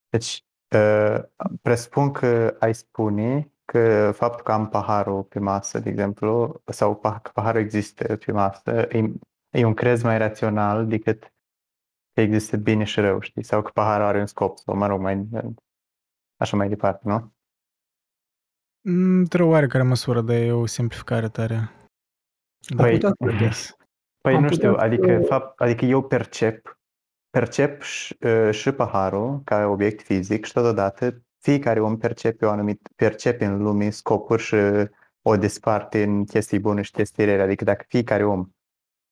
Deci, 0.09 0.45
uh, 0.75 1.23
presupun 1.61 2.11
că 2.11 2.55
ai 2.59 2.75
spune 2.75 3.51
că 3.65 4.11
faptul 4.15 4.43
că 4.43 4.51
am 4.51 4.69
paharul 4.69 5.23
pe 5.23 5.39
masă, 5.39 5.79
de 5.79 5.89
exemplu, 5.89 6.61
sau 6.65 6.95
pa- 6.99 7.21
că 7.21 7.31
paharul 7.33 7.61
există 7.61 8.17
pe 8.17 8.31
masă, 8.31 8.71
e, 8.89 9.11
e 9.49 9.65
un 9.65 9.73
crez 9.73 10.03
mai 10.03 10.17
rațional 10.17 10.87
decât 10.87 11.33
că 12.13 12.21
există 12.21 12.57
bine 12.57 12.83
și 12.83 12.99
rău, 12.99 13.19
știi? 13.19 13.43
Sau 13.43 13.61
că 13.61 13.69
paharul 13.73 14.05
are 14.05 14.19
un 14.19 14.25
scop, 14.25 14.57
sau 14.57 14.75
mă 14.75 14.87
rog, 14.87 15.01
mai, 15.01 15.27
așa 16.37 16.57
mai 16.57 16.69
departe, 16.69 17.01
nu? 17.09 17.33
Mm, 18.87 19.17
Într-o 19.19 19.47
oarecare 19.47 19.83
măsură, 19.83 20.21
dar 20.21 20.35
e 20.35 20.51
o 20.51 20.65
simplificare 20.65 21.29
tare. 21.29 21.69
Păi, 22.75 22.91
putea 22.91 23.09
să- 23.09 23.31
I 23.31 23.37
guess. 23.37 23.75
Păi 24.21 24.35
Am 24.35 24.41
nu 24.41 24.47
putea 24.47 24.69
știu, 24.69 24.79
să- 24.79 24.85
adică, 24.85 25.19
fapt, 25.27 25.59
adică 25.61 25.85
eu 25.85 26.07
percep, 26.07 26.79
percep 27.39 27.81
și, 27.81 28.17
uh, 28.21 28.51
și 28.51 28.71
paharul 28.71 29.41
ca 29.43 29.65
obiect 29.65 30.01
fizic 30.01 30.45
și 30.45 30.53
totodată 30.53 31.21
fiecare 31.39 31.79
om 31.79 31.97
percepe 31.97 32.45
o 32.45 32.49
anumit, 32.49 32.89
percepe 32.95 33.45
în 33.45 33.61
lume 33.63 33.89
scopuri 33.89 34.41
și 34.41 34.55
o 35.21 35.37
desparte 35.37 36.03
în 36.03 36.25
chestii 36.25 36.59
bune 36.59 36.81
și 36.81 36.91
chestii 36.91 37.25
rele. 37.25 37.41
Adică 37.41 37.63
dacă 37.63 37.85
fiecare 37.87 38.25
om 38.25 38.49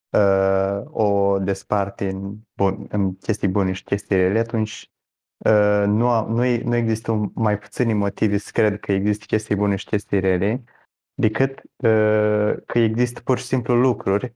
uh, 0.10 0.82
o 0.86 1.40
desparte 1.40 2.10
în, 2.10 2.36
bun, 2.54 2.88
în 2.90 3.16
chestii 3.16 3.48
bune 3.48 3.72
și 3.72 3.84
chestii 3.84 4.16
rele, 4.16 4.40
atunci 4.40 4.92
uh, 5.38 5.84
nu, 5.88 6.10
a- 6.10 6.28
nu, 6.30 6.46
e- 6.46 6.64
nu 6.64 6.76
există 6.76 7.12
un, 7.12 7.32
mai 7.34 7.58
puțini 7.58 7.94
motive 7.94 8.38
să 8.38 8.50
cred 8.54 8.80
că 8.80 8.92
există 8.92 9.26
chestii 9.28 9.56
bune 9.56 9.76
și 9.76 9.86
chestii 9.86 10.20
rele 10.20 10.64
decât 11.14 11.60
uh, 11.60 12.54
că 12.66 12.80
există 12.80 13.22
pur 13.22 13.38
și 13.38 13.46
simplu 13.46 13.76
lucruri 13.76 14.36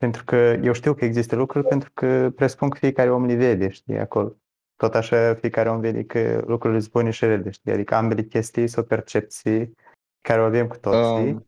pentru 0.00 0.24
că 0.24 0.36
eu 0.62 0.72
știu 0.72 0.94
că 0.94 1.04
există 1.04 1.36
lucruri 1.36 1.66
pentru 1.66 1.90
că 1.94 2.32
presupun 2.36 2.68
că 2.68 2.78
fiecare 2.78 3.10
om 3.10 3.24
le 3.24 3.34
vede, 3.34 3.68
știi, 3.68 3.98
acolo. 3.98 4.36
Tot 4.76 4.94
așa 4.94 5.34
fiecare 5.34 5.70
om 5.70 5.80
vede 5.80 6.04
că 6.04 6.42
lucrurile 6.46 6.80
sunt 6.80 6.92
bune 6.92 7.10
și 7.10 7.24
rele, 7.24 7.50
știi? 7.50 7.72
Adică 7.72 7.94
ambele 7.94 8.22
chestii 8.22 8.68
sunt 8.68 8.84
o 8.84 8.88
percepție 8.88 9.72
care 10.20 10.40
o 10.40 10.44
avem 10.44 10.66
cu 10.66 10.76
toții. 10.76 11.30
Um, 11.30 11.46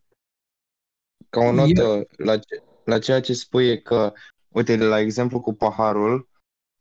ca 1.30 1.40
o 1.40 1.52
notă 1.52 2.06
la, 2.16 2.38
ce, 2.38 2.62
la 2.84 2.98
ceea 2.98 3.20
ce 3.20 3.32
spui 3.32 3.68
e 3.68 3.76
că, 3.76 4.12
uite, 4.48 4.76
la 4.76 5.00
exemplu 5.00 5.40
cu 5.40 5.52
paharul, 5.52 6.28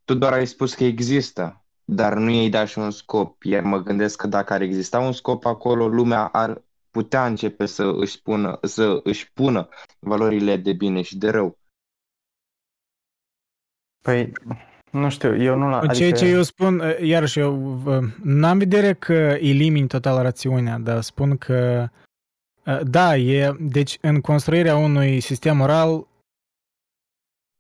tu 0.05 0.13
doar 0.13 0.33
ai 0.33 0.47
spus 0.47 0.73
că 0.73 0.83
există, 0.83 1.65
dar 1.85 2.13
nu 2.13 2.29
i-ai 2.29 2.49
dat 2.49 2.67
și 2.67 2.79
un 2.79 2.91
scop. 2.91 3.43
Iar 3.43 3.63
mă 3.63 3.77
gândesc 3.77 4.17
că 4.21 4.27
dacă 4.27 4.53
ar 4.53 4.61
exista 4.61 4.99
un 4.99 5.11
scop 5.11 5.45
acolo, 5.45 5.87
lumea 5.87 6.27
ar 6.27 6.61
putea 6.89 7.25
începe 7.25 7.65
să 7.65 7.93
își 7.95 8.21
pună, 8.21 8.59
să 8.61 8.99
își 9.03 9.31
pună 9.33 9.69
valorile 9.99 10.57
de 10.57 10.73
bine 10.73 11.01
și 11.01 11.17
de 11.17 11.29
rău. 11.29 11.59
Păi, 14.01 14.31
nu 14.91 15.09
știu, 15.09 15.43
eu 15.43 15.57
nu 15.57 15.69
la... 15.69 15.77
Adică... 15.77 15.93
Ceea 15.93 16.09
Adică, 16.09 16.25
ce 16.25 16.31
eu 16.31 16.41
spun, 16.41 16.79
uh, 16.79 16.99
iarăși 16.99 17.39
eu 17.39 17.55
vă- 17.55 18.01
n-am 18.23 18.57
vedere 18.57 18.93
că 18.93 19.13
elimini 19.39 19.87
total 19.87 20.21
rațiunea, 20.21 20.77
dar 20.77 21.01
spun 21.01 21.37
că 21.37 21.89
uh, 22.65 22.79
da, 22.83 23.17
e, 23.17 23.55
deci 23.59 23.97
în 24.01 24.21
construirea 24.21 24.75
unui 24.75 25.19
sistem 25.19 25.57
moral 25.57 26.07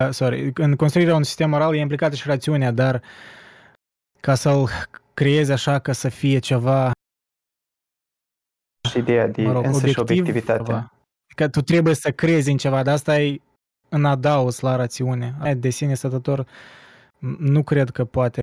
uh, 0.03 0.09
sorry, 0.09 0.51
în 0.53 0.75
construirea 0.75 1.13
unui 1.13 1.25
sistem 1.25 1.49
moral 1.49 1.75
e 1.75 1.79
implicată 1.79 2.15
și 2.15 2.27
rațiunea, 2.27 2.71
dar 2.71 3.01
ca 4.19 4.35
să-l 4.35 4.67
creezi 5.13 5.51
așa 5.51 5.79
ca 5.79 5.91
să 5.91 6.09
fie 6.09 6.39
ceva, 6.39 6.91
și 8.89 8.97
ideea 8.97 9.27
de 9.27 9.41
mă 9.41 9.51
rog, 9.51 9.65
însăși 9.65 9.99
obiectiv, 9.99 10.19
obiectivitatea. 10.19 10.65
ceva. 10.65 10.93
Că 11.35 11.49
tu 11.49 11.61
trebuie 11.61 11.93
să 11.93 12.11
crezi 12.11 12.51
în 12.51 12.57
ceva, 12.57 12.83
dar 12.83 12.93
asta 12.93 13.21
e 13.21 13.41
în 13.91 14.05
adaos 14.05 14.59
la 14.59 14.75
rațiune. 14.75 15.35
Aia 15.39 15.53
De 15.53 15.69
sine 15.69 15.93
stătător 15.93 16.43
m- 16.45 17.37
nu 17.37 17.63
cred 17.63 17.89
că 17.89 18.05
poate 18.05 18.39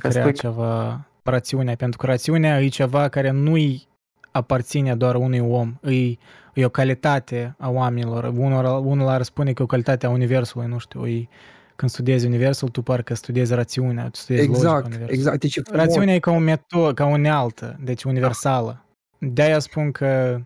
Că 0.00 0.08
crea 0.08 0.20
spui 0.22 0.32
că- 0.34 0.38
ceva 0.40 1.04
rațiunea, 1.22 1.76
pentru 1.76 1.98
că 1.98 2.06
rațiunea 2.06 2.60
e 2.60 2.68
ceva 2.68 3.08
care 3.08 3.30
nu-i 3.30 3.88
aparține 4.30 4.96
doar 4.96 5.14
unui 5.14 5.38
om, 5.38 5.78
e, 5.82 6.16
e 6.54 6.64
o 6.64 6.68
calitate 6.68 7.54
a 7.58 7.68
oamenilor. 7.70 8.24
Unul, 8.24 8.86
unul 8.86 9.08
ar 9.08 9.22
spune 9.22 9.52
că 9.52 9.62
e 9.62 9.64
o 9.64 9.68
calitate 9.68 10.06
a 10.06 10.10
universului, 10.10 10.66
nu 10.66 10.78
știu, 10.78 11.06
e, 11.06 11.28
când 11.76 11.90
studiezi 11.90 12.26
universul, 12.26 12.68
tu 12.68 12.82
parcă 12.82 13.14
studiezi 13.14 13.54
rațiunea, 13.54 14.08
tu 14.08 14.18
studiezi 14.18 14.48
logica 14.48 14.66
Exact, 14.66 14.84
universului. 14.86 15.18
exact. 15.18 15.40
Deci, 15.40 15.56
e 15.56 15.60
frumos. 15.60 15.80
Rațiunea 15.84 16.14
e 16.14 16.18
ca 16.18 16.30
o 16.30 16.38
metodă, 16.38 16.94
ca 16.94 17.04
o 17.04 17.08
unealtă, 17.08 17.76
deci 17.80 18.04
universală. 18.04 18.84
De-aia 19.18 19.58
spun 19.58 19.92
că 19.92 20.40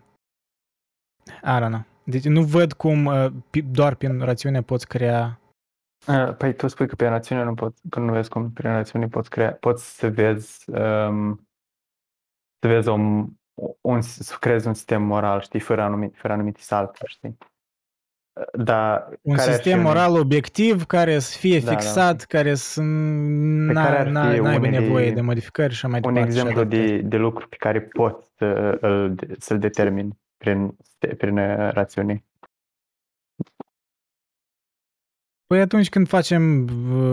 I 1.43 1.59
don't 1.59 1.67
know. 1.67 1.83
Deci 2.05 2.23
nu 2.25 2.43
văd 2.43 2.73
cum 2.73 3.05
uh, 3.05 3.25
pi- 3.49 3.71
doar 3.71 3.95
prin 3.95 4.19
rațiune 4.19 4.61
poți 4.61 4.87
crea 4.87 5.39
Uh, 6.07 6.35
Păi 6.37 6.55
tu 6.55 6.67
spui 6.67 6.87
că 6.87 6.95
pe 6.95 7.07
rațiune 7.07 7.43
nu 7.43 7.53
poți, 7.53 7.81
că 7.89 7.99
nu 7.99 8.11
vezi 8.11 8.29
cum 8.29 8.51
prin 8.51 8.69
rațiune 8.71 9.07
poți 9.07 9.29
crea, 9.29 9.53
poți 9.53 9.97
să 9.97 10.09
vezi 10.09 10.69
um, 10.69 11.47
să 12.59 12.67
vezi 12.67 12.89
un, 12.89 13.27
un, 13.81 14.01
să 14.01 14.35
creezi 14.39 14.67
un 14.67 14.73
sistem 14.73 15.01
moral, 15.03 15.41
știi, 15.41 15.59
fără, 15.59 15.81
anumit, 15.81 16.15
fără 16.17 16.33
anumite 16.33 16.59
salturi, 16.61 17.11
știi? 17.11 17.37
Da, 18.53 19.09
un 19.21 19.35
care 19.35 19.51
sistem 19.51 19.81
moral 19.81 20.15
obiectiv 20.19 20.83
care 20.85 21.19
să 21.19 21.37
fie 21.37 21.59
Da, 21.59 21.71
fixat, 21.71 22.17
da. 22.17 22.23
care 22.27 22.55
să 22.55 22.81
Pe 23.67 23.73
care 23.73 23.97
ar 23.97 24.05
n- 24.05 24.07
fi 24.07 24.11
n-aibă 24.13 24.47
unele- 24.49 24.79
nevoie 24.79 25.11
de 25.11 25.21
modificări 25.21 25.73
și 25.73 25.85
așa 25.85 25.87
mai 25.87 26.01
un 26.05 26.13
departe. 26.13 26.31
și 26.33 26.37
exemplu 26.37 26.61
adaptări. 26.61 27.01
de, 27.01 27.07
de 27.07 27.17
lucru 27.17 27.47
pe 27.47 27.55
care 27.55 27.81
poți 27.81 28.27
să, 28.37 28.77
îl, 28.81 29.15
să-l 29.39 29.59
determini 29.59 30.17
prin, 30.37 30.77
prin 31.17 31.37
uh, 31.37 31.71
rațiune. 31.71 32.23
Păi 35.47 35.61
atunci 35.61 35.89
când 35.89 36.07
facem, 36.07 36.67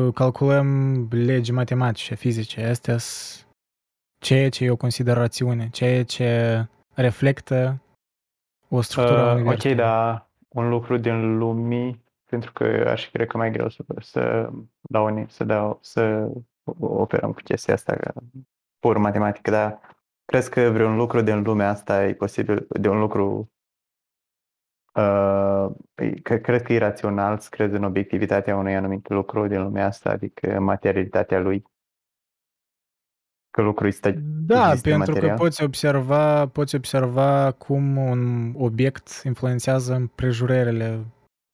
uh, 0.06 0.12
calculăm 0.14 1.08
legi 1.10 1.52
matematice, 1.52 2.14
fizice, 2.14 2.64
astea 2.64 2.98
sunt 2.98 3.46
ceea 4.18 4.48
ce 4.48 4.64
eu 4.64 4.76
consider 4.76 5.16
rațiune, 5.16 5.68
ceea 5.70 6.04
ce 6.04 6.60
reflectă 6.94 7.82
o 8.68 8.80
structură 8.80 9.18
a 9.20 9.24
Uh, 9.24 9.30
ok, 9.30 9.36
universului. 9.36 9.74
da, 9.76 10.28
un 10.48 10.68
lucru 10.68 10.96
din 10.96 11.38
lumii, 11.38 12.04
pentru 12.24 12.52
că 12.52 12.64
aș 12.88 13.10
cred 13.10 13.26
că 13.26 13.36
mai 13.36 13.50
greu 13.50 13.68
să, 13.68 13.84
să 14.00 14.50
dau, 14.80 15.04
un- 15.04 15.26
să 15.28 15.44
dau, 15.44 15.78
să 15.82 16.28
operăm 16.80 17.32
cu 17.32 17.40
chestia 17.44 17.74
asta 17.74 17.96
că 17.96 18.12
pur 18.78 18.96
matematică, 18.96 19.50
dar 19.50 19.80
crezi 20.32 20.50
că 20.50 20.70
vreun 20.70 20.96
lucru 20.96 21.20
din 21.20 21.42
lumea 21.42 21.68
asta 21.68 22.06
e 22.06 22.14
posibil, 22.14 22.66
de 22.68 22.88
un 22.88 22.98
lucru 22.98 23.50
uh, 24.94 25.66
e- 25.94 26.20
că, 26.20 26.36
cred 26.36 26.62
că 26.62 26.72
e 26.72 26.78
rațional 26.78 27.38
să 27.38 27.48
crezi 27.50 27.74
în 27.74 27.84
obiectivitatea 27.84 28.56
unui 28.56 28.74
anumit 28.74 29.08
lucru 29.08 29.46
din 29.46 29.62
lumea 29.62 29.86
asta, 29.86 30.10
adică 30.10 30.60
materialitatea 30.60 31.38
lui? 31.40 31.64
Că 33.50 33.62
lucrul 33.62 33.86
este 33.86 34.10
Da, 34.46 34.66
există 34.68 34.88
pentru 34.88 35.12
material? 35.12 35.36
că 35.36 35.42
poți 35.42 35.62
observa, 35.62 36.46
poți 36.48 36.74
observa 36.74 37.52
cum 37.52 37.96
un 37.96 38.52
obiect 38.56 39.08
influențează 39.24 39.94
împrejurările. 39.94 41.04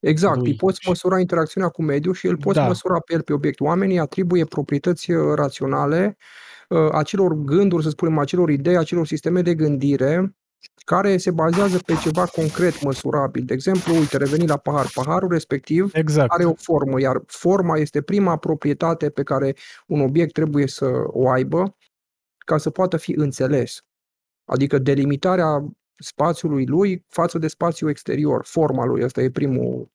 Exact, 0.01 0.37
lui 0.37 0.51
îi 0.51 0.57
poți 0.57 0.81
și- 0.81 0.89
măsura 0.89 1.19
interacțiunea 1.19 1.69
cu 1.69 1.83
mediul 1.83 2.15
și 2.15 2.27
îl 2.27 2.37
poți 2.37 2.59
Da. 2.59 2.67
măsura 2.67 2.99
pe 3.01 3.13
el, 3.15 3.23
pe 3.23 3.33
obiect. 3.33 3.61
Oamenii 3.61 3.99
atribuie 3.99 4.45
proprietăți 4.45 5.11
uh, 5.11 5.35
raționale 5.35 6.07
uh, 6.07 6.48
acelor 6.93 7.35
gânduri, 7.35 7.83
să 7.83 7.89
spunem, 7.89 8.19
acelor 8.19 8.51
idei, 8.51 8.77
acelor 8.77 9.07
sisteme 9.07 9.43
de 9.43 9.55
gândire 9.55 10.37
care 10.85 11.17
se 11.17 11.31
bazează 11.31 11.79
pe 11.79 11.95
ceva 12.03 12.25
concret, 12.27 12.83
măsurabil. 12.83 13.45
De 13.45 13.55
exemplu, 13.55 13.95
uite, 13.95 14.17
reveni 14.17 14.47
la 14.47 14.57
pahar. 14.57 14.91
Paharul 14.95 15.31
respectiv 15.31 15.91
Exact. 15.95 16.31
are 16.31 16.45
o 16.45 16.55
formă, 16.55 17.01
iar 17.01 17.23
forma 17.27 17.77
este 17.77 18.03
prima 18.03 18.37
proprietate 18.37 19.11
pe 19.11 19.23
care 19.23 19.57
un 19.87 20.01
obiect 20.01 20.33
trebuie 20.33 20.67
să 20.67 20.91
o 21.07 21.29
aibă 21.29 21.77
ca 22.39 22.59
să 22.59 22.71
poată 22.71 22.97
fi 22.97 23.13
înțeles. 23.17 23.85
Adică 24.45 24.79
delimitarea 24.79 25.65
spațiului 25.99 26.67
lui 26.67 27.05
față 27.09 27.39
de 27.39 27.49
spațiul 27.49 27.91
exterior, 27.91 28.45
forma 28.45 28.85
lui, 28.85 29.05
ăsta 29.05 29.21
e 29.21 29.31
primul, 29.31 29.91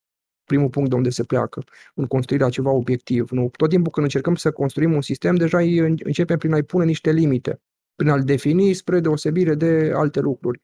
primul 0.46 0.70
punct 0.70 0.90
de 0.90 0.96
unde 0.96 1.10
se 1.10 1.24
pleacă 1.24 1.64
în 1.96 2.08
construirea 2.08 2.50
ceva 2.50 2.72
obiectiv. 2.72 3.30
Nu? 3.30 3.50
Tot 3.58 3.70
timpul 3.70 3.92
când 3.92 4.06
încercăm 4.06 4.36
să 4.36 4.52
construim 4.52 4.94
un 4.94 5.02
sistem, 5.02 5.36
deja 5.36 5.58
îi 5.58 5.78
în- 5.78 5.98
începem 6.04 6.38
prin 6.38 6.54
a-i 6.54 6.64
pune 6.64 6.86
niște 6.86 7.12
limite, 7.12 7.62
prin 7.96 8.10
a-l 8.10 8.24
defini 8.24 8.74
spre 8.74 9.00
deosebire 9.00 9.56
de 9.56 9.92
alte 9.96 10.20
lucruri. 10.20 10.62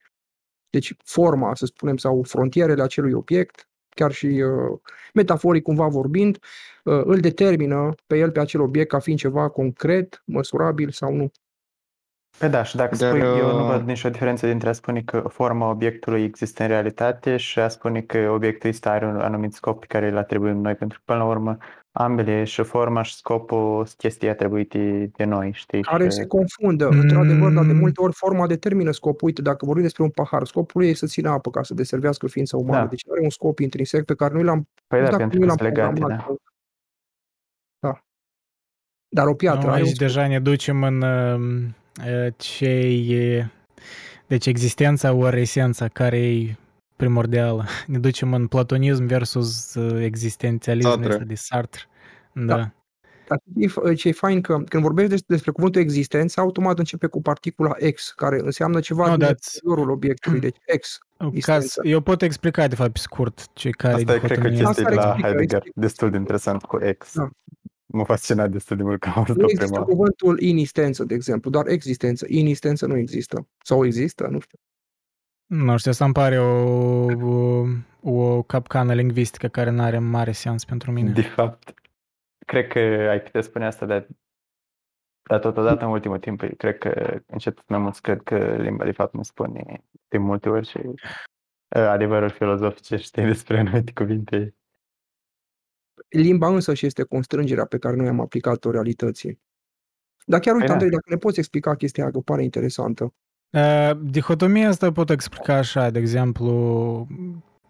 Deci 0.70 0.96
forma, 1.04 1.56
să 1.56 1.66
spunem, 1.66 1.98
sau 1.98 2.24
frontierele 2.24 2.82
acelui 2.82 3.14
obiect, 3.14 3.70
chiar 3.90 4.12
și 4.12 4.26
uh, 4.26 4.80
metaforic 5.14 5.64
cumva 5.64 5.88
vorbind, 5.88 6.40
uh, 6.84 7.02
îl 7.04 7.20
determină 7.20 7.96
pe 8.08 8.18
el, 8.18 8.32
pe 8.32 8.40
acel 8.40 8.62
obiect, 8.62 8.90
ca 8.90 9.00
fiind 9.00 9.20
ceva 9.20 9.50
concret, 9.50 10.24
măsurabil 10.26 10.90
sau 10.90 11.14
nu. 11.14 11.32
Pe 12.40 12.48
da, 12.48 12.64
și 12.64 12.76
dacă 12.76 12.96
Dar, 12.96 13.10
spui, 13.10 13.20
eu 13.22 13.52
nu 13.58 13.66
uh, 13.66 13.72
văd 13.72 13.88
nicio 13.88 14.10
diferență 14.10 14.48
dintre 14.48 14.70
a 14.70 14.72
spune 14.72 15.02
că 15.02 15.20
forma 15.20 15.70
obiectului 15.70 16.24
există 16.24 16.62
în 16.64 16.68
realitate 16.70 17.38
și 17.38 17.60
a 17.60 17.68
spune 17.68 18.02
că 18.02 18.30
obiectul 18.34 18.70
ăsta 18.70 18.92
are 18.92 19.06
un 19.06 19.16
anumit 19.20 19.54
scop 19.54 19.80
pe 19.80 19.86
care 19.86 20.08
îl 20.10 20.18
atribuim 20.18 20.58
noi, 20.58 20.76
pentru 20.76 20.98
că 20.98 21.04
până 21.14 21.24
la 21.24 21.30
urmă 21.30 21.58
ambele, 21.92 22.44
și 22.44 22.64
forma 22.64 23.02
și 23.02 23.16
scopul, 23.16 23.86
sunt 23.86 23.98
chestii 23.98 24.30
atribuite 24.30 25.12
de 25.16 25.24
noi, 25.24 25.52
știi? 25.54 25.82
care 25.82 26.04
și... 26.04 26.12
se 26.12 26.26
confundă, 26.28 26.88
într-adevăr, 26.88 27.52
dar 27.52 27.66
de 27.66 27.72
Mm. 27.72 27.78
multe 27.80 28.02
ori 28.02 28.14
forma 28.14 28.48
determină 28.48 28.92
scopul. 28.92 29.28
Uite, 29.28 29.42
dacă 29.42 29.66
vorbim 29.66 29.84
despre 29.84 30.04
un 30.04 30.10
pahar, 30.10 30.46
scopul 30.46 30.82
lui 30.82 30.90
e 30.90 30.94
să 30.94 31.06
țină 31.06 31.30
apă 31.30 31.50
ca 31.50 31.64
să 31.64 31.74
deservească 31.74 32.28
ființa 32.28 32.58
umană. 32.58 32.84
Da. 32.84 32.90
Deci 32.90 33.02
are 33.12 33.20
un 33.24 33.30
scop 33.30 33.60
intrinsec 33.60 34.06
pe 34.06 34.16
care 34.16 34.34
noi 34.34 34.44
l-am, 34.44 34.68
Păi 34.88 35.00
nu 35.00 35.06
da, 35.06 35.12
știu 35.12 35.18
dacă 35.18 35.30
pentru 35.30 35.40
noi 35.40 35.48
că 35.48 35.54
l-am 35.54 35.58
sunt 35.58 35.70
legate, 35.78 36.00
programat. 36.00 36.28
da. 37.80 37.88
Da. 37.90 38.00
Dar 39.10 39.28
o 39.28 39.34
piatră 39.34 39.68
Nu, 39.68 39.72
are 39.74 39.82
un 39.82 39.86
aici 39.86 39.96
scop. 39.96 40.08
deja 40.08 40.28
ne 40.28 40.40
ducem 40.40 40.84
în 40.84 41.04
uh, 42.06 42.26
uh, 42.26 42.34
cei... 42.38 43.46
Deci 44.28 44.46
existența 44.46 45.14
ori 45.14 45.42
esența 45.42 45.88
care 45.88 46.18
e 46.18 46.56
primordială. 46.96 47.66
Ne 47.88 47.98
ducem 48.00 48.34
în 48.34 48.48
platonism 48.48 49.06
versus 49.06 49.74
uh, 49.74 50.04
existențialism 50.04 50.90
Sartre. 50.90 51.10
ăsta 51.10 51.24
de 51.24 51.36
Sartre. 51.36 51.82
Da. 52.34 52.56
Da. 52.56 52.72
Dar 53.28 53.40
ce 53.60 53.66
e 53.66 53.68
f- 53.70 53.96
ce 53.98 54.08
e 54.08 54.12
fain 54.12 54.42
că 54.42 54.58
când 54.68 54.84
vorbești 54.84 55.10
des- 55.10 55.22
despre 55.22 55.52
cuvântul 55.52 55.82
existență, 55.82 56.40
automat 56.40 56.78
începe 56.80 57.08
cu 57.08 57.22
particula 57.22 57.74
X, 57.94 58.12
care 58.16 58.40
înseamnă 58.44 58.80
ceva 58.80 59.08
No, 59.08 59.16
din 59.18 59.26
that's- 59.26 59.30
exteriorul 59.30 59.90
obiectului, 59.90 60.40
deci 60.40 60.56
X. 60.80 60.98
Ca 61.18 61.26
Existență. 61.26 61.68
să, 61.68 61.82
eu 61.84 62.00
pot 62.02 62.22
explica 62.22 62.68
de 62.68 62.76
fapt 62.76 62.92
pe 62.92 63.00
scurt 63.00 63.46
ce 63.54 63.70
care 63.70 63.94
Asta 63.94 64.12
e 64.12 64.16
e, 64.16 64.20
cred 64.20 64.40
că 64.40 64.50
dihotomia. 64.50 64.70
Asta 64.70 64.82
chestia 64.84 64.90
de 64.90 64.96
la 64.96 65.02
explică, 65.08 65.28
Heidegger, 65.28 65.56
explică. 65.58 65.80
destul 65.80 66.10
de 66.10 66.18
interesant 66.18 66.62
cu 66.64 66.78
X. 66.98 67.14
Da. 67.16 67.30
M-a 67.92 68.04
fascinat 68.04 68.50
destul 68.50 68.78
de 68.78 68.84
mult 68.84 69.00
că 69.00 69.08
am 69.08 69.16
auzit 69.18 69.36
Nu 69.36 69.46
o 69.46 69.50
există 69.50 69.66
prima. 69.72 69.86
cuvântul 69.86 70.40
inistență, 70.40 71.04
de 71.04 71.14
exemplu, 71.14 71.50
doar 71.50 71.68
existență. 71.68 72.26
Inistență 72.30 72.86
nu 72.86 72.98
există. 72.98 73.48
Sau 73.64 73.86
există, 73.86 74.28
nu 74.28 74.40
știu. 74.40 74.60
Nu 75.46 75.78
știu, 75.78 75.92
asta 75.92 76.06
îmi 76.06 76.14
pare 76.14 76.40
o, 76.40 77.06
o, 77.06 77.66
o 78.02 78.42
capcană 78.42 78.94
lingvistică 78.94 79.48
care 79.48 79.70
nu 79.70 79.82
are 79.82 80.00
mare 80.00 80.32
sens 80.32 80.66
pentru 80.66 80.92
mine. 80.92 81.12
De 81.12 81.22
fapt, 81.22 81.74
cred 82.46 82.68
că 82.68 82.80
ai 83.10 83.22
putea 83.22 83.42
spune 83.42 83.66
asta, 83.66 83.86
dar, 83.86 84.08
dar 85.30 85.40
totodată 85.40 85.86
în 85.86 85.92
ultimul 85.92 86.20
timp, 86.20 86.44
cred 86.58 86.78
că 86.78 87.22
încet 87.26 87.68
mai 87.68 87.80
mult 87.80 87.98
cred 87.98 88.22
că 88.22 88.56
limba 88.56 88.84
de 88.84 88.92
fapt 88.92 89.14
nu 89.14 89.24
spune 89.24 89.84
de 90.08 90.18
multe 90.18 90.50
ori 90.50 90.68
și 90.68 90.78
uh, 90.78 90.98
adevărul 91.70 92.30
filozofice 92.30 92.98
știi 92.98 93.26
despre 93.26 93.60
anumite 93.60 93.92
cuvinte. 93.94 94.56
Limba 96.10 96.48
însă 96.48 96.74
și 96.74 96.86
este 96.86 97.04
constrângerea 97.04 97.66
pe 97.66 97.78
care 97.78 97.96
noi 97.96 98.08
am 98.08 98.20
aplicat-o 98.20 98.72
realității. 98.72 99.40
Dar 100.26 100.40
chiar 100.40 100.54
uite, 100.54 100.68
da. 100.68 100.74
Andrei, 100.74 100.90
dacă 100.90 101.06
ne 101.10 101.18
poți 101.18 101.40
explica 101.40 101.76
chestia 101.76 102.04
aia, 102.04 102.12
că 102.12 102.20
pare 102.20 102.44
interesantă. 102.44 103.14
Uh, 103.50 103.92
Dihotomia 104.02 104.68
asta 104.68 104.92
pot 104.92 105.10
explica 105.10 105.56
așa, 105.56 105.90
de 105.90 106.00
exemplu, 106.00 107.08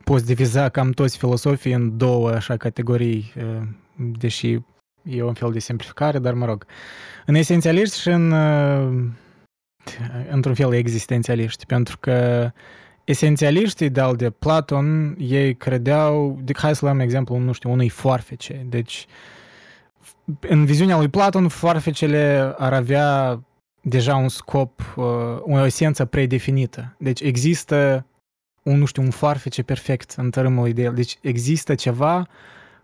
poți 0.04 0.26
diviza 0.26 0.70
cam 0.70 0.92
toți 0.92 1.18
filosofii 1.18 1.74
în 1.74 1.98
două 1.98 2.30
așa 2.30 2.58
categorii, 2.58 3.34
uh, 3.38 3.62
deși 3.96 4.58
e 5.04 5.24
un 5.24 5.34
fel 5.34 5.52
de 5.52 5.60
simplificare, 5.60 6.20
dar 6.20 6.34
mă 6.34 6.46
rog. 6.46 6.66
În 7.26 7.36
esențialiști 7.36 8.00
și 8.00 8.10
în, 8.10 8.32
uh, 8.32 9.06
într-un 10.32 10.54
fel, 10.54 10.74
existențialiști, 10.74 11.66
pentru 11.66 11.98
că 12.00 12.50
esențialiștii 13.10 13.90
de 13.90 14.00
al 14.00 14.16
de 14.16 14.30
Platon, 14.30 15.16
ei 15.20 15.56
credeau, 15.56 16.40
de, 16.44 16.54
hai 16.56 16.76
să 16.76 16.86
luăm 16.86 17.00
exemplu, 17.00 17.38
nu 17.38 17.52
știu, 17.52 17.72
unui 17.72 17.90
foarfece. 17.90 18.66
Deci, 18.70 19.06
în 20.40 20.66
viziunea 20.66 20.98
lui 20.98 21.08
Platon, 21.08 21.48
foarfecele 21.48 22.54
ar 22.58 22.74
avea 22.74 23.40
deja 23.82 24.16
un 24.16 24.30
scop, 24.30 24.94
uh, 24.96 25.06
o 25.40 25.66
esență 25.66 26.06
predefinită. 26.06 26.96
Deci 26.98 27.22
există 27.22 28.06
un, 28.64 28.78
nu 28.78 28.86
știu, 28.86 29.02
un 29.02 29.10
foarfece 29.10 29.64
perfect 29.64 30.14
în 30.18 30.30
tărâmul 30.30 30.72
de 30.74 30.82
el. 30.82 30.94
Deci 30.94 31.18
există 31.22 31.76
ceva 31.76 32.28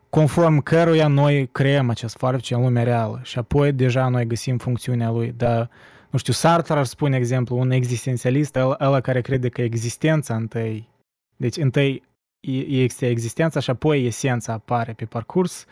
conform 0.09 0.59
căruia 0.59 1.07
noi 1.07 1.49
creăm 1.51 1.89
acest 1.89 2.17
foarfece 2.17 2.53
în 2.53 2.61
lumea 2.61 2.83
reală 2.83 3.19
și 3.23 3.37
apoi 3.37 3.71
deja 3.71 4.07
noi 4.07 4.25
găsim 4.27 4.57
funcțiunea 4.57 5.09
lui. 5.09 5.33
Dar, 5.37 5.69
nu 6.15 6.21
știu, 6.21 6.33
Sartre 6.33 6.73
ar 6.73 6.85
spune, 6.85 7.17
exemplu, 7.17 7.57
un 7.57 7.71
existențialist, 7.71 8.55
el, 8.55 8.75
ăla 8.79 9.01
care 9.01 9.21
crede 9.21 9.49
că 9.49 9.61
existența 9.61 10.35
întâi, 10.35 10.87
deci 11.35 11.57
întâi 11.57 12.03
e- 12.39 12.65
este 12.83 13.07
existența 13.07 13.59
și 13.59 13.69
apoi 13.69 14.05
esența 14.05 14.53
apare 14.53 14.93
pe 14.93 15.05
parcurs, 15.05 15.65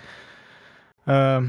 uh, 1.04 1.44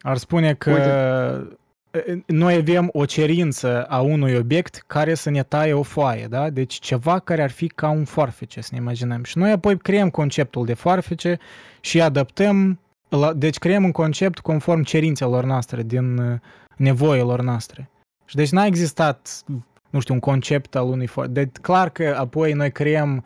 ar 0.00 0.16
spune 0.16 0.54
că 0.54 0.70
Uite. 0.70 2.22
noi 2.26 2.54
avem 2.54 2.88
o 2.92 3.04
cerință 3.04 3.84
a 3.84 4.00
unui 4.00 4.34
obiect 4.34 4.84
care 4.86 5.14
să 5.14 5.30
ne 5.30 5.42
taie 5.42 5.72
o 5.72 5.82
foaie, 5.82 6.26
da? 6.26 6.50
Deci 6.50 6.74
ceva 6.74 7.18
care 7.18 7.42
ar 7.42 7.50
fi 7.50 7.66
ca 7.66 7.88
un 7.88 8.04
foarfece, 8.04 8.60
să 8.60 8.68
ne 8.72 8.78
imaginăm. 8.80 9.22
Și 9.22 9.38
noi 9.38 9.50
apoi 9.50 9.78
creăm 9.78 10.10
conceptul 10.10 10.64
de 10.64 10.74
foarfece 10.74 11.38
și 11.80 12.00
adaptăm, 12.00 12.78
la, 13.08 13.32
deci 13.32 13.58
creăm 13.58 13.84
un 13.84 13.92
concept 13.92 14.38
conform 14.38 14.82
cerințelor 14.82 15.44
noastre, 15.44 15.82
din 15.82 16.18
uh, 16.18 16.38
nevoilor 16.82 17.40
noastre. 17.40 17.90
Și 18.24 18.36
deci 18.36 18.50
n-a 18.50 18.66
existat, 18.66 19.42
nu 19.90 20.00
știu, 20.00 20.14
un 20.14 20.20
concept 20.20 20.74
al 20.76 20.86
unui 20.86 21.06
foarfece. 21.06 21.40
Deci 21.40 21.56
clar 21.56 21.90
că 21.90 22.16
apoi 22.18 22.52
noi 22.52 22.72
creăm 22.72 23.24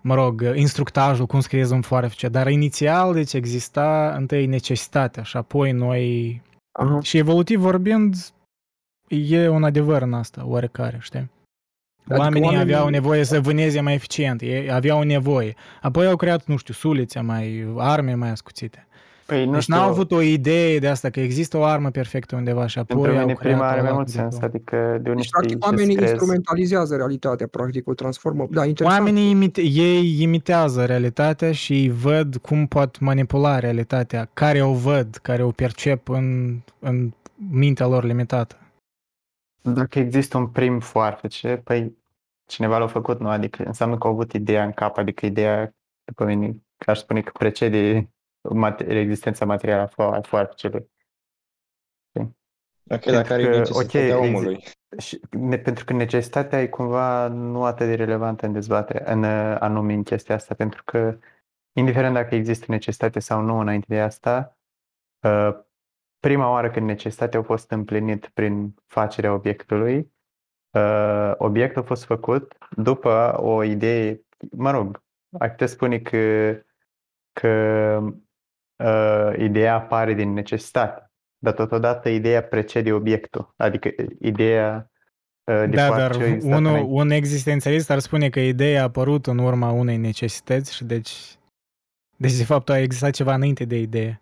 mă 0.00 0.14
rog, 0.14 0.52
instructajul, 0.54 1.26
cum 1.26 1.40
scriezi 1.40 1.72
un 1.72 1.80
foarfece, 1.80 2.28
dar 2.28 2.48
inițial, 2.48 3.12
deci 3.14 3.32
exista 3.32 4.14
întâi 4.16 4.46
necesitatea 4.46 5.22
și 5.22 5.36
apoi 5.36 5.72
noi 5.72 6.42
Aha. 6.72 7.00
și 7.00 7.18
evolutiv 7.18 7.60
vorbind, 7.60 8.14
e 9.08 9.48
un 9.48 9.64
adevăr 9.64 10.02
în 10.02 10.12
asta, 10.14 10.46
oarecare, 10.46 10.98
știi? 11.00 11.30
Adică 11.98 12.18
Oamenii, 12.18 12.48
oamenii- 12.48 12.74
aveau 12.74 12.88
nevoie 12.88 13.24
să 13.24 13.40
vâneze 13.40 13.80
mai 13.80 13.94
eficient, 13.94 14.40
ei 14.40 14.72
aveau 14.72 15.02
nevoie. 15.02 15.54
Apoi 15.80 16.06
au 16.06 16.16
creat, 16.16 16.46
nu 16.46 16.56
știu, 16.56 16.74
sulițe 16.74 17.20
mai, 17.20 17.74
arme 17.76 18.14
mai 18.14 18.30
ascuțite. 18.30 18.86
Păi 19.26 19.44
nu 19.44 19.52
Deci 19.52 19.62
știu, 19.62 19.74
n-au 19.74 19.88
avut 19.88 20.12
o 20.12 20.20
idee 20.20 20.78
de 20.78 20.88
asta, 20.88 21.10
că 21.10 21.20
există 21.20 21.56
o 21.56 21.64
armă 21.64 21.90
perfectă 21.90 22.36
undeva 22.36 22.66
și 22.66 22.78
apoi 22.78 22.96
pentru 22.96 23.18
au 23.18 23.26
mine 23.26 23.38
creat 23.38 23.52
prima 23.54 23.68
are 23.70 23.80
o 23.80 23.82
mai 23.82 23.90
altă 23.90 23.94
mult 23.94 24.06
de 24.06 24.12
sens, 24.12 24.38
două. 24.38 24.44
adică 24.44 24.76
de 24.76 25.10
unde 25.10 25.12
Deci, 25.12 25.24
știi 25.24 25.30
practic, 25.30 25.58
ce 25.58 25.66
oamenii 25.68 25.96
crezi. 25.96 26.10
instrumentalizează 26.10 26.96
realitatea, 26.96 27.46
practic, 27.46 27.88
o 27.88 27.94
transformă. 27.94 28.46
Da, 28.50 28.64
interesant. 28.64 28.98
Oamenii 28.98 29.30
imite, 29.30 29.62
ei 29.62 30.20
imitează 30.20 30.84
realitatea 30.84 31.52
și 31.52 31.92
văd 31.94 32.36
cum 32.36 32.66
pot 32.66 32.98
manipula 32.98 33.58
realitatea, 33.58 34.30
care 34.32 34.62
o 34.62 34.72
văd, 34.72 35.18
care 35.22 35.42
o 35.42 35.50
percep 35.50 36.08
în, 36.08 36.58
în 36.78 37.12
mintea 37.50 37.86
lor 37.86 38.04
limitată. 38.04 38.56
Dacă 39.62 39.98
există 39.98 40.38
un 40.38 40.46
prim 40.46 40.80
foarfece, 40.80 41.60
păi 41.64 41.96
cineva 42.46 42.78
l-a 42.78 42.86
făcut, 42.86 43.20
nu? 43.20 43.28
Adică 43.28 43.62
înseamnă 43.66 43.98
că 43.98 44.06
au 44.06 44.12
avut 44.12 44.32
ideea 44.32 44.64
în 44.64 44.72
cap, 44.72 44.98
adică 44.98 45.26
ideea, 45.26 45.74
după 46.04 46.24
mine, 46.24 46.56
că 46.76 46.90
aș 46.90 46.98
spune 46.98 47.20
că 47.20 47.30
precede 47.38 48.08
mate- 48.50 48.98
existența 48.98 49.44
materială 49.44 49.82
a 49.82 49.88
fo- 49.88 50.16
a 50.16 50.20
foarfecelui. 50.20 50.92
Ok, 52.90 53.04
dar 53.04 53.24
care 53.24 53.42
e 53.42 53.44
că, 53.44 53.56
necesitatea 53.56 54.16
ok, 54.16 54.22
omului? 54.22 54.64
Și 54.98 55.20
ne, 55.30 55.58
pentru 55.58 55.84
că 55.84 55.92
necesitatea 55.92 56.60
e 56.60 56.66
cumva 56.66 57.28
nu 57.28 57.64
atât 57.64 57.86
de 57.86 57.94
relevantă 57.94 58.46
în 58.46 58.52
dezbatere, 58.52 59.12
în 59.12 59.22
uh, 59.22 59.56
anume 59.58 59.92
în 59.92 60.02
chestia 60.02 60.34
asta, 60.34 60.54
pentru 60.54 60.82
că 60.84 61.18
indiferent 61.72 62.14
dacă 62.14 62.34
există 62.34 62.64
necesitate 62.68 63.20
sau 63.20 63.40
nu 63.40 63.58
înainte 63.58 63.86
de 63.88 64.00
asta, 64.00 64.58
uh, 65.22 65.58
prima 66.20 66.50
oară 66.50 66.70
când 66.70 66.86
necesitatea 66.86 67.40
a 67.40 67.42
fost 67.42 67.70
împlinit 67.70 68.30
prin 68.34 68.74
facerea 68.86 69.32
obiectului, 69.32 70.12
uh, 70.70 71.32
obiectul 71.36 71.82
a 71.82 71.84
fost 71.84 72.04
făcut 72.04 72.56
după 72.76 73.34
o 73.40 73.62
idee, 73.62 74.20
mă 74.50 74.70
rog, 74.70 75.02
ai 75.38 75.50
putea 75.50 75.66
spune 75.66 75.98
că, 75.98 76.52
că 77.32 78.00
uh, 78.76 79.32
ideea 79.38 79.74
apare 79.74 80.14
din 80.14 80.32
necesitate, 80.32 81.10
dar 81.38 81.52
totodată 81.52 82.08
ideea 82.08 82.42
precede 82.42 82.92
obiectul, 82.92 83.54
adică 83.56 83.90
ideea 84.20 84.90
uh, 85.44 85.64
de 85.68 85.76
Da, 85.76 85.86
fapt 85.86 85.98
dar 85.98 86.16
ce 86.16 86.22
a 86.22 86.26
existat 86.26 86.58
unul, 86.58 86.70
înainte. 86.70 86.90
un 86.92 87.10
existențialist 87.10 87.90
ar 87.90 87.98
spune 87.98 88.28
că 88.28 88.40
ideea 88.40 88.80
a 88.80 88.84
apărut 88.84 89.26
în 89.26 89.38
urma 89.38 89.70
unei 89.70 89.96
necesități 89.96 90.74
și 90.74 90.84
deci, 90.84 91.12
deci 92.16 92.36
de 92.36 92.44
fapt 92.44 92.68
a 92.68 92.78
existat 92.78 93.10
ceva 93.10 93.34
înainte 93.34 93.64
de 93.64 93.78
idee. 93.78 94.18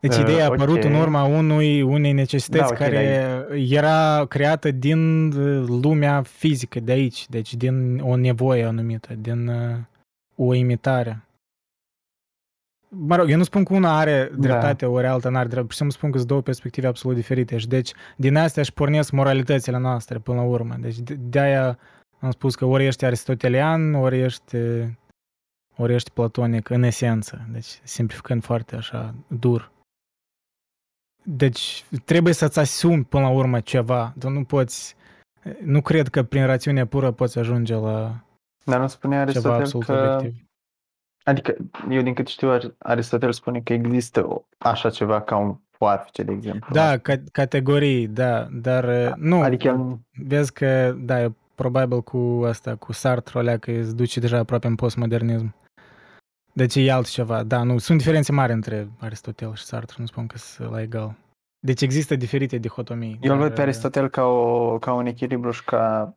Deci 0.00 0.14
Uh, 0.14 0.20
ideea 0.20 0.44
a 0.44 0.50
apărut 0.52 0.76
ok. 0.76 0.84
în 0.84 0.94
urma 0.94 1.24
unui, 1.24 1.82
unei 1.82 2.12
necesități 2.12 2.62
Da, 2.62 2.68
ok, 2.70 2.76
care 2.76 3.46
era 3.68 4.24
creată 4.28 4.70
din 4.70 5.32
uh, 5.32 5.64
lumea 5.82 6.22
fizică 6.22 6.80
de 6.80 6.92
aici, 6.92 7.28
deci 7.28 7.54
din 7.54 8.00
o 8.00 8.16
nevoie 8.16 8.64
anumită, 8.64 9.14
din 9.14 9.48
uh, 9.48 9.76
o 10.36 10.54
imitare. 10.54 11.24
Mă 12.94 13.16
rog, 13.16 13.30
eu 13.30 13.36
nu 13.36 13.42
spun 13.42 13.64
că 13.64 13.74
una 13.74 13.98
are 13.98 14.30
dreptate, 14.38 14.86
ori 14.86 15.06
alta 15.06 15.28
n-are 15.28 15.48
dreptate, 15.48 15.62
pur 15.62 15.70
și 15.72 15.76
simplu 15.76 15.96
spun 15.96 16.10
că 16.10 16.16
sunt 16.16 16.28
două 16.28 16.40
perspective 16.40 16.86
absolut 16.86 17.16
diferite 17.16 17.58
și 17.58 17.66
deci 17.66 17.92
din 18.16 18.36
astea 18.36 18.62
își 18.62 18.72
pornesc 18.72 19.10
moralitățile 19.10 19.78
noastre 19.78 20.18
până 20.18 20.40
la 20.40 20.46
urmă. 20.46 20.74
Deci 20.78 20.98
de- 20.98 21.14
de-aia 21.14 21.78
am 22.18 22.30
spus 22.30 22.54
că 22.54 22.64
ori 22.64 22.86
ești 22.86 23.04
aristotelian, 23.04 23.94
ori 23.94 24.20
ești, 24.20 24.56
ori 25.76 25.94
ești 25.94 26.10
platonic 26.10 26.68
în 26.68 26.82
esență, 26.82 27.46
deci 27.52 27.80
simplificând 27.82 28.42
foarte 28.42 28.76
așa 28.76 29.14
dur. 29.26 29.70
Deci 31.22 31.84
trebuie 32.04 32.34
să-ți 32.34 32.58
asumi 32.58 33.04
până 33.04 33.22
la 33.22 33.30
urmă 33.30 33.60
ceva, 33.60 34.14
tu 34.18 34.28
nu 34.28 34.44
poți, 34.44 34.96
nu 35.64 35.82
cred 35.82 36.08
că 36.08 36.22
prin 36.22 36.46
rațiunea 36.46 36.86
pură 36.86 37.10
poți 37.10 37.38
ajunge 37.38 37.74
la 37.74 38.24
Dar 38.64 38.80
nu 38.80 38.86
spunea 38.86 39.26
ceva 39.26 39.54
Aristotel 39.54 39.60
absolut 39.60 39.86
că... 39.86 40.16
obiectiv. 40.16 40.46
Adică, 41.24 41.54
eu 41.90 42.02
din 42.02 42.14
cât 42.14 42.26
știu, 42.26 42.50
Ar- 42.50 42.74
Aristotel 42.78 43.32
spune 43.32 43.60
că 43.60 43.72
există 43.72 44.26
o- 44.26 44.44
așa 44.58 44.90
ceva 44.90 45.20
ca 45.20 45.36
un 45.36 45.56
foarfece, 45.70 46.22
de 46.22 46.32
exemplu. 46.32 46.68
Da, 46.72 46.98
ca- 46.98 47.22
categorii, 47.32 48.06
da, 48.08 48.48
dar 48.52 48.84
uh, 48.84 49.12
nu, 49.16 49.42
Adică 49.42 49.68
el, 49.68 49.98
vezi 50.26 50.52
că, 50.52 50.94
da, 50.98 51.22
e 51.22 51.32
probabil 51.54 52.02
cu 52.02 52.42
asta, 52.46 52.74
cu 52.76 52.92
Sartre, 52.92 53.38
alea, 53.38 53.58
că 53.58 53.70
îți 53.70 53.96
duce 53.96 54.20
deja 54.20 54.38
aproape 54.38 54.66
în 54.66 54.74
postmodernism. 54.74 55.54
Deci 56.52 56.74
e 56.74 56.92
altceva, 56.92 57.42
da, 57.42 57.62
nu, 57.62 57.78
sunt 57.78 57.98
diferențe 57.98 58.32
mari 58.32 58.52
între 58.52 58.88
Aristotel 59.00 59.54
și 59.54 59.64
Sartre, 59.64 59.96
nu 59.98 60.06
spun 60.06 60.26
că 60.26 60.38
sunt 60.38 60.70
la 60.70 60.80
egal. 60.80 61.14
Deci 61.66 61.80
există 61.80 62.16
diferite 62.16 62.56
dihotomii. 62.58 63.18
eu 63.20 63.32
îl 63.32 63.38
dar, 63.38 63.46
văd 63.46 63.56
pe 63.56 63.62
Aristotel 63.62 64.08
ca, 64.08 64.22
o, 64.24 64.78
ca 64.78 64.92
un 64.92 65.06
echilibru 65.06 65.50
și 65.50 65.64
ca... 65.64 66.14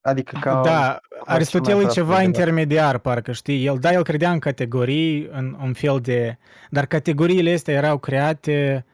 Adică 0.00 0.38
ca... 0.40 0.60
Da, 0.64 1.00
Aristotel 1.24 1.74
mai 1.74 1.82
e 1.82 1.86
aproape 1.86 2.00
ceva 2.00 2.18
de 2.18 2.24
intermediar, 2.24 2.98
parcă, 2.98 3.32
știi? 3.32 3.66
El, 3.66 3.78
da, 3.78 3.92
el 3.92 4.02
credea 4.02 4.30
în 4.30 4.38
categorii, 4.38 5.28
în 5.32 5.56
un 5.62 5.72
fel 5.72 5.98
de... 6.02 6.38
Dar 6.70 6.86
categoriile 6.86 7.52
astea 7.52 7.74
erau 7.74 7.98
create 7.98 8.84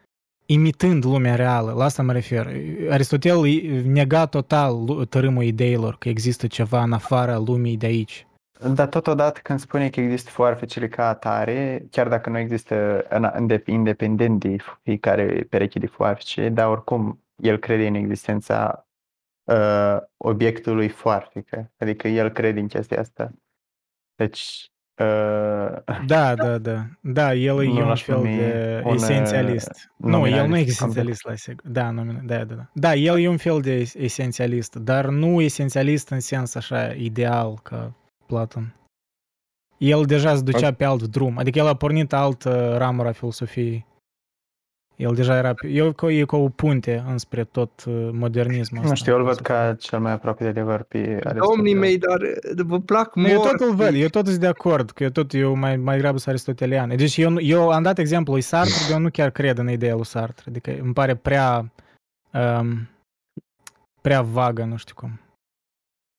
imitând 0.46 1.04
lumea 1.04 1.34
reală, 1.34 1.72
la 1.72 1.84
asta 1.84 2.02
mă 2.02 2.12
refer. 2.12 2.48
Aristotel 2.90 3.38
îi 3.38 3.82
nega 3.86 4.26
total 4.26 4.84
lu- 4.84 5.04
tărâmul 5.04 5.42
ideilor, 5.42 5.96
că 5.98 6.08
există 6.08 6.46
ceva 6.46 6.82
în 6.82 6.92
afara 6.92 7.36
lumii 7.38 7.76
de 7.76 7.86
aici. 7.86 8.26
Dar 8.74 8.86
totodată 8.86 9.40
când 9.42 9.58
spune 9.60 9.88
că 9.88 10.00
există 10.00 10.30
foarfecele 10.30 10.88
ca 10.88 11.08
atare, 11.08 11.86
chiar 11.90 12.08
dacă 12.08 12.30
nu 12.30 12.38
există 12.38 13.04
în- 13.08 13.30
îndep- 13.34 13.66
independent 13.66 14.40
de 14.40 14.56
fiecare 14.82 15.46
pereche 15.50 15.78
de 15.78 15.86
foarfece, 15.86 16.48
dar 16.48 16.68
oricum 16.68 17.20
el 17.42 17.56
crede 17.56 17.86
în 17.86 17.94
existența 17.94 18.85
uh, 19.46 19.96
obiectului 20.16 20.88
foarfecă. 20.88 21.72
Adică 21.78 22.08
el 22.08 22.28
crede 22.28 22.60
în 22.60 22.66
chestia 22.68 23.00
asta. 23.00 23.32
Deci, 24.14 24.70
uh, 25.00 25.76
Da, 26.06 26.34
da, 26.34 26.58
da. 26.58 26.84
Da, 27.00 27.34
el 27.34 27.60
e 27.62 27.66
Nu 27.66 27.72
un 27.80 27.86
l-aș 27.86 28.02
fel 28.02 28.14
numi 28.16 28.36
de 28.36 28.82
un, 28.84 28.94
esențialist. 28.94 29.90
Nu, 29.96 30.08
el 30.08 30.18
nu 30.20 30.26
e 30.26 30.30
nominalist 30.30 30.68
esențialist 30.68 31.24
la 31.24 31.34
sigur. 31.34 31.68
Da, 31.70 31.90
nomin- 31.90 32.24
da, 32.24 32.44
da, 32.44 32.54
da. 32.54 32.66
Da, 32.72 32.94
el 32.94 33.18
e 33.18 33.28
un 33.28 33.36
fel 33.36 33.60
de 33.60 33.72
es- 33.74 33.94
esențialist, 33.94 34.74
dar 34.74 35.04
nu 35.06 35.40
esențialist 35.40 36.08
în 36.08 36.20
sens 36.20 36.54
așa 36.54 36.92
ideal 36.92 37.58
ca 37.62 37.94
Platon. 38.26 38.74
El 39.78 40.04
deja 40.04 40.34
se 40.34 40.42
ducea 40.42 40.72
pe 40.72 40.84
alt 40.84 41.02
drum, 41.02 41.38
adică 41.38 41.58
el 41.58 41.66
a 41.66 41.74
pornit 41.76 42.12
altă 42.12 42.76
ramură 42.76 43.08
a 43.08 43.12
filosofiei. 43.12 43.86
El 44.96 45.14
deja 45.14 45.36
era, 45.36 45.54
pe, 45.54 45.68
eu 45.68 45.92
că 45.92 46.06
e 46.06 46.24
ca 46.24 46.36
o 46.36 46.48
punte 46.48 47.04
înspre 47.08 47.44
tot 47.44 47.84
uh, 47.86 48.08
modernismul 48.12 48.78
nu 48.78 48.84
ăsta. 48.84 48.94
știu, 48.94 49.12
eu 49.12 49.18
îl 49.18 49.24
văd 49.24 49.38
ca 49.38 49.74
cel 49.78 49.98
mai 50.00 50.12
aproape 50.12 50.42
de 50.42 50.48
adevăr 50.48 50.82
pe 50.82 50.98
Aristotel. 50.98 51.40
Domnii 51.54 51.74
mei, 51.74 51.98
dar 51.98 52.20
uh, 52.20 52.64
vă 52.66 52.80
plac 52.80 53.14
Nu, 53.14 53.28
eu 53.28 53.40
tot 53.40 53.60
îl 53.60 53.66
morții. 53.66 53.74
văd, 53.84 53.94
eu 53.94 54.08
tot 54.08 54.26
sunt 54.26 54.38
de 54.38 54.46
acord, 54.46 54.90
că 54.90 55.02
eu 55.02 55.08
tot 55.10 55.34
eu 55.34 55.54
mai, 55.54 55.76
mai 55.76 55.94
degrabă 55.94 56.16
sunt 56.18 56.28
aristotelian. 56.28 56.96
Deci 56.96 57.16
eu, 57.16 57.30
nu- 57.30 57.40
eu 57.40 57.70
am 57.70 57.82
dat 57.82 57.98
exemplul 57.98 58.34
lui 58.34 58.42
Sartre, 58.44 58.72
dar 58.82 58.90
eu 58.96 58.98
nu 59.02 59.10
chiar 59.10 59.30
cred 59.30 59.58
în 59.58 59.70
ideea 59.70 59.94
lui 59.94 60.04
Sartre. 60.06 60.44
Adică 60.48 60.76
îmi 60.80 60.92
pare 60.92 61.14
prea 61.14 61.72
um, 62.32 62.88
prea 64.00 64.22
vagă, 64.22 64.64
nu 64.64 64.76
știu 64.76 64.94
cum. 64.94 65.20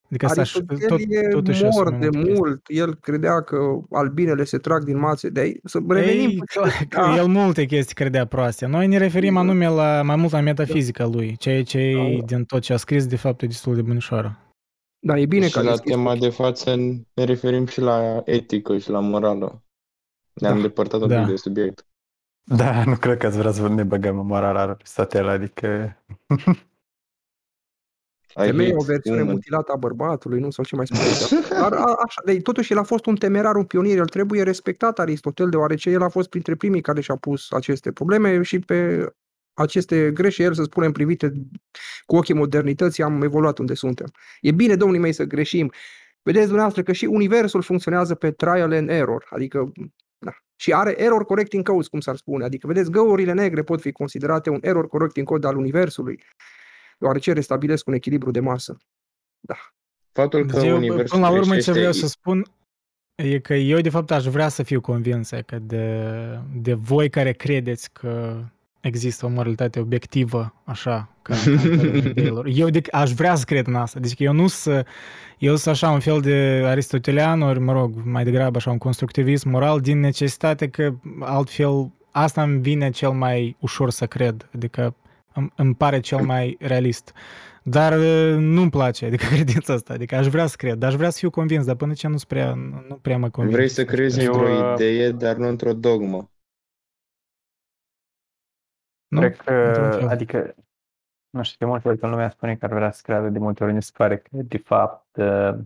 Adică 0.09 0.25
asta 0.25 0.41
aș- 0.41 0.55
Aristotel 0.55 0.87
tot, 0.87 0.99
e 1.09 1.27
totuși 1.27 1.63
mor 1.63 1.71
asumă 1.85 1.89
de 1.89 1.95
multe 2.05 2.17
chestii. 2.17 2.33
mult. 2.37 2.61
El 2.67 2.95
credea 2.95 3.41
că 3.41 3.57
albinele 3.91 4.43
se 4.43 4.57
trag 4.57 4.83
din 4.83 4.97
mațe 4.97 5.29
de 5.29 5.39
aici. 5.39 5.59
Să 5.63 5.79
revenim 5.87 6.29
Ei, 6.29 6.37
puțin. 6.37 6.61
că 6.89 6.99
Da. 7.01 7.15
el 7.15 7.25
multe 7.27 7.65
chestii 7.65 7.95
credea 7.95 8.25
proaste. 8.25 8.65
Noi 8.65 8.87
ne 8.87 8.97
referim 8.97 9.37
anume 9.37 9.67
la, 9.69 10.01
mai 10.01 10.15
mult 10.15 10.31
la 10.31 10.39
metafizica 10.39 11.05
lui, 11.05 11.35
ceea 11.37 11.63
ce 11.63 11.77
e 11.79 12.17
Da. 12.19 12.25
din 12.25 12.43
tot 12.43 12.61
ce 12.61 12.73
a 12.73 12.77
scris, 12.77 13.05
de 13.07 13.15
fapt, 13.15 13.41
e 13.41 13.45
destul 13.47 13.75
de 13.75 13.81
bunișoară. 13.81 14.37
Da, 14.99 15.19
e 15.19 15.25
bine 15.25 15.45
și 15.47 15.53
că 15.53 15.59
a 15.59 15.61
la 15.61 15.69
deschis 15.69 15.91
tema 15.91 16.09
ochii. 16.09 16.21
de 16.21 16.29
față 16.29 16.75
ne 17.13 17.23
referim 17.23 17.65
și 17.65 17.81
la 17.81 18.21
etică 18.25 18.77
și 18.77 18.89
la 18.89 18.99
morală. 18.99 19.63
Ne-am 20.33 20.55
Da. 20.55 20.61
depărtat 20.61 21.01
un 21.01 21.07
Da. 21.07 21.19
pic 21.19 21.27
de 21.29 21.35
subiect. 21.35 21.85
Da, 22.43 22.83
nu 22.83 22.95
cred 22.95 23.17
că 23.17 23.25
ați 23.25 23.37
vrea 23.37 23.51
să 23.51 23.67
ne 23.67 23.83
băgăm 23.83 24.19
în 24.19 24.25
morala 24.25 24.61
Aristotel, 24.61 25.27
adică... 25.27 25.97
I 28.37 28.45
Femeia 28.45 28.67
e 28.67 28.71
hate 28.71 28.83
o 28.83 28.85
versiune 28.85 29.17
women. 29.17 29.33
mutilată 29.33 29.71
a 29.71 29.75
bărbatului, 29.75 30.39
nu? 30.39 30.49
Sau 30.49 30.63
ce 30.63 30.75
mai 30.75 30.87
spune. 30.87 31.39
Dar 31.49 31.73
a, 31.73 31.95
așa, 32.05 32.21
de, 32.25 32.39
totuși 32.39 32.71
el 32.71 32.77
a 32.77 32.83
fost 32.83 33.05
un 33.05 33.15
temerar, 33.15 33.55
un 33.55 33.63
pionier, 33.63 33.97
el 33.97 34.05
trebuie 34.05 34.43
respectat 34.43 34.99
Aristotel, 34.99 35.49
deoarece 35.49 35.89
el 35.89 36.01
a 36.01 36.09
fost 36.09 36.29
printre 36.29 36.55
primii 36.55 36.81
care 36.81 37.01
și-a 37.01 37.15
pus 37.15 37.51
aceste 37.51 37.91
probleme 37.91 38.41
și 38.41 38.59
pe 38.59 39.09
aceste 39.53 40.11
greșeli, 40.11 40.55
să 40.55 40.63
spunem, 40.63 40.91
privite 40.91 41.31
cu 42.05 42.15
ochii 42.15 42.33
modernității, 42.33 43.03
am 43.03 43.21
evoluat 43.21 43.57
unde 43.57 43.73
suntem. 43.73 44.07
E 44.41 44.51
bine, 44.51 44.75
domnii 44.75 44.99
mei, 44.99 45.13
să 45.13 45.23
greșim. 45.23 45.71
Vedeți 46.21 46.45
dumneavoastră 46.45 46.83
că 46.83 46.91
și 46.91 47.05
universul 47.05 47.61
funcționează 47.61 48.15
pe 48.15 48.31
trial 48.31 48.71
and 48.73 48.89
error, 48.89 49.27
adică 49.29 49.71
da. 50.17 50.31
și 50.55 50.73
are 50.73 51.01
error 51.01 51.25
correcting 51.25 51.67
codes, 51.67 51.87
cum 51.87 51.99
s-ar 51.99 52.15
spune. 52.15 52.43
Adică, 52.43 52.67
vedeți, 52.67 52.91
găurile 52.91 53.33
negre 53.33 53.63
pot 53.63 53.81
fi 53.81 53.91
considerate 53.91 54.49
un 54.49 54.59
error 54.61 54.87
correcting 54.87 55.27
code 55.27 55.47
al 55.47 55.57
universului, 55.57 56.23
deoarece 56.97 57.33
restabilesc 57.33 57.87
un 57.87 57.93
echilibru 57.93 58.31
de 58.31 58.39
masă. 58.39 58.77
Faptul 60.11 60.45
că 60.45 60.59
Deci 60.59 60.67
eu, 60.67 60.75
universul 60.75 61.07
până 61.07 61.21
la 61.21 61.29
urmă, 61.29 61.41
ce 61.41 61.49
greșește 61.49 61.71
vreau 61.71 61.91
să 61.91 62.07
spun 62.07 62.45
e 63.15 63.39
că 63.39 63.53
eu, 63.53 63.79
de 63.79 63.89
fapt, 63.89 64.11
aș 64.11 64.25
vrea 64.25 64.47
să 64.47 64.63
fiu 64.63 64.81
convins 64.81 65.29
că 65.45 65.59
de, 65.59 66.07
de 66.53 66.73
voi 66.73 67.09
care 67.09 67.31
credeți 67.31 67.91
că 67.91 68.43
există 68.79 69.25
o 69.25 69.29
moralitate 69.29 69.79
obiectivă, 69.79 70.53
așa, 70.63 71.09
ca, 71.21 71.35
ca 71.35 72.49
Eu 72.61 72.69
de, 72.69 72.81
aș 72.91 73.11
vrea 73.11 73.35
să 73.35 73.45
cred 73.45 73.67
în 73.67 73.75
asta. 73.75 73.99
Deci 73.99 74.13
eu 74.17 74.33
nu 74.33 74.47
să, 74.47 74.85
eu 75.37 75.55
sunt 75.55 75.75
așa 75.75 75.89
un 75.89 75.99
fel 75.99 76.21
de 76.21 76.63
aristotelian, 76.65 77.41
ori, 77.41 77.59
mă 77.59 77.71
rog, 77.71 77.93
mai 78.03 78.23
degrabă 78.23 78.57
așa 78.57 78.71
un 78.71 78.77
constructivism 78.77 79.49
moral 79.49 79.79
din 79.79 79.99
necesitate 79.99 80.69
că 80.69 80.93
altfel 81.19 81.91
asta 82.11 82.43
îmi 82.43 82.61
vine 82.61 82.89
cel 82.89 83.11
mai 83.11 83.55
ușor 83.59 83.89
să 83.89 84.05
cred, 84.05 84.49
adică 84.55 84.95
îmi, 85.37 85.51
îmi 85.55 85.75
pare 85.75 85.99
cel 85.99 86.21
mai 86.25 86.57
realist. 86.59 87.13
Dar 87.63 87.93
nu-mi 88.37 88.69
place, 88.69 89.05
adică 89.05 89.25
credința 89.35 89.73
asta, 89.73 89.93
adică 89.93 90.15
aș 90.15 90.27
vrea 90.27 90.45
să 90.45 90.55
cred, 90.57 90.77
dar 90.77 90.89
aș 90.89 90.95
vrea 90.95 91.09
să 91.09 91.17
fiu 91.17 91.29
convins, 91.29 91.65
dar 91.65 91.75
până 91.75 91.93
ce 91.93 92.07
nu 92.07 92.17
prea, 92.27 92.53
nu 92.87 92.99
prea 93.01 93.17
mă 93.17 93.29
convins. 93.29 93.55
Vrei 93.55 93.67
să 93.67 93.85
crezi 93.85 94.25
într-o 94.25 94.73
idee, 94.73 95.11
dar 95.11 95.35
nu 95.35 95.47
într-o 95.47 95.73
dogmă. 95.73 96.31
Nu? 99.07 99.19
Cred 99.19 99.37
că, 99.37 100.07
adică, 100.09 100.55
nu 101.29 101.43
știu, 101.43 101.55
de 101.59 101.65
multe 101.65 101.87
ori 101.87 101.97
când 101.97 102.11
lumea 102.11 102.29
spune 102.29 102.55
că 102.55 102.65
ar 102.65 102.73
vrea 102.73 102.91
să 102.91 103.01
creadă, 103.03 103.29
de 103.29 103.39
multe 103.39 103.63
ori 103.63 103.73
ne 103.73 103.79
se 103.79 103.91
pare 103.93 104.17
că, 104.17 104.29
de 104.31 104.57
fapt, 104.57 105.15
uh, 105.15 105.57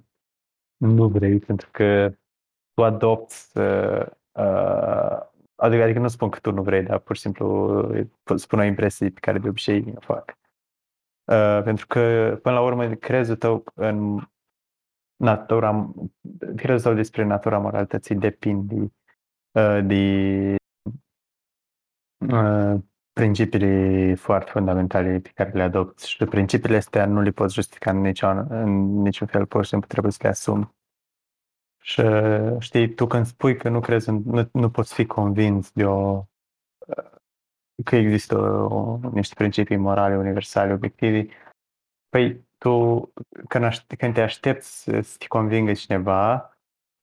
nu 0.78 1.08
vrei, 1.08 1.40
pentru 1.40 1.70
că 1.72 2.14
tu 2.74 2.84
adopți, 2.84 3.58
uh, 3.58 4.06
uh, 4.32 5.30
adică, 5.62 5.84
adică 5.84 6.00
nu 6.00 6.08
spun 6.08 6.30
că 6.30 6.40
tu 6.40 6.52
nu 6.52 6.62
vrei, 6.62 6.84
dar 6.84 7.00
pur 7.00 7.16
și 7.16 7.22
simplu 7.22 8.06
spun 8.36 8.60
o 8.60 8.64
impresie 8.64 9.10
pe 9.10 9.20
care 9.20 9.40
de 9.40 9.48
obicei 9.48 9.94
o 9.96 10.00
fac. 10.00 10.38
Uh, 11.32 11.62
pentru 11.64 11.88
că, 11.88 12.00
până 12.42 12.56
la 12.56 12.62
urmă, 12.62 12.94
crezul 12.94 13.36
tău 13.36 13.64
în 13.76 14.28
natura, 15.16 15.94
crezul 16.56 16.82
tău 16.82 16.94
despre 16.94 17.24
natura 17.24 17.58
moralității 17.58 18.16
depinde 18.16 18.76
uh, 19.52 19.80
de 19.84 20.56
uh, 22.34 22.80
principiile 23.14 24.16
foarte 24.16 24.52
fundamentale 24.52 25.20
pe 25.20 25.32
care 25.34 25.52
le 25.52 25.62
adopți 25.62 26.10
și 26.10 26.26
principiile 26.26 26.78
astea 26.78 27.06
nu 27.06 27.22
le 27.22 27.32
poți 27.32 27.54
justifica 27.54 27.92
în 27.92 28.02
niciun, 28.02 28.46
în 28.50 29.02
niciun 29.02 29.28
fel, 29.28 29.46
pur 29.46 29.64
și 29.64 29.70
simplu 29.70 29.88
trebuie 29.88 30.12
să 30.12 30.20
le 30.22 30.30
asumi. 30.30 30.76
Și 31.82 32.02
știi, 32.60 32.94
tu 32.94 33.08
când 33.08 33.26
spui 33.26 33.58
că 33.58 33.70
nu 33.70 33.80
crezi, 33.80 34.12
nu, 34.12 34.50
nu 34.52 34.70
poți 34.70 34.94
fi 34.94 35.06
convins 35.06 35.72
de 35.72 35.86
o 35.86 36.26
că 37.84 37.96
există 37.96 38.38
o, 38.38 39.00
niște 39.12 39.36
principii 39.36 39.76
morale 39.76 40.18
universale, 40.18 40.74
obiective, 40.74 41.28
păi 42.10 42.48
tu 42.58 43.14
când, 43.48 43.64
aș, 43.64 43.80
când 43.98 44.14
te 44.14 44.22
aștepți 44.22 44.84
să 44.84 45.16
te 45.18 45.28
convingă 45.28 45.74
cineva, 45.74 46.52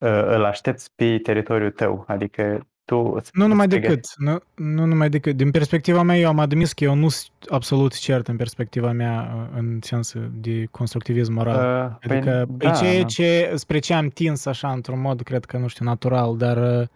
îl 0.05 0.45
aștepți 0.45 0.95
pe 0.95 1.19
teritoriul 1.19 1.71
tău, 1.71 2.05
adică 2.07 2.67
tu 2.89 3.17
nu 3.33 3.47
numai 3.47 3.69
decât, 3.69 4.05
nu, 4.17 4.39
nu 4.55 4.85
numai 4.85 5.09
decât. 5.09 5.37
Din 5.37 5.51
perspectiva 5.51 6.03
mea, 6.03 6.17
eu 6.17 6.29
am 6.29 6.39
admis 6.39 6.73
că 6.73 6.85
eu 6.85 6.95
nu 6.95 7.09
sunt 7.09 7.31
absolut 7.49 7.99
cert 7.99 8.29
în 8.29 8.37
perspectiva 8.37 8.93
mea 8.93 9.49
în 9.55 9.79
sens 9.83 10.15
de 10.33 10.65
constructivism 10.71 11.33
moral. 11.33 11.89
Uh, 11.91 12.11
adică 12.11 12.49
păi, 12.59 12.69
da, 12.69 12.71
ceea 12.71 13.05
ce, 13.05 13.53
spre 13.55 13.79
ce 13.79 13.95
am 13.95 14.09
tins 14.09 14.47
așa 14.47 14.73
într-un 14.73 15.01
mod, 15.01 15.23
cred 15.23 15.45
că, 15.45 15.57
nu 15.59 15.67
știu, 15.67 15.85
natural, 15.85 16.37
dar 16.37 16.81
uh, 16.81 16.87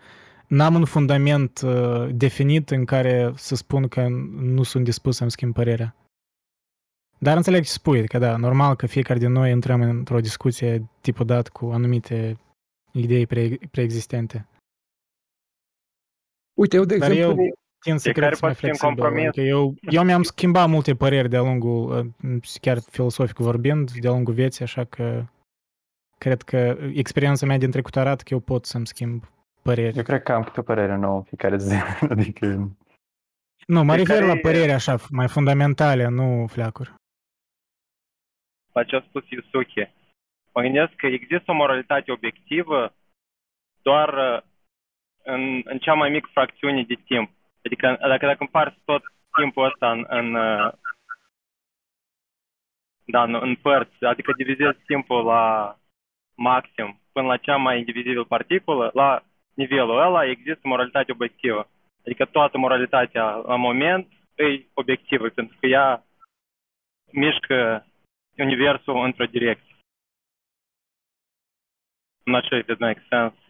n-am 0.47 0.75
un 0.75 0.85
fundament 0.85 1.61
uh, 1.65 2.09
definit 2.11 2.71
în 2.71 2.85
care 2.85 3.33
să 3.37 3.55
spun 3.55 3.89
că 3.89 4.09
nu 4.41 4.63
sunt 4.63 4.85
dispus 4.85 5.17
să-mi 5.17 5.31
schimb 5.31 5.55
părerea. 5.55 5.95
Dar 7.19 7.37
înțeleg 7.37 7.63
ce 7.65 7.71
spui, 7.71 8.09
că 8.09 8.19
da, 8.19 8.37
normal 8.37 8.75
că 8.75 8.87
fiecare 8.87 9.19
din 9.19 9.33
noi 9.33 9.51
intrăm 9.51 9.81
într-o 9.81 10.21
discuție 10.21 10.89
tipul 11.01 11.27
dat 11.27 11.49
cu 11.49 11.71
anumite 11.73 12.37
idei 12.93 13.27
pre- 13.27 13.59
preexistente. 13.71 14.47
Uite, 16.55 16.77
eu, 16.77 16.85
de 16.85 16.97
Dar 16.97 17.11
exemplu... 17.11 17.43
eu 17.45 17.53
tind 17.81 17.99
să 17.99 18.13
cred 18.13 18.35
să 18.35 18.53
flexibil. 18.53 19.05
Adică 19.05 19.41
eu, 19.41 19.75
eu 19.81 20.05
mi-am 20.05 20.23
schimbat 20.23 20.69
multe 20.69 20.95
păreri 20.95 21.29
de-a 21.29 21.41
lungul, 21.41 22.13
chiar 22.61 22.79
filosofic 22.91 23.37
vorbind, 23.37 23.91
de-a 23.91 24.11
lungul 24.11 24.35
vieții, 24.35 24.65
așa 24.65 24.85
că 24.85 25.25
cred 26.19 26.43
că 26.43 26.79
experiența 26.95 27.47
mea 27.47 27.59
din 27.59 27.71
trecut 27.71 27.97
arată 27.97 28.23
că 28.23 28.35
eu 28.35 28.41
pot 28.41 28.65
să-mi 28.65 28.87
schimb 28.87 29.25
păreri. 29.63 29.97
Eu 29.97 30.03
cred 30.03 30.23
că 30.23 30.33
am 30.33 30.43
câte 30.43 30.61
o 30.61 30.63
părere 30.63 30.97
nouă 30.97 31.17
în 31.17 31.23
fiecare 31.23 31.57
zi, 31.57 31.75
adică... 32.15 32.47
Nu, 33.67 33.85
mă 33.85 33.97
refer 33.97 34.23
la 34.23 34.37
păreri 34.37 34.73
așa, 34.73 34.97
mai 35.11 35.29
fundamentale, 35.29 36.09
nu 36.09 36.47
fleacuri. 36.47 36.95
La 38.73 38.85
ce 38.85 38.97
a 38.97 39.01
spus 39.09 39.25
Yusuke, 39.29 39.93
mă 40.55 40.63
gândesc 40.63 40.93
că 40.95 41.07
există 41.07 41.51
o 41.51 41.55
moralitate 41.55 42.13
obiectivă 42.13 42.95
doar 43.83 44.45
în, 45.25 45.63
în 45.65 45.79
cea 45.79 45.95
mai 45.95 46.11
mică 46.11 46.29
fracțiune 46.33 46.83
de 46.83 46.95
timp. 46.95 47.31
Adică 47.65 47.97
dacă, 48.01 48.27
dacă 48.27 48.37
împarți 48.41 48.79
tot 48.85 49.03
timpul 49.33 49.65
ăsta 49.65 49.91
în, 49.91 50.05
în 50.09 50.33
da, 53.05 53.23
în, 53.23 53.35
în 53.35 53.55
părți, 53.55 54.05
adică 54.05 54.33
divizezi 54.33 54.79
timpul 54.87 55.25
la 55.25 55.77
maxim 56.35 57.01
până 57.13 57.27
la 57.27 57.37
cea 57.37 57.57
mai 57.57 57.79
indivizibil 57.79 58.25
particulă, 58.25 58.91
la 58.95 59.25
nivelul 59.55 59.99
ăla 59.99 60.25
există 60.25 60.61
moralitate 60.63 61.13
obiectivă. 61.13 61.71
Adică 62.05 62.25
toată 62.25 62.59
moralitatea 62.59 63.35
la 63.35 63.57
moment 63.57 64.09
e 64.35 64.65
obiectivă, 64.75 65.29
pentru 65.29 65.57
că 65.61 65.67
ea 65.67 66.05
mișcă 67.13 67.87
universul 68.37 69.05
într-o 69.05 69.25
direcție. 69.25 69.77
I'm 72.25 72.33
not 72.33 72.45
sure 72.45 72.61
if 72.61 72.69
it 72.69 72.79
makes 72.79 73.07
sense. 73.09 73.42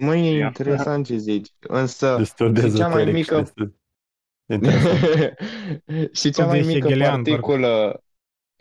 Mă, 0.00 0.16
e 0.16 0.44
interesant 0.44 1.06
ce 1.06 1.16
zici, 1.16 1.48
însă 1.60 2.22
și 2.24 2.72
cea 2.74 2.88
mai 2.88 3.04
mică... 3.04 3.52
și 6.12 6.30
cea 6.34 6.46
mai 6.46 6.60
mică 6.60 6.88
particulă 6.98 8.02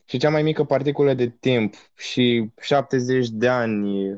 și 0.05 0.17
cea 0.17 0.29
mai 0.29 0.43
mică 0.43 0.63
particulă 0.63 1.13
de 1.13 1.29
timp 1.29 1.75
și 1.95 2.51
70 2.61 3.29
de 3.29 3.47
ani 3.47 4.15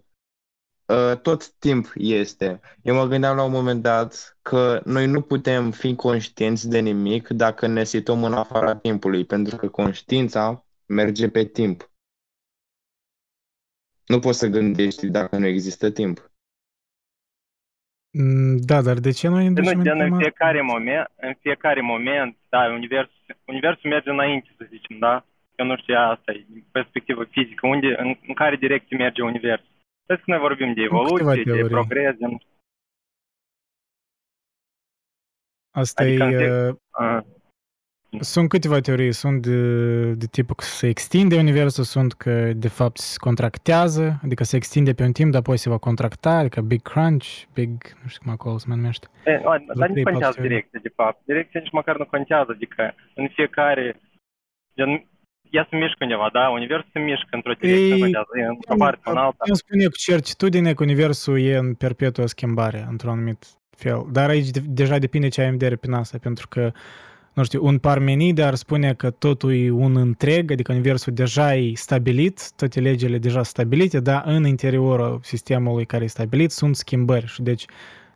ă, 0.89 1.15
tot 1.15 1.49
timp 1.49 1.91
este. 1.95 2.59
Eu 2.81 2.95
mă 2.95 3.07
gândeam 3.07 3.35
la 3.35 3.43
un 3.43 3.51
moment 3.51 3.81
dat 3.81 4.37
că 4.41 4.81
noi 4.85 5.07
nu 5.07 5.21
putem 5.21 5.71
fi 5.71 5.95
conștienți 5.95 6.69
de 6.69 6.79
nimic 6.79 7.27
dacă 7.27 7.67
ne 7.67 7.83
situăm 7.83 8.23
în 8.23 8.33
afara 8.33 8.75
timpului, 8.75 9.25
pentru 9.25 9.55
că 9.55 9.67
conștiința 9.67 10.65
merge 10.85 11.29
pe 11.29 11.45
timp. 11.45 11.91
Nu 14.05 14.19
poți 14.19 14.39
să 14.39 14.47
gândești 14.47 15.07
dacă 15.07 15.37
nu 15.37 15.45
există 15.45 15.89
timp. 15.89 16.30
Mm, 18.13 18.57
da, 18.57 18.81
dar 18.81 18.97
de 18.97 19.11
ce 19.11 19.27
noi 19.27 19.45
inducem 19.45 19.79
în, 19.79 19.99
în 19.99 20.17
fiecare 20.17 20.61
moment, 20.61 21.11
în 21.15 21.33
fiecare 21.39 21.81
moment, 21.81 22.37
da, 22.49 22.59
universul, 22.65 23.37
universul 23.45 23.89
merge 23.89 24.09
înainte, 24.09 24.49
să 24.57 24.65
zicem, 24.69 24.97
da? 24.99 25.25
Eu 25.55 25.65
nu 25.65 25.77
știu 25.77 25.95
asta, 25.97 26.31
e 26.31 26.45
perspectivă 26.71 27.23
fizică, 27.23 27.67
unde, 27.67 27.87
în, 27.97 28.15
în 28.27 28.33
care 28.33 28.55
direcție 28.55 28.97
merge 28.97 29.21
universul. 29.21 29.69
Vezi 30.05 30.21
că 30.21 30.31
noi 30.31 30.39
vorbim 30.39 30.73
de 30.73 30.81
evoluție, 30.81 31.43
de 31.43 31.67
progres, 31.67 32.15
de... 32.17 32.25
Asta 35.71 36.03
adică 36.03 36.23
e... 36.23 36.69
Uh, 36.99 37.21
sunt 38.19 38.49
câteva 38.49 38.79
teorii. 38.79 39.11
Sunt 39.11 39.41
de, 39.41 40.11
de 40.11 40.25
tipul 40.25 40.55
că 40.55 40.63
se 40.63 40.87
extinde 40.87 41.37
universul, 41.37 41.83
sunt 41.83 42.13
că 42.13 42.53
de 42.53 42.67
fapt 42.67 42.97
se 42.97 43.17
contractează, 43.17 44.19
adică 44.23 44.43
se 44.43 44.55
extinde 44.55 44.93
pe 44.93 45.03
un 45.03 45.11
timp, 45.11 45.31
dar 45.31 45.39
apoi 45.39 45.57
se 45.57 45.69
va 45.69 45.77
contracta, 45.77 46.31
adică 46.31 46.61
Big 46.61 46.81
Crunch, 46.81 47.27
Big, 47.53 47.71
nu 48.01 48.07
știu 48.07 48.21
cum 48.23 48.31
acolo 48.31 48.57
se 48.57 48.65
mai 48.67 48.77
numește. 48.77 49.07
E, 49.25 49.41
o, 49.43 49.51
dar 49.75 49.89
nu 49.89 50.03
contează 50.03 50.41
direcția, 50.41 50.79
de 50.83 50.91
fapt. 50.95 51.21
Direcția 51.25 51.59
nici 51.59 51.71
măcar 51.71 51.97
nu 51.97 52.05
contează, 52.05 52.51
adică 52.55 52.95
în 53.15 53.27
fiecare, 53.35 53.99
gen, 54.75 55.05
ea 55.49 55.67
se 55.69 55.75
mișcă 55.75 55.97
undeva, 56.01 56.29
da? 56.33 56.49
Universul 56.49 56.89
se 56.93 56.99
mișcă 56.99 57.29
într-o 57.31 57.53
direcție, 57.59 57.93
Ei, 57.93 57.99
contează, 57.99 58.29
e 58.41 58.45
într-o 58.45 58.75
parte, 58.77 59.01
în 59.03 59.17
alta. 59.17 59.43
Eu 59.47 59.53
spune 59.53 59.85
cu 59.85 59.97
certitudine 59.97 60.73
că 60.73 60.83
universul 60.83 61.39
e 61.39 61.55
în 61.55 61.73
perpetuă 61.73 62.25
schimbare, 62.25 62.85
într-un 62.89 63.11
anumit 63.11 63.45
fel. 63.77 64.05
Dar 64.11 64.29
aici 64.29 64.49
de, 64.49 64.59
deja 64.65 64.97
depinde 64.97 65.27
ce 65.27 65.41
ai 65.41 65.47
în 65.47 65.57
vedere 65.57 65.75
prin 65.75 65.93
asta, 65.93 66.17
pentru 66.21 66.47
că 66.47 66.71
nu 67.33 67.43
știu, 67.43 67.65
un 67.65 67.77
Parmenide 67.77 68.43
ar 68.43 68.55
spune 68.55 68.93
că 68.93 69.09
totul 69.09 69.53
e 69.53 69.69
un 69.69 69.95
întreg, 69.95 70.51
adică 70.51 70.71
universul 70.71 71.13
deja 71.13 71.55
e 71.55 71.73
stabilit, 71.75 72.51
toate 72.55 72.79
legile 72.79 73.17
deja 73.17 73.43
stabilite, 73.43 73.99
dar 73.99 74.23
în 74.25 74.45
interiorul 74.45 75.19
sistemului 75.23 75.85
care 75.85 76.03
e 76.03 76.07
stabilit 76.07 76.51
sunt 76.51 76.75
schimbări 76.75 77.25
și 77.27 77.41
deci 77.41 77.65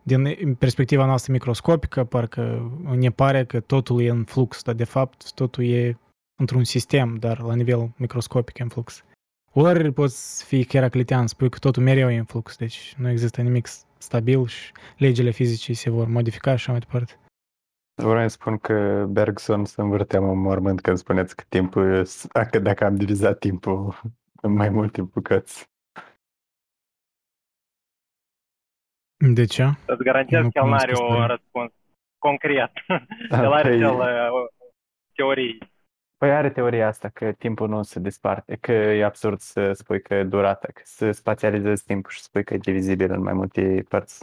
din 0.04 0.56
perspectiva 0.60 1.06
noastră 1.06 1.32
microscopică, 1.32 2.04
parcă 2.04 2.72
ne 2.96 3.10
pare 3.10 3.46
că 3.46 3.60
totul 3.60 4.02
e 4.02 4.10
în 4.10 4.24
flux, 4.24 4.64
dar 4.64 4.76
de 4.76 4.84
fapt 4.84 5.34
totul 5.34 5.64
e 5.66 5.98
într-un 6.36 6.64
sistem, 6.64 7.16
dar 7.20 7.42
la 7.42 7.56
nivel 7.56 7.92
microscopic 7.98 8.58
e 8.58 8.64
în 8.64 8.70
flux. 8.70 9.04
Ori 9.54 9.94
poți 9.94 10.44
fi 10.44 10.68
heraclitean, 10.68 11.28
spui 11.28 11.50
că 11.50 11.58
totul 11.58 11.84
mereu 11.84 12.12
e 12.12 12.18
în 12.18 12.24
flux, 12.24 12.58
deci 12.58 12.96
nu 12.98 13.10
există 13.10 13.42
nimic 13.42 13.68
stabil 13.98 14.48
și 14.48 14.72
legile 14.98 15.32
fizice 15.32 15.74
se 15.74 15.90
vor 15.90 16.08
modifica 16.08 16.50
și 16.50 16.56
așa 16.56 16.72
mai 16.72 16.80
departe. 16.80 17.20
Vreau 17.96 18.28
să 18.28 18.28
spun 18.28 18.58
că 18.58 19.06
Bergson 19.10 19.66
se 19.66 19.82
învârteam 19.82 20.30
în 20.30 20.40
mormânt 20.40 20.82
când 20.82 20.98
spuneți 20.98 21.36
că 21.36 21.44
timpul, 21.50 22.08
dacă, 22.34 22.60
dacă 22.60 22.86
am 22.86 22.96
divizat 22.96 23.40
timpul 23.40 24.02
în 24.42 24.54
mai 24.54 24.70
multe 24.70 25.02
bucăți. 25.02 25.70
De 29.34 29.46
ce? 29.46 29.64
Îți 29.64 30.04
garantez 30.04 30.42
că 30.42 30.60
el 30.60 30.66
nu 30.66 30.74
are 30.74 30.94
un 30.98 31.28
răspuns 31.28 31.72
concret 32.18 32.72
de 33.30 33.46
la 33.46 33.60
Păi- 33.60 33.64
cel 33.64 33.84
uh, 33.84 34.48
teorii. 35.14 35.58
Păi 36.18 36.32
are 36.32 36.50
teoria 36.50 36.88
asta 36.88 37.10
că 37.10 37.32
timpul 37.32 37.68
nu 37.68 37.84
se 37.84 38.00
desparte, 38.00 38.56
că 38.56 38.72
e 38.72 39.04
absurd 39.04 39.40
să 39.40 39.72
spui 39.74 40.02
că 40.02 40.24
durata, 40.24 40.68
că 40.74 40.82
să 40.84 41.12
spațializezi 41.12 41.86
timpul 41.86 42.12
și 42.12 42.18
să 42.18 42.24
spui 42.24 42.44
că 42.44 42.54
e 42.54 42.58
divizibil 42.58 43.12
în 43.12 43.22
mai 43.22 43.34
multe 43.34 43.86
părți. 43.90 44.20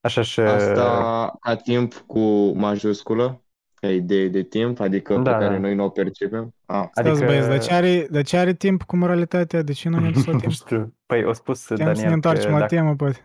Așa 0.00 0.22
și... 0.22 0.40
Asta 0.40 1.32
ca 1.40 1.56
timp 1.56 1.94
cu 1.94 2.18
majusculă, 2.56 3.42
ca 3.74 3.88
idee 3.90 4.28
de 4.28 4.42
timp, 4.42 4.80
adică 4.80 5.14
Da, 5.16 5.22
pe 5.32 5.38
care 5.44 5.54
da. 5.54 5.60
noi 5.60 5.74
nu 5.74 5.84
o 5.84 5.88
percepem. 5.88 6.54
Ah, 6.66 6.84
Stați 6.90 7.08
Adică- 7.08 7.24
băieți, 7.26 7.48
de 7.48 7.58
ce, 7.58 7.72
are, 7.74 8.06
de 8.10 8.22
ce 8.22 8.36
are 8.36 8.52
timp 8.54 8.82
cu 8.82 8.96
moralitatea? 8.96 9.62
De 9.62 9.72
ce 9.72 9.88
nu 9.88 9.98
ne-a 10.00 10.10
dus 10.10 10.24
la 10.24 10.32
Nu 10.36 10.38
timp? 10.38 10.52
știu. 10.52 10.94
Păi, 11.06 11.24
o 11.24 11.32
spus 11.32 11.62
Putem 11.66 11.76
să 11.76 11.82
ne 11.82 11.88
Daniel 11.92 12.08
că 12.08 12.14
întoarcem 12.14 12.50
la 12.52 12.58
dacă, 12.58 12.74
temă, 12.74 12.94
poate. 12.96 13.18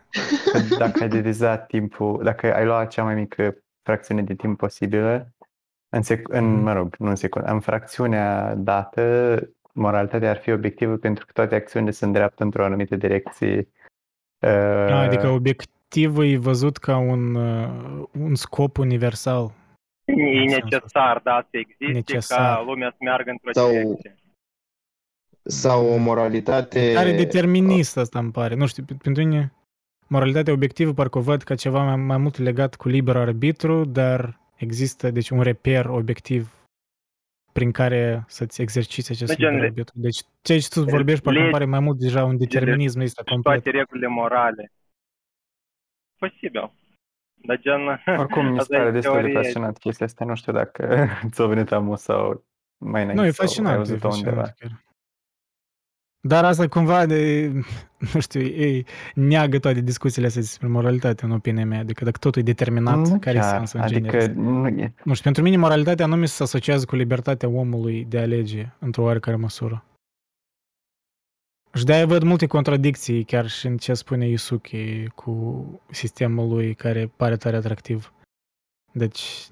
că 0.51 0.75
dacă 0.77 1.03
ai 1.03 1.09
divizat 1.09 1.67
timpul, 1.67 2.23
dacă 2.23 2.53
ai 2.55 2.65
luat 2.65 2.89
cea 2.89 3.03
mai 3.03 3.15
mică 3.15 3.57
fracțiune 3.81 4.21
de 4.21 4.33
timp 4.33 4.57
posibilă, 4.57 5.27
în, 5.89 6.01
sec- 6.01 6.23
în 6.23 6.45
Mhm. 6.53 6.61
mă 6.63 6.73
rog, 6.73 6.95
nu 6.99 7.09
în 7.09 7.15
secundă, 7.15 7.51
în 7.51 7.59
fracțiunea 7.59 8.55
dată, 8.55 9.39
moralitatea 9.73 10.29
ar 10.29 10.37
fi 10.37 10.51
obiectivă 10.51 10.95
pentru 10.95 11.25
că 11.25 11.31
toate 11.31 11.55
acțiunile 11.55 11.91
se 11.91 12.05
îndreaptă 12.05 12.43
într-o 12.43 12.63
anumită 12.65 12.95
direcție. 12.95 13.67
Uh, 14.39 14.91
Adică 14.91 15.27
obiectivul 15.93 16.25
e 16.25 16.37
văzut 16.37 16.77
ca 16.77 16.97
un, 16.97 17.35
uh, 17.35 18.03
un 18.11 18.35
scop 18.35 18.77
universal. 18.77 19.51
E 20.05 20.11
În 20.13 20.49
sensul 20.49 20.67
necesar, 20.71 21.21
da, 21.23 21.47
să 21.51 21.57
existe 21.57 21.85
Necesar. 21.91 22.55
ca 22.55 22.63
lumea 22.65 22.89
să 22.89 22.97
meargă 22.99 23.29
într-o 23.29 23.51
Sau- 23.51 23.69
direcție. 23.71 24.15
sau 25.45 25.85
o 25.93 25.97
moralitate... 25.97 26.93
Care 26.93 27.11
determinist 27.15 27.97
asta 27.97 28.19
îmi 28.19 28.31
pare. 28.31 28.55
Nu 28.55 28.65
știu, 28.67 28.83
pentru 29.01 29.23
mine 29.23 29.53
moralitatea 30.07 30.53
obiectivă 30.53 30.93
parcă 30.93 31.17
o 31.17 31.21
văd 31.21 31.41
ca 31.43 31.55
ceva 31.55 31.83
mai, 31.83 31.95
mai 31.95 32.17
mult 32.17 32.37
legat 32.37 32.75
cu 32.75 32.87
liber 32.87 33.15
arbitru, 33.15 33.85
dar 33.85 34.39
există 34.55 35.11
deci 35.11 35.29
un 35.29 35.41
reper 35.41 35.85
obiectiv 35.85 36.51
prin 37.51 37.71
care 37.71 38.23
să-ți 38.27 38.61
exerciți 38.61 39.11
acest 39.11 39.29
Da, 39.31 39.35
gen 39.37 39.47
liber 39.49 39.61
le- 39.61 39.67
arbitru. 39.67 39.93
Deci 39.99 40.19
ceea 40.41 40.59
ce 40.59 40.67
tu 40.69 40.83
vorbești 40.83 41.23
parcă 41.23 41.39
îmi 41.39 41.47
legi- 41.47 41.51
pare 41.51 41.65
mai 41.65 41.79
mult 41.79 41.97
deja 41.99 42.23
un 42.25 42.37
determinism 42.37 42.99
ăsta 42.99 43.21
Și 43.25 43.33
complet. 43.33 43.61
toate 43.63 43.77
regulile 43.77 44.07
morale. 44.07 44.71
Posibil. 46.27 46.73
Dar 47.47 47.59
gen... 47.59 47.81
Oricum, 48.19 48.45
mi 48.45 48.53
se 48.55 48.59
asta 48.61 48.75
e 48.75 48.77
pare 48.79 48.91
destul 48.91 49.13
de 49.13 49.19
teorie. 49.21 49.41
fascinant 49.41 49.77
chestia 49.77 50.05
asta. 50.05 50.25
Nu 50.25 50.35
știu 50.35 50.53
dacă 50.53 51.07
ți-a 51.31 51.45
venit 51.45 51.71
amu 51.71 51.95
sau 51.95 52.45
mai 52.77 53.01
înainte. 53.01 53.21
Nu, 53.21 53.27
e 53.27 53.31
sau 53.31 53.45
ai 53.45 53.47
fascinant, 53.47 53.75
e 53.75 53.77
văzut-o 53.77 54.07
undeva. 54.07 54.35
fascinant 54.41 54.55
chiar. 54.59 54.83
Dar 56.25 56.45
asta 56.45 56.67
cumva 56.67 57.05
de, 57.05 57.51
nu 58.13 58.19
știu, 58.19 58.41
ei 58.41 58.85
neagă 59.15 59.59
toate 59.59 59.81
discuțiile 59.81 60.27
astea 60.27 60.41
despre 60.41 60.67
moralitate, 60.67 61.25
în 61.25 61.31
opinia 61.31 61.65
mea. 61.65 61.79
Adică 61.79 62.03
dacă 62.03 62.17
totul 62.19 62.41
e 62.41 62.45
determinat, 62.45 62.97
Nu 63.07 63.19
care 63.19 63.37
e 63.37 63.39
chiar, 63.39 63.49
sensul 63.57 63.79
în 63.79 63.85
adică 63.85 64.17
genere? 64.17 64.33
nu 64.33 64.67
e, 64.67 64.93
Nu 65.03 65.11
știu, 65.11 65.23
pentru 65.23 65.43
mine 65.43 65.57
moralitatea 65.57 66.05
nu 66.05 66.15
mi 66.15 66.27
se 66.27 66.43
asociază 66.43 66.85
cu 66.85 66.95
libertatea 66.95 67.49
omului 67.49 68.05
de 68.05 68.17
a 68.17 68.21
alege 68.21 68.69
într-o 68.79 69.03
oarecare 69.03 69.35
măsură. 69.37 69.85
Și 71.77 71.85
de-aia 71.85 72.05
văd 72.05 72.23
multe 72.23 72.47
contradicții 72.47 73.23
chiar 73.23 73.47
și 73.47 73.67
în 73.67 73.77
ce 73.77 73.93
spune 73.93 74.27
Yusuke 74.27 75.07
cu 75.15 75.65
sistemul 75.91 76.47
lui 76.47 76.75
care 76.75 77.07
pare 77.07 77.37
tare 77.37 77.55
atractiv. 77.55 78.13
Deci, 78.91 79.47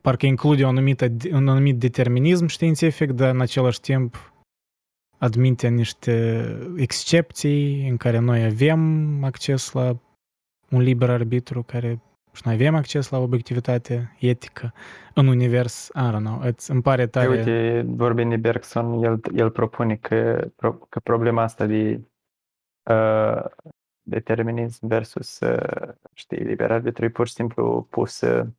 parcă 0.00 0.26
include 0.26 0.64
o 0.64 0.68
anumită, 0.68 1.12
un 1.32 1.48
anumit 1.48 1.78
determinism 1.78 2.46
științific, 2.46 3.10
dar 3.10 3.34
în 3.34 3.40
același 3.40 3.80
timp 3.80 4.32
admite 5.18 5.68
niște 5.68 6.44
excepții 6.76 7.88
în 7.88 7.96
care 7.96 8.18
noi 8.18 8.44
avem 8.44 9.24
acces 9.24 9.72
la 9.72 9.98
un 10.70 10.80
liber 10.80 11.10
arbitru 11.10 11.62
care 11.62 12.00
și 12.32 12.42
noi 12.44 12.54
avem 12.54 12.74
acces 12.74 13.08
la 13.10 13.18
obiectivitate 13.18 14.16
etică 14.18 14.72
în 15.14 15.26
univers, 15.26 15.88
I 15.88 16.10
don't 16.12 16.24
know, 16.24 16.40
îți, 16.40 16.70
îmi 16.70 16.82
pare 16.82 17.06
Păi, 17.06 17.22
tare... 17.22 17.38
uite, 17.38 17.84
vorbind 17.88 18.30
de 18.30 18.36
Bergson, 18.36 19.02
el, 19.02 19.20
el 19.34 19.50
propune 19.50 19.96
că, 19.96 20.48
pro- 20.56 20.86
că 20.88 21.00
problema 21.00 21.42
asta 21.42 21.66
de 21.66 22.00
uh, 22.90 23.44
determinism 24.02 24.86
versus, 24.86 25.40
uh, 25.40 25.88
știi, 26.12 26.44
liber 26.44 26.70
arbitru 26.70 27.04
e 27.04 27.08
pur 27.08 27.26
și 27.26 27.32
simplu 27.32 27.86
pusă 27.90 28.54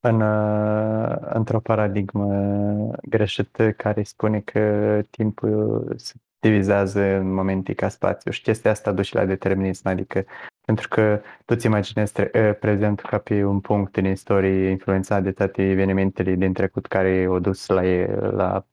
în, 0.00 0.20
uh, 0.20 1.16
într-o 1.20 1.60
paradigmă 1.60 2.90
greșită 3.08 3.72
care 3.72 4.02
spune 4.02 4.40
că 4.40 5.00
timpul 5.10 5.92
se 5.96 6.14
divizează 6.48 7.00
în 7.00 7.32
momente 7.32 7.74
ca 7.74 7.88
spațiu 7.88 8.30
și 8.30 8.42
chestia 8.42 8.70
asta 8.70 8.92
duce 8.92 9.18
la 9.18 9.24
determinism, 9.24 9.88
adică 9.88 10.24
pentru 10.64 10.88
că 10.88 11.20
tu 11.44 11.54
îți 11.56 11.66
imaginezi 11.66 12.12
tre- 12.12 12.30
uh, 12.34 12.58
prezentul 12.58 13.08
ca 13.08 13.18
pe 13.18 13.44
un 13.44 13.60
punct 13.60 13.96
în 13.96 14.04
istorie 14.04 14.70
influențat 14.70 15.22
de 15.22 15.32
toate 15.32 15.62
evenimentele 15.62 16.34
din 16.34 16.52
trecut 16.52 16.86
care 16.86 17.24
au 17.24 17.38
dus 17.38 17.66
la, 17.66 17.84
e- 17.84 18.14
la 18.14 18.66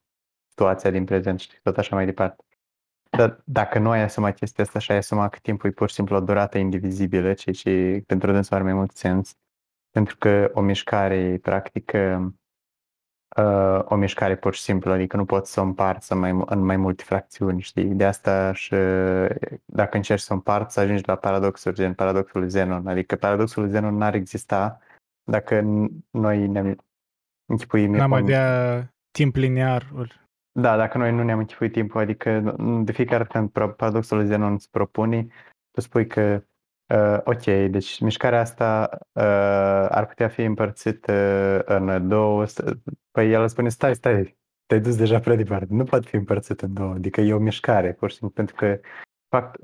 situația 0.49 0.89
din 0.91 1.05
prezent 1.05 1.39
și 1.39 1.49
tot 1.63 1.77
așa 1.77 1.95
mai 1.95 2.05
departe. 2.05 2.43
Dar 3.09 3.41
dacă 3.45 3.79
nu 3.79 3.89
ai 3.89 4.01
asumat 4.01 4.35
chestia 4.35 4.63
asta 4.63 4.79
și 4.79 4.91
ai 4.91 4.97
asumat 4.97 5.31
că 5.31 5.39
timpul 5.41 5.69
e 5.69 5.73
pur 5.73 5.89
și 5.89 5.95
simplu 5.95 6.15
o 6.15 6.19
durată 6.19 6.57
indivizibilă, 6.57 7.33
ceea 7.33 7.55
ce 7.55 8.03
pentru 8.05 8.31
dânsul 8.31 8.55
are 8.55 8.63
mai 8.63 8.73
mult 8.73 8.91
sens, 8.91 9.35
pentru 9.91 10.15
că 10.17 10.51
o 10.53 10.61
mișcare 10.61 11.15
e 11.15 11.37
practic 11.37 11.91
uh, 13.37 13.79
o 13.85 13.95
mișcare 13.95 14.35
pur 14.35 14.53
și 14.53 14.61
simplu, 14.61 14.91
adică 14.91 15.17
nu 15.17 15.25
poți 15.25 15.51
să 15.51 15.59
o 15.59 15.63
împarți 15.63 16.11
în 16.11 16.19
mai, 16.19 16.43
în 16.45 16.65
mai 16.65 16.77
multe 16.77 17.03
fracțiuni, 17.03 17.61
știi? 17.61 17.83
De 17.85 18.05
asta 18.05 18.53
și 18.53 18.75
dacă 19.65 19.95
încerci 19.97 20.21
să 20.21 20.33
o 20.33 20.35
împarți, 20.35 20.79
ajungi 20.79 21.03
la 21.05 21.15
paradoxul 21.15 21.73
gen 21.73 21.93
paradoxul 21.93 22.39
lui 22.39 22.49
Zenon, 22.49 22.87
adică 22.87 23.15
paradoxul 23.15 23.61
lui 23.63 23.71
Zenon 23.71 23.95
n-ar 23.97 24.13
exista 24.13 24.79
dacă 25.23 25.61
n- 25.61 25.89
noi 26.09 26.47
ne-am 26.47 26.75
închipui 27.45 27.87
N-am 27.87 28.11
o- 28.11 28.15
avea 28.15 28.93
timp 29.11 29.35
linear. 29.35 29.91
ori- 30.03 30.19
da, 30.59 30.77
dacă 30.77 30.97
noi 30.97 31.11
nu 31.11 31.23
ne-am 31.23 31.39
închipuit 31.39 31.71
timpul, 31.71 32.01
adică 32.01 32.39
n- 32.41 32.83
de 32.83 32.91
fiecare 32.91 33.17
dată 33.23 33.37
când 33.37 33.49
pro- 33.49 33.69
paradoxul 33.69 34.17
lui 34.17 34.25
Zenon 34.25 34.53
îți 34.53 34.69
propune, 34.69 35.27
tu 35.71 35.81
spui 35.81 36.07
că 36.07 36.43
uh, 36.91 37.19
ok, 37.23 37.43
deci 37.71 37.99
mișcarea 37.99 38.39
asta 38.39 38.89
uh, 39.13 39.23
ar 39.89 40.05
putea 40.07 40.27
fi 40.27 40.41
împărțită 40.41 41.13
în 41.65 42.07
două, 42.07 42.45
s- 42.45 42.63
păi 43.11 43.31
el 43.31 43.47
spune 43.47 43.69
stai, 43.69 43.95
stai, 43.95 44.37
te-ai 44.65 44.81
dus 44.81 44.97
deja 44.97 45.19
prea 45.19 45.35
departe, 45.35 45.67
nu 45.69 45.83
poate 45.83 46.07
fi 46.07 46.15
împărțit 46.15 46.61
în 46.61 46.73
două, 46.73 46.93
adică 46.93 47.21
e 47.21 47.33
o 47.33 47.39
mișcare, 47.39 47.93
pur 47.93 48.09
și 48.09 48.15
simplu, 48.15 48.35
pentru 48.35 48.55
că 48.55 48.79
fapt, 49.29 49.59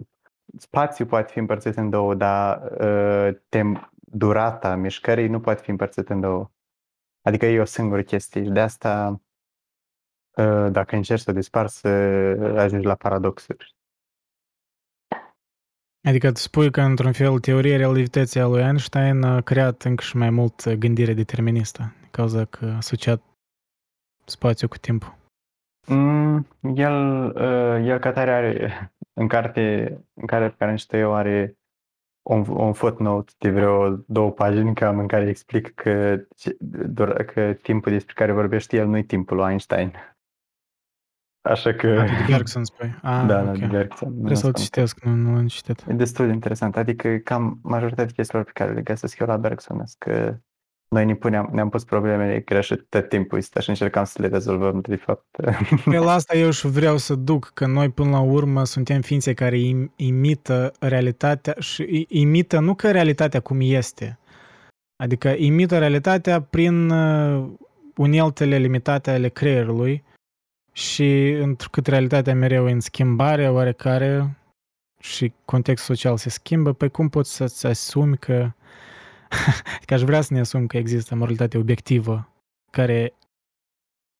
spațiul 0.57 1.07
poate 1.07 1.31
fi 1.31 1.39
împărțit 1.39 1.75
în 1.75 1.89
două, 1.89 2.15
dar 2.15 2.71
uh, 2.79 3.35
tem, 3.49 3.91
durata 3.95 4.75
mișcării 4.75 5.27
nu 5.27 5.39
poate 5.39 5.61
fi 5.61 5.69
împărțită 5.69 6.13
în 6.13 6.19
două. 6.19 6.51
Adică 7.21 7.45
e 7.45 7.59
o 7.59 7.65
singură 7.65 8.01
chestie 8.01 8.43
și 8.43 8.49
de 8.49 8.59
asta 8.59 9.21
Uh, 10.37 10.71
dacă 10.71 10.95
încerci 10.95 11.21
să 11.21 11.31
desparți, 11.31 11.79
să 11.79 11.87
ajungi 12.57 12.85
la 12.85 12.95
paradoxuri. 12.95 13.76
Adică 16.07 16.31
tu 16.31 16.39
spui 16.39 16.71
că, 16.71 16.81
într-un 16.81 17.11
fel, 17.11 17.39
teoria 17.39 17.77
relativității 17.77 18.39
a 18.39 18.47
lui 18.47 18.61
Einstein 18.61 19.23
a 19.23 19.41
creat 19.41 19.83
încă 19.83 20.03
și 20.03 20.17
mai 20.17 20.29
mult 20.29 20.73
gândire 20.73 21.13
deterministă, 21.13 21.93
din 21.99 22.07
cauza 22.11 22.45
că 22.45 22.65
a 22.65 22.75
asociat 22.75 23.21
spațiul 24.25 24.69
cu 24.69 24.77
timpul. 24.77 25.15
Mm, 25.87 26.47
el, 26.75 27.25
uh, 27.35 27.87
el 27.87 27.99
ca 27.99 28.11
tare 28.11 28.31
are, 28.31 28.71
în 29.21 29.27
carte, 29.27 29.97
în 30.13 30.25
care 30.25 30.49
pe 30.49 30.55
care 30.57 30.69
îmi 30.69 30.79
cită 30.79 30.97
eu, 30.97 31.13
are 31.13 31.57
un, 32.29 32.45
un 32.47 32.73
footnote 32.73 33.33
de 33.37 33.49
vreo 33.49 33.89
două 34.07 34.31
pagini 34.31 34.75
cam 34.75 34.99
în 34.99 35.07
care 35.07 35.29
explic 35.29 35.73
că, 35.73 36.17
ce- 36.35 36.57
doar- 36.87 37.23
că 37.25 37.53
timpul 37.53 37.91
despre 37.91 38.13
care 38.13 38.31
vorbește 38.31 38.77
el 38.77 38.87
nu 38.87 38.97
e 38.97 39.03
timpul 39.03 39.37
lui 39.37 39.49
Einstein. 39.49 39.93
Așa 41.47 41.73
că... 41.73 41.87
Ah, 41.87 42.25
de 42.27 42.31
Bergson 42.31 42.63
spui. 42.65 42.95
Ah, 43.01 43.23
da, 43.27 43.41
da, 43.41 43.49
ok. 43.49 43.57
de 43.57 43.65
Bergson. 43.65 44.07
Nu 44.09 44.15
Trebuie 44.15 44.35
să-l 44.37 44.49
spun. 44.51 44.63
citesc, 44.63 44.99
nu, 45.03 45.11
nu 45.13 45.33
l-am 45.35 45.47
citit. 45.47 45.83
E 45.89 45.93
destul 45.93 46.25
de 46.27 46.33
interesant. 46.33 46.77
Adică 46.77 47.09
cam 47.23 47.59
majoritatea 47.63 48.13
chestiilor 48.15 48.45
pe 48.45 48.51
care 48.53 48.73
le 48.73 48.81
găsesc 48.81 49.19
eu 49.19 49.27
la 49.27 49.37
Bergson 49.37 49.75
sunt 49.77 49.95
că 49.97 50.37
noi 50.89 51.05
ne 51.05 51.15
puneam, 51.15 51.49
ne-am 51.53 51.69
pus 51.69 51.83
problemele 51.83 52.39
greșite 52.39 52.85
tot 52.89 53.09
timpul 53.09 53.37
ăsta 53.37 53.59
și 53.59 53.69
încercam 53.69 54.03
să 54.03 54.21
le 54.21 54.27
rezolvăm, 54.27 54.79
de 54.81 54.95
fapt. 54.95 55.25
Pe 55.85 55.97
la 55.97 56.11
asta 56.11 56.37
eu 56.37 56.49
și 56.51 56.67
vreau 56.67 56.97
să 56.97 57.15
duc, 57.15 57.51
că 57.53 57.65
noi 57.65 57.89
până 57.89 58.09
la 58.09 58.19
urmă 58.19 58.63
suntem 58.63 59.01
ființe 59.01 59.33
care 59.33 59.57
im- 59.57 59.91
imită 59.95 60.71
realitatea 60.79 61.55
și 61.59 61.81
i- 61.81 62.05
imită 62.09 62.59
nu 62.59 62.73
că 62.75 62.91
realitatea 62.91 63.39
cum 63.39 63.57
este, 63.61 64.19
adică 65.03 65.29
imită 65.29 65.77
realitatea 65.77 66.41
prin 66.41 66.89
uh, 66.89 67.45
uneltele 67.95 68.57
limitate 68.57 69.11
ale 69.11 69.29
creierului 69.29 70.03
și 70.77 71.29
întrucât 71.29 71.87
realitatea 71.87 72.35
mereu 72.35 72.67
e 72.67 72.71
în 72.71 72.79
schimbare 72.79 73.49
oarecare 73.49 74.37
și 74.99 75.33
contextul 75.45 75.95
social 75.95 76.17
se 76.17 76.29
schimbă, 76.29 76.73
păi 76.73 76.89
cum 76.89 77.09
poți 77.09 77.35
să-ți 77.35 77.65
asumi 77.65 78.17
că 78.17 78.33
adică 79.75 79.93
aș 79.93 80.01
vrea 80.01 80.21
să 80.21 80.33
ne 80.33 80.39
asum 80.39 80.67
că 80.67 80.77
există 80.77 81.15
moralitate 81.15 81.57
obiectivă 81.57 82.29
care 82.71 83.13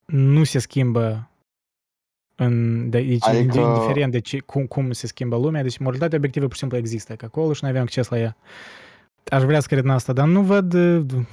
nu 0.06 0.44
se 0.44 0.60
schimbă 0.60 1.30
în, 2.36 2.90
de, 2.90 3.02
deci 3.02 3.24
Adică- 3.24 3.38
adică... 3.38 3.60
indiferent 3.60 4.12
de 4.12 4.20
ce, 4.20 4.40
cum, 4.40 4.66
cum 4.66 4.92
se 4.92 5.08
schimbă 5.08 5.38
lumea, 5.38 5.62
deci 5.62 5.78
moralitatea 5.78 6.18
obiectivă 6.18 6.46
pur 6.46 6.54
și 6.54 6.60
simplu 6.60 6.78
există, 6.78 7.16
că 7.16 7.26
acolo 7.26 7.54
și 7.54 7.60
noi 7.62 7.72
avem 7.72 7.84
acces 7.84 8.10
la 8.10 8.20
ea. 8.20 8.38
aș 9.30 9.44
vrea 9.44 9.60
să 9.60 9.68
cred 9.68 9.84
în 9.84 9.90
asta, 9.90 10.14
dar 10.14 10.28
nu 10.28 10.42
văd, 10.42 10.74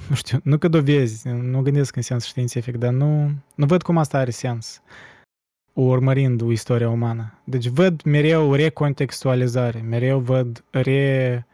nu 0.09 0.15
știu, 0.15 0.39
nu 0.43 0.57
că 0.57 0.67
dovezi, 0.67 1.27
nu 1.27 1.61
gândesc 1.61 1.95
în 1.95 2.01
sens 2.01 2.25
științific, 2.25 2.77
dar 2.77 2.91
nu, 2.91 3.31
nu 3.55 3.65
văd 3.65 3.81
cum 3.81 3.97
asta 3.97 4.17
are 4.17 4.31
sens 4.31 4.81
urmărind 5.83 6.41
istoria 6.41 6.89
umană. 6.89 7.33
Deci 7.43 7.67
văd 7.67 8.01
mereu 8.03 8.53
recontextualizare, 8.53 9.79
mereu 9.79 10.19
văd 10.19 10.63
re... 10.71 11.45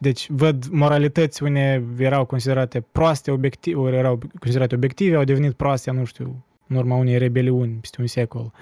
Deci 0.00 0.30
văd 0.30 0.66
moralități 0.66 1.42
unde 1.42 1.84
erau 1.98 2.24
considerate 2.24 2.80
proaste 2.80 3.30
obiective, 3.30 3.76
ori 3.78 3.96
erau 3.96 4.18
considerate 4.38 4.74
obiective, 4.74 5.16
au 5.16 5.24
devenit 5.24 5.52
proaste, 5.52 5.90
nu 5.90 6.04
știu, 6.04 6.44
în 6.68 6.76
urma 6.76 6.96
unei 6.96 7.18
rebeliuni 7.18 7.72
peste 7.80 8.00
un 8.00 8.06
secol. 8.06 8.52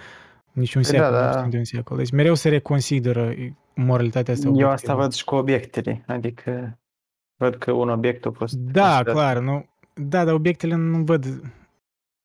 Niciun 0.52 0.82
Păi 0.82 0.90
secol, 0.90 1.10
da, 1.12 1.18
nu 1.26 1.32
da. 1.32 1.38
știu 1.38 1.50
de 1.50 1.56
un 1.56 1.64
secol. 1.64 1.96
Deci 1.96 2.10
mereu 2.10 2.34
se 2.34 2.48
reconsideră 2.48 3.34
moralitatea 3.74 4.34
asta 4.34 4.46
Eu 4.46 4.52
obiectivă. 4.52 4.74
asta 4.74 4.94
văd 4.94 5.12
și 5.12 5.24
cu 5.24 5.34
obiectele, 5.34 6.02
adică 6.06 6.78
văd 7.36 7.54
că 7.54 7.72
un 7.72 7.88
obiect 7.88 8.26
a 8.26 8.30
fost 8.30 8.54
Da, 8.54 8.82
considerat- 8.82 9.12
clar, 9.14 9.38
nu. 9.38 9.68
Da, 9.94 10.24
dar 10.24 10.34
obiectele 10.34 10.74
nu 10.74 10.98
văd, 11.02 11.52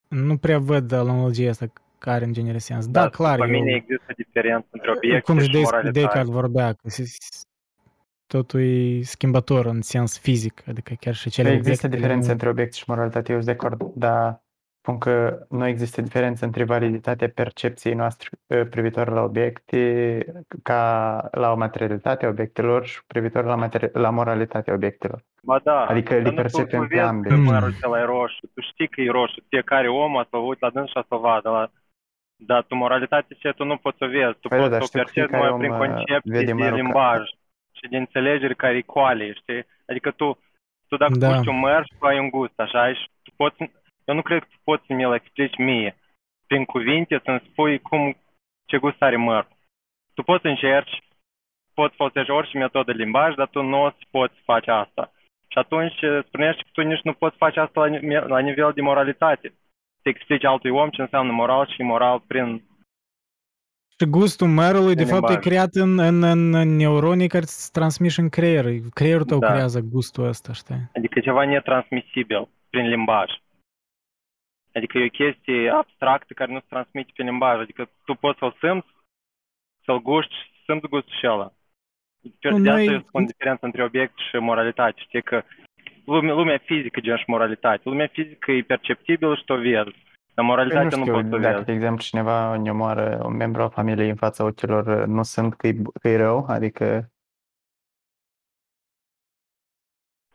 nu 0.08 0.38
prea 0.38 0.60
văd 0.60 0.92
analogia 0.92 1.50
asta 1.50 1.72
care 1.98 2.26
în 2.26 2.34
genere 2.34 2.58
sens. 2.58 2.88
Da, 2.88 3.10
clar, 3.10 3.36
După 3.38 3.50
mine 3.50 3.70
eu, 3.70 3.76
există 3.76 4.14
diferență 4.18 4.68
între 4.72 4.92
obiecte 4.92 5.20
cum 5.20 5.38
și 5.40 5.46
și 5.46 5.52
Des- 5.52 5.64
moralitate. 5.64 6.00
Descartes 6.00 6.30
vorbea, 6.34 6.74
că 6.74 6.90
se- 6.90 7.04
totul 8.28 8.60
e 8.60 9.02
schimbător 9.02 9.66
în 9.66 9.82
sens 9.82 10.20
fizic, 10.20 10.64
adică 10.68 10.94
chiar 11.00 11.14
și 11.14 11.30
cele 11.30 11.48
Păi 11.48 11.58
există 11.58 11.86
obiectele 11.86 11.96
diferențe 12.02 12.26
nu- 12.28 12.32
între 12.34 12.50
obiect 12.50 12.74
și 12.74 12.84
moralitate, 12.88 13.32
eu 13.32 13.42
sunt 13.42 13.58
de 13.58 13.66
acord, 13.66 13.92
dar 13.96 14.44
spun 14.82 14.98
că 14.98 15.46
nu 15.50 15.68
există 15.68 16.02
diferență 16.02 16.46
între 16.46 16.64
validitatea 16.64 17.30
percepției 17.36 17.94
noastre 17.94 18.30
eh, 18.48 18.68
privitor 18.70 19.10
la 19.12 19.22
obiecte 19.22 20.26
ca 20.64 21.28
la 21.32 21.52
o 21.52 21.56
materialitate 21.56 22.26
a 22.26 22.30
obiectelor 22.30 22.86
și 22.86 23.00
privitor 23.08 23.44
la, 23.46 23.68
materi- 23.68 23.92
la 23.92 24.10
moralitatea 24.10 24.74
obiectelor. 24.74 25.24
Ba 25.42 25.60
da, 25.64 25.86
Adică 25.86 26.14
dar 26.14 26.18
le 26.18 26.24
nu 26.24 26.30
tu- 26.30 26.36
percepem 26.42 26.82
tu 26.82 26.88
pe 26.88 26.96
vezi 26.96 27.08
ambele. 27.08 27.34
că 27.36 27.40
Mm. 27.40 27.46
mărul 27.48 27.74
ăla 27.86 28.00
e 28.00 28.04
roșu, 28.06 28.48
tu 28.54 28.62
știi 28.62 28.88
că 28.88 29.02
e 29.02 29.10
roșu, 29.10 29.44
fiecare 29.50 29.88
om 29.90 30.18
a 30.18 30.28
să 30.30 30.38
uit 30.38 30.60
la 30.62 30.70
dâns 30.70 30.88
și 30.90 30.98
a 30.98 31.06
să 31.08 31.16
o 31.16 31.20
vadă. 31.20 31.50
La... 31.50 31.72
Dar 32.38 32.64
tu 32.64 32.76
moralitatea 32.76 33.38
ce 33.40 33.52
tu 33.52 33.64
nu 33.64 33.78
poți 33.78 33.98
să 33.98 34.06
vezi, 34.06 34.38
tu 34.40 34.48
Păi 34.48 34.58
da, 34.58 34.64
poți 34.64 34.72
dar 34.72 34.82
să 34.82 34.84
o 34.84 34.88
știu 34.88 35.00
că 35.00 35.06
percepi 35.06 35.28
fiecare 35.28 35.50
numai 35.52 35.60
prin 35.60 35.72
om, 35.72 35.80
uh, 35.80 35.86
concepții 35.86 36.32
vede 36.32 36.46
de 36.46 36.54
mărul 36.54 36.70
ca- 36.70 36.76
limbaj 36.76 37.22
și 37.78 37.88
de 37.90 37.98
înțelegeri 37.98 38.56
care 38.56 38.76
e 38.78 38.82
coale, 38.82 39.34
știi? 39.34 39.66
Adică 39.88 40.12
tu, 40.12 40.40
tu 40.88 40.98
dacă 40.98 41.16
Da. 41.18 41.28
gusti 41.28 41.48
un 41.50 41.60
măr 41.60 41.86
și 41.86 41.94
tu 42.00 42.06
ai 42.06 42.20
un 42.20 42.30
gust, 42.30 42.60
așa, 42.60 42.94
și 42.94 43.10
tu 43.24 43.32
poți, 43.36 43.56
eu 44.06 44.16
nu 44.16 44.22
cred 44.22 44.40
că 44.40 44.48
tu 44.50 44.58
poți 44.64 44.86
să 44.86 44.94
mi-l 44.94 45.14
explici 45.14 45.58
mie 45.58 45.96
prin 46.48 46.66
cuvinte, 46.66 47.22
să-mi 47.24 47.44
spui 47.52 47.80
cum, 47.80 48.16
ce 48.66 48.78
gust 48.78 49.02
are 49.02 49.16
măr. 49.16 49.48
Tu 50.14 50.24
poți 50.24 50.42
să 50.42 50.48
încerci, 50.48 51.04
poți 51.74 51.96
folosești 51.96 52.32
orice 52.32 52.58
metodă 52.58 52.92
de 52.92 52.98
limbaj, 53.04 53.36
dar 53.36 53.48
tu 53.48 53.62
nu 53.62 53.82
o 53.84 53.90
să 53.90 54.04
poți 54.12 54.36
face 54.44 54.72
asta. 54.72 55.12
Și 55.48 55.58
atunci 55.58 56.02
eh, 56.02 56.24
spunești 56.28 56.64
că 56.64 56.70
tu 56.74 56.82
nici 56.82 57.02
nu 57.02 57.14
poți 57.14 57.38
face 57.38 57.60
asta 57.60 57.80
la, 57.80 57.86
ni- 57.86 58.28
la 58.28 58.40
nivel 58.40 58.72
de 58.74 58.82
moralitate. 58.82 59.54
Să 60.06 60.12
explici 60.12 60.44
altui 60.44 60.70
om 60.72 60.90
ce 60.90 61.02
înseamnă 61.02 61.32
moral 61.32 61.68
și 61.68 61.82
moral 61.82 62.20
prin... 62.20 62.64
Și 64.00 64.06
gustul 64.10 64.48
mărului, 64.48 64.96
de 64.96 65.02
În 65.02 65.08
fapt, 65.08 65.24
e 65.24 65.32
limbaj. 65.32 65.46
creat 65.46 65.74
în, 65.74 66.00
în, 66.00 66.24
în, 66.24 66.54
în 66.54 66.76
neuronii 66.76 67.28
care 67.28 67.46
sunt 67.46 67.72
transmiși 67.72 68.20
în 68.20 68.30
creier. 68.30 68.66
Creierul 68.94 69.26
tău 69.26 69.40
Da. 69.40 69.48
creează 69.52 69.80
gustul 69.80 70.24
ăsta, 70.28 70.54
știi? 70.54 70.90
Adică 70.96 71.20
ceva 71.20 71.46
netransmisibil 71.46 72.48
prin 72.70 72.88
limbaj. 72.90 73.30
Adică 74.74 74.98
e 74.98 75.06
o 75.06 75.10
chestie 75.10 75.70
abstractă 75.70 76.34
care 76.34 76.52
nu 76.52 76.60
se 76.60 76.66
transmite 76.70 77.12
prin 77.14 77.26
limbaj. 77.26 77.60
Adică 77.60 77.90
tu 78.06 78.14
poți 78.14 78.40
să-l 78.40 78.56
simți, 78.60 78.88
să-l 79.86 80.02
guști 80.02 80.34
și 80.34 80.46
să 80.52 80.62
simți 80.66 80.88
gustul 80.88 81.16
și 81.20 81.28
ăla. 81.28 81.52
De 82.42 82.50
Nu, 82.50 82.60
de 82.60 82.70
asta 82.70 82.82
noi- 82.82 82.94
eu 82.94 83.00
spun 83.08 83.26
diferența 83.26 83.66
între 83.66 83.84
obiect 83.84 84.14
și 84.30 84.36
moralitate. 84.38 85.02
Știi 85.02 85.22
că 85.24 85.44
lumea, 86.06 86.34
lumea 86.34 86.58
fizică 86.64 87.00
gen 87.00 87.18
și 87.18 87.24
moralitate. 87.28 87.82
Lumea 87.84 88.08
fizică 88.08 88.52
e 88.52 88.62
perceptibilă 88.64 89.36
și 89.36 89.44
tu 89.46 89.54
o 89.54 89.58
vezi. 89.58 89.74
Dar 89.74 89.94
Păi 90.34 90.44
nu 90.44 90.44
moralitatea 90.44 90.98
nu, 90.98 91.04
știu, 91.04 91.14
poți 91.14 91.30
să 91.30 91.36
o 91.36 91.40
dacă, 91.40 91.54
vezi. 91.56 91.66
de 91.66 91.72
exemplu, 91.72 92.04
cineva 92.04 92.58
ne 92.58 92.70
omoară 92.72 93.22
un 93.26 93.36
membru 93.36 93.62
al 93.62 93.70
familiei 93.70 94.10
în 94.10 94.16
fața 94.16 94.44
ochilor, 94.44 95.06
nu 95.06 95.24
sunt 95.24 95.56
că 95.56 95.68
e, 95.68 95.76
că 96.02 96.08
e 96.08 96.18
rău, 96.18 96.46
adică 96.48 97.10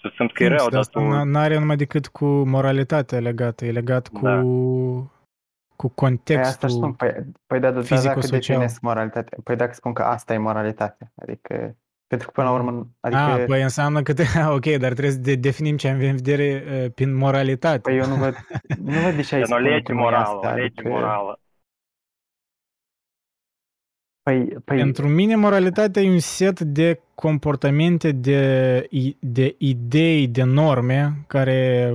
Tu 0.00 0.08
simți 0.08 0.34
că 0.34 0.42
e 0.44 0.48
rău, 0.48 0.56
Simți, 0.58 0.70
dar 0.72 0.80
asta 0.80 1.00
tu... 1.00 1.24
nu 1.24 1.38
are 1.38 1.58
numai 1.58 1.76
decât 1.76 2.06
cu 2.06 2.24
moralitatea 2.26 3.20
legată, 3.20 3.64
e 3.64 3.70
legat 3.72 4.08
cu, 4.08 4.20
Da. 4.20 4.40
cu 4.40 5.88
Păi 5.88 5.88
asta 5.88 5.94
contextul. 5.94 6.68
spun, 6.68 6.92
păi, 6.92 7.12
păi 7.46 7.60
da, 7.60 7.70
dar 7.70 7.82
dacă 7.82 7.94
fizico-social. 7.94 8.38
definesc 8.40 8.80
moralitatea, 8.80 9.38
păi 9.44 9.56
dacă 9.56 9.72
spun 9.72 9.92
că 9.92 10.02
asta 10.02 10.32
e 10.34 10.38
moralitatea, 10.38 11.12
adică, 11.22 11.76
pentru 12.10 12.26
că 12.26 12.32
până 12.32 12.46
la 12.48 12.54
urmă, 12.54 12.88
adică, 13.00 13.20
Ah, 13.22 13.44
păi 13.46 13.62
înseamnă 13.62 14.02
că, 14.02 14.14
te, 14.14 14.22
ok, 14.56 14.66
dar 14.66 14.90
trebuie 14.92 15.10
să 15.10 15.18
de, 15.18 15.34
definim 15.34 15.76
ce 15.76 15.88
avem 15.88 16.08
în 16.08 16.16
vedere 16.16 16.64
uh, 16.84 16.92
prin 16.94 17.14
moralitate. 17.14 17.78
păi 17.78 17.96
eu 17.96 18.06
nu 18.06 18.14
văd, 18.14 18.34
nu 18.84 19.00
văd 19.00 19.14
de 19.14 19.22
ce 19.22 19.34
ai 19.34 19.40
Dar 19.40 19.48
nu 19.48 19.54
o 19.54 19.58
spune 19.58 19.68
lege 19.74 19.82
că 19.82 19.92
nu 19.92 19.98
e 19.98 20.02
morală, 20.02 20.22
asta, 20.36 20.48
o 20.48 20.54
lege 20.54 20.64
adică, 20.66 20.88
morală. 20.88 21.40
păi, 24.22 24.48
păi, 24.64 24.76
Pentru 24.78 25.08
mine, 25.08 25.36
moralitatea 25.36 26.02
e 26.02 26.10
un 26.10 26.18
set 26.18 26.60
de 26.60 27.00
comportamente, 27.14 28.12
de, 28.12 28.86
i- 28.90 29.16
de 29.20 29.54
idei, 29.58 30.28
de 30.28 30.42
norme 30.42 31.24
care, 31.26 31.92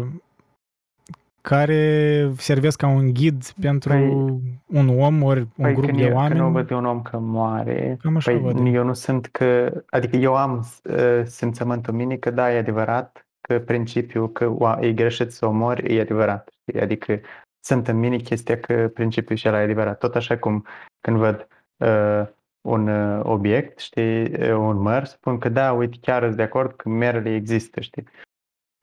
care 1.50 2.32
servesc 2.38 2.78
ca 2.78 2.88
un 2.88 3.14
ghid 3.14 3.44
pentru 3.62 3.94
Păi- 3.94 4.54
un 4.66 5.00
om 5.00 5.24
ori 5.24 5.40
un 5.40 5.48
păi 5.56 5.74
grup 5.74 5.86
când, 5.86 5.98
de 5.98 6.04
eu, 6.04 6.14
oameni. 6.16 6.34
când 6.34 6.46
nu 6.46 6.52
văd 6.52 6.70
un 6.72 6.86
om 6.86 7.02
că 7.02 7.18
moare, 7.18 7.98
Cam 8.02 8.16
așa 8.16 8.32
păi 8.32 8.40
văd 8.40 8.58
eu. 8.58 8.68
eu 8.68 8.84
nu 8.84 8.94
sunt 8.94 9.26
că, 9.26 9.82
adică 9.90 10.16
eu 10.16 10.36
am 10.36 10.66
uh, 10.84 11.22
simțământul 11.26 11.94
în 11.94 12.00
mine 12.00 12.16
că 12.16 12.32
da, 12.32 12.54
e 12.54 12.58
adevărat, 12.58 13.28
că 13.42 13.60
principiul 13.60 14.32
că 14.32 14.56
oa- 14.56 14.80
e 14.82 14.94
greșit 14.94 15.32
să 15.32 15.46
omori 15.46 15.96
e 15.96 16.02
adevărat. 16.02 16.50
știi? 16.62 16.82
Adică 16.82 17.20
sunt 17.66 17.88
în 17.88 18.00
mine 18.00 18.18
chestia 18.18 18.60
că 18.60 18.92
principiul 18.94 19.38
și 19.38 19.48
ăla 19.48 19.60
e 19.60 19.64
adevărat. 19.64 19.98
Tot 19.98 20.16
așa 20.16 20.38
cum 20.38 20.66
când 21.02 21.18
văd 21.18 21.48
uh, 21.78 22.28
un 22.68 22.88
uh, 22.88 23.20
obiect, 23.24 23.80
știi, 23.80 24.24
uh, 24.24 24.50
un 24.58 24.78
măr, 24.78 25.06
spun 25.06 25.38
că 25.38 25.50
da, 25.50 25.72
uite, 25.74 25.98
chiar 26.02 26.24
sunt 26.24 26.36
de 26.36 26.44
acord 26.44 26.76
că 26.76 26.90
merele 26.90 27.36
există, 27.36 27.82
știi? 27.82 28.04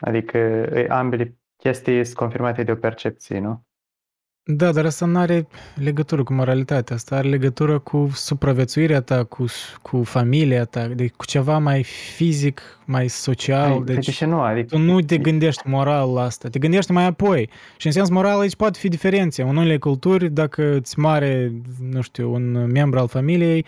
Adică 0.04 0.38
uh, 0.72 0.84
ambele 0.88 1.36
chestii 1.62 2.04
sunt 2.04 2.16
confirmate 2.16 2.62
de 2.62 2.72
o 2.72 2.74
percepție, 2.74 3.38
nu? 3.40 3.64
Da, 4.44 4.72
dar 4.72 4.84
asta 4.84 5.06
nu 5.06 5.18
are 5.18 5.46
legătură 5.74 6.22
cu 6.22 6.32
moralitatea, 6.32 6.96
asta 6.96 7.16
are 7.16 7.28
legătură 7.28 7.78
cu 7.78 8.10
supraviețuirea 8.14 9.00
ta, 9.00 9.24
cu, 9.24 9.44
cu 9.82 10.02
familia 10.02 10.64
ta, 10.64 10.86
de, 10.86 11.08
cu 11.16 11.24
ceva 11.24 11.58
mai 11.58 11.82
fizic, 11.82 12.60
mai 12.84 13.08
social. 13.08 13.68
Păi, 13.68 13.76
păi 13.76 13.84
de 13.84 13.94
deci 13.94 14.14
ce 14.14 14.24
nu? 14.24 14.40
Adică, 14.40 14.66
tu 14.76 14.78
nu 14.78 15.00
te 15.00 15.18
gândești 15.18 15.68
moral 15.68 16.12
la 16.12 16.22
asta, 16.22 16.48
te 16.48 16.58
gândești 16.58 16.92
mai 16.92 17.06
apoi. 17.06 17.50
Și 17.76 17.86
în 17.86 17.92
sens 17.92 18.08
moral 18.08 18.40
aici 18.40 18.56
poate 18.56 18.78
fi 18.78 18.88
diferențe. 18.88 19.42
În 19.42 19.48
unele 19.48 19.78
culturi, 19.78 20.30
dacă 20.30 20.76
îți 20.76 20.98
mare, 20.98 21.52
nu 21.80 22.00
știu, 22.00 22.32
un 22.32 22.66
membru 22.66 22.98
al 22.98 23.08
familiei, 23.08 23.64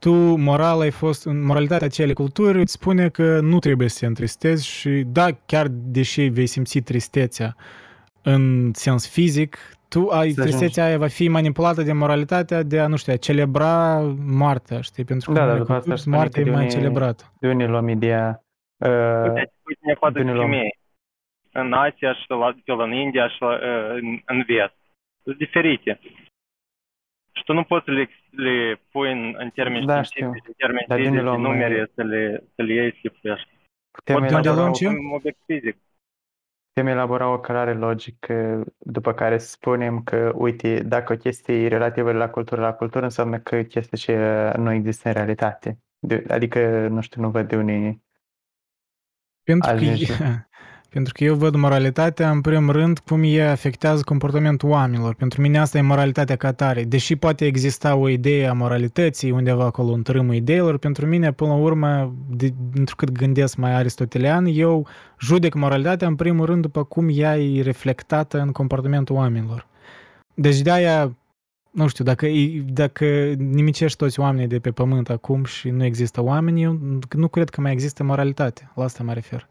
tu, 0.00 0.12
moral, 0.36 0.80
ai 0.80 0.90
fost, 0.90 1.24
în 1.26 1.44
moralitatea 1.44 1.86
acelei 1.86 2.14
culturi 2.14 2.60
îți 2.60 2.72
spune 2.72 3.08
că 3.08 3.40
nu 3.40 3.58
trebuie 3.58 3.88
să 3.88 3.98
te 4.00 4.06
întristezi 4.06 4.66
și 4.68 4.90
da, 5.06 5.26
chiar 5.46 5.66
deși 5.70 6.22
vei 6.28 6.46
simți 6.46 6.78
tristețea 6.78 7.56
în 8.22 8.70
sens 8.72 9.08
fizic, 9.10 9.56
tu 9.88 10.08
ai, 10.08 10.30
Să 10.30 10.42
tristețea 10.42 10.84
aia 10.84 10.98
va 10.98 11.06
fi 11.06 11.28
manipulată 11.28 11.82
de 11.82 11.92
moralitatea 11.92 12.62
de 12.62 12.80
a, 12.80 12.86
nu 12.86 12.96
știu, 12.96 13.12
a 13.12 13.16
celebra 13.16 13.98
moartea, 14.26 14.80
știi? 14.80 15.04
Pentru 15.04 15.30
că 15.32 15.36
Da, 15.36 15.42
în 15.42 15.48
dar 15.48 15.56
unele 15.58 15.66
după 15.66 15.78
asta 15.78 15.82
culturi 15.90 16.00
spune 16.00 16.16
moartea 16.16 16.42
că 16.42 16.48
e 16.48 16.50
de 16.50 16.56
mai 16.56 16.64
unii- 16.66 16.76
celebrată. 16.76 17.32
de 17.40 17.48
unde 17.48 17.64
luăm 17.64 17.88
ideea 17.88 18.42
uh, 18.76 18.88
Uite, 19.28 19.52
uite 19.68 19.80
ne 19.82 19.92
poate 19.92 20.18
Bine, 20.18 20.32
luăm. 20.32 20.44
femei. 20.50 20.78
În 21.52 21.72
Asia 21.72 22.14
și 22.14 22.24
la, 22.28 22.52
de 22.64 22.72
la 22.72 22.82
în 22.84 22.92
India 22.92 23.28
și 23.28 23.36
la, 23.40 23.48
uh, 23.48 23.94
în, 24.00 24.20
în 24.26 24.44
vest. 24.46 24.74
Sunt 25.22 25.36
diferite. 25.36 26.00
Și 27.32 27.44
tu 27.44 27.52
nu 27.52 27.64
poți 27.64 27.84
să 27.84 27.90
le, 27.90 28.08
le 28.30 28.80
pui 28.90 29.12
în, 29.12 29.34
în 29.38 29.50
termeni 29.50 29.86
Da, 29.86 30.02
științifici, 30.02 30.46
în 30.46 30.52
termeni 30.56 30.84
Dar 30.88 30.98
de 30.98 31.04
unde 31.04 31.18
fizici, 31.18 31.30
de 31.30 31.36
luăm, 31.36 31.52
numere, 31.52 31.80
uh, 31.80 31.88
să 31.94 32.02
le, 32.02 32.44
să 32.54 32.62
le 32.62 32.72
iei 32.72 32.92
și 32.92 33.10
să 33.20 33.28
le 33.28 33.46
putem 33.90 34.14
de 34.14 34.34
unde 34.34 34.48
elabora, 34.48 34.54
luăm 34.54 34.70
o, 34.70 34.72
ce? 34.72 34.88
Un 34.88 35.10
obiect 35.14 35.38
fizic. 35.46 35.76
putem 36.72 36.92
elabora 36.92 37.32
o 37.32 37.40
cărare 37.40 37.74
logică 37.74 38.64
după 38.78 39.12
care 39.12 39.38
spunem 39.38 40.02
că, 40.02 40.32
uite, 40.34 40.82
dacă 40.82 41.12
o 41.12 41.16
chestie 41.16 41.54
e 41.54 41.68
relativă 41.68 42.12
la 42.12 42.30
cultură 42.30 42.60
la 42.60 42.72
cultură, 42.72 43.04
înseamnă 43.04 43.38
că 43.38 43.62
chestia 43.62 43.98
și 43.98 44.12
nu 44.60 44.72
există 44.72 45.08
în 45.08 45.14
realitate. 45.14 45.78
De, 45.98 46.24
adică, 46.28 46.88
nu 46.88 47.00
știu, 47.00 47.20
nu 47.20 47.30
văd 47.30 47.48
de 47.48 47.56
unii... 47.56 48.02
Pentru 49.42 49.70
că, 49.70 49.76
Ajunge. 49.76 50.12
pentru 50.90 51.12
că 51.12 51.24
eu 51.24 51.34
văd 51.34 51.54
moralitatea, 51.54 52.30
în 52.30 52.40
primul 52.40 52.72
rând, 52.72 52.98
cum 52.98 53.22
ea 53.24 53.50
afectează 53.50 54.02
comportamentul 54.02 54.68
oamenilor. 54.68 55.14
Pentru 55.14 55.40
mine 55.40 55.58
asta 55.58 55.78
e 55.78 55.80
moralitatea 55.80 56.36
ca 56.36 56.52
tare. 56.52 56.84
Deși 56.84 57.16
poate 57.16 57.46
exista 57.46 57.94
o 57.94 58.08
idee 58.08 58.46
a 58.46 58.52
moralității 58.52 59.30
undeva 59.30 59.64
acolo 59.64 59.92
în 59.92 60.02
tărâmul 60.02 60.34
ideilor, 60.34 60.78
pentru 60.78 61.06
mine, 61.06 61.32
până 61.32 61.50
la 61.50 61.56
urmă, 61.56 62.14
de, 62.30 62.52
întrucât 62.74 63.10
gândesc 63.10 63.56
mai 63.56 63.72
aristotelian, 63.72 64.46
eu 64.52 64.86
judec 65.20 65.54
moralitatea, 65.54 66.08
în 66.08 66.14
primul 66.14 66.46
rând, 66.46 66.62
după 66.62 66.84
cum 66.84 67.08
ea 67.12 67.38
e 67.38 67.62
reflectată 67.62 68.40
în 68.40 68.52
comportamentul 68.52 69.16
oamenilor. 69.16 69.66
Deci 70.34 70.60
de-aia 70.60 71.14
nu 71.70 71.86
știu, 71.86 72.04
dacă, 72.04 72.26
dacă 72.66 73.04
nimicești 73.38 73.96
toți 73.96 74.20
oamenii 74.20 74.46
de 74.46 74.58
pe 74.58 74.70
pământ 74.70 75.10
acum 75.10 75.44
și 75.44 75.68
nu 75.68 75.84
există 75.84 76.22
oameni, 76.22 76.62
eu 76.62 76.78
nu 77.16 77.28
cred 77.28 77.48
că 77.48 77.60
mai 77.60 77.72
există 77.72 78.04
moralitate. 78.04 78.70
La 78.74 78.84
asta 78.84 79.02
mă 79.02 79.12
refer. 79.12 79.48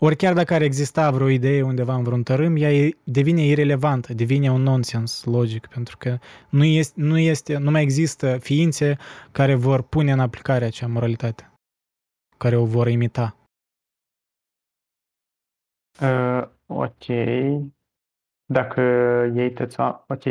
Ori 0.00 0.16
chiar 0.16 0.34
dacă 0.34 0.54
ar 0.54 0.62
exista 0.62 1.10
vreo 1.10 1.28
idee 1.28 1.62
undeva 1.62 1.94
în 1.94 2.02
vreun 2.02 2.22
tărâm, 2.22 2.56
ea 2.56 2.90
devine 3.04 3.42
irelevantă, 3.42 4.14
devine 4.14 4.50
un 4.50 4.62
nonsens 4.62 5.24
logic, 5.24 5.66
pentru 5.66 5.96
că 5.96 6.18
nu, 6.50 6.64
este, 6.64 7.00
nu, 7.00 7.18
este, 7.18 7.56
nu 7.56 7.70
mai 7.70 7.82
există 7.82 8.38
ființe 8.38 8.96
care 9.32 9.54
vor 9.54 9.82
pune 9.82 10.12
în 10.12 10.20
aplicare 10.20 10.64
acea 10.64 10.86
moralitate, 10.86 11.52
care 12.36 12.56
o 12.56 12.64
vor 12.64 12.88
imita. 12.88 13.36
Uh, 16.00 16.48
ok. 16.66 17.04
Dacă 18.46 18.80
ei 19.34 19.52
toți 19.52 19.80
Ok. 19.80 20.22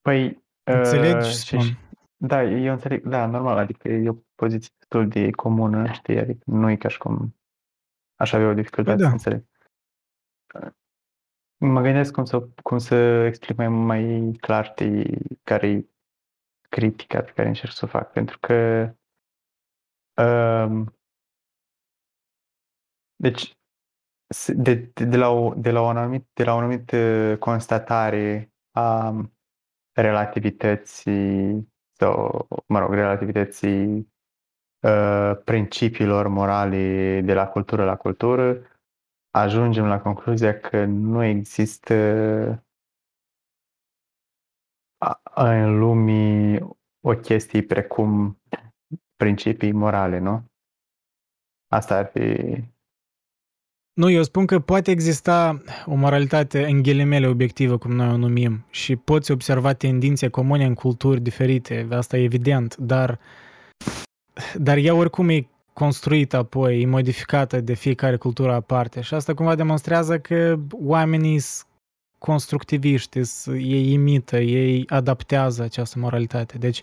Păi... 0.00 0.42
Înțelegi, 0.70 1.26
uh, 1.26 1.32
spun. 1.32 1.60
Și, 1.60 1.76
da, 2.16 2.42
eu 2.42 2.72
înțeleg. 2.72 3.06
Da, 3.06 3.26
normal, 3.26 3.58
adică 3.58 3.88
e 3.88 4.08
o 4.08 4.14
poziție 4.34 4.74
destul 4.78 5.08
de 5.08 5.30
comună, 5.30 5.92
știi, 5.92 6.18
adică 6.18 6.42
nu 6.46 6.70
e 6.70 6.76
ca 6.76 6.88
și 6.88 6.98
cum 6.98 7.34
aș 8.16 8.32
avea 8.32 8.48
o 8.48 8.54
dificultate 8.54 8.96
păi 8.96 9.02
da. 9.02 9.08
să 9.08 9.12
înțeleg. 9.12 9.44
Mă 11.56 11.80
gândesc 11.80 12.12
cum 12.12 12.24
să, 12.24 12.40
cum 12.62 12.78
să 12.78 12.94
explic 13.24 13.56
mai, 13.56 13.68
mai 13.68 14.32
clar 14.40 14.72
de 14.76 15.18
care 15.42 15.68
e 15.68 15.88
critica 16.68 17.22
pe 17.22 17.32
care 17.32 17.48
încerc 17.48 17.72
să 17.72 17.84
o 17.84 17.88
fac, 17.88 18.12
pentru 18.12 18.38
că 18.38 18.90
um, 20.22 20.98
deci 23.16 23.56
de, 24.54 24.74
de, 24.74 25.04
de, 25.04 25.16
la 25.16 25.28
o, 25.28 25.54
de 25.54 25.70
la 25.70 25.80
o 25.80 25.86
anumit, 25.86 26.26
de 26.32 26.44
la 26.44 26.54
o 26.54 26.58
anumită 26.58 27.36
constatare 27.38 28.52
a 28.70 29.12
relativității 29.92 31.72
sau, 31.92 32.46
mă 32.66 32.78
rog, 32.78 32.92
relativității 32.92 33.96
uh, 33.96 34.13
principiilor 35.44 36.28
morale 36.28 37.20
de 37.20 37.34
la 37.34 37.46
cultură 37.46 37.84
la 37.84 37.96
cultură, 37.96 38.56
ajungem 39.30 39.86
la 39.86 40.00
concluzia 40.00 40.60
că 40.60 40.84
nu 40.84 41.24
există 41.24 41.94
în 45.34 45.78
lumii 45.78 46.58
o 47.00 47.14
chestie 47.14 47.62
precum 47.62 48.38
principii 49.16 49.72
morale, 49.72 50.18
nu? 50.18 50.44
Asta 51.68 51.96
ar 51.96 52.06
fi 52.06 52.62
nu, 53.94 54.10
eu 54.10 54.22
spun 54.22 54.46
că 54.46 54.60
poate 54.60 54.90
exista 54.90 55.62
o 55.86 55.94
moralitate 55.94 56.64
în 56.66 56.82
ghilimele 56.82 57.26
obiectivă, 57.26 57.78
cum 57.78 57.92
noi 57.92 58.08
o 58.08 58.16
numim, 58.16 58.66
și 58.70 58.96
poți 58.96 59.30
observa 59.30 59.72
tendințe 59.72 60.28
comune 60.28 60.64
în 60.64 60.74
culturi 60.74 61.20
diferite, 61.20 61.86
asta 61.90 62.16
e 62.16 62.22
evident, 62.22 62.76
dar, 62.76 63.18
dar 64.54 64.76
ea 64.76 64.94
oricum 64.94 65.28
e 65.28 65.46
construită 65.72 66.36
apoi, 66.36 66.80
e 66.80 66.86
modificată 66.86 67.60
de 67.60 67.74
fiecare 67.74 68.16
cultură 68.16 68.52
aparte 68.52 69.00
și 69.00 69.14
asta 69.14 69.34
cumva 69.34 69.54
demonstrează 69.54 70.18
că 70.18 70.58
oamenii 70.70 71.38
sunt 71.38 71.66
constructiviști, 72.18 73.20
ei 73.46 73.92
imită, 73.92 74.38
ei 74.38 74.84
adaptează 74.88 75.62
această 75.62 75.98
moralitate. 75.98 76.58
Deci, 76.58 76.82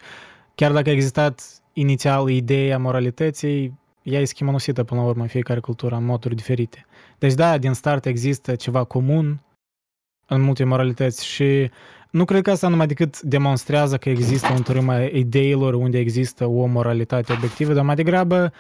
chiar 0.56 0.72
dacă 0.72 0.90
a 0.90 0.92
existat 0.92 1.62
inițial 1.74 2.30
ideea 2.30 2.78
moralității, 2.78 3.80
ea 4.04 4.20
e 4.20 4.26
schimănosită 4.26 4.84
până 4.84 5.02
la 5.02 5.08
urmă 5.08 5.22
în 5.22 5.28
fiecare 5.28 5.60
cultură 5.60 5.96
în 5.96 6.06
moduri 6.06 6.36
diferite. 6.36 6.86
Deci 7.20 7.34
da, 7.34 7.58
din 7.58 7.74
start 7.74 8.06
există 8.06 8.56
ceva 8.56 8.84
comun 8.84 9.42
în 10.28 10.42
multe 10.42 10.64
moralități 10.64 11.26
și 11.26 11.72
nu 12.12 12.26
cred 12.26 12.42
că 12.42 12.52
asta 12.52 12.68
numai 12.68 12.88
decât 12.88 13.22
demonstrează 13.22 13.98
că 13.98 14.10
există 14.10 14.54
un 14.54 14.62
tărâm 14.62 14.90
a 14.90 15.02
ideilor 15.02 15.74
unde 15.74 16.00
există 16.00 16.46
o 16.46 16.66
moralitate 16.66 17.34
obiectivă, 17.34 17.74
dar 17.74 17.86
mai 17.86 17.96
degrabă 17.96 18.54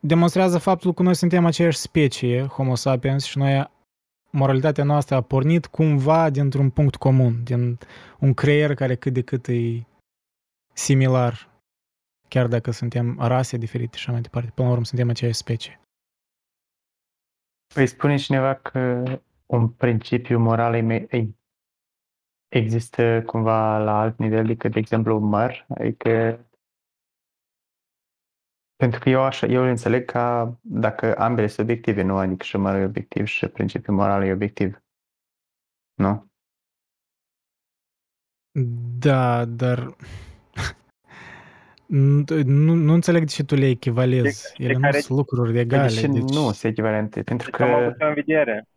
demonstrează 0.00 0.58
faptul 0.58 0.92
că 0.92 1.02
noi 1.02 1.14
suntem 1.14 1.44
aceeași 1.44 1.78
specie, 1.78 2.46
Homo 2.46 2.74
sapiens, 2.74 3.24
și 3.24 3.38
noi 3.38 3.70
moralitatea 4.30 4.84
noastră 4.84 5.14
a 5.14 5.20
pornit 5.20 5.66
cumva 5.66 6.30
dintr-un 6.30 6.70
punct 6.70 6.96
comun, 6.96 7.42
din 7.44 7.78
un 8.18 8.34
creier 8.34 8.74
care 8.74 8.94
cât 8.94 9.12
de 9.12 9.22
cât 9.22 9.46
e 9.48 9.86
similar 10.72 11.48
chiar 12.28 12.46
dacă 12.46 12.70
suntem 12.70 13.16
rase 13.18 13.56
diferite 13.56 13.96
și 13.96 14.02
așa 14.02 14.12
mai 14.12 14.20
departe. 14.20 14.50
Până 14.54 14.66
la 14.66 14.72
urmă 14.72 14.84
suntem 14.84 15.08
aceeași 15.08 15.38
specie. 15.38 15.80
Păi 17.74 17.86
spune 17.86 18.16
cineva 18.16 18.54
că 18.54 19.02
un 19.46 19.68
principiu 19.68 20.38
moral 20.38 20.74
e, 20.74 21.06
există 22.50 23.22
cumva 23.26 23.78
la 23.78 24.00
alt 24.00 24.18
nivel 24.18 24.46
decât, 24.46 24.72
de 24.72 24.78
exemplu, 24.78 25.18
măr? 25.18 25.66
Adică 25.68 26.40
pentru 28.80 29.00
că 29.00 29.08
eu, 29.08 29.22
așa, 29.22 29.46
eu 29.46 29.62
îl 29.62 29.68
înțeleg 29.68 30.04
ca 30.04 30.58
dacă 30.60 31.18
ambele 31.18 31.46
sunt 31.46 31.68
obiective, 31.68 32.02
nu? 32.02 32.16
Adică 32.16 32.44
și 32.44 32.56
mărul 32.56 32.80
e 32.80 32.84
obiectiv 32.84 33.26
și 33.26 33.46
principiul 33.46 33.96
moral 33.96 34.24
e 34.24 34.32
obiectiv. 34.32 34.82
Nu? 35.94 36.30
Da, 38.98 39.44
dar 39.44 39.96
nu, 42.44 42.74
nu 42.74 42.92
înțeleg 42.92 43.22
de 43.22 43.30
ce 43.30 43.44
tu 43.44 43.54
le 43.54 43.66
echivalezi. 43.68 44.62
Ele 44.62 44.72
nu 44.72 44.90
sunt 44.90 45.18
lucruri 45.18 45.58
egale. 45.58 45.88
De 45.88 45.94
ce 45.94 46.06
deci... 46.06 46.20
nu 46.20 46.52
sunt 46.52 46.64
echivalente? 46.64 47.22
Pentru 47.22 47.50
că... 47.50 47.62
Am 47.62 47.72
avut 47.72 48.00
în 48.00 48.14
vedere. 48.14 48.68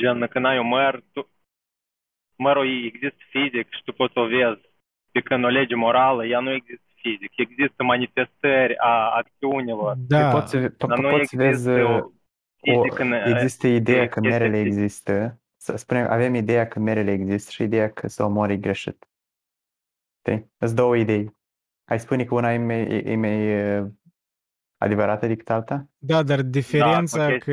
Gen, 0.00 0.26
când 0.26 0.44
ai 0.44 0.58
un 0.58 0.66
măr, 0.66 1.02
tu... 1.12 1.30
mărul 2.36 2.84
există 2.84 3.22
fizic 3.30 3.66
și 3.70 3.82
tu 3.84 3.92
poți 3.92 4.18
o 4.18 4.26
vezi. 4.26 4.68
Pe 5.12 5.20
când 5.20 5.44
o 5.44 5.48
lege 5.48 5.74
morală, 5.74 6.26
ea 6.26 6.40
nu 6.40 6.52
există 6.52 6.88
fizic. 6.94 7.32
Există 7.36 7.82
manifestări 7.82 8.78
a 8.78 9.10
acțiunilor. 9.16 9.94
Da. 9.98 10.30
Poți, 10.30 10.58
po- 10.58 10.88
dar 10.88 10.98
nu 10.98 11.08
poți 11.08 11.36
vezi 11.36 11.68
o, 11.68 12.10
în, 12.98 13.12
există 13.12 13.66
ideea 13.66 14.08
că 14.08 14.20
merele 14.20 14.60
există. 14.60 15.40
Să 15.56 15.76
spunem, 15.76 16.06
avem 16.10 16.34
ideea 16.34 16.68
că 16.68 16.78
merele 16.78 17.10
există 17.10 17.50
și 17.50 17.62
ideea 17.62 17.90
că 17.90 18.08
să 18.08 18.24
omori 18.24 18.58
greșit. 18.58 19.08
Știi? 20.18 20.50
Sunt 20.58 20.76
două 20.76 20.96
idei. 20.96 21.38
Ai 21.84 22.00
spune 22.00 22.24
că 22.24 22.34
una 22.34 22.52
e 22.52 22.58
mai, 22.58 23.02
e 23.04 23.16
mai 23.16 23.54
adevărată 24.80 25.26
decât 25.26 25.50
alta? 25.50 25.86
Da, 25.98 26.22
dar 26.22 26.42
diferența 26.42 27.28
da, 27.28 27.36
că 27.36 27.52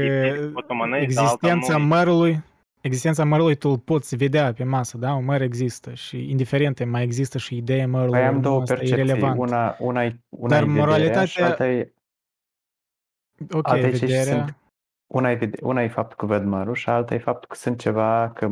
existența 1.00 1.72
da, 1.72 1.78
mărului 1.78 2.44
existența 2.82 3.26
mărului 3.26 3.56
tu 3.56 3.70
îl 3.70 3.78
poți 3.78 4.16
vedea 4.16 4.54
pe 4.54 4.64
masă, 4.64 4.98
da? 4.98 5.14
Un 5.14 5.26
măr 5.26 5.42
există 5.42 5.94
și 5.94 6.30
indiferent 6.30 6.86
mai 6.86 7.04
există 7.04 7.38
și 7.38 7.56
ideea 7.56 7.88
mărului. 7.88 8.20
Păi 8.20 8.28
am 8.28 8.42
două 8.42 8.62
percepții. 8.62 9.34
Una, 9.36 9.76
una, 9.80 10.04
e, 10.04 10.20
una 10.30 10.50
dar 10.50 10.64
e 10.64 10.66
moralitatea... 10.66 11.26
și 11.26 11.42
alta 11.42 11.68
e... 11.68 11.94
Ok, 13.52 13.68
alta 13.68 13.88
vederea... 13.88 14.24
Sunt, 14.24 14.58
una, 15.08 15.32
e, 15.32 15.50
una 15.62 15.84
e 15.84 15.88
faptul 15.88 16.18
că 16.18 16.26
văd 16.26 16.44
mărul 16.44 16.76
și 16.76 16.90
alta 16.90 17.14
e 17.14 17.18
faptul 17.20 17.48
că 17.50 17.56
sunt 17.56 17.80
ceva, 17.80 18.32
că 18.36 18.50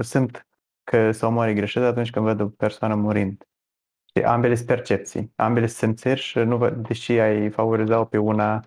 sunt 0.00 0.46
că 0.84 1.10
să 1.10 1.26
omoare 1.26 1.54
greșit 1.54 1.82
atunci 1.82 2.10
când 2.10 2.24
văd 2.24 2.40
o 2.40 2.48
persoană 2.48 2.94
murind. 2.94 3.46
Ambele 4.24 4.54
sunt 4.54 4.66
percepții, 4.66 5.32
ambele 5.36 5.66
sunt 5.66 5.98
simțiri 5.98 6.20
și 6.20 6.38
nu 6.38 6.56
văd, 6.56 6.86
deși 6.86 7.12
ai 7.12 7.50
favorizat-o 7.50 8.04
pe 8.04 8.18
una 8.18 8.64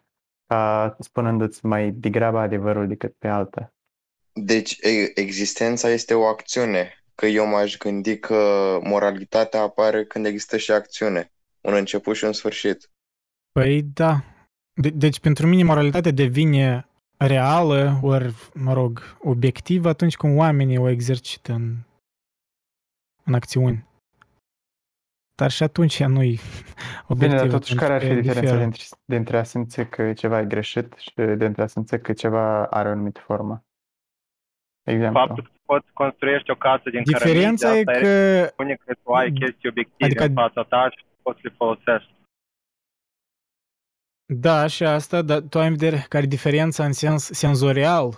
ca 0.48 0.96
spunându-ți 1.00 1.66
mai 1.66 1.92
degrabă 1.92 2.38
adevărul 2.38 2.88
decât 2.88 3.16
pe 3.18 3.28
alta. 3.28 3.74
Deci 4.34 4.78
existența 5.14 5.90
este 5.90 6.14
o 6.14 6.24
acțiune, 6.24 7.04
că 7.16 7.26
eu 7.26 7.46
m-aș 7.48 7.78
gândi 7.78 8.20
că 8.20 8.36
moralitatea 8.84 9.62
apare 9.62 10.06
când 10.06 10.26
există 10.26 10.58
și 10.58 10.72
acțiune, 10.72 11.32
un 11.62 11.74
început 11.74 12.16
și 12.16 12.26
un 12.26 12.34
sfârșit. 12.34 12.90
Păi 13.52 13.82
da. 13.94 14.24
De- 14.74 14.90
deci 14.90 15.20
pentru 15.20 15.48
mine 15.48 15.64
moralitatea 15.64 16.12
devine 16.12 16.88
reală, 17.18 18.00
ori, 18.02 18.34
mă 18.54 18.74
rog, 18.74 19.18
obiectivă 19.20 19.90
atunci 19.90 20.16
când 20.16 20.38
oamenii 20.38 20.78
o 20.78 20.90
exercită 20.90 21.52
în, 21.54 21.76
în 23.24 23.34
acțiuni. 23.34 23.89
Dar 25.40 25.52
și 25.52 25.64
atunci 25.64 26.04
nu-i 26.04 26.40
obiectiv. 27.08 27.40
Bine, 27.40 27.52
totuși 27.52 27.76
care 27.76 27.94
ar 27.94 28.02
fi 28.02 28.14
diferența 28.14 28.58
dintre, 28.58 28.84
dintre 29.06 29.38
a 29.38 29.44
simți 29.44 29.84
că 29.84 30.14
ceva 30.14 30.40
e 30.40 30.46
greșit 30.46 30.94
și 30.98 31.12
dintre 31.16 31.62
a 31.62 31.68
simți 31.68 31.98
că 31.98 32.14
ceva 32.14 32.66
are 32.66 32.88
o 32.88 32.92
anumită 32.92 33.20
formă? 33.20 33.64
Exemplu. 34.84 35.20
Faptul 35.20 35.44
că 35.44 35.52
poți 35.66 35.92
construiești 35.94 36.52
o 36.52 36.56
casă 36.56 36.90
din 36.90 37.02
Diferența 37.04 37.78
e 37.78 37.84
că... 37.84 38.46
Spune 38.46 38.76
că 38.86 38.94
tu 39.04 39.12
ai 39.12 39.32
chestii 39.32 39.70
obiective 39.70 40.06
adică... 40.06 40.24
în 40.24 40.34
fața 40.34 40.64
ta 40.64 40.90
și 40.90 41.06
poți 41.22 41.40
le 41.44 41.54
folosești. 41.58 42.14
Da, 44.26 44.68
și 44.68 44.84
asta, 44.84 45.22
dar 45.22 45.42
tu 45.42 45.60
ai 45.60 45.68
în 45.68 45.76
vedere 45.76 46.06
care 46.10 46.24
e 46.24 46.28
diferența 46.28 46.86
în 46.86 46.94
sens 46.94 47.24
senzorial 47.24 48.18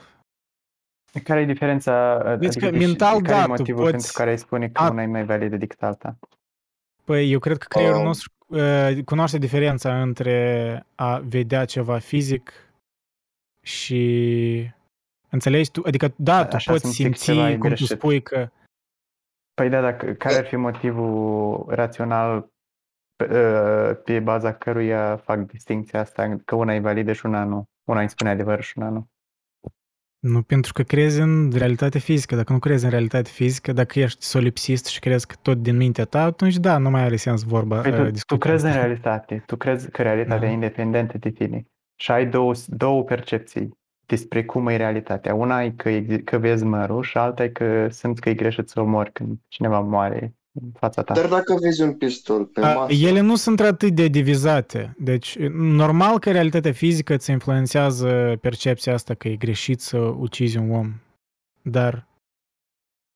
care 1.23 1.41
e 1.41 1.45
diferența? 1.45 2.23
Deci 2.35 2.49
adică 2.49 2.69
că 2.69 2.77
mental, 2.77 3.21
care 3.21 3.37
da, 3.37 3.43
e 3.43 3.47
motivul 3.47 3.81
poți... 3.81 3.91
pentru 3.91 4.11
care 4.13 4.31
îi 4.31 4.37
spune 4.37 4.69
că 4.69 4.81
a... 4.81 4.89
una 4.89 5.01
e 5.01 5.05
mai 5.05 5.25
validă 5.25 5.57
decât 5.57 5.83
alta? 5.83 6.17
Păi 7.03 7.31
eu 7.31 7.39
cred 7.39 7.57
că 7.57 7.65
creierul 7.69 7.99
um... 7.99 8.05
nostru 8.05 8.31
uh, 8.47 9.03
cunoaște 9.05 9.37
diferența 9.37 10.01
între 10.01 10.85
a 10.95 11.17
vedea 11.17 11.65
ceva 11.65 11.97
fizic 11.97 12.51
și 13.63 14.71
înțelegi 15.29 15.71
tu, 15.71 15.81
adică 15.85 16.13
da, 16.15 16.45
tu 16.45 16.55
Așa 16.55 16.71
poți 16.71 16.91
simți, 16.91 17.31
cum 17.59 17.73
tu 17.73 17.85
spui 17.85 18.21
că 18.21 18.49
Păi 19.53 19.69
da, 19.69 19.81
dacă, 19.81 20.13
care 20.13 20.35
ar 20.35 20.45
fi 20.45 20.55
motivul 20.55 21.65
rațional 21.67 22.49
pe, 23.15 23.23
uh, 23.23 24.01
pe 24.03 24.19
baza 24.19 24.53
căruia 24.53 25.17
fac 25.17 25.39
distinția 25.39 25.99
asta, 25.99 26.37
că 26.45 26.55
una 26.55 26.73
e 26.73 26.79
validă 26.79 27.13
și 27.13 27.25
una 27.25 27.43
nu? 27.43 27.63
Una 27.89 28.01
îi 28.01 28.09
spune 28.09 28.29
adevărul 28.29 28.61
și 28.61 28.77
una 28.77 28.89
nu. 28.89 29.07
Nu, 30.21 30.41
pentru 30.41 30.73
că 30.73 30.83
crezi 30.83 31.19
în 31.19 31.51
realitate 31.51 31.99
fizică. 31.99 32.35
Dacă 32.35 32.53
nu 32.53 32.59
crezi 32.59 32.83
în 32.83 32.89
realitate 32.89 33.29
fizică, 33.29 33.73
dacă 33.73 33.99
ești 33.99 34.23
solipsist 34.23 34.85
și 34.85 34.99
crezi 34.99 35.27
că 35.27 35.35
tot 35.41 35.57
din 35.57 35.75
mintea 35.77 36.05
ta, 36.05 36.23
atunci 36.23 36.57
da, 36.57 36.77
nu 36.77 36.89
mai 36.89 37.01
are 37.01 37.15
sens 37.15 37.43
vorba. 37.43 37.81
Păi 37.81 37.91
tu, 37.91 38.01
uh, 38.01 38.11
tu 38.25 38.37
crezi 38.37 38.65
asta. 38.65 38.77
în 38.79 38.85
realitate, 38.85 39.43
tu 39.45 39.55
crezi 39.55 39.91
că 39.91 40.01
realitatea 40.01 40.39
Da. 40.39 40.47
e 40.49 40.51
independentă 40.53 41.17
de 41.17 41.29
tine 41.29 41.65
și 41.95 42.11
ai 42.11 42.25
două, 42.25 42.53
două 42.67 43.03
percepții 43.03 43.69
despre 44.05 44.45
cum 44.45 44.67
e 44.67 44.75
realitatea. 44.75 45.33
Una 45.33 45.63
e 45.63 45.71
că, 45.71 45.89
exi- 45.89 46.23
că 46.23 46.37
vezi 46.37 46.63
mărul 46.63 47.03
și 47.03 47.17
alta 47.17 47.43
e 47.43 47.47
că 47.49 47.87
simți 47.89 48.21
că 48.21 48.29
e 48.29 48.33
greșit 48.33 48.69
să 48.69 48.81
omori 48.81 49.11
când 49.11 49.37
cineva 49.47 49.79
moare 49.79 50.35
în 50.53 50.71
fața 50.73 51.01
ta. 51.01 51.13
Dar 51.13 51.27
dacă 51.27 51.57
vezi 51.61 51.81
un 51.81 51.93
pistol 51.93 52.45
pe 52.45 52.61
A, 52.61 52.73
masă, 52.73 52.93
Ele 52.93 53.19
nu 53.19 53.35
sunt 53.35 53.59
atât 53.59 53.93
de 53.93 54.07
divizate. 54.07 54.95
Deci, 54.97 55.37
normal 55.53 56.19
că 56.19 56.31
realitatea 56.31 56.71
fizică 56.71 57.13
îți 57.13 57.31
influențează 57.31 58.37
percepția 58.41 58.93
asta 58.93 59.13
că 59.13 59.27
e 59.27 59.35
greșit 59.35 59.81
să 59.81 59.97
ucizi 59.97 60.57
un 60.57 60.71
om. 60.71 60.93
Dar, 61.61 62.07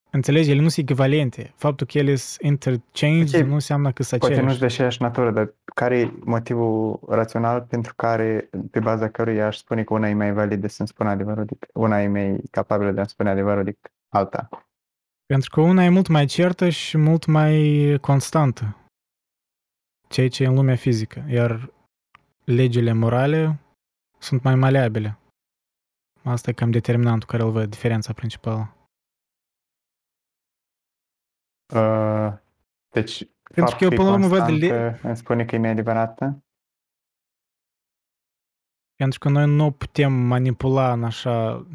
înțelegi, 0.10 0.52
ele 0.52 0.62
nu 0.62 0.70
sunt 0.70 0.90
echivalente. 0.90 1.54
Faptul 1.56 1.88
că 1.88 1.98
ele 1.98 2.16
sunt 2.16 2.42
interchanged 2.42 3.42
Ok, 3.42 3.48
nu 3.48 3.54
înseamnă 3.54 3.92
că 3.92 4.04
sunt 4.04 4.20
Poate 4.20 4.36
nu-și 4.36 4.46
aceleași. 4.46 4.60
de 4.60 4.74
aceeași 4.74 5.02
natură, 5.02 5.32
dar 5.32 5.54
care 5.76 6.00
e 6.00 6.14
motivul 6.24 7.00
rațional 7.08 7.66
pentru 7.70 7.94
care, 7.96 8.50
pe 8.72 8.80
baza 8.80 9.10
căruia 9.10 9.46
aș 9.48 9.58
spune 9.58 9.84
că 9.84 9.94
una 9.94 10.10
e 10.10 10.14
mai 10.14 10.34
validă 10.34 10.68
să-mi 10.68 10.88
spună 10.88 11.10
adevărul, 11.10 11.46
decât, 11.46 11.70
una 11.74 12.02
e 12.02 12.08
mai 12.08 12.38
capabilă 12.52 12.92
de 12.92 13.00
a-mi 13.00 13.10
spune 13.10 13.30
adevărul 13.30 13.64
decât 13.64 13.92
alta? 14.10 14.50
Pentru 15.26 15.50
că 15.50 15.62
una 15.62 15.84
e 15.84 15.90
mult 15.90 16.08
mai 16.08 16.26
certă 16.26 16.70
și 16.70 16.98
mult 16.98 17.26
mai 17.26 17.98
constantă. 18.02 18.78
Ceea 20.10 20.30
ce 20.30 20.44
e 20.44 20.48
în 20.48 20.54
lumea 20.54 20.76
fizică. 20.76 21.26
Iar 21.28 21.74
legile 22.44 22.94
morale 22.94 23.60
sunt 24.18 24.44
mai 24.44 24.56
maleabile. 24.56 25.18
Asta 26.24 26.50
e 26.50 26.54
cam 26.54 26.72
determinantul 26.72 27.28
care 27.28 27.44
îl 27.44 27.52
văd, 27.52 27.70
diferența 27.70 28.14
principală. 28.14 28.76
Uh, 31.74 32.34
deci, 32.90 33.28
Pentru 33.54 33.76
că 33.76 33.84
eu, 33.84 33.90
faptul 33.90 33.96
până 33.96 34.10
la 34.10 34.14
urmă, 34.14 34.28
văd 34.28 34.48
constantă 34.48 35.00
îmi 35.04 35.18
spune 35.18 35.46
că 35.46 35.56
e 35.56 35.60
mai 35.60 35.70
adevărată? 35.70 36.44
Pentru 38.96 39.20
că 39.20 39.30
noi 39.30 39.48
nu 39.48 39.72
putem 39.72 40.14
manipula 40.14 40.92
în 40.92 41.04
așa... 41.04 41.66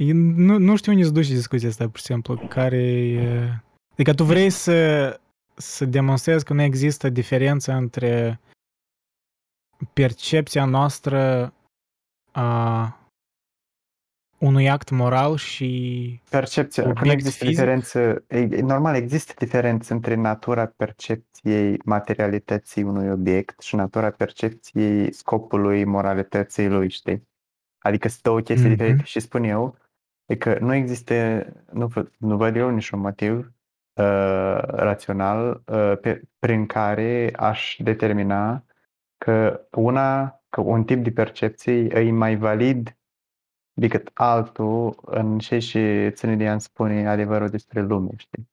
E- 0.00 0.12
nu, 0.12 0.58
nu 0.58 0.76
știu 0.76 0.92
unde 0.92 1.04
se 1.04 1.10
duce 1.10 1.32
discuția 1.34 1.68
asta, 1.68 1.88
pur 1.88 1.98
și 1.98 2.04
simplu, 2.04 2.36
care 2.48 2.82
e... 3.08 3.48
Adică 3.92 4.14
tu 4.14 4.24
vrei 4.24 4.50
să, 4.50 5.20
să 5.54 5.84
demonstrezi 5.84 6.44
că 6.44 6.52
nu 6.52 6.62
există 6.62 7.08
diferență 7.08 7.72
între 7.72 8.40
percepția 9.92 10.64
noastră 10.64 11.52
a 12.32 12.94
unui 14.38 14.70
act 14.70 14.90
moral 14.90 15.36
și 15.36 16.20
Percepția, 16.30 16.82
că 16.82 16.88
nu 16.88 16.94
Obiect 16.98 17.12
există 17.18 17.44
fizic? 17.44 17.58
diferență, 17.58 18.24
e, 18.28 18.38
e 18.38 18.60
normal, 18.60 18.94
există 18.94 19.32
diferență 19.38 19.92
între 19.92 20.14
natura 20.14 20.66
percepției 20.66 21.78
materialității 21.84 22.82
unui 22.82 23.10
obiect 23.10 23.60
și 23.60 23.74
natura 23.74 24.10
percepției 24.10 25.12
scopului 25.12 25.84
moralității 25.84 26.68
lui, 26.68 26.90
știi? 26.90 27.28
Adică 27.78 28.08
sunt 28.08 28.22
două 28.22 28.40
chestii 28.40 28.68
Mhm. 28.68 28.76
diferite 28.76 29.04
și 29.04 29.20
spun 29.20 29.44
eu 29.44 29.78
e 30.30 30.36
că 30.36 30.58
nu 30.60 30.74
există, 30.74 31.46
nu, 31.72 31.86
v- 31.86 32.10
nu 32.18 32.36
văd 32.36 32.56
eu 32.56 32.70
niciun 32.70 33.00
motiv 33.00 33.38
uh, 33.38 34.58
rațional 34.62 35.62
uh, 35.66 35.98
pe, 36.00 36.22
prin 36.38 36.66
care 36.66 37.32
aș 37.36 37.76
determina 37.78 38.64
că 39.18 39.66
una, 39.72 40.40
că 40.48 40.60
un 40.60 40.84
tip 40.84 41.02
de 41.02 41.10
percepție 41.10 41.72
e 41.98 42.10
mai 42.10 42.36
valid 42.36 42.98
decât 43.72 44.10
altul 44.14 44.98
în 45.06 45.38
ce 45.38 45.58
și 45.58 46.10
ține 46.10 46.36
de 46.36 46.48
a 46.48 46.58
spune 46.58 47.08
adevărul 47.08 47.48
despre 47.48 47.80
lume, 47.80 48.10
știi? 48.16 48.50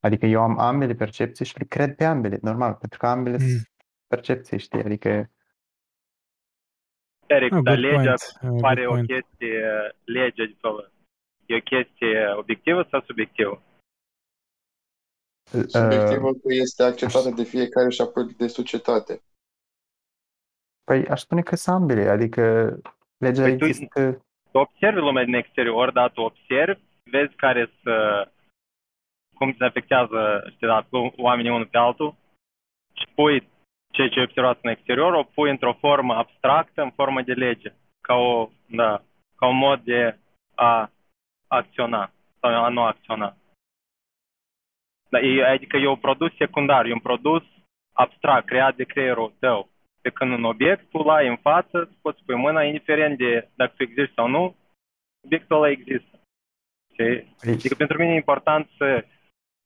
Adică 0.00 0.26
eu 0.26 0.42
am 0.42 0.58
ambele 0.58 0.94
percepții 0.94 1.44
și 1.44 1.58
le 1.58 1.64
cred 1.64 1.94
pe 1.94 2.04
ambele, 2.04 2.38
normal, 2.42 2.74
pentru 2.74 2.98
că 2.98 3.06
ambele 3.06 3.36
Mm. 3.36 3.46
sunt 3.48 3.70
percepții, 4.06 4.58
știi? 4.58 4.82
Adică 4.84 5.30
Eric, 7.26 7.52
Ah, 7.52 7.62
dar 7.62 7.74
good 7.74 7.84
legea 7.84 8.14
point. 8.14 8.20
uh, 8.42 8.48
good 8.48 8.60
pare 8.60 8.86
o 8.86 8.90
point. 8.90 9.06
chestie, 9.06 9.94
legea 10.04 10.44
de 10.44 10.56
fel. 10.60 10.90
E 11.46 11.56
o 11.56 11.60
chestie 11.60 12.32
obiectivă 12.36 12.86
sau 12.90 13.00
subiectivă? 13.00 13.62
uh, 15.54 15.64
subiectivul 15.66 16.34
că 16.34 16.52
este 16.52 16.82
acceptată 16.82 17.30
de 17.30 17.42
fiecare 17.42 17.90
și 17.90 18.00
apoi 18.00 18.24
de 18.36 18.46
societate. 18.46 19.22
păi 20.84 21.06
aș 21.08 21.20
spune 21.20 21.42
că 21.42 21.56
sunt 21.56 21.76
ambele, 21.76 22.08
adică 22.08 22.42
legea 23.16 23.42
Păi 23.42 23.56
tu- 23.58 23.64
există 23.64 24.22
Tu 24.50 24.58
observi 24.58 24.98
lumea 25.00 25.24
din 25.24 25.34
exterior, 25.34 25.92
dar 25.92 26.10
tu 26.10 26.20
observi, 26.20 26.82
vezi 27.10 27.34
care 27.34 27.70
să 27.82 28.26
cum 29.34 29.54
se 29.58 29.64
afectează 29.64 30.44
știi, 30.54 30.66
da, 30.66 30.86
cu 30.90 31.12
oamenii 31.16 31.50
unul 31.50 31.66
pe 31.66 31.78
altul 31.78 32.14
și 32.92 33.06
pui 33.14 33.50
ceea 33.92 34.08
ce 34.08 34.18
ai 34.18 34.24
observat 34.24 34.58
în 34.62 34.70
exterior, 34.70 35.12
o 35.12 35.22
pui 35.22 35.50
într-o 35.50 35.72
formă 35.72 36.14
abstractă, 36.14 36.82
în 36.82 36.90
formă 36.90 37.22
de 37.22 37.32
lege, 37.32 37.72
ca, 38.00 38.14
o, 38.14 38.48
da, 38.66 39.02
ca 39.36 39.46
un 39.46 39.56
mod 39.56 39.80
de 39.80 40.18
a 40.54 40.90
acționa 41.46 42.12
sau 42.40 42.64
a 42.64 42.68
nu 42.68 42.82
acționa. 42.82 43.36
Da, 45.08 45.18
e, 45.18 45.44
adică 45.44 45.76
e 45.76 45.86
un 45.86 45.96
produs 45.96 46.36
secundar, 46.36 46.84
e 46.84 46.92
un 46.92 46.98
produs 46.98 47.44
abstract, 47.92 48.46
creat 48.46 48.76
de 48.76 48.84
creierul 48.84 49.32
tău. 49.38 49.68
Pe 50.00 50.10
când 50.10 50.32
un 50.32 50.44
obiect 50.44 50.90
tu 50.90 50.98
l-ai 50.98 51.28
în 51.28 51.36
față, 51.36 51.80
îți 51.80 51.98
poți 52.02 52.22
pui 52.24 52.34
mâna, 52.34 52.62
indiferent 52.62 53.18
de 53.18 53.48
dacă 53.54 53.72
tu 53.76 53.82
existi 53.82 54.14
sau 54.14 54.28
nu, 54.28 54.56
obiectul 55.24 55.56
ăla 55.56 55.70
există. 55.70 56.20
Și, 56.94 57.26
adică 57.50 57.74
pentru 57.74 57.98
mine 57.98 58.12
e 58.12 58.16
important 58.16 58.68
să 58.76 59.04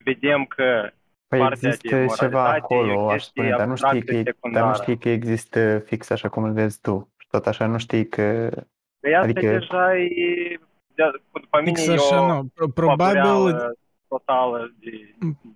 vedem 0.04 0.44
că 0.44 0.90
Păi 1.28 1.38
partea 1.38 1.58
de 1.60 1.66
există 1.68 2.24
ceva 2.24 2.40
moralitate 2.42 2.74
e 2.74 2.76
o 2.76 2.80
acolo, 2.82 3.08
aș 3.08 3.12
chestie 3.22 3.42
spune, 3.42 3.56
dar 3.56 3.66
nu, 3.66 3.74
știi 3.76 3.86
abstractă, 3.88 4.12
că, 4.12 4.18
e- 4.18 4.22
dar 4.22 4.32
nu 4.32 4.38
secundară. 4.40 4.72
știi 4.82 4.98
că 4.98 5.08
există 5.08 5.78
fix 5.78 6.10
așa 6.10 6.28
cum 6.28 6.42
îl 6.42 6.52
vezi 6.52 6.80
tu. 6.80 7.12
Și 7.18 7.26
tot 7.30 7.46
așa 7.46 7.66
nu 7.66 7.78
știi 7.78 8.08
că... 8.08 8.48
Păi 9.00 9.14
asta 9.14 9.28
Adică- 9.28 9.52
deja 9.58 9.96
e, 9.98 10.58
de, 10.94 11.02
după 11.40 11.60
mine 11.64 11.72
Fix 11.78 11.86
e 11.86 11.92
așa, 11.92 12.22
o 12.22 12.26
nu. 12.34 12.48
Pro- 12.54 12.68
Probabil, 12.68 13.20
păpureală 13.22 13.72
totală 14.08 14.74
de... 14.80 15.14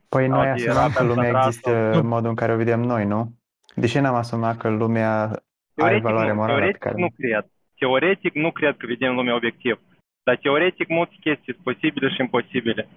Păi 0.08 0.28
noi 0.28 0.46
Adi, 0.48 0.68
asumăm 0.68 0.74
că 0.74 0.80
Rafael 0.82 1.06
lumea 1.06 1.22
Quadrato. 1.30 1.46
există 1.48 1.98
în 2.00 2.06
modul 2.06 2.28
în 2.28 2.34
care 2.34 2.52
o 2.52 2.56
vedem 2.56 2.80
noi, 2.80 3.04
nu? 3.04 3.32
Deși 3.74 3.98
n-am 3.98 4.14
asumat 4.14 4.56
că 4.56 4.68
lumea 4.68 5.22
are 5.24 5.40
Teoretic, 5.74 6.02
valoare 6.02 6.28
nu, 6.28 6.34
morală 6.34 6.52
pe 6.54 6.60
teoretic 6.60 6.82
care... 6.82 7.00
nu 7.00 7.08
cred. 7.16 7.46
Teoretic 7.78 8.34
nu 8.34 8.50
cred 8.52 8.76
că 8.76 8.86
vedem 8.86 9.14
lumea 9.14 9.34
obiectiv. 9.34 9.80
Dar 10.22 10.36
teoretic 10.36 10.88
multe 10.88 11.14
chestii 11.20 11.52
sunt 11.52 11.64
posibile 11.64 12.08
și 12.08 12.20
imposibile. 12.20 12.88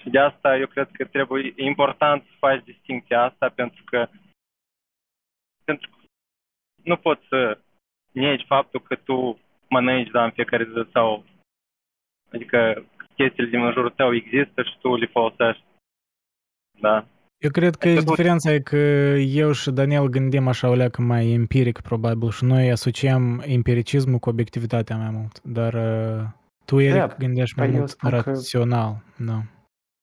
Și 0.00 0.10
de 0.10 0.18
asta 0.18 0.56
eu 0.56 0.66
cred 0.66 0.88
că 0.92 1.04
trebuie, 1.04 1.52
e 1.56 1.62
important 1.64 2.22
să 2.22 2.30
faci 2.38 2.64
distinția 2.64 3.22
asta 3.22 3.48
pentru 3.48 3.82
că 3.84 4.08
pentru 5.64 5.90
că 5.90 5.96
nu 6.84 6.96
poți 6.96 7.22
să 7.28 7.58
negi 8.12 8.44
faptul 8.46 8.80
că 8.80 8.94
tu 8.96 9.38
mănânci 9.68 10.10
da, 10.10 10.24
în 10.24 10.30
fiecare 10.30 10.64
zi 10.64 10.90
sau 10.92 11.24
adică 12.32 12.84
chestiile 13.14 13.48
din 13.50 13.60
jurul 13.72 13.90
tău 13.90 14.14
există 14.14 14.62
și 14.62 14.78
tu 14.80 14.96
le 14.96 15.06
folosești. 15.06 15.64
Da. 16.80 17.06
eu 17.38 17.50
cred 17.50 17.74
că 17.74 17.88
Adică 17.88 18.04
tu- 18.04 18.10
diferența 18.10 18.52
e 18.52 18.60
că 18.60 18.76
eu 19.16 19.52
și 19.52 19.70
Daniel 19.70 20.06
gândim 20.08 20.48
așa 20.48 20.68
o 20.68 20.74
leacă 20.74 21.02
mai 21.02 21.30
empiric, 21.32 21.80
probabil, 21.80 22.30
și 22.30 22.44
noi 22.44 22.70
asociem 22.70 23.40
empiricismul 23.40 24.18
cu 24.18 24.28
obiectivitatea 24.28 24.96
mai 24.96 25.10
mult. 25.10 25.40
Dar 25.42 25.74
uh, 25.74 26.26
tu, 26.64 26.78
Eric, 26.80 26.94
Da, 26.98 27.06
gândești 27.18 27.58
mai 27.58 27.66
păi 27.66 27.74
eu 27.74 27.80
mult 27.80 27.90
spun 27.90 28.10
că- 28.10 28.16
rațional. 28.16 29.02
Da. 29.18 29.42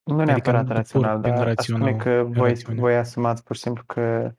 Nu 0.07 0.13
Adică 0.13 0.31
neapărat 0.31 0.61
nu 0.61 0.67
pur 0.67 0.75
rațional, 0.75 1.19
prin 1.19 1.33
dar 1.35 1.47
aș 1.47 1.53
spune 1.65 1.77
rațional, 1.79 2.03
că 2.03 2.21
prin 2.23 2.33
voi, 2.41 2.49
rațiune. 2.49 2.79
voi 2.79 2.95
asumați 2.95 3.43
pur 3.43 3.55
și 3.55 3.61
simplu 3.61 3.83
că 3.87 4.31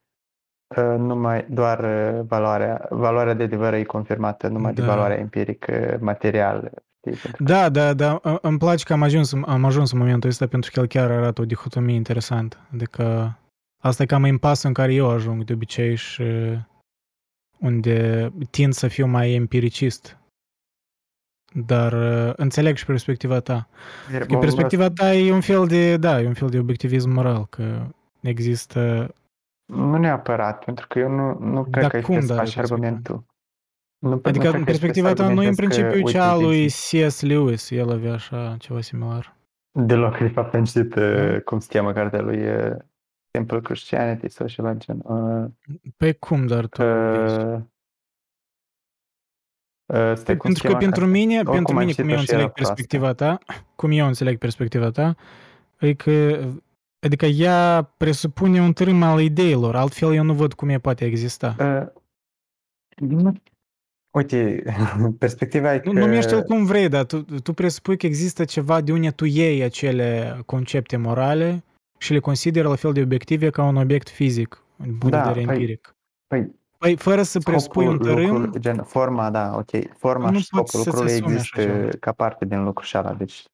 uh, 0.77 0.99
numai 0.99 1.47
doar 1.51 1.79
uh, 1.79 2.21
valoarea, 2.27 2.87
valoarea 2.91 3.35
de 3.35 3.43
adevăr 3.43 3.73
e 3.75 3.83
confirmată 3.85 4.49
numai 4.49 4.73
de 4.75 4.81
Da. 4.81 4.87
valoarea 4.87 5.19
empirică 5.19 5.99
materială. 6.01 6.71
știi? 6.99 7.21
Pentru 7.23 7.45
că- 7.45 7.53
Da, 7.53 7.69
da, 7.69 7.95
da. 7.95 8.21
Î- 8.25 8.41
Îmi 8.41 8.59
place 8.59 8.85
că 8.85 8.93
am 8.93 9.03
ajuns, 9.03 9.33
am 9.47 9.65
ajuns 9.65 9.93
în 9.93 9.99
momentul 9.99 10.29
ăsta 10.31 10.47
pentru 10.47 10.71
că 10.75 10.81
el 10.81 10.87
chiar 10.87 11.11
arată 11.11 11.41
o 11.41 11.45
dihotomie 11.45 11.95
interesantă. 11.95 12.57
Adică 12.73 13.37
asta 13.83 14.03
e 14.03 14.07
cam 14.07 14.25
impasul 14.25 14.69
în 14.69 14.75
care 14.75 14.95
eu 14.95 15.11
ajung 15.11 15.45
de 15.45 15.53
obicei 15.53 15.95
și 15.95 16.23
unde 17.61 18.29
tind 18.51 18.73
să 18.73 18.89
fiu 18.89 19.07
mai 19.07 19.33
empiricist. 19.33 20.19
Dar 21.53 21.93
uh, 21.93 22.33
înțeleg 22.37 22.77
și 22.77 22.85
perspectiva 22.87 23.41
ta. 23.41 23.69
Că 24.19 24.25
Bun, 24.29 24.39
perspectiva 24.39 24.91
ta 24.91 25.15
e 25.15 25.33
un 25.33 25.41
fel 25.41 25.67
de, 25.67 25.97
da, 25.97 26.21
e 26.21 26.27
un 26.27 26.35
fel 26.35 26.49
de 26.49 26.59
obiectivism 26.59 27.11
moral, 27.11 27.47
că 27.47 27.87
există... 28.21 29.13
Nu 29.65 29.97
neapărat, 29.99 30.65
pentru 30.65 30.87
că 30.89 30.99
eu 30.99 31.11
nu, 31.11 31.39
nu 31.39 31.65
cred 31.65 31.83
Dar 31.83 31.91
că 31.91 32.01
cum, 32.01 32.15
ai 32.15 32.23
să 32.23 32.27
da, 32.27 32.35
faci 32.35 32.55
perspectiva? 32.55 32.75
argumentul. 32.75 33.25
Nu, 33.99 34.09
nu 34.09 34.21
Adică 34.23 34.49
cred 34.49 34.59
că 34.59 34.65
perspectiva 34.65 35.13
ta 35.13 35.29
nu 35.29 35.43
e 35.43 35.47
în 35.47 35.55
argumentezi 35.55 35.81
că, 35.81 35.87
principiu 35.87 35.97
uite, 36.07 36.19
cea 36.19 36.31
a 36.31 36.37
de 36.37 36.43
lui 36.45 36.63
exemplu, 36.63 37.09
C.S. 37.09 37.21
Lewis, 37.21 37.71
el 37.71 37.91
avea 37.91 38.13
așa 38.13 38.57
ceva 38.59 38.81
similar. 38.81 39.37
Deloc, 39.71 40.19
de 40.19 40.29
fapt 40.29 40.55
am 40.55 40.65
citit, 40.65 40.95
uh, 40.95 41.41
cum 41.45 41.59
se 41.59 41.69
cheamă 41.71 41.93
cartea 41.93 42.21
lui 42.21 42.49
uh, 42.49 42.77
Temple 43.31 43.61
Christianity 43.61 44.29
sau 44.29 44.47
ceva 44.47 44.73
de 44.73 44.79
gen. 44.79 45.01
Uh, 45.05 45.45
Păi 45.97 46.15
cum, 46.19 46.47
dar 46.47 46.67
tu 46.67 46.83
vezi? 46.83 47.39
uh, 47.39 47.61
uh, 49.89 50.17
stai, 50.17 50.37
cum 50.37 50.55
se 50.55 50.61
Pentru 50.61 50.63
că 50.63 50.73
cheamă 50.73 50.79
pentru 50.79 51.01
cartea? 51.01 51.21
mine, 51.21 51.43
Oricum 51.47 51.53
pentru 51.55 51.73
am 51.75 51.79
mine, 51.79 51.93
cum 51.95 52.09
citit-o 52.09 52.09
eu 52.09 52.19
și 52.19 52.31
era 52.33 52.43
înțeleg 52.43 52.53
proastă. 52.53 52.75
perspectiva 52.75 53.13
ta, 53.13 53.39
cum 53.77 53.91
eu 53.91 54.07
înțeleg 54.07 54.39
perspectiva 54.39 54.91
ta, 54.91 55.17
e 55.79 55.95
că, 55.95 56.45
adică 57.01 57.27
ea 57.27 57.83
presupune 57.97 58.61
un 58.61 58.73
tărâm 58.73 59.03
al 59.03 59.21
ideilor, 59.21 59.77
altfel 59.77 60.15
eu 60.15 60.23
nu 60.25 60.35
văd 60.35 60.53
cum 60.53 60.69
ea 60.69 60.79
poate 60.81 61.05
exista. 61.05 61.57
Uh, 61.61 62.03
nu, 63.09 63.33
uite, 64.11 64.63
perspectiva 65.19 65.75
e 65.75 65.83
Nu, 65.85 65.93
că... 65.93 65.99
numește-l 65.99 66.43
cum 66.43 66.65
vrei, 66.65 66.89
dar 66.89 67.05
tu, 67.05 67.23
tu 67.23 67.53
presupui 67.53 67.97
că 67.97 68.07
există 68.07 68.45
ceva 68.45 68.81
de 68.81 68.93
unde 68.93 69.11
tu 69.11 69.25
iei 69.25 69.63
acele 69.63 70.41
concepte 70.47 70.97
morale 70.97 71.63
și 71.99 72.13
le 72.13 72.19
consideri 72.19 72.67
la 72.67 72.75
fel 72.75 72.93
de 72.93 73.03
obiective 73.03 73.51
ca 73.51 73.65
un 73.65 73.77
obiect 73.77 74.09
fizic, 74.09 74.63
în 74.77 74.87
punct 74.87 75.03
de 75.03 75.11
Da, 75.11 75.23
vedere 75.23 75.45
păi, 75.45 75.55
empiric. 75.55 75.97
Păi, 76.27 76.51
Păi, 76.79 76.97
fără 76.97 77.23
să 77.23 77.39
presupui 77.39 77.87
un 77.87 77.93
scopul 77.93 78.15
tărâm, 78.15 78.31
lucrului, 78.31 78.61
gen, 78.61 78.83
forma, 78.83 79.31
da, 79.31 79.57
ok, 79.57 79.97
forma 79.97 80.31
Nu 80.31 80.39
și 80.39 80.49
poți 80.51 80.71
scopul 80.71 80.83
să-ți 80.83 80.87
lucrului 80.87 81.13
asumi 81.13 81.27
așa 81.27 81.37
există 81.37 81.61
ceva. 81.61 81.97
ca 82.01 82.13
parte 82.13 82.45
din 82.45 82.65
lucrul 82.65 82.87
și 82.87 82.97
ala, 82.97 83.15
deci 83.15 83.45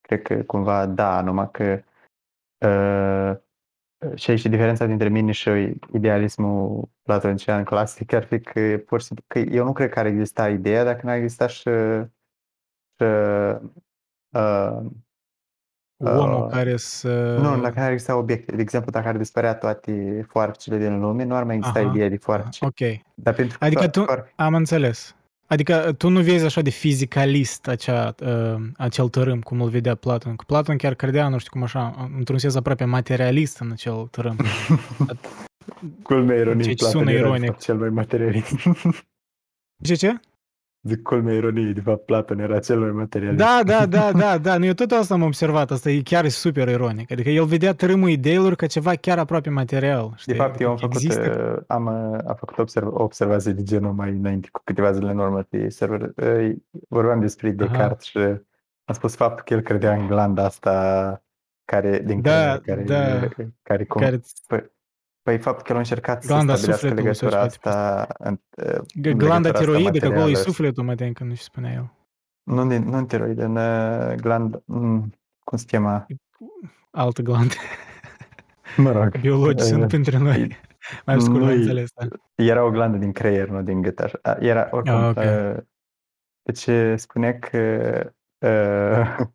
cred 0.00 0.22
că 0.22 0.42
cumva 0.42 0.86
da, 0.86 1.20
numai 1.20 1.50
că 1.50 1.82
uh, 2.66 3.36
și 4.14 4.30
aici 4.30 4.46
diferența 4.46 4.86
dintre 4.86 5.08
mine 5.08 5.32
și 5.32 5.74
idealismul 5.92 6.88
platonician 7.02 7.64
clasic 7.64 8.12
ar 8.12 8.24
fi 8.24 8.40
că 8.40 8.82
pur 8.86 9.00
și 9.00 9.06
simplu, 9.06 9.24
că 9.28 9.38
eu 9.38 9.64
nu 9.64 9.72
cred 9.72 9.90
că 9.90 9.98
ar 9.98 10.06
exista 10.06 10.48
ideea 10.48 10.84
dacă 10.84 11.06
n-ar 11.06 11.16
exista 11.16 11.46
și, 11.46 11.62
și 11.62 13.04
uh, 13.04 13.60
omul 16.04 16.44
uh, 16.44 16.50
care 16.50 16.76
să... 16.76 17.38
nu, 17.40 17.60
dacă 17.60 17.80
n-ar 17.80 17.90
exista 17.90 18.16
obiecte, 18.16 18.54
de 18.56 18.62
exemplu, 18.62 18.90
dacă 18.90 19.08
ar 19.08 19.16
dispărea 19.16 19.54
toate 19.54 20.24
foarfecile 20.28 20.78
din 20.78 21.00
lume, 21.00 21.24
nu 21.24 21.34
ar 21.34 21.44
mai 21.44 21.56
exista 21.56 21.78
Aha, 21.80 21.90
ideea 21.90 22.08
de 22.08 22.16
foarfece. 22.16 22.64
Ok. 22.64 23.00
Dar 23.14 23.34
pentru 23.34 23.58
că 23.58 23.64
Adică 23.64 23.86
to- 23.88 23.90
tu, 23.90 24.04
foar- 24.04 24.32
am 24.36 24.54
înțeles. 24.54 25.14
Adică 25.46 25.94
tu 25.98 26.08
nu 26.08 26.20
vezi 26.20 26.44
așa 26.44 26.60
de 26.60 26.70
fizicalist 26.70 27.68
acea, 27.68 28.14
uh, 28.22 28.54
acel 28.76 29.08
tărâm, 29.08 29.40
cum 29.40 29.60
îl 29.60 29.68
vedea 29.68 29.94
Platon. 29.94 30.36
Că 30.36 30.44
Platon 30.46 30.76
chiar 30.76 30.94
credea, 30.94 31.28
nu 31.28 31.38
știu 31.38 31.50
cum 31.52 31.62
așa, 31.62 32.10
într-un 32.16 32.38
sens 32.38 32.54
aproape 32.54 32.84
materialist 32.84 33.58
în 33.58 33.70
acel 33.72 34.08
tărâm. 34.10 34.36
Culmea 36.02 36.36
ironiei, 36.36 36.74
Ce 36.74 36.74
Platon 36.74 36.98
sună 37.00 37.10
era, 37.10 37.20
de 37.22 37.26
ironic. 37.28 37.50
fapt, 37.50 37.60
cel 37.62 37.76
mai 37.76 37.88
materialist. 37.88 38.54
Ce, 39.82 39.94
ce? 39.94 40.20
Zic, 40.82 41.02
culmea 41.02 41.34
ironiei, 41.34 41.72
de 41.72 41.80
fapt, 41.80 42.04
Platon 42.04 42.38
era 42.38 42.58
cel 42.58 42.78
mai 42.78 42.90
materialist. 42.90 43.38
Da, 43.44 43.60
da, 43.64 43.86
da, 43.86 44.12
da, 44.12 44.38
da. 44.38 44.56
Nu, 44.58 44.64
eu 44.64 44.72
tot 44.72 44.90
asta 44.90 45.14
am 45.14 45.22
observat. 45.22 45.70
Asta 45.70 45.90
e 45.90 46.00
chiar 46.02 46.28
super 46.28 46.68
ironic. 46.68 47.10
Adică 47.12 47.28
el 47.28 47.44
vedea 47.44 47.74
tărâmul 47.74 48.08
ideilor 48.08 48.54
ca 48.54 48.66
ceva 48.66 48.94
chiar 48.94 49.18
aproape 49.18 49.50
material. 49.50 50.12
Știi? 50.16 50.32
De 50.32 50.38
fapt, 50.38 50.60
eu 50.60 50.68
am 50.68 50.72
Adică 50.72 50.86
făcut, 50.88 51.04
Există... 51.04 51.54
uh, 51.58 51.64
am, 51.66 51.86
uh, 51.86 52.18
am 52.26 52.34
făcut 52.38 52.58
observ- 52.58 52.92
o 52.94 53.02
observație 53.02 53.52
de 53.52 53.62
genul 53.62 53.92
mai 53.92 54.10
înainte, 54.10 54.48
cu 54.52 54.60
câteva 54.64 54.92
zile 54.92 55.10
în 55.10 55.18
urmă 55.18 55.42
pe 55.42 55.68
server. 55.68 56.00
Uh, 56.16 56.52
Vorbeam 56.88 57.20
despre 57.20 57.50
Descartes 57.50 58.04
și 58.06 58.18
am 58.84 58.94
spus 58.94 59.14
faptul 59.14 59.44
că 59.44 59.54
el 59.54 59.60
credea 59.60 59.94
în 59.94 60.06
glanda 60.06 60.44
asta 60.44 61.22
care, 61.64 61.98
din 61.98 62.20
Da, 62.20 62.58
care, 62.58 62.82
da. 62.82 63.18
care, 63.18 63.54
care, 63.62 63.84
cum, 63.84 64.00
Care... 64.00 64.20
Păi 65.30 65.38
faptul 65.38 65.62
că 65.62 65.70
el 65.70 65.76
a 65.76 65.78
încercat 65.78 66.26
Glanda 66.26 66.54
să 66.54 66.58
stabilească 66.72 66.86
sufletului, 66.86 67.14
să 67.14 67.24
legătura 67.24 67.48
se 67.48 67.58
poate 67.62 67.78
asta 67.78 68.06
în, 68.18 68.40
uh, 68.56 68.80
G- 68.98 69.16
Glanda 69.16 69.48
legătura 69.48 69.50
asta 69.52 69.58
tiroidă, 69.58 69.98
că 69.98 70.04
acolo 70.06 70.18
e 70.20 70.22
materială. 70.22 70.44
sufletul, 70.44 70.84
mă 70.84 70.94
tem 70.94 71.12
că 71.12 71.24
nu 71.24 71.34
știu 71.34 71.44
spunea 71.52 71.72
el. 71.72 71.92
Nu, 72.42 72.66
din- 72.66 72.82
nu 72.84 72.96
în 72.96 73.06
tiroid, 73.06 73.38
în 73.38 73.56
uh, 73.56 74.14
gland, 74.14 74.62
mm, 74.64 75.14
cum 75.44 75.58
se 75.58 75.64
chema? 75.66 76.06
Altă 76.90 77.22
glandă. 77.22 77.54
Mă 78.76 78.92
rog. 78.92 79.20
Biologi 79.20 79.62
sunt 79.62 79.80
uh, 79.82 79.86
printre 79.88 80.18
noi. 80.18 80.58
Mai 81.06 81.20
scurt, 81.20 81.40
mai 81.40 81.48
nu-i- 81.48 81.56
înțeles. 81.60 81.90
Da. 81.94 82.06
Era 82.34 82.64
o 82.64 82.70
glandă 82.70 82.96
din 82.96 83.12
creier, 83.12 83.48
nu 83.48 83.62
din 83.62 83.82
gât. 83.82 83.98
Așa. 83.98 84.18
A, 84.22 84.36
Era, 84.40 84.68
oricum, 84.70 84.94
Ah, 84.94 85.08
ok. 85.08 85.16
uh, 85.16 85.62
deci 86.42 86.66
uh, 86.66 86.92
spunea 86.96 87.38
că, 87.38 87.58
uh, 88.38 89.16
că 89.16 89.30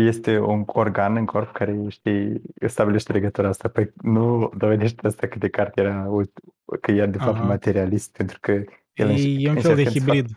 este 0.00 0.38
un 0.38 0.62
organ 0.66 1.16
în 1.16 1.24
corp 1.24 1.52
care, 1.52 1.84
știi, 1.88 2.42
stabilește 2.66 3.12
legătura 3.12 3.48
asta. 3.48 3.68
Păi 3.68 3.92
nu 4.02 4.50
dovedește 4.56 5.06
asta 5.06 5.26
că 5.26 5.38
Descartes 5.38 5.84
era, 5.84 6.06
ut- 6.22 6.40
că 6.80 6.90
e 6.90 7.06
de 7.06 7.18
fapt 7.18 7.36
Aha. 7.36 7.44
materialist, 7.44 8.12
pentru 8.16 8.38
că 8.40 8.52
el 8.92 9.08
înce- 9.08 9.28
E 9.38 9.48
un 9.50 9.60
fel 9.60 9.74
de 9.74 9.82
încercând 9.82 9.92
să 9.92 10.00
facă- 10.00 10.12
hibrid. 10.16 10.36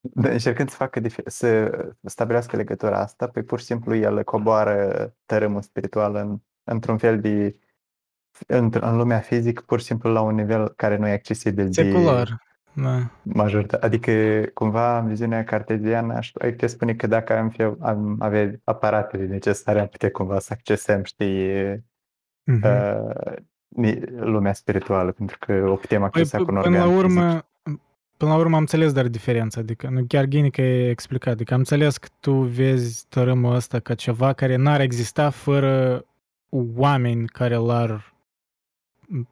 Da, 0.00 0.28
încercând 0.30 0.68
să 0.68 0.76
facă 0.76 1.00
dif- 1.00 1.26
să 1.26 1.70
stabilească 2.02 2.56
legătura 2.56 2.98
asta, 3.00 3.26
păi 3.26 3.42
pur 3.42 3.58
și 3.58 3.64
simplu 3.64 3.94
el 3.94 4.24
coboară 4.24 5.14
tărâmul 5.26 5.62
spiritual 5.62 6.14
în, 6.14 6.38
într-un 6.64 6.98
fel 6.98 7.20
de 7.20 7.56
în, 8.46 8.70
în 8.80 8.96
lumea 8.96 9.18
fizică, 9.18 9.62
pur 9.66 9.78
și 9.78 9.84
simplu 9.84 10.10
la 10.12 10.20
un 10.20 10.34
nivel 10.34 10.68
care 10.68 10.96
nu 10.96 11.08
e 11.08 11.12
accesibil 11.12 11.64
de 11.70 11.82
Secular. 11.82 12.46
Da. 12.82 13.10
majoritate. 13.22 13.86
Adică, 13.86 14.12
cumva, 14.54 14.98
în 14.98 15.08
viziunea 15.08 15.44
carteziană, 15.44 16.14
aș 16.14 16.30
ai 16.40 16.50
putea 16.50 16.68
spune 16.68 16.94
că 16.94 17.06
dacă 17.06 17.36
am, 17.38 17.48
fi, 17.48 17.62
am 17.80 18.16
avea 18.18 18.60
aparatele 18.64 19.26
necesare, 19.26 19.80
am 19.80 19.86
putea 19.86 20.10
cumva 20.10 20.38
să 20.38 20.48
accesăm, 20.52 21.02
știi, 21.04 21.86
Mhm. 22.44 22.64
uh, 22.66 23.34
ni- 23.68 24.00
lumea 24.16 24.52
spirituală, 24.52 25.12
pentru 25.12 25.36
că 25.40 25.52
o 25.68 25.74
putem 25.74 25.98
Păi, 25.98 26.06
accesa 26.08 26.38
p- 26.38 26.40
cu 26.40 26.50
un 26.54 26.60
până 26.60 26.76
organ 26.76 26.80
la 26.80 26.84
fizic. 26.86 26.98
urmă, 26.98 27.42
până 28.16 28.30
la 28.32 28.36
urmă 28.38 28.54
am 28.54 28.60
înțeles 28.60 28.92
dar 28.92 29.06
diferența, 29.08 29.60
adică 29.60 29.88
nu 29.90 30.04
chiar 30.08 30.24
Ghini 30.24 30.50
că 30.50 30.62
e 30.62 30.90
explicat, 30.90 31.32
adică 31.32 31.52
am 31.52 31.58
înțeles 31.58 31.96
că 31.98 32.08
tu 32.20 32.32
vezi 32.32 33.06
tărâmul 33.08 33.54
ăsta 33.54 33.78
ca 33.80 33.94
ceva 33.94 34.32
care 34.32 34.56
n-ar 34.56 34.80
exista 34.80 35.30
fără 35.30 36.04
oameni 36.76 37.26
care 37.26 37.54
l-ar 37.54 38.14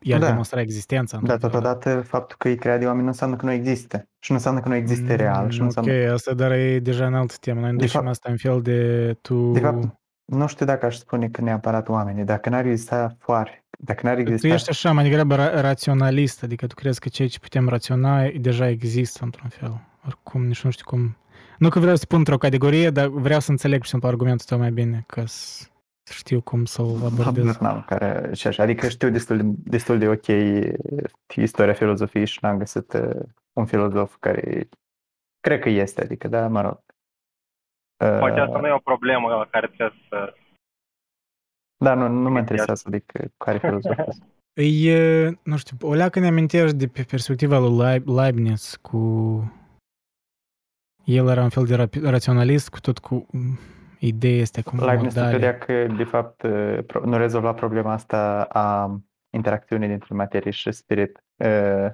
i-ar 0.01 0.21
Da. 0.21 0.27
demonstra 0.27 0.61
existența. 0.61 1.19
Dar 1.23 1.31
într-un 1.33 1.51
fel. 1.51 1.61
totodată 1.61 2.01
faptul 2.01 2.37
că 2.39 2.49
e 2.49 2.55
creat 2.55 2.79
de 2.79 2.85
oameni 2.87 3.03
nu 3.03 3.09
înseamnă 3.09 3.37
că 3.37 3.45
nu 3.45 3.53
există. 3.53 4.09
Și 4.19 4.31
nu 4.31 4.37
înseamnă 4.37 4.61
că 4.61 4.69
nu 4.69 4.75
există 4.75 5.15
real. 5.15 5.51
Și 5.51 5.59
nu 5.59 5.65
Mm, 5.65 5.71
Ok, 5.77 5.87
înseamnă... 5.87 6.13
asta 6.13 6.35
dar 6.35 6.51
e 6.53 6.79
deja 6.79 7.07
în 7.07 7.15
altă 7.15 7.35
temă. 7.41 7.61
Noi 7.61 7.71
De 7.71 7.77
ducem 7.77 8.01
fapt- 8.01 8.09
asta 8.11 8.31
în 8.31 8.37
fel 8.37 8.63
de 8.63 9.13
tu... 9.21 9.51
De 9.53 9.61
fapt, 9.61 9.95
nu 10.25 10.47
știu 10.47 10.67
dacă 10.67 10.87
aș 10.87 10.97
spune 10.97 11.29
că 11.29 11.41
neapărat 11.41 11.89
oamenii. 11.89 12.25
Dacă 12.25 12.49
n-ar 12.49 12.65
exista 12.67 13.17
foare, 13.19 13.65
dacă 13.79 14.01
n-ar 14.07 14.15
tu 14.15 14.21
exista... 14.21 14.49
ești 14.49 14.71
așa 14.71 14.93
mai 14.93 15.05
degrabă 15.05 15.35
ra- 15.37 15.61
raționalist, 15.61 16.43
adică 16.43 16.67
tu 16.67 16.75
crezi 16.75 17.01
că 17.01 17.09
ceea 17.09 17.29
ce 17.29 17.39
putem 17.39 17.69
raționa 17.69 18.23
deja 18.41 18.69
există 18.69 19.19
într-un 19.23 19.49
fel. 19.49 19.81
Oricum, 20.07 20.47
nici 20.47 20.63
nu 20.65 20.71
știu 20.71 20.85
cum... 20.87 21.17
Nu 21.59 21.69
că 21.69 21.79
vreau 21.79 21.97
să 21.97 22.07
pun 22.07 22.19
într-o 22.19 22.37
categorie, 22.39 22.91
dar 22.91 23.07
vreau 23.07 23.41
să 23.41 23.51
înțeleg, 23.51 23.77
pur 23.77 23.85
și 23.85 23.91
simplu, 23.91 24.09
argumentul 24.09 24.47
tău 24.49 24.59
mai 24.59 24.71
bine, 24.71 25.05
ca 25.07 25.23
să 25.27 25.65
știu 26.11 26.41
cum 26.41 26.65
să-l 26.65 26.85
abordez. 26.85 27.25
Habar 27.25 27.61
n-am 27.61 27.83
care, 27.83 28.35
și 28.35 28.47
așa. 28.47 28.63
Adică 28.63 28.89
știu 28.89 29.11
destul 29.11 29.37
de, 29.37 29.43
destul 29.71 29.99
de 29.99 30.09
ok 30.09 30.27
istoria 31.37 31.73
filozofiei 31.73 32.27
și 32.27 32.39
n-am 32.43 32.59
găsit 32.59 32.93
uh, 32.93 33.23
un 33.53 33.67
filozof 33.67 34.17
care 34.21 34.69
cred 35.41 35.61
că 35.61 35.69
este, 35.69 36.03
adică, 36.03 36.29
da, 36.29 36.49
mă 36.49 36.61
rog. 36.61 36.81
Poate 37.97 38.41
asta 38.41 38.57
Uh, 38.57 38.61
nu 38.61 38.67
e 38.67 38.73
o 38.73 38.79
problemă 38.79 39.29
la 39.29 39.47
care 39.51 39.67
trebuie 39.67 40.03
să... 40.09 40.35
da, 41.85 41.95
nu, 41.95 42.09
nu 42.09 42.31
mă 42.31 42.39
interesează, 42.39 42.83
adică, 42.87 43.31
care 43.37 43.59
filozof 43.59 43.99
este. 44.07 44.27
E, 44.89 45.31
nu 45.43 45.57
știu, 45.57 45.77
o 45.81 45.95
leacă 45.95 46.19
ne 46.19 46.27
amintești 46.27 46.77
de 46.77 46.87
pe 46.87 47.03
perspectiva 47.03 47.59
lui 47.59 47.77
Leib- 47.85 48.05
Leibniz 48.05 48.79
cu... 48.83 48.99
El 51.05 51.29
era 51.29 51.43
un 51.43 51.49
fel 51.49 51.65
de 51.65 51.77
raț- 51.77 52.03
raționalist 52.03 52.69
cu 52.69 52.81
tot 52.81 52.99
cu 52.99 53.27
mm, 54.01 54.09
idei 54.09 54.41
este 54.41 54.63
cum 54.63 54.85
Leibniz 54.85 55.15
modale. 55.15 55.31
credea 55.37 55.59
că, 55.59 55.87
de 55.97 56.05
fapt, 56.05 56.43
uh, 56.43 56.79
pro- 56.87 57.05
nu 57.05 57.17
rezolva 57.17 57.53
problema 57.53 57.93
asta 57.93 58.43
a 58.43 59.01
interacțiunii 59.31 59.89
dintre 59.89 60.15
materie 60.15 60.51
și 60.51 60.73
spirit. 60.73 61.25
Uh, 61.37 61.87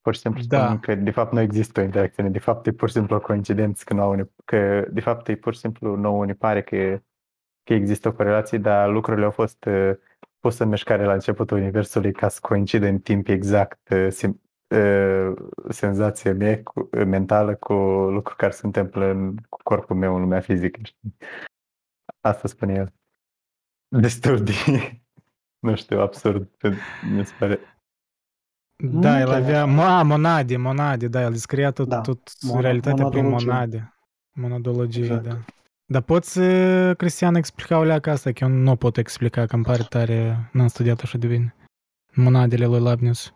Pur 0.00 0.14
și 0.14 0.20
simplu 0.20 0.42
Da. 0.48 0.64
spun 0.64 0.78
că, 0.78 0.94
de 0.94 1.10
fapt, 1.10 1.32
nu 1.32 1.40
există 1.40 1.80
o 1.80 1.82
interacțiune. 1.82 2.28
De 2.28 2.38
fapt, 2.38 2.66
e 2.66 2.72
pur 2.72 2.88
și 2.88 2.94
simplu 2.94 3.16
o 3.16 3.20
coincidență 3.20 3.82
că, 3.86 3.94
nouă 3.94 4.16
ne, 4.16 4.24
că 4.44 4.84
de 4.90 5.00
fapt, 5.00 5.28
e 5.28 5.34
pur 5.36 5.52
și 5.54 5.58
simplu 5.60 5.96
nouă 5.96 6.26
ne 6.26 6.32
pare 6.32 6.62
că, 6.62 7.02
că 7.64 7.74
există 7.74 8.08
o 8.08 8.12
corelație, 8.12 8.58
dar 8.58 8.88
lucrurile 8.90 9.24
au 9.24 9.30
fost 9.30 9.64
uh, 9.64 9.90
puse 10.40 10.62
în 10.62 10.68
mișcare 10.68 11.04
la 11.04 11.12
începutul 11.12 11.56
Universului 11.56 12.12
ca 12.12 12.28
să 12.28 12.38
coincidă 12.42 12.86
în 12.86 12.98
timp 12.98 13.28
exact 13.28 13.88
uh, 13.90 14.06
sim, 14.10 14.41
uh, 14.72 15.36
senzația 15.68 16.34
mea 16.34 16.62
cu, 16.62 16.88
mentală 16.92 17.54
cu 17.54 17.72
lucruri 18.10 18.38
care 18.38 18.52
se 18.52 18.66
întâmplă 18.66 19.04
în, 19.04 19.36
cu 19.48 19.58
corpul 19.62 19.96
meu 19.96 20.14
în 20.14 20.20
lumea 20.20 20.40
fizică. 20.40 20.80
știi? 20.82 21.16
Asta 22.20 22.48
spune 22.48 22.72
el. 22.74 22.92
Destul 24.00 24.42
de, 24.44 24.52
nu 25.66 25.74
știu, 25.74 26.00
absurd, 26.00 26.48
mi 27.14 27.26
se 27.26 27.32
pare. 27.38 27.58
Da, 28.84 29.20
el 29.20 29.28
Ok. 29.28 29.34
avea... 29.34 29.64
Ma, 29.64 30.02
monade, 30.02 30.56
monade, 30.56 31.08
da, 31.08 31.20
el 31.22 31.30
descria 31.32 31.70
tot, 31.70 31.88
Da, 31.88 32.00
tot 32.00 32.30
mono- 32.46 32.60
realitatea 32.60 33.08
prin 33.08 33.22
monadologie. 33.22 33.46
monade. 33.52 33.94
Monodologie, 34.34 35.02
Exact. 35.04 35.22
da. 35.24 35.36
Dar 35.86 36.02
poți, 36.02 36.38
uh, 36.38 36.96
Cristian, 36.96 37.34
explica 37.34 37.78
o 37.78 37.82
leacă 37.82 38.10
asta, 38.10 38.32
că 38.32 38.44
eu 38.44 38.50
nu 38.50 38.70
o 38.70 38.76
pot 38.76 38.96
explica, 38.96 39.46
că 39.46 39.54
îmi 39.54 39.64
pare 39.64 39.82
tare, 39.82 40.48
n-am 40.52 40.66
studiat 40.66 41.00
așa 41.00 41.18
de 41.18 41.26
bine. 41.26 41.54
Monadele 42.14 42.66
lui 42.66 42.80
Leibniz. 42.80 43.32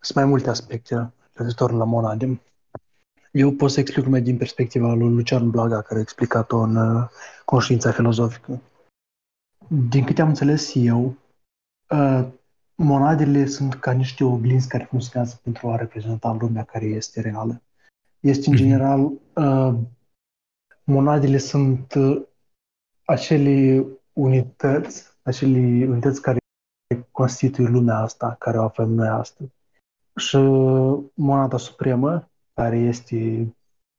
Sunt 0.00 0.14
mai 0.14 0.24
multe 0.24 0.50
aspecte 0.50 1.12
referitor 1.32 1.72
la 1.72 1.84
monade. 1.84 2.40
Eu 3.32 3.52
pot 3.52 3.70
să 3.70 3.80
explic 3.80 4.04
numai 4.04 4.20
din 4.20 4.36
perspectiva 4.36 4.92
lui 4.92 5.14
Lucian 5.14 5.50
Blaga, 5.50 5.82
care 5.82 5.98
a 5.98 6.02
explicat-o 6.02 6.58
în 6.58 6.76
uh, 6.76 7.08
conștiința 7.44 7.92
filozofică. 7.92 8.60
Din 9.88 10.04
câte 10.04 10.22
am 10.22 10.28
înțeles 10.28 10.72
eu, 10.74 11.16
uh, 11.90 12.26
monadele 12.74 13.46
sunt 13.46 13.74
ca 13.74 13.92
niște 13.92 14.24
oglinzi 14.24 14.68
care 14.68 14.84
funcționează 14.84 15.40
pentru 15.42 15.68
a 15.68 15.76
reprezenta 15.76 16.36
lumea 16.40 16.64
care 16.64 16.84
este 16.84 17.20
reală. 17.20 17.62
Este, 18.20 18.48
în 18.48 18.54
Mhm. 18.54 18.62
general, 18.62 19.00
uh, 19.34 19.78
monadele 20.84 21.38
sunt 21.38 21.94
uh, 21.94 22.22
acele 23.04 23.86
unități, 24.12 25.06
acele 25.22 25.86
unități 25.88 26.22
care 26.22 26.38
constituie 27.10 27.68
lumea 27.68 27.96
asta, 27.96 28.36
care 28.38 28.58
o 28.58 28.62
avem 28.62 28.88
noi 28.88 29.08
astăzi. 29.08 29.50
Și 30.16 30.36
monada 31.14 31.56
supremă, 31.56 32.28
care 32.54 32.78
este 32.78 33.48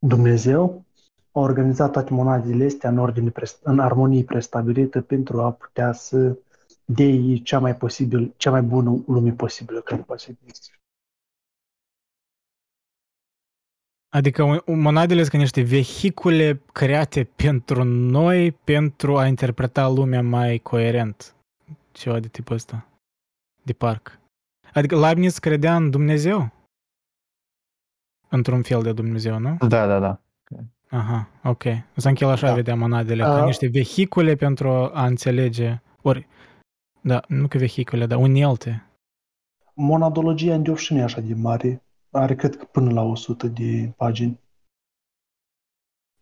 Dumnezeu, 0.05 0.83
a 1.31 1.39
organizat 1.39 1.91
toate 1.91 2.13
monadele 2.13 2.65
astea 2.65 2.89
în, 2.89 2.97
ordine, 2.97 3.29
pres- 3.29 3.59
în 3.63 3.79
armonie 3.79 4.23
prestabilită 4.23 5.01
pentru 5.01 5.41
a 5.41 5.51
putea 5.51 5.91
să 5.91 6.37
dea 6.85 7.35
cea 7.43 7.59
mai 7.59 7.75
posibil, 7.75 8.33
cea 8.37 8.51
mai 8.51 8.61
bună 8.61 9.03
lume 9.07 9.31
posibilă 9.31 9.81
care 9.81 10.01
poate 10.01 10.21
să 10.21 10.31
existe. 10.43 10.73
Adică 14.09 14.43
un- 14.43 14.61
un- 14.65 14.79
monadele 14.79 15.19
sunt 15.19 15.31
ca 15.31 15.37
niște 15.37 15.61
vehicule 15.61 16.61
create 16.71 17.23
pentru 17.35 17.83
noi, 17.83 18.51
pentru 18.51 19.17
a 19.17 19.27
interpreta 19.27 19.87
lumea 19.87 20.21
mai 20.21 20.57
coerent. 20.57 21.38
Ceva 21.99 22.19
de 22.19 22.27
tipul 22.27 22.55
ăsta. 22.55 22.87
De 23.63 23.73
parc. 23.73 24.19
Adică 24.73 24.99
Leibniz 24.99 25.37
credea 25.37 25.75
în 25.75 25.89
Dumnezeu? 25.89 26.51
Într-un 28.29 28.61
fel 28.61 28.81
de 28.81 28.93
Dumnezeu, 28.93 29.39
nu? 29.39 29.57
Da, 29.67 29.87
da, 29.87 29.99
da. 29.99 30.19
Aha, 30.89 31.29
ok. 31.43 31.63
Să 31.95 32.07
el 32.23 32.29
așa 32.29 32.47
Da. 32.47 32.53
vedea 32.53 32.75
monadele, 32.75 33.23
ca 33.23 33.41
A- 33.41 33.45
niște 33.45 33.67
vehicule 33.67 34.35
pentru 34.35 34.69
a 34.69 35.05
înțelege. 35.05 35.81
Ori, 36.01 36.27
da, 37.01 37.21
nu 37.27 37.47
că 37.47 37.57
vehicule, 37.57 38.05
dar 38.05 38.17
unelte. 38.19 38.83
Monadologia 39.73 40.53
în 40.53 40.75
și 40.75 40.93
nu 40.93 40.99
e 40.99 41.03
așa 41.03 41.21
de 41.21 41.33
mare, 41.33 41.83
are 42.11 42.35
cred 42.35 42.55
că 42.55 42.65
până 42.65 42.91
la 42.91 43.01
100 43.01 43.47
de 43.47 43.93
pagini. 43.97 44.39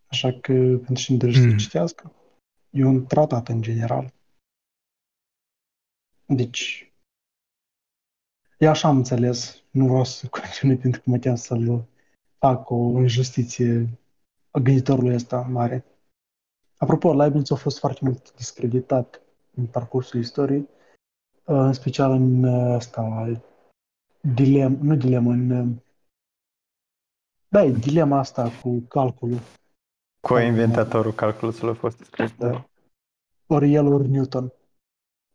Așa 0.08 0.32
că 0.32 0.54
pentru 0.54 0.94
cine 0.94 1.18
dorește 1.18 1.44
Mm. 1.44 1.49
să 1.49 1.56
citească, 1.56 2.12
e 2.70 2.84
un 2.86 3.06
tratat 3.06 3.48
în 3.48 3.62
general. 3.62 4.14
Deci, 6.28 6.94
e 8.58 8.68
așa 8.68 8.88
am 8.88 8.98
înțeles, 8.98 9.64
nu 9.72 9.88
vreau 9.88 10.04
să 10.04 10.28
continui 10.28 10.78
pentru 10.78 11.02
că 11.02 11.10
mă 11.10 11.18
tem 11.18 11.36
să-l 11.36 11.86
fac 12.38 12.70
o 12.70 12.99
injustiție 12.99 13.99
gânditorului 14.52 15.14
ăsta 15.14 15.41
mare. 15.41 15.86
Apropo, 16.78 17.14
Leibniz 17.14 17.52
a 17.52 17.56
fost 17.56 17.80
foarte 17.80 17.99
mult 18.04 18.34
discreditat 18.36 19.22
în 19.56 19.66
parcursul 19.66 20.20
istoriei, 20.20 20.68
în 21.44 21.74
special 21.74 22.12
în 22.12 22.44
asta, 22.74 23.32
dilem, 24.22 24.78
nu 24.82 24.95
dilemă, 24.95 25.32
în 25.32 25.76
da, 27.49 27.64
e 27.64 27.72
dilema 27.72 28.18
asta 28.18 28.49
cu 28.62 28.80
calculul. 28.80 29.40
Co-inventatorul 30.20 31.14
calculusului 31.14 31.74
a 31.74 31.78
fost 31.78 31.98
scris. 31.98 32.36
Da. 32.38 32.70
Ori 33.48 33.74
el, 33.74 33.86
ori 33.86 34.08
Newton. 34.08 34.54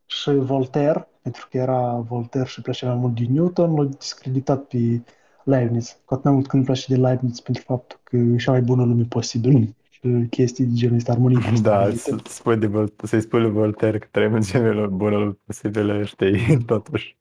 Și 0.06 0.30
Voltaire, 0.30 1.08
pentru 1.22 1.46
că 1.50 1.56
era 1.56 1.94
Voltaire 1.96 2.48
și 2.48 2.60
plăcea 2.62 2.86
mai 2.86 2.96
mult 2.96 3.14
de 3.14 3.24
Newton, 3.28 3.74
l-a 3.74 3.84
discreditat 3.84 4.64
pe 4.64 5.00
Leibniz. 5.44 5.96
Cu 6.04 6.14
atât 6.14 6.24
mai 6.24 6.34
mult 6.34 6.46
când 6.46 6.66
îmi 6.66 6.76
place 6.76 6.94
de 6.94 7.00
Leibniz 7.00 7.40
pentru 7.40 7.62
faptul 7.66 8.00
că 8.02 8.16
e 8.16 8.36
cea 8.36 8.50
mai 8.50 8.62
bună 8.62 8.84
lume 8.84 9.04
posibil 9.08 9.74
și 9.90 10.26
chestii 10.30 10.64
de 10.64 10.74
genul 10.74 10.96
ăsta, 10.96 11.12
armonie. 11.12 11.38
Da, 11.50 11.54
stabilitate. 11.54 11.98
să- 11.98 12.18
spui 12.24 12.56
de 12.56 12.66
Vol- 12.66 12.92
să-i 13.04 13.20
spui 13.20 13.40
lui 13.40 13.50
Voltaire 13.50 13.98
că 13.98 14.06
trebuie 14.10 14.36
în 14.36 14.42
cele 14.42 14.74
mai 14.74 14.86
bună 14.88 15.38
posibile, 15.44 16.04
știi, 16.04 16.58
totuși. 16.66 17.16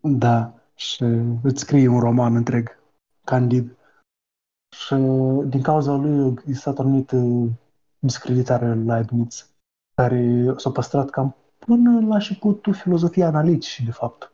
Da, 0.00 0.54
și 0.74 1.02
îți 1.42 1.60
scrie 1.60 1.88
un 1.88 2.00
roman 2.00 2.34
întreg, 2.36 2.78
candid. 3.24 3.76
Și 4.76 4.94
din 5.46 5.62
cauza 5.62 5.94
lui 5.94 6.24
a 6.24 6.26
existat 6.46 6.78
o 6.78 6.82
anumită 6.82 7.16
discreditare 7.98 8.66
în 8.66 8.86
Leibniz, 8.86 9.50
care 9.94 10.52
s-a 10.56 10.70
păstrat 10.70 11.10
cam 11.10 11.36
până 11.66 12.06
la 12.06 12.14
începutul 12.14 12.74
filozofiei 12.74 13.24
analitice, 13.24 13.84
de 13.84 13.90
fapt. 13.90 14.32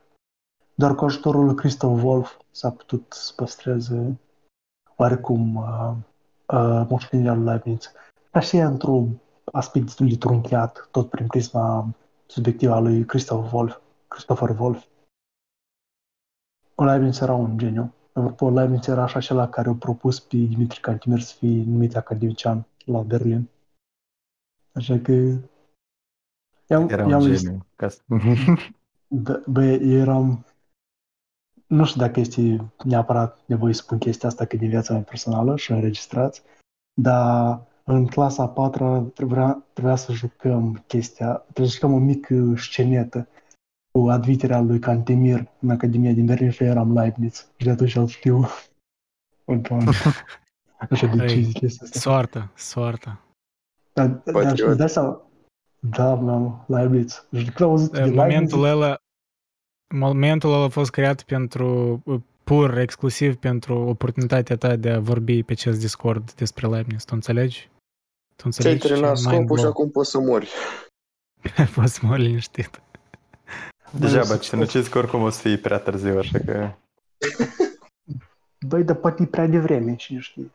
Doar 0.75 0.95
cu 0.95 1.05
ajutorul 1.05 1.45
lui 1.45 1.55
Christoph 1.55 2.03
Wolff 2.03 2.39
s-a 2.51 2.71
putut 2.71 3.13
să 3.13 3.33
păstreze 3.37 4.21
oarecum 4.97 5.55
uh, 5.55 5.95
uh, 6.47 6.87
moștenirea 6.89 7.35
lui 7.35 7.45
Leibniz. 7.45 7.93
Dar 8.31 8.43
și 8.43 8.57
ea 8.57 8.67
într-un 8.67 9.21
aspect 9.53 9.85
destul 9.85 10.09
de 10.09 10.17
trunchiat, 10.17 10.89
tot 10.91 11.11
prin 11.11 11.27
prisma 11.27 11.95
subiectivă 12.27 12.75
a 12.75 12.79
lui 12.79 13.05
Christoph 13.05 13.53
Wolff, 13.53 13.81
Christopher 14.09 14.57
Wolff. 14.59 14.87
Leibniz 16.75 17.21
era 17.21 17.35
un 17.35 17.59
geniu. 17.59 17.95
Apropo, 18.13 18.51
Leibniz 18.51 18.87
era 18.87 19.03
așa 19.03 19.19
acela 19.19 19.49
care 19.49 19.69
a 19.69 19.75
propus 19.75 20.21
pe 20.21 20.37
Dimitri 20.37 20.81
Cantemir 20.81 21.21
să 21.21 21.35
fie 21.35 21.65
numit 21.67 21.97
academician 21.97 22.67
la 22.85 23.01
Berlin. 23.01 23.49
Așa 24.73 24.99
că... 24.99 25.13
I-am, 26.73 26.89
Era 26.89 27.09
i-am 27.09 27.23
un 27.23 27.29
list- 27.29 27.43
geniu. 27.43 27.67
Ca 27.77 27.89
să... 27.89 28.01
Da, 29.15 29.43
bă, 29.47 29.65
eu 29.65 29.99
eram... 29.99 30.45
Nu 31.67 31.85
știu 31.85 32.01
dacă 32.01 32.21
este 32.21 32.71
neapărat 32.85 33.39
nevoie 33.47 33.75
să 33.75 33.83
spun 33.83 33.99
chestia 33.99 34.29
asta 34.29 34.45
că 34.45 34.57
e 34.57 34.59
din 34.59 34.69
viața 34.69 34.93
mea 34.93 35.03
personală 35.03 35.57
și 35.57 35.73
înregistrați, 35.73 36.43
dar 37.01 37.61
în 37.85 38.07
clasa 38.07 38.43
a 38.43 38.49
patra 38.49 39.01
trebuia, 39.01 39.65
trebuia 39.73 39.97
să 39.97 40.13
jucăm 40.13 40.85
chestia, 40.87 41.33
trebuia 41.35 41.67
să 41.67 41.75
jucăm 41.75 41.93
o 41.93 41.99
mică 41.99 42.55
scenetă 42.57 43.29
cu 43.91 44.09
admiterea 44.09 44.61
lui 44.61 44.79
Cantemir 44.79 45.51
în 45.61 45.71
Academia 45.71 46.13
din 46.13 46.27
Berlin 46.27 46.51
și 46.51 46.63
eu 46.63 46.71
eram 46.71 46.93
Leibniz 46.93 47.51
și 47.57 47.65
de 47.65 47.71
atunci 47.71 47.97
îl 47.97 48.07
știu. 48.07 48.45
O, 49.45 49.55
Doamne. 49.57 49.91
Așa 50.91 51.07
de 51.07 51.27
ce 51.27 51.35
Ei, 51.35 51.43
zic 51.43 51.59
chestia 51.59 51.87
asta. 51.87 51.99
Soartă, 51.99 52.51
soartă. 52.57 53.21
Dar, 53.93 54.07
dar 54.09 54.35
Patriot. 54.35 54.79
îți 54.79 54.99
dai 55.89 56.07
seama, 56.07 56.33
da, 56.33 56.33
mă, 56.35 56.79
Leibniz. 56.79 57.27
Și 57.37 57.45
când 57.45 57.61
am 57.61 57.69
auzit 57.69 57.91
de 57.91 57.99
În 57.99 58.05
Leibniz, 58.05 58.25
momentul 58.25 58.65
ăla, 58.65 58.99
momentul 59.95 60.53
ăla 60.53 60.65
a 60.65 60.69
fost 60.69 60.91
creat 60.91 61.23
pentru, 61.23 62.03
pur, 62.45 62.79
exclusiv 62.79 63.37
pentru 63.37 63.79
oportunitatea 63.79 64.57
ta 64.57 64.77
de 64.77 64.91
a 64.91 65.01
vorbi 65.01 65.43
pe 65.43 65.53
acest 65.53 65.79
Discord 65.79 66.33
despre 66.33 66.67
Leibniz. 66.67 67.05
Tu 67.05 67.11
înțelegi? 67.15 67.71
Tu 68.37 68.51
Ți-ai 68.51 68.73
înțelegi 68.73 68.81
ce 68.81 68.89
terminat 68.89 69.15
mind 69.15 69.27
scopul 69.27 69.57
și 69.57 69.63
blow? 69.63 69.71
acum 69.71 69.91
poți 69.91 70.11
să 70.11 70.19
mori. 70.19 70.49
Poți 71.75 71.95
să 71.95 72.01
mă 72.03 72.17
liniștit. 72.17 72.83
Degeaba, 73.99 74.37
ce 74.37 74.57
nu 74.57 74.67
știți 74.67 74.91
că 74.91 74.99
oricum 74.99 75.23
o 75.23 75.31
să 75.31 75.41
fie 75.41 75.57
prea 75.57 75.79
târziu, 75.79 76.19
așa 76.19 76.39
că... 76.39 76.73
Băi, 78.67 78.85
dar 78.85 78.97
poate 78.97 79.23
e 79.23 79.27
prea 79.27 79.47
devreme, 79.47 79.97
cine 79.97 80.19
știe. 80.19 80.51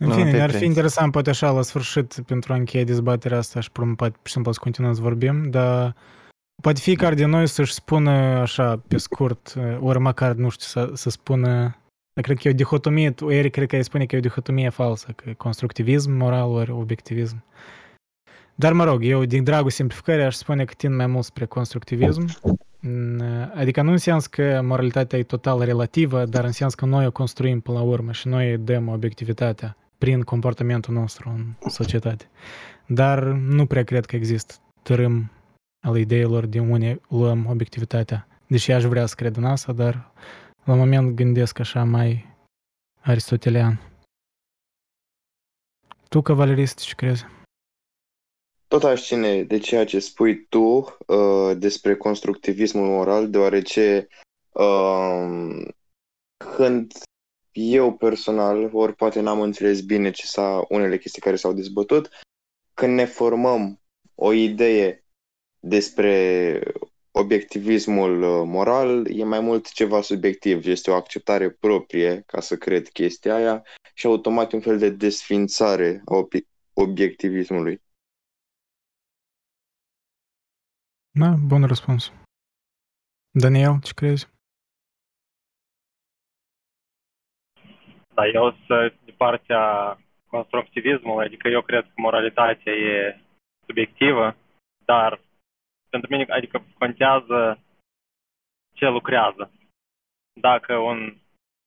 În 0.00 0.08
Nu, 0.08 0.14
fine, 0.14 0.30
te 0.30 0.36
ne-ar 0.36 0.50
fi 0.50 0.56
prins. 0.56 0.68
interesant, 0.68 1.12
poate 1.12 1.30
așa, 1.30 1.50
la 1.50 1.62
sfârșit, 1.62 2.20
pentru 2.26 2.52
a 2.52 2.56
încheia 2.56 2.84
dezbaterea 2.84 3.38
asta 3.38 3.60
și 3.60 3.70
poate 3.70 3.94
pur 3.96 4.26
și 4.26 4.32
simplu 4.32 4.52
să 4.52 4.60
continuăm 4.62 4.94
să 4.94 5.00
vorbim, 5.00 5.50
dar 5.50 5.94
poate 6.62 6.80
fiecare 6.80 7.14
din 7.14 7.28
noi 7.28 7.46
să-și 7.46 7.72
spună 7.72 8.10
așa, 8.10 8.82
pe 8.88 8.96
scurt, 8.96 9.54
ori 9.80 9.98
măcar, 9.98 10.34
nu 10.34 10.48
știu, 10.48 10.66
să, 10.66 10.90
să 10.94 11.10
spună 11.10 11.76
Dar 12.14 12.24
cred 12.24 12.38
că 12.38 12.48
e 12.48 12.50
o 12.50 12.54
dihotomie, 12.54 13.10
tu, 13.10 13.30
Eric, 13.30 13.52
cred 13.52 13.68
că 13.68 13.76
îi 13.76 13.82
spune 13.84 14.06
că 14.06 14.14
e 14.14 14.18
o 14.18 14.22
dihotomie 14.22 14.68
falsă, 14.68 15.12
că 15.16 15.28
e 15.28 15.32
constructivism 15.32 16.10
moral 16.10 16.50
ori 16.50 16.70
obiectivism. 16.70 17.44
Dar 18.54 18.72
mă 18.72 18.84
rog, 18.84 19.04
eu 19.04 19.24
din 19.24 19.44
dragul 19.44 19.70
simplificării 19.70 20.24
aș 20.24 20.34
spune 20.34 20.64
că 20.64 20.74
tind 20.76 20.94
mai 20.94 21.06
mult 21.06 21.24
spre 21.24 21.44
constructivism, 21.44 22.38
adică 23.54 23.82
nu 23.82 23.90
în 23.90 23.96
sens 23.96 24.26
că 24.26 24.60
moralitatea 24.64 25.18
e 25.18 25.22
total 25.22 25.60
relativă, 25.60 26.24
dar 26.24 26.44
în 26.44 26.52
sens 26.52 26.74
că 26.74 26.84
noi 26.84 27.06
o 27.06 27.10
construim 27.10 27.60
până 27.60 27.78
la 27.78 27.84
urmă 27.84 28.12
și 28.12 28.28
noi 28.28 28.50
îi 28.50 28.58
dăm 28.58 28.88
obiectivitatea 28.88 29.76
prin 29.98 30.22
comportamentul 30.22 30.94
nostru 30.94 31.28
în 31.28 31.70
societate. 31.70 32.30
Dar 32.86 33.22
nu 33.24 33.66
prea 33.66 33.84
cred 33.84 34.06
că 34.06 34.16
există 34.16 34.54
tărâm 34.82 35.30
al 35.80 35.96
ideilor 35.96 36.46
din 36.46 36.70
unde 36.70 37.00
luăm 37.08 37.46
obiectivitatea. 37.46 38.26
Deși 38.46 38.72
aș 38.72 38.84
vrea 38.84 39.06
să 39.06 39.14
cred 39.14 39.36
în 39.36 39.44
asta, 39.44 39.72
dar 39.72 40.12
la 40.64 40.74
moment 40.74 41.14
gândesc 41.14 41.58
așa 41.58 41.84
mai 41.84 42.26
aristotelian. 43.00 43.80
Tu, 46.08 46.20
cavalerist, 46.20 46.78
ce 46.78 46.94
crezi? 46.94 47.24
Tot 48.68 48.82
aș 48.84 49.06
ține 49.06 49.42
de 49.42 49.58
ceea 49.58 49.84
ce 49.84 49.98
spui 49.98 50.46
tu 50.46 50.58
uh, 51.06 51.56
despre 51.56 51.96
constructivismul 51.96 52.86
moral, 52.86 53.30
deoarece 53.30 54.08
uh, 54.52 55.66
când 56.56 56.92
eu 57.58 57.96
personal, 57.96 58.70
ori 58.72 58.94
poate 58.94 59.20
n-am 59.20 59.40
înțeles 59.40 59.80
bine 59.80 60.10
ce 60.10 60.26
s-a, 60.26 60.64
unele 60.68 60.98
chestii 60.98 61.22
care 61.22 61.36
s-au 61.36 61.52
dezbătut, 61.52 62.08
când 62.74 62.94
ne 62.94 63.04
formăm 63.04 63.80
o 64.14 64.32
idee 64.32 65.04
despre 65.60 66.60
obiectivismul 67.10 68.44
moral, 68.44 69.10
e 69.10 69.24
mai 69.24 69.40
mult 69.40 69.72
ceva 69.72 70.00
subiectiv, 70.02 70.66
este 70.66 70.90
o 70.90 70.94
acceptare 70.94 71.50
proprie 71.50 72.22
ca 72.26 72.40
să 72.40 72.56
cred 72.56 72.88
chestia 72.88 73.34
aia 73.34 73.62
și 73.94 74.06
automat 74.06 74.52
un 74.52 74.60
fel 74.60 74.78
de 74.78 74.90
desfințare 74.90 76.02
a 76.04 76.14
obi- 76.14 76.48
obiectivismului. 76.72 77.82
Da, 81.10 81.34
bun 81.46 81.64
răspuns. 81.64 82.12
Daniel, 83.30 83.80
ce 83.82 83.92
crezi? 83.94 84.28
Da, 88.18 88.26
eu 88.26 88.56
sunt 88.66 88.94
de 89.04 89.12
partea 89.16 89.96
constructivismului, 90.26 91.24
adică 91.24 91.48
eu 91.48 91.62
cred 91.62 91.82
că 91.84 91.92
moralitatea 91.96 92.72
e 92.72 93.20
subiectivă, 93.66 94.36
dar 94.84 95.20
pentru 95.90 96.10
mine, 96.10 96.26
adică 96.28 96.64
contează 96.78 97.58
ce 98.74 98.86
lucrează. 98.86 99.50
Dacă 100.40 100.76
un, 100.76 101.16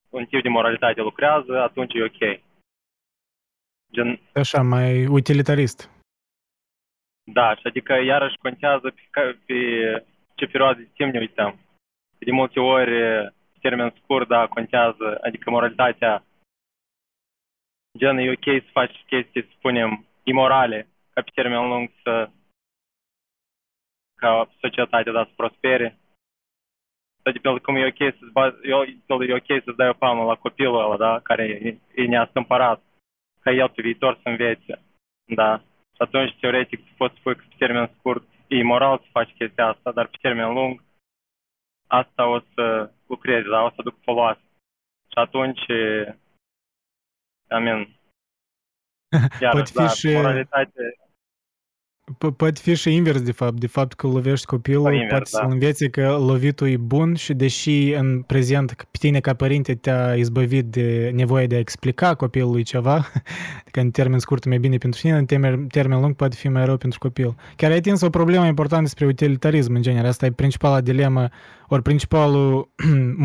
un 0.10 0.26
tip 0.26 0.42
de 0.42 0.50
moralitate 0.50 1.02
lucrează, 1.02 1.62
atunci 1.62 1.94
e 1.94 2.04
ok. 2.04 2.42
Gen... 3.92 4.20
Așa, 4.34 4.62
mai 4.62 5.08
utilitarist. 5.08 5.90
Da, 7.24 7.56
și 7.56 7.68
adică 7.68 7.94
iarăși 7.94 8.38
contează 8.38 8.94
pe, 9.12 9.38
pe 9.46 9.56
ce 10.36 10.46
perioadă 10.46 10.80
de 10.80 10.90
timp 10.94 11.14
ne 11.14 11.20
uităm. 11.20 11.60
De 12.20 12.32
multe 12.32 12.60
ori, 12.60 12.94
termen 13.62 13.94
scurt, 14.02 14.28
da, 14.28 14.48
contează, 14.48 15.18
adică 15.22 15.50
moralitatea 15.50 16.24
gen 17.98 18.18
e 18.18 18.32
ok 18.32 18.64
să 18.64 18.70
faci 18.72 19.04
chestii, 19.08 19.44
să 19.44 19.50
spunem, 19.58 20.06
imorale, 20.24 20.88
ca 21.14 21.22
pe 21.22 21.32
termen 21.34 21.68
lung 21.68 21.92
să 22.04 22.30
ca 24.16 24.50
societatea 24.60 25.12
da, 25.12 25.24
să 25.24 25.32
prospere. 25.36 25.98
Sau 27.24 27.32
de 27.34 27.40
pe 27.40 27.60
cum 27.60 27.76
e 27.76 27.86
ok 27.86 28.02
să-ți 28.18 28.32
baz, 28.32 28.54
eu, 28.64 28.82
e 28.84 29.34
ok 29.34 29.64
să-ți 29.64 29.78
dai 29.78 29.90
o 29.90 29.94
palmă 29.94 30.24
la 30.24 30.36
copilul 30.36 30.82
ăla, 30.84 30.98
da, 30.98 31.20
care 31.20 31.44
e, 31.44 32.02
e 32.02 32.08
neastâmpărat, 32.08 32.82
ca 33.42 33.52
el 33.52 33.70
pe 33.70 33.82
viitor 33.82 34.14
să 34.22 34.30
învețe. 34.30 34.82
Da. 35.26 35.58
Și 35.96 36.02
atunci, 36.06 36.38
teoretic, 36.40 36.80
tu 36.86 36.92
poți 36.98 37.16
spui 37.16 37.36
că 37.36 37.44
pe 37.50 37.56
termen 37.58 37.90
scurt 37.98 38.28
e 38.48 38.56
imoral 38.56 38.98
să 38.98 39.08
faci 39.12 39.34
chestia 39.38 39.68
asta, 39.68 39.92
dar 39.92 40.08
pe 40.08 40.18
termen 40.22 40.54
lung 40.54 40.84
asta 41.88 42.28
o 42.28 42.40
să 42.54 42.92
lucrezi, 43.08 43.50
da, 43.50 43.62
o 43.64 43.70
să 43.70 43.82
duc 43.82 43.96
folos. 44.04 44.38
Și 45.12 45.18
atunci 45.18 45.62
Amin. 47.52 48.00
Iar, 49.42 49.52
Poate 49.52 49.72
fi 49.72 49.78
da, 49.78 49.88
și... 49.88 50.14
moralitate... 50.14 50.96
Poate 52.18 52.60
fi 52.64 52.76
și 52.76 52.94
invers, 52.94 53.22
de 53.22 53.32
fapt. 53.32 53.60
De 53.60 53.68
fapt, 53.68 53.94
că 53.94 54.08
lovești 54.08 54.46
copilul, 54.46 54.94
invers, 54.94 55.10
poate 55.10 55.30
da. 55.32 55.38
să 55.38 55.46
învețe 55.50 55.90
că 55.90 56.18
lovitul 56.20 56.68
e 56.68 56.78
bun 56.78 57.16
și 57.16 57.34
deși 57.34 57.92
în 57.92 58.22
prezent 58.22 58.74
pe 58.74 58.98
tine 59.00 59.20
ca 59.20 59.34
părinte 59.34 59.76
te-a 59.76 60.14
izbăvit 60.16 60.66
de 60.66 61.12
nevoia 61.14 61.46
de 61.46 61.56
a 61.56 61.60
explica 61.60 62.16
copilului 62.16 62.64
ceva, 62.64 63.06
că 63.72 63.80
în 63.80 63.92
termen 63.92 64.20
scurt 64.20 64.46
mai 64.46 64.58
bine 64.58 64.78
pentru 64.78 65.00
tine, 65.00 65.18
în 65.18 65.26
termen, 65.26 65.68
termen 65.68 66.00
lung 66.02 66.16
poate 66.16 66.36
fi 66.36 66.48
mai 66.48 66.66
rău 66.66 66.78
pentru 66.78 67.00
copil. 67.00 67.36
Chiar 67.56 67.72
ai 67.72 67.78
atins 67.78 68.02
o 68.02 68.10
problemă 68.10 68.46
importantă 68.46 68.84
despre 68.84 69.06
utilitarism 69.06 69.74
în 69.76 69.82
genere. 69.82 70.08
Asta 70.08 70.26
e 70.26 70.32
principala 70.32 70.82
dilemă, 70.82 71.30
ori 71.68 71.82
principalul 71.82 72.72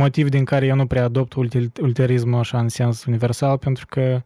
motiv 0.03 0.29
din 0.29 0.45
care 0.45 0.67
eu 0.67 0.75
nu 0.75 0.87
prea 0.87 1.05
adopt 1.05 1.35
utilitarismul 1.35 2.39
așa 2.39 2.59
în 2.59 2.69
sens 2.69 3.05
universal, 3.05 3.59
pentru 3.59 3.87
că 3.89 4.23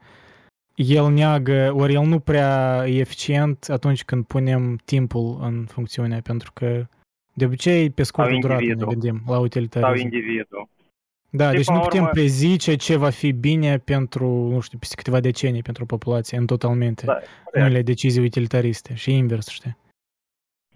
el 0.89 1.13
neagă, 1.13 1.73
ori 1.77 1.95
el 1.95 2.03
nu 2.03 2.19
prea 2.19 2.83
e 2.87 2.99
eficient 2.99 3.69
atunci 3.69 4.05
când 4.05 4.27
punem 4.27 4.77
timpul 4.85 5.39
în 5.41 5.65
funcțiune, 5.67 6.21
pentru 6.21 6.53
că 6.53 6.87
de 7.33 7.45
obicei 7.45 7.91
pe 7.91 8.03
scurtă 8.03 8.37
durată 8.41 8.65
ne 8.65 8.75
gândim 8.75 9.23
la 9.27 9.39
utilitarism. 9.39 9.93
Sau 9.93 10.03
individul. 10.03 10.69
Da, 11.31 11.51
deci 11.51 11.69
nu 11.69 11.81
putem 11.81 12.01
urmă... 12.01 12.13
prezice 12.13 12.77
ce 12.77 12.97
va 12.97 13.11
fi 13.11 13.33
bine 13.33 13.79
pentru, 13.79 14.27
nu 14.27 14.61
știu, 14.61 14.79
peste 14.79 14.95
câteva 14.95 15.21
decenii 15.21 15.63
pentru 15.63 15.87
populație, 15.87 16.39
în 16.39 16.47
totalmente. 16.47 17.05
Da, 17.07 17.21
unele 17.55 17.83
decizii 17.83 18.25
utilitariste 18.25 18.95
și 18.95 19.17
invers, 19.17 19.49
știi? 19.49 19.77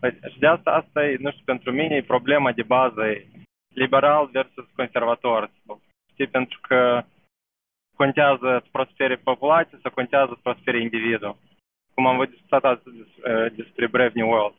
Păi, 0.00 0.18
și 0.32 0.38
de 0.38 0.46
asta, 0.46 0.70
asta 0.70 1.04
e, 1.04 1.16
nu 1.20 1.30
știu, 1.30 1.42
pentru 1.44 1.72
mine 1.72 1.94
e 1.94 2.02
problema 2.02 2.52
de 2.52 2.62
bază, 2.62 3.04
e 3.06 3.26
liberal 3.74 4.28
versus 4.32 4.64
conservator. 4.76 5.50
Știi, 6.12 6.26
pentru 6.26 6.58
că 6.68 7.04
contează 7.96 8.48
să 8.62 8.68
prospere 8.72 9.16
populația 9.16 9.78
sau 9.82 9.90
contează 9.94 10.30
să 10.34 10.40
prospere 10.42 10.80
individul. 10.80 11.36
Cum 11.94 12.06
am 12.06 12.26
discutat 12.30 12.64
astăzi 12.64 12.96
uh, 12.96 13.52
despre 13.56 13.86
Brave 13.86 14.12
New 14.14 14.28
World. 14.28 14.54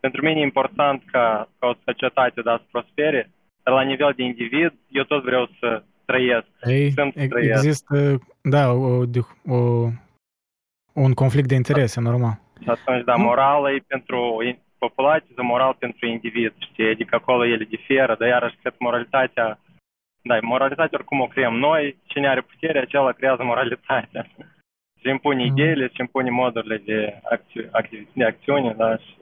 Pentru 0.00 0.22
mine 0.22 0.40
e 0.40 0.42
important 0.42 1.02
ca, 1.12 1.48
ca 1.58 1.66
o 1.66 1.74
societate 1.84 2.40
da, 2.42 2.56
să 2.56 2.64
prospere, 2.70 3.30
dar 3.62 3.74
la 3.74 3.82
nivel 3.82 4.12
de 4.16 4.22
individ, 4.22 4.72
eu 4.88 5.04
tot 5.04 5.22
vreau 5.22 5.48
să 5.58 5.82
trăiesc. 6.04 6.46
Ei, 6.62 6.90
să 6.90 7.10
trăiesc. 7.28 7.64
Există, 7.64 8.18
da, 8.42 8.72
o, 8.72 9.04
o, 9.46 9.58
un 10.92 11.12
conflict 11.12 11.48
de 11.48 11.54
interese, 11.54 12.00
normal. 12.00 12.40
Și 12.62 12.68
atunci, 12.68 13.04
da, 13.04 13.14
morală 13.14 13.70
e 13.70 13.84
pentru 13.86 14.42
populație, 14.78 15.34
sau 15.36 15.44
moral 15.44 15.76
pentru 15.78 16.06
individ, 16.06 16.52
știi? 16.58 16.88
Adică 16.88 17.14
acolo 17.14 17.44
ele 17.44 17.64
diferă, 17.64 18.16
dar 18.18 18.28
iarăși 18.28 18.56
cred 18.60 18.72
că 18.72 18.84
moralitatea 18.84 19.58
da, 20.22 20.38
moralitatea 20.42 20.98
oricum 20.98 21.20
o 21.20 21.26
creăm 21.26 21.54
noi, 21.54 21.98
cine 22.06 22.28
are 22.28 22.40
putere, 22.40 22.78
acela 22.78 23.12
creează 23.12 23.42
moralitatea. 23.42 24.26
și 25.00 25.08
impune 25.08 25.42
mm. 25.42 25.50
ideile 25.50 25.88
și 25.88 26.00
impune 26.00 26.30
modurile 26.30 26.78
de, 26.78 27.20
acți- 27.30 27.68
activ- 27.70 28.08
de 28.12 28.24
acțiune, 28.24 28.74
da. 28.74 28.96
Și... 28.96 29.16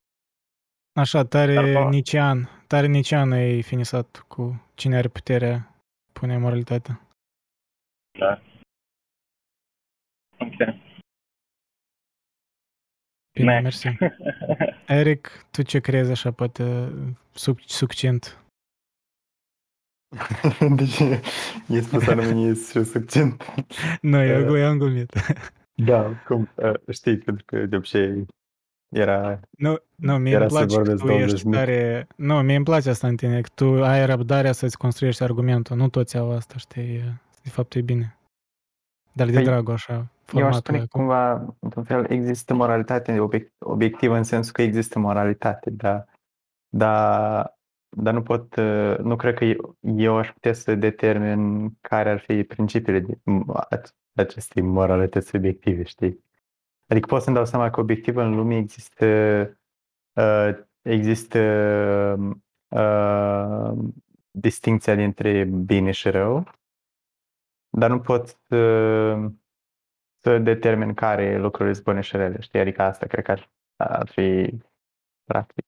Așa, 0.92 1.24
tare 1.24 1.54
Dar, 1.54 1.84
nician, 1.84 2.48
tare 2.66 2.86
nician 2.86 3.32
ai 3.32 3.62
finisat 3.62 4.24
cu 4.28 4.70
cine 4.74 4.96
are 4.96 5.08
puterea, 5.08 5.74
pune 6.12 6.38
moralitatea. 6.38 7.00
Da. 8.18 8.40
Ok. 10.38 10.74
Bine, 13.32 13.60
mersi. 13.60 13.88
Eric, 14.86 15.46
tu 15.50 15.62
ce 15.62 15.80
crezi 15.80 16.10
așa, 16.10 16.30
poate 16.30 16.92
succint? 17.66 18.42
deci 20.76 20.98
e 21.68 21.80
spus 21.80 22.06
anume 22.06 22.54
și 22.54 22.84
succint. 22.84 23.44
Nu, 24.00 24.22
eu, 24.22 24.56
eu 24.56 24.66
am 24.66 24.78
glumit. 24.78 25.12
Da, 25.74 26.10
cum, 26.26 26.48
știi, 26.90 27.18
pentru 27.18 27.44
că 27.46 27.66
de 27.66 27.76
obicei 27.76 28.26
era... 28.88 29.40
Nu, 29.50 29.76
nu 29.94 30.16
mie 30.16 30.36
îmi 30.36 30.46
place 30.46 30.82
că 30.82 30.94
tu 30.94 31.08
ești 31.08 31.50
tare... 31.50 32.06
Nu, 32.16 32.34
mie 32.34 32.56
îmi 32.56 32.64
place 32.64 32.90
asta 32.90 33.06
în 33.06 33.16
tine, 33.16 33.40
că 33.40 33.48
tu 33.54 33.84
ai 33.84 34.06
răbdarea 34.06 34.52
să-ți 34.52 34.78
construiești 34.78 35.22
argumentul. 35.22 35.76
Nu 35.76 35.88
toți 35.88 36.16
au 36.16 36.32
asta, 36.32 36.54
știi? 36.56 37.20
De 37.42 37.48
fapt 37.48 37.74
e 37.74 37.80
bine. 37.80 38.18
Dar 39.12 39.26
de 39.26 39.32
păi, 39.32 39.44
dragul 39.44 39.72
așa, 39.72 40.06
Eu 40.32 40.46
aș 40.46 40.56
spune 40.56 40.86
cumva, 40.86 41.54
într-un 41.58 41.84
fel, 41.84 42.10
există 42.10 42.54
moralitate 42.54 43.28
obiectivă 43.58 44.16
în 44.16 44.22
sensul 44.22 44.52
că 44.52 44.62
există 44.62 44.98
moralitate, 44.98 45.70
dar, 45.70 46.08
dar 46.68 47.57
dar 47.88 48.14
nu 48.14 48.22
pot, 48.22 48.56
uh, 48.56 48.96
nu 48.98 49.16
cred 49.16 49.34
că 49.34 49.44
eu, 49.80 50.16
aș 50.16 50.32
putea 50.32 50.52
să 50.52 50.74
determin 50.74 51.70
care 51.80 52.10
ar 52.10 52.18
fi 52.18 52.44
principiile 52.44 53.00
de, 53.00 53.18
acestei 54.14 54.62
moralități 54.62 55.36
obiective, 55.36 55.82
știi? 55.82 56.24
Adică 56.86 57.06
pot 57.06 57.22
să-mi 57.22 57.36
dau 57.36 57.44
seama 57.44 57.70
că 57.70 57.80
obiectiv 57.80 58.16
în 58.16 58.34
lume 58.34 58.56
există, 58.56 59.06
uh, 60.12 60.50
există 60.82 61.38
uh, 62.68 63.72
distinția 64.30 64.94
dintre 64.94 65.44
bine 65.44 65.90
și 65.90 66.10
rău, 66.10 66.50
dar 67.68 67.90
nu 67.90 68.00
pot 68.00 68.26
să, 68.48 69.30
să 70.18 70.38
determin 70.38 70.94
care 70.94 71.38
lucruri 71.38 71.72
sunt 71.72 71.84
bune 71.84 72.00
și 72.00 72.16
rele, 72.16 72.40
știi? 72.40 72.60
Adică 72.60 72.82
asta 72.82 73.06
cred 73.06 73.24
că 73.24 73.30
ar, 73.30 73.50
ar 73.76 74.08
fi 74.08 74.58
practic. 75.24 75.67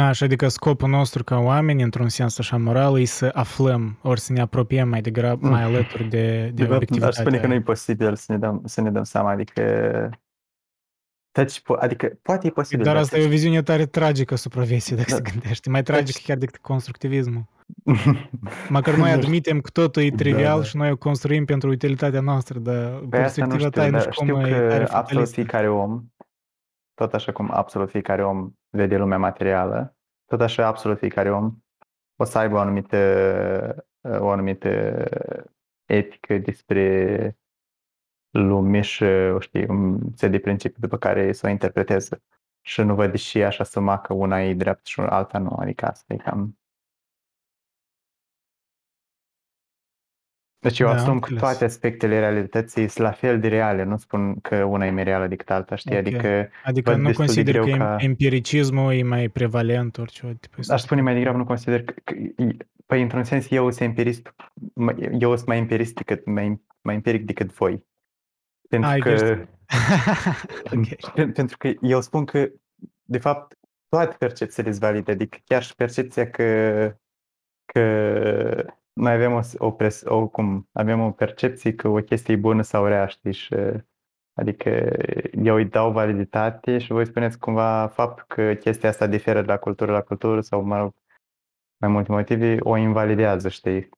Așa, 0.00 0.24
adică 0.24 0.48
scopul 0.48 0.88
nostru 0.88 1.24
ca 1.24 1.38
oameni, 1.38 1.82
într-un 1.82 2.08
sens 2.08 2.38
așa 2.38 2.56
moral, 2.56 3.00
e 3.00 3.04
să 3.04 3.30
aflăm, 3.34 3.98
ori 4.02 4.20
să 4.20 4.32
ne 4.32 4.40
apropiem 4.40 4.88
mai 4.88 5.00
degrabă, 5.00 5.48
mai 5.48 5.62
alături 5.62 6.08
de, 6.08 6.50
de, 6.54 6.64
de 6.64 6.74
obiectivitatea. 6.74 7.08
Aș 7.08 7.14
spune 7.14 7.38
că 7.38 7.46
nu 7.46 7.54
e 7.54 7.60
posibil 7.60 8.16
să 8.16 8.32
ne 8.32 8.38
dăm, 8.38 8.62
să 8.64 8.80
ne 8.80 8.90
dăm 8.90 9.02
seama, 9.02 9.30
adică 9.30 9.62
deci, 11.32 11.62
adică 11.78 12.18
poate 12.22 12.46
e 12.46 12.50
posibil. 12.50 12.84
Dar 12.84 12.96
asta 12.96 13.18
e 13.18 13.24
o 13.24 13.28
viziune 13.28 13.62
tare 13.62 13.86
tragică 13.86 14.34
asupra 14.34 14.62
vieții, 14.62 14.96
dacă 14.96 15.10
da. 15.10 15.16
se 15.16 15.22
gândește. 15.30 15.70
Mai 15.70 15.82
tragică 15.82 16.18
deci... 16.18 16.26
chiar 16.26 16.36
decât 16.36 16.56
constructivismul. 16.56 17.44
Măcar 18.68 18.94
noi 18.94 19.10
admitem 19.10 19.60
că 19.60 19.70
totul 19.70 20.02
e 20.02 20.08
da, 20.08 20.16
trivial 20.16 20.58
da, 20.58 20.64
și 20.64 20.76
noi 20.76 20.90
o 20.90 20.96
construim 20.96 21.44
pentru 21.44 21.70
utilitatea 21.70 22.20
noastră, 22.20 22.58
dar 22.58 22.98
pe 22.98 23.16
perspectiva 23.16 23.68
ta 23.68 23.88
nu 23.88 24.00
știu 24.00 24.34
cum 24.34 24.44
e 24.44 24.86
absolut 24.90 25.28
fiecare 25.28 25.70
om, 25.70 26.02
tot 27.02 27.14
așa 27.14 27.32
cum 27.32 27.50
absolut 27.50 27.90
fiecare 27.90 28.24
om 28.24 28.52
vede 28.70 28.96
lumea 28.96 29.18
materială, 29.18 29.96
tot 30.24 30.40
așa 30.40 30.66
absolut 30.66 30.98
fiecare 30.98 31.30
om 31.30 31.56
o 32.16 32.24
să 32.24 32.38
aibă 32.38 32.54
o 32.54 32.58
anumită, 32.58 33.86
o 34.00 34.28
anumită 34.30 34.68
etică 35.84 36.38
despre 36.38 37.36
lume 38.30 38.80
și, 38.80 39.04
știi, 39.38 39.66
un 39.68 39.98
set 40.14 40.30
de 40.30 40.38
principii 40.38 40.80
după 40.80 40.98
care 40.98 41.32
să 41.32 41.46
o 41.46 41.50
interpreteze. 41.50 42.22
Și 42.60 42.80
nu 42.80 42.94
văd 42.94 43.14
și 43.14 43.42
așa 43.42 43.64
să 43.64 43.80
macă 43.80 44.14
una 44.14 44.42
e 44.42 44.54
drept 44.54 44.86
și 44.86 45.00
alta 45.00 45.38
nu, 45.38 45.56
adică 45.58 45.86
asta 45.86 46.14
e 46.14 46.16
cam... 46.16 46.58
Deci 50.62 50.78
eu 50.78 50.86
Da, 50.86 50.92
asum 50.94 51.08
am 51.10 51.18
că 51.18 51.28
înțeles. 51.30 51.40
toate 51.50 51.64
aspectele 51.64 52.18
realității 52.18 52.88
sunt 52.88 53.06
la 53.06 53.12
fel 53.12 53.40
de 53.40 53.48
reale, 53.48 53.82
nu 53.82 53.96
spun 53.96 54.40
că 54.40 54.56
una 54.64 54.86
e 54.86 54.90
mai 54.90 55.04
reală 55.04 55.26
decât 55.26 55.50
alta, 55.50 55.74
știi? 55.74 55.92
Ok. 55.92 55.98
Adică 55.98 56.48
Adică 56.64 56.90
văd 56.90 57.00
nu 57.00 57.06
destul 57.06 57.24
de 57.26 57.32
consider 57.32 57.60
greu 57.62 57.64
că 57.76 57.84
ca- 57.84 57.96
empiricismul 57.98 58.92
e 58.92 59.02
mai 59.02 59.28
prevalent 59.28 59.98
orice 59.98 60.36
tip 60.40 60.54
aș 60.68 60.80
spune 60.80 61.00
mai 61.00 61.14
degrabă 61.14 61.36
nu 61.36 61.44
consider 61.44 61.82
că, 61.84 61.94
că 62.04 62.14
păi 62.86 63.02
într-un 63.02 63.24
sens 63.24 63.50
eu 63.50 63.70
sunt 63.70 63.88
empirist, 63.88 64.34
eu 65.18 65.34
sunt 65.36 65.46
mai 65.48 65.58
empirist 65.58 65.94
decât, 65.94 66.26
mai, 66.26 66.60
mai 66.80 66.94
empiric 66.94 67.24
decât 67.26 67.52
voi. 67.52 67.84
Pentru 68.68 68.88
Ai 68.90 68.98
că, 69.00 69.08
găsit. 69.10 69.48
ok. 70.74 71.12
Pen- 71.14 71.32
Pentru 71.34 71.56
că 71.56 71.70
eu 71.80 72.00
spun 72.00 72.24
că, 72.24 72.48
de 73.02 73.18
fapt, 73.18 73.58
toate 73.88 74.16
percepțiile 74.18 74.70
sunt 74.70 74.82
valide, 74.82 75.10
adică 75.12 75.38
chiar 75.44 75.62
și 75.62 75.74
percepția 75.74 76.30
că, 76.30 76.46
că 77.64 77.82
noi 78.92 79.12
avem 79.12 79.32
o, 79.32 79.40
o, 79.58 79.70
pres, 79.70 80.02
o, 80.06 80.26
cum, 80.28 80.68
avem 80.72 81.00
o 81.00 81.10
percepție 81.10 81.74
că 81.74 81.88
o 81.88 82.00
chestie 82.00 82.34
e 82.34 82.36
bună 82.36 82.62
sau 82.62 82.86
rea, 82.86 83.06
știi, 83.06 83.32
și, 83.32 83.54
adică 84.34 84.90
eu 85.42 85.54
îi 85.54 85.64
dau 85.64 85.92
validitate 85.92 86.78
și 86.78 86.92
voi 86.92 87.06
spuneți 87.06 87.38
cumva 87.38 87.86
faptul 87.86 88.24
că 88.28 88.54
chestia 88.54 88.88
asta 88.88 89.06
diferă 89.06 89.40
de 89.40 89.46
la 89.46 89.56
cultură 89.56 89.92
la 89.92 90.00
cultură 90.00 90.40
sau, 90.40 90.62
mă 90.62 90.78
rog, 90.78 90.92
mai 91.80 91.90
multe 91.90 92.12
motive, 92.12 92.56
o 92.60 92.76
invalidează, 92.76 93.48
știi? 93.48 93.88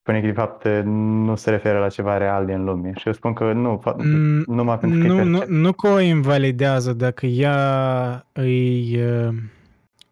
Spune 0.00 0.20
că, 0.20 0.26
de 0.26 0.32
fapt, 0.32 0.64
nu 0.84 1.34
se 1.34 1.50
referă 1.50 1.78
la 1.78 1.88
ceva 1.88 2.16
real 2.16 2.46
din 2.46 2.64
lume. 2.64 2.92
Și 2.96 3.06
eu 3.06 3.12
spun 3.12 3.32
că 3.32 3.52
nu, 3.52 3.82
fa- 3.82 3.96
Mm, 3.96 4.44
numai 4.46 4.78
pentru 4.78 4.98
că 4.98 5.04
e 5.04 5.08
Nu, 5.08 5.24
nu, 5.24 5.38
percep- 5.38 5.48
nu 5.48 5.72
că 5.72 5.88
o 5.88 6.00
invalidează 6.00 6.92
dacă 6.92 7.26
ea 7.26 8.26
îi, 8.32 9.02
uh, 9.02 9.34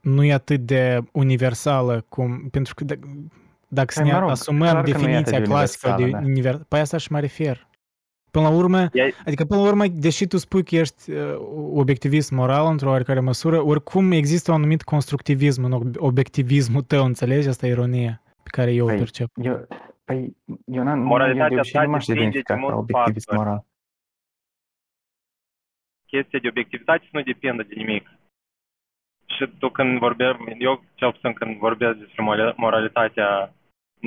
nu 0.00 0.24
e 0.24 0.32
atât 0.32 0.60
de 0.60 1.00
universală 1.12 2.04
cum... 2.08 2.48
Pentru 2.50 2.74
că 2.74 2.84
dacă, 3.74 3.92
dacă 3.92 3.92
să 3.92 4.01
Păi, 4.01 4.09
ne 4.09 4.14
mă 4.14 4.20
rog, 4.20 4.30
asumăm 4.30 4.68
clar 4.70 4.82
că 4.84 4.90
nu 4.90 4.90
e 4.90 4.90
atât 4.92 5.02
definiția 5.02 5.38
de 5.38 5.44
clasică 5.44 5.86
de 5.88 5.92
universală, 6.02 6.22
da. 6.22 6.30
univers... 6.30 6.59
Păi 6.68 6.80
asta 6.80 6.96
și 6.96 7.12
mă 7.12 7.20
refer. 7.20 7.66
Până 8.30 8.48
la 8.48 8.55
urmă, 8.55 8.80
Ea- 8.88 9.22
adică 9.26 9.44
până 9.44 9.60
la 9.60 9.66
urmă, 9.66 9.86
deși 9.86 10.26
tu 10.26 10.36
spui 10.36 10.64
că 10.64 10.76
ești 10.76 11.10
uh, 11.10 11.36
obiectivist 11.72 12.30
moral 12.30 12.66
într-o 12.66 12.88
oarecare 12.90 13.20
măsură, 13.20 13.60
oricum 13.60 14.10
există 14.12 14.51
un 14.51 14.56
anumit 14.56 14.82
constructivism 14.82 15.64
în 15.64 15.72
ob- 15.80 15.96
obiectivismul 15.96 16.82
tău, 16.82 17.05
înțelegi? 17.05 17.48
Asta 17.48 17.66
e 17.66 17.70
ironia 17.70 18.22
pe 18.42 18.51
care 18.51 18.72
eu 18.72 18.84
o 18.84 18.88
Păi, 18.88 18.96
percep. 18.98 19.28
Eu, 19.34 19.66
păi, 20.05 20.36
eu, 20.66 20.82
n-am, 20.82 20.98
Moralitatea 20.98 21.44
eu 21.44 21.48
de 21.48 21.55
obicei 21.55 21.72
ta 21.72 21.82
nu 21.84 21.90
m-aș 21.90 22.05
depinde 22.05 22.28
de 22.30 22.36
identifica 22.38 22.55
ca 22.55 22.60
mulți 22.60 22.78
obiectivist 22.78 23.26
factori. 23.26 23.48
moral. 23.48 23.64
chestia 26.06 26.38
de 26.42 26.48
obiectivitate 26.48 27.09
nu 27.12 27.22
depinde 27.22 27.62
de 27.62 27.74
nimic. 27.74 28.09
Și 29.26 29.52
tu 29.59 29.68
când 29.70 29.98
vorbești, 29.98 30.38
eu 30.59 30.84
cel 30.94 31.12
puțin 31.12 31.32
când 31.32 31.56
vorbesc 31.59 31.96
despre 31.98 32.22
mora- 32.28 32.55
moralitatea, 32.56 33.55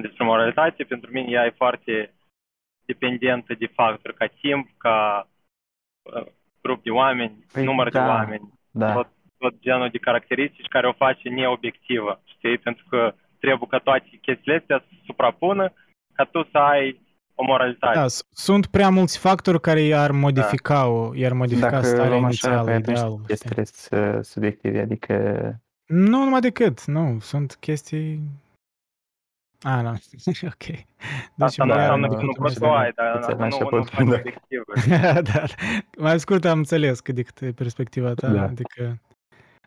despre 0.02 0.26
moralitate, 0.26 0.84
pentru 0.84 1.11
mine 1.11 1.32
ea 1.32 1.45
e 1.45 1.53
foarte 1.64 2.14
dependentă 2.86 3.53
de 3.60 3.65
factori, 3.74 4.15
ca 4.15 4.26
timp, 4.41 4.69
ca 4.78 5.28
uh, 6.02 6.26
grup 6.61 6.84
de 6.84 6.90
oameni, 6.90 7.45
Păi 7.53 7.64
număr 7.64 7.90
de 7.90 7.98
da, 7.98 8.07
oameni, 8.07 8.53
Da. 8.72 8.94
tot, 8.94 9.07
tot 9.38 9.60
genul 9.60 9.90
de 9.90 9.98
caracteristici 9.98 10.68
care 10.68 10.88
o 10.88 10.94
face 10.94 11.30
neobiectivă, 11.30 12.22
știi? 12.26 12.57
Pentru 12.57 12.86
că 12.90 13.14
trebuie 13.40 13.68
ca 13.69 13.78
toate 13.78 14.19
chestiile 14.22 14.57
astea 14.57 14.80
să 14.80 14.86
se 14.90 15.02
suprapună 15.06 15.74
ca 16.14 16.24
tu 16.24 16.44
să 16.52 16.57
ai 16.57 17.02
o 17.36 17.44
moralitate. 17.44 17.98
Da, 17.99 18.07
s- 18.07 18.28
sunt 18.32 18.65
prea 18.68 18.90
mulți 18.90 19.19
factori 19.19 19.61
care 19.61 19.80
i-ar 19.82 20.11
modifica-o, 20.11 21.15
i-ar 21.15 21.34
modifica 21.34 21.69
Dacă 21.69 21.84
starea 21.86 22.07
luăm 22.10 22.24
așa, 22.24 22.28
inițială, 22.48 22.64
păi 22.64 22.74
atunci 22.74 22.88
idealul. 22.98 23.14
știi? 23.24 23.28
chestiile 23.28 23.64
sunt 23.64 24.15
uh, 24.15 24.19
subiective, 24.24 24.80
adică 24.80 25.14
Nu 25.86 26.24
numai 26.24 26.40
decât, 26.40 26.86
nu, 26.86 27.19
sunt 27.19 27.56
chestii... 27.56 28.19
A, 29.71 29.81
nu, 29.81 29.89
ok. 30.43 30.65
Deci, 30.65 30.85
Asta 31.38 31.63
nu 31.63 31.69
iar 31.71 31.79
înseamnă 31.79 32.07
mă 32.07 32.15
că 32.15 32.21
nu 32.21 32.25
controlez 32.31 32.53
poți 32.53 32.55
să 32.55 32.65
o 32.65 32.71
ai, 32.73 32.91
da, 32.95 33.03
dar 33.03 33.15
înțeleg, 33.15 33.39
nu, 33.39 33.45
așa 33.45 33.57
nu, 33.59 33.67
pot 33.69 33.79
nu 33.79 33.84
fi, 33.85 33.95
faci 33.95 34.05
da. 34.07 34.15
obiectivă. 34.15 34.63
da, 35.21 35.21
da. 35.21 35.43
Mai 35.97 36.19
scurt 36.19 36.45
am 36.45 36.57
înțeles 36.57 36.99
cât 36.99 37.15
de 37.15 37.21
cât 37.21 37.41
e 37.41 37.51
perspectiva 37.51 38.13
ta, 38.13 38.27
Da. 38.27 38.41
adică... 38.41 39.01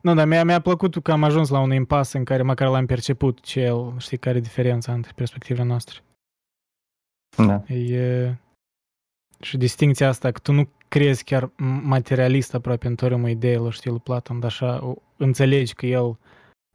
Nu, 0.02 0.14
dar 0.14 0.26
mi-a, 0.26 0.44
mi-a 0.44 0.60
plăcut 0.60 1.02
că 1.02 1.12
am 1.12 1.24
ajuns 1.24 1.48
la 1.48 1.60
un 1.60 1.72
impas 1.72 2.12
în 2.12 2.24
care 2.24 2.42
măcar 2.42 2.68
l-am 2.68 2.86
perceput 2.86 3.40
cel, 3.40 3.94
știi, 3.98 4.18
care 4.18 4.36
e 4.36 4.40
diferența 4.40 4.92
între 4.92 5.12
perspectivele 5.14 5.64
noastre. 5.66 5.98
da. 7.36 7.62
E... 7.74 8.34
Și 9.40 9.56
distinția 9.56 10.08
asta, 10.08 10.30
că 10.30 10.38
tu 10.38 10.52
nu 10.52 10.68
crezi 10.88 11.24
chiar 11.24 11.46
m- 11.46 11.52
materialist 11.82 12.54
aproape 12.54 12.86
în 12.86 12.94
teorema 12.94 13.28
ideilor, 13.28 13.72
știi, 13.72 13.90
lui 13.90 14.00
Platon, 14.00 14.40
dar 14.40 14.50
așa 14.50 14.84
o- 14.84 14.94
înțelegi 15.16 15.74
că 15.74 15.86
el 15.86 16.18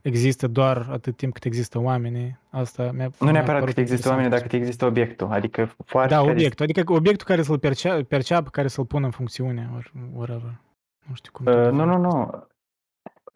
există 0.07 0.47
doar 0.47 0.87
atât 0.91 1.17
timp 1.17 1.33
cât 1.33 1.43
există 1.43 1.79
oamenii. 1.79 2.37
Asta 2.49 2.83
mi-a 2.91 3.05
Nu 3.05 3.11
mi-a 3.19 3.31
neapărat 3.31 3.59
părut 3.59 3.73
că 3.75 3.79
există 3.79 4.07
interesant. 4.07 4.15
oameni, 4.15 4.29
dar 4.29 4.41
cât 4.41 4.51
există 4.53 4.85
obiectul, 4.85 5.27
adică 5.31 5.65
foarte 5.85 6.13
Da, 6.13 6.19
care 6.19 6.31
obiectul, 6.31 6.65
adică 6.65 6.93
obiectul 6.93 7.25
care 7.27 7.41
să-l 7.41 7.59
percea, 7.59 8.03
perceapă, 8.03 8.49
care 8.49 8.67
să-l 8.67 8.85
pună 8.85 9.05
în 9.05 9.11
funcțiune, 9.11 9.69
or, 9.75 9.91
whatever. 10.13 10.61
Nu 11.07 11.13
știu 11.15 11.31
cum. 11.31 11.45
te 11.45 11.51
Uh, 11.51 11.57
nu, 11.57 11.63
definești. 11.63 11.89
nu, 11.89 11.97
nu. 12.01 12.21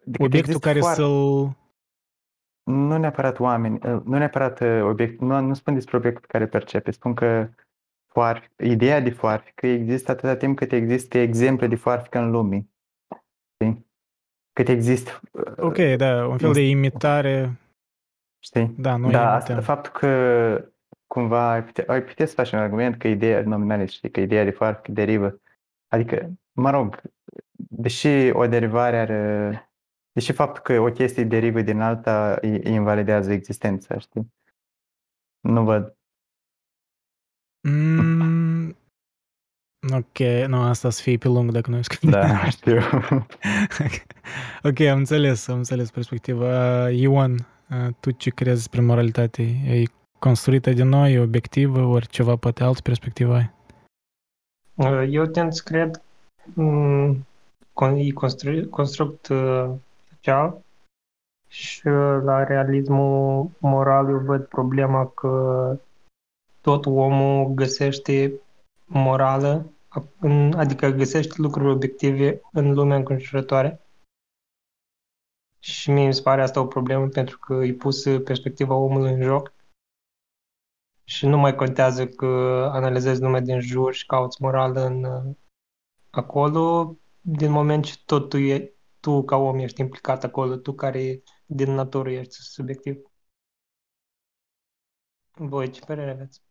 Adică 0.06 0.24
Obiectul 0.24 0.38
există 0.38 0.58
care 0.58 0.78
foarte- 0.78 1.00
să-l... 1.00 1.58
Nu 2.62 2.96
neapărat 2.98 3.38
oameni, 3.38 3.74
uh, 3.74 4.00
nu 4.04 4.18
neapărat 4.18 4.60
uh, 4.60 4.80
obiect, 4.82 5.20
nu, 5.20 5.40
nu 5.40 5.54
spun 5.54 5.74
despre 5.74 5.96
obiectul 5.96 6.24
care 6.28 6.46
percepe, 6.46 6.90
spun 6.90 7.14
că 7.14 7.48
foar, 8.12 8.50
ideea 8.56 9.00
de 9.00 9.10
foarfică 9.10 9.66
există 9.66 10.10
atâta 10.10 10.36
timp 10.36 10.56
cât 10.56 10.72
există 10.72 11.18
exemple 11.18 11.66
de 11.66 11.74
foarfică 11.76 12.18
în 12.18 12.30
lume. 12.30 12.68
Știi? 13.54 13.86
Cât 14.52 14.68
există, 14.68 15.20
uh, 15.32 15.52
Ok, 15.56 15.76
da, 15.96 16.26
un 16.26 16.38
fel 16.38 16.52
de 16.52 16.68
imitare. 16.68 17.60
știi? 18.38 18.74
Da, 18.78 18.96
noi 18.96 19.10
da, 19.10 19.18
imităm. 19.20 19.36
asta, 19.36 19.60
faptul 19.60 19.92
că 19.92 20.70
cumva 21.06 21.50
ai 21.50 21.64
putea, 21.64 21.84
ai 21.88 22.02
putea 22.02 22.26
să 22.26 22.34
faci 22.34 22.52
un 22.52 22.58
argument 22.58 22.96
că 22.96 23.08
ideea 23.08 23.42
nominală, 23.42 23.84
știi, 23.84 24.10
că 24.10 24.20
ideea 24.20 24.44
de 24.44 24.50
foarfică 24.50 24.92
derivă. 24.92 25.40
Adică, 25.88 26.30
mă 26.52 26.70
rog, 26.70 27.00
deși 27.52 28.30
o 28.32 28.46
derivare 28.46 28.98
are, 28.98 29.70
deși 30.12 30.32
faptul 30.32 30.62
că 30.62 30.80
o 30.80 30.90
chestie 30.90 31.24
derivă 31.24 31.60
din 31.60 31.80
alta 31.80 32.38
îi 32.40 32.50
îi 32.50 32.72
invalidează 32.72 33.32
existența, 33.32 33.98
știi? 33.98 34.32
Nu 35.40 35.64
văd. 35.64 35.94
Mm, 37.68 38.49
ok, 39.92 40.18
nu, 40.46 40.60
asta 40.60 40.90
să 40.90 41.02
fie 41.02 41.16
pe 41.16 41.28
lung 41.28 41.50
dacă 41.50 41.70
nu 41.70 41.82
scrie. 41.82 42.10
Da, 42.10 42.48
știu. 42.48 42.80
ok, 44.68 44.80
am 44.80 44.98
înțeles, 44.98 45.48
am 45.48 45.56
înțeles 45.56 45.90
perspectiva. 45.90 46.86
Uh, 46.86 46.98
Ion, 46.98 47.32
uh, 47.32 47.88
tu 48.00 48.10
ce 48.10 48.30
crezi 48.30 48.56
despre 48.56 48.80
moralitate? 48.80 49.42
E 49.42 49.82
construită 50.18 50.70
de 50.72 50.82
noi, 50.82 51.12
e 51.12 51.18
obiectivă, 51.18 51.80
ori 51.80 52.06
ceva 52.06 52.36
poate 52.36 52.64
altă 52.64 52.80
perspectivă 52.80 53.34
ai? 53.34 53.50
Uh, 54.74 55.06
Eu 55.10 55.26
tend 55.26 55.52
să 55.52 55.62
cred 55.64 56.02
mm, 56.54 57.26
con- 57.72 57.96
e 57.96 58.12
constru- 58.12 58.68
construct 58.70 59.28
uh, 59.28 59.70
social 60.10 60.62
și 61.48 61.86
uh, 61.86 62.20
la 62.22 62.44
realismul 62.44 63.50
moral 63.58 64.08
eu 64.08 64.18
văd 64.18 64.44
problema 64.44 65.06
că 65.06 65.76
tot 66.60 66.86
omul 66.86 67.54
găsește 67.54 68.32
morală, 68.92 69.72
în- 70.20 70.52
adică 70.52 70.88
găsește 70.88 71.34
lucruri 71.36 71.70
obiective 71.70 72.40
în 72.52 72.72
lumea 72.72 72.96
înconjurătoare. 72.96 73.80
Și 75.58 75.90
mie 75.90 76.06
mi 76.06 76.14
se 76.14 76.22
pare 76.22 76.42
asta 76.42 76.60
o 76.60 76.66
problemă 76.66 77.08
pentru 77.08 77.38
că 77.38 77.54
e 77.54 77.72
pus 77.72 78.04
perspectiva 78.24 78.74
omului 78.74 79.12
în 79.12 79.22
joc 79.22 79.52
și 81.04 81.26
nu 81.26 81.38
mai 81.38 81.54
contează 81.54 82.08
că 82.08 82.26
analizezi 82.72 83.20
lumea 83.20 83.40
din 83.40 83.60
jur 83.60 83.94
și 83.94 84.06
cauți 84.06 84.42
morală 84.42 84.80
în 84.80 85.04
uh, 85.04 85.34
acolo, 86.10 86.96
din 87.20 87.50
moment 87.50 87.84
ce 87.84 87.94
tot 88.04 88.28
tu, 88.28 88.36
e, 88.36 88.72
tu 89.00 89.24
ca 89.24 89.36
om 89.36 89.58
ești 89.58 89.80
implicat 89.80 90.24
acolo, 90.24 90.56
tu 90.56 90.74
care 90.74 91.22
din 91.46 91.74
natură 91.74 92.10
ești 92.10 92.34
subiectiv. 92.34 92.96
Voi 95.38 95.70
ce 95.70 95.84
părere 95.84 96.10
aveți? 96.10 96.42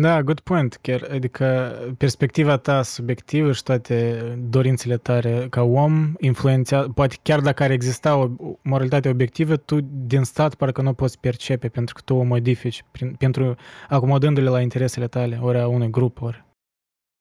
Da, 0.00 0.22
good 0.22 0.40
point, 0.40 0.76
chiar, 0.76 1.02
adică 1.10 1.74
perspectiva 1.98 2.56
ta 2.56 2.82
subiectivă 2.82 3.52
și 3.52 3.62
toate 3.62 4.20
dorințele 4.48 4.96
tale 4.96 5.48
ca 5.48 5.62
om 5.62 6.14
influențează, 6.18 6.88
poate 6.88 7.16
chiar 7.22 7.40
dacă 7.40 7.62
ar 7.62 7.70
exista 7.70 8.16
o 8.16 8.30
o 8.38 8.58
moralitate 8.62 9.08
obiectivă, 9.08 9.56
tu 9.56 9.80
din 9.80 10.22
stat 10.22 10.54
parcă 10.54 10.82
nu 10.82 10.88
o 10.88 10.92
poți 10.92 11.20
percepe 11.20 11.68
pentru 11.68 11.94
că 11.94 12.00
tu 12.04 12.14
o 12.14 12.22
modifici 12.22 12.84
prin, 12.90 13.14
pentru 13.14 13.56
acomodându-le 13.88 14.48
la 14.48 14.60
interesele 14.60 15.08
tale, 15.08 15.38
ori 15.38 15.58
a 15.58 15.66
unui 15.66 15.90
grup, 15.90 16.22
ori. 16.22 16.44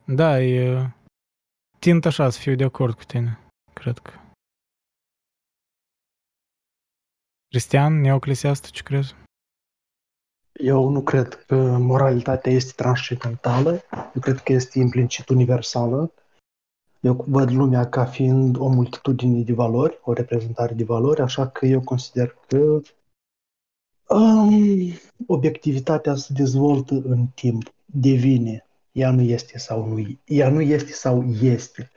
Da, 0.05 0.41
e, 0.41 0.89
tind 1.79 2.05
așa 2.05 2.29
să 2.29 2.39
fiu 2.39 2.55
de 2.55 2.63
acord 2.63 2.93
cu 2.93 3.03
tine, 3.03 3.39
cred 3.73 3.97
că. 3.97 4.11
Cristian, 7.47 8.01
neoclesiast, 8.01 8.69
ce 8.71 8.83
crezi? 8.83 9.15
Eu 10.59 10.89
nu 10.89 11.01
cred 11.01 11.33
că 11.33 11.55
moralitatea 11.79 12.51
este 12.51 12.73
transcendentală, 12.75 13.71
eu 13.91 14.21
cred 14.21 14.37
că 14.37 14.53
este 14.53 14.79
implicit 14.79 15.29
universală. 15.29 16.11
Eu 16.99 17.25
văd 17.27 17.51
lumea 17.51 17.89
ca 17.89 18.05
fiind 18.05 18.57
o 18.57 18.67
multitudine 18.67 19.41
de 19.41 19.53
valori, 19.53 19.99
o 20.03 20.13
reprezentare 20.13 20.73
de 20.73 20.83
valori, 20.83 21.21
așa 21.21 21.47
că 21.47 21.65
eu 21.65 21.81
consider 21.81 22.35
că 22.47 22.81
Um, 24.09 24.91
obiectivitatea 25.27 26.15
se 26.15 26.33
dezvoltă 26.33 26.93
în 26.93 27.27
timp, 27.35 27.73
devine. 27.85 28.65
Ea 28.91 29.11
nu 29.11 29.21
este 29.21 29.57
sau 29.57 29.85
nu 29.85 30.17
Ea 30.25 30.49
nu 30.49 30.61
este 30.61 30.91
sau 30.91 31.23
este. 31.23 31.91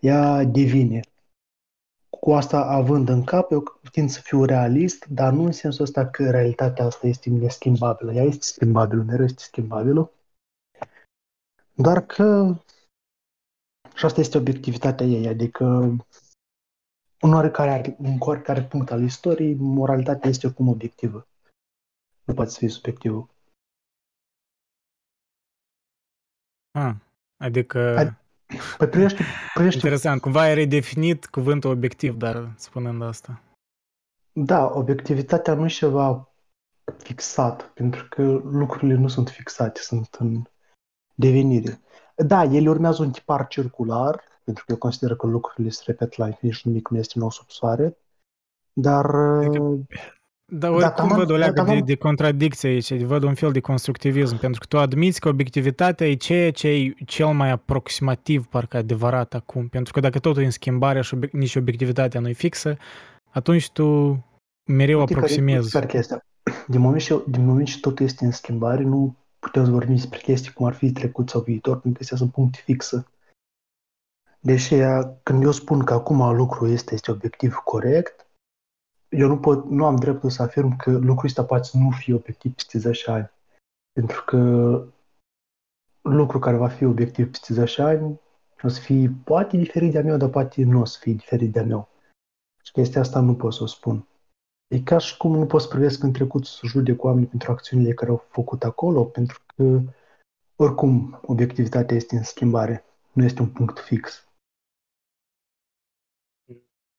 Ea 0.00 0.44
devine. 0.44 1.00
Cu 2.24 2.32
asta 2.32 2.58
având 2.58 3.08
în 3.08 3.24
cap, 3.24 3.50
eu 3.50 3.62
tind 3.90 4.10
să 4.10 4.20
fiu 4.20 4.44
realist, 4.44 5.06
dar 5.06 5.32
nu 5.32 5.44
în 5.44 5.52
sensul 5.52 5.84
ăsta 5.84 6.10
că 6.10 6.30
realitatea 6.30 6.84
asta 6.84 7.06
este 7.06 7.30
neschimbabilă. 7.30 8.12
Ea 8.12 8.22
este 8.22 8.44
schimbabilă, 8.44 9.02
mereu 9.02 9.24
este 9.24 9.42
schimbabilă. 9.42 10.12
Doar 11.74 12.06
că 12.06 12.54
și 13.94 14.04
asta 14.04 14.20
este 14.20 14.38
obiectivitatea 14.38 15.06
ei, 15.06 15.26
adică 15.26 15.64
în 17.20 17.32
oricare, 17.32 17.96
în 17.98 18.16
oricare 18.18 18.62
punct 18.62 18.90
al 18.90 19.02
istoriei, 19.02 19.54
moralitatea 19.54 20.30
este 20.30 20.46
oricum 20.46 20.68
obiectivă. 20.68 21.26
Nu 22.24 22.34
poate 22.34 22.50
să 22.50 22.58
fie 22.58 22.68
subiectivă. 22.68 23.28
Ah, 26.70 26.94
adică... 27.36 27.96
Ad- 27.98 28.23
Păi 28.78 28.88
privește, 28.88 29.22
privește... 29.54 29.78
Interesant, 29.78 30.20
cumva 30.20 30.40
ai 30.40 30.54
redefinit 30.54 31.26
cuvântul 31.26 31.70
obiectiv, 31.70 32.16
dar 32.16 32.52
spunând 32.56 33.02
asta. 33.02 33.40
Da, 34.32 34.70
obiectivitatea 34.74 35.54
nu 35.54 35.64
e 35.64 35.68
ceva 35.68 36.28
fixat, 36.98 37.62
pentru 37.62 38.06
că 38.08 38.22
lucrurile 38.44 38.94
nu 38.94 39.08
sunt 39.08 39.28
fixate, 39.28 39.80
sunt 39.80 40.14
în 40.18 40.42
devenire. 41.14 41.80
Da, 42.16 42.44
ele 42.44 42.68
urmează 42.68 43.02
un 43.02 43.10
tipar 43.10 43.46
circular, 43.46 44.22
pentru 44.44 44.64
că 44.64 44.72
eu 44.72 44.78
consider 44.78 45.16
că 45.16 45.26
lucrurile 45.26 45.68
se 45.68 45.82
repetă 45.86 46.14
la 46.16 46.26
infinit 46.26 46.54
și 46.54 46.68
nimic 46.68 46.88
nu 46.88 46.98
este 46.98 47.18
nou 47.18 47.30
sub 47.30 47.48
soare, 47.48 47.96
dar... 48.72 49.14
Adică, 49.14 49.78
dar 50.46 50.70
oricum 50.70 51.08
da, 51.08 51.14
văd 51.14 51.30
o 51.30 51.36
leagă 51.36 51.62
de, 51.62 51.80
de 51.80 51.96
contradicție 51.96 52.68
aici, 52.68 53.02
văd 53.02 53.22
un 53.22 53.34
fel 53.34 53.52
de 53.52 53.60
constructivism, 53.60 54.38
pentru 54.38 54.60
că 54.60 54.66
tu 54.66 54.78
admiți 54.78 55.20
că 55.20 55.28
obiectivitatea 55.28 56.08
e 56.08 56.14
ceea 56.14 56.50
ce 56.52 56.68
e 56.68 56.94
cel 57.06 57.26
mai 57.26 57.50
aproximativ, 57.50 58.46
parcă 58.46 58.76
adevărat 58.76 59.34
acum, 59.34 59.68
pentru 59.68 59.92
că 59.92 60.00
dacă 60.00 60.18
totul 60.18 60.42
e 60.42 60.44
în 60.44 60.50
schimbare 60.50 61.02
și 61.02 61.14
obiect, 61.14 61.34
nici 61.34 61.56
obiectivitatea 61.56 62.20
nu 62.20 62.28
e 62.28 62.32
fixă, 62.32 62.76
atunci 63.30 63.70
tu 63.70 64.18
mereu 64.64 64.98
Uite 64.98 65.14
aproximezi. 65.14 65.70
Care, 65.70 65.86
chestia. 65.86 66.24
Din 66.66 66.80
moment, 66.80 67.02
ce, 67.02 67.22
din 67.26 67.44
moment 67.44 67.66
ce 67.66 67.80
totul 67.80 68.06
este 68.06 68.24
în 68.24 68.30
schimbare, 68.30 68.82
nu 68.82 69.16
putem 69.38 69.64
să 69.64 69.70
vorbim 69.70 69.94
despre 69.94 70.18
chestii 70.18 70.52
cum 70.52 70.66
ar 70.66 70.72
fi 70.72 70.92
trecut 70.92 71.28
sau 71.28 71.40
viitor, 71.40 71.80
pentru 71.80 72.04
că 72.08 72.16
sunt 72.16 72.32
puncte 72.32 72.60
fixe. 72.64 73.06
Deși 74.40 74.74
când 75.22 75.42
eu 75.42 75.50
spun 75.50 75.84
că 75.84 75.94
acum 75.94 76.36
lucrul 76.36 76.70
este, 76.70 76.94
este 76.94 77.10
obiectiv 77.10 77.54
corect, 77.54 78.23
eu 79.16 79.28
nu, 79.28 79.38
pot, 79.38 79.64
nu 79.64 79.84
am 79.84 79.96
dreptul 79.96 80.30
să 80.30 80.42
afirm 80.42 80.76
că 80.76 80.90
lucrul 80.90 81.24
ăsta 81.28 81.44
poate 81.44 81.64
să 81.64 81.78
nu 81.78 81.90
fie 81.90 82.14
obiectiv 82.14 82.54
peste 82.54 82.78
10 82.78 83.10
ani. 83.10 83.30
Pentru 83.92 84.22
că 84.24 84.38
lucru 86.00 86.38
care 86.38 86.56
va 86.56 86.68
fi 86.68 86.84
obiectiv 86.84 87.30
peste 87.30 87.54
10 87.54 87.82
ani 87.82 88.20
o 88.62 88.68
să 88.68 88.80
fie 88.80 89.10
poate 89.24 89.56
diferit 89.56 89.92
de-a 89.92 90.02
meu, 90.02 90.16
dar 90.16 90.28
poate 90.28 90.64
nu 90.64 90.80
o 90.80 90.84
să 90.84 90.98
fie 91.00 91.12
diferit 91.12 91.52
de-a 91.52 91.64
meu. 91.64 91.88
Și 92.62 92.72
chestia 92.72 93.00
asta 93.00 93.20
nu 93.20 93.34
pot 93.34 93.52
să 93.52 93.62
o 93.62 93.66
spun. 93.66 94.06
E 94.68 94.80
ca 94.80 94.98
și 94.98 95.16
cum 95.16 95.36
nu 95.36 95.46
pot 95.46 95.60
să 95.60 95.68
privesc 95.68 96.02
în 96.02 96.12
trecut 96.12 96.46
să 96.46 96.66
judec 96.66 97.04
oamenii 97.04 97.28
pentru 97.28 97.50
acțiunile 97.50 97.92
care 97.92 98.10
au 98.10 98.24
făcut 98.28 98.64
acolo, 98.64 99.04
pentru 99.04 99.42
că 99.46 99.80
oricum 100.56 101.20
obiectivitatea 101.22 101.96
este 101.96 102.16
în 102.16 102.22
schimbare, 102.22 102.84
nu 103.12 103.24
este 103.24 103.42
un 103.42 103.48
punct 103.48 103.78
fix. 103.78 104.28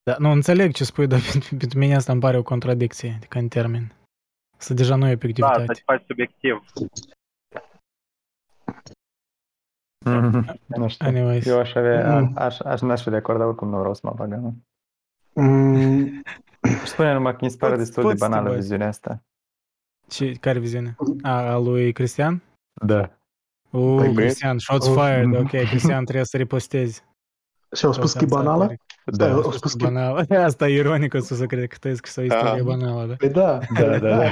Da, 0.09 0.15
nu 0.19 0.31
înțeleg 0.31 0.73
ce 0.73 0.83
spui, 0.83 1.07
dar 1.13 1.19
pentru, 1.31 1.55
pentru 1.55 1.79
mine 1.79 1.95
asta 1.95 2.11
îmi 2.11 2.21
pare 2.21 2.37
o 2.37 2.43
contradicție, 2.43 3.13
adică 3.15 3.37
în 3.37 3.47
termen. 3.47 3.95
Să 4.57 4.73
deja 4.73 4.95
nu 4.95 5.07
e 5.07 5.13
obiectivitate. 5.13 5.65
Da, 5.65 5.73
să 5.73 5.81
faci 5.85 6.03
subiectiv. 6.07 6.65
Mm-hmm. 10.05 10.55
Nu 10.65 10.87
știu. 10.87 11.07
Anyways. 11.07 11.45
Eu 11.45 11.59
aș 11.59 11.75
avea, 11.75 12.19
mm. 12.19 12.31
aș, 12.35 12.59
aș, 12.59 12.81
n-aș 12.81 13.03
fi 13.03 13.09
de 13.09 13.15
acord, 13.15 13.37
dar 13.37 13.47
oricum 13.47 13.69
nu 13.69 13.77
vreau 13.77 13.93
să 13.93 14.01
mă 14.03 14.13
bag 14.15 14.31
în. 14.31 14.53
Mm. 15.33 16.23
Spune 16.85 17.13
numai 17.13 17.31
că 17.31 17.37
mi 17.41 17.49
se 17.49 17.57
pare 17.57 17.77
destul 17.77 18.07
de 18.07 18.15
banală 18.17 18.53
viziunea 18.53 18.87
asta. 18.87 19.23
Ce, 20.07 20.33
care 20.33 20.59
viziune? 20.59 20.95
A, 21.21 21.51
a 21.51 21.57
lui 21.57 21.91
Cristian? 21.91 22.43
Da. 22.85 23.17
Uh, 23.69 23.97
păi 23.97 24.13
Cristian, 24.13 24.57
shots 24.57 24.87
oh. 24.87 24.93
fired, 24.93 25.35
ok, 25.35 25.49
Cristian 25.49 26.03
trebuie 26.03 26.25
să 26.25 26.37
ripostezi. 26.37 27.03
Și 27.75 27.85
au 27.85 27.93
spus 27.93 28.13
că 28.13 28.23
e 28.23 28.27
banală? 28.27 28.75
Da, 29.05 29.31
au 29.31 29.51
spus 29.51 29.73
că 29.73 29.83
banală. 29.85 30.25
Asta 30.49 30.67
e 30.67 30.73
ironică 30.73 31.19
să 31.19 31.35
să 31.35 31.45
cred 31.45 31.67
că 31.67 31.75
tu 31.79 31.95
că 32.01 32.19
o 32.19 32.23
istorie 32.23 32.61
banală, 32.61 33.05
da? 33.05 33.15
Păi 33.15 33.29
da, 33.29 33.59
da, 33.79 33.97
da. 33.97 34.17
da. 34.17 34.29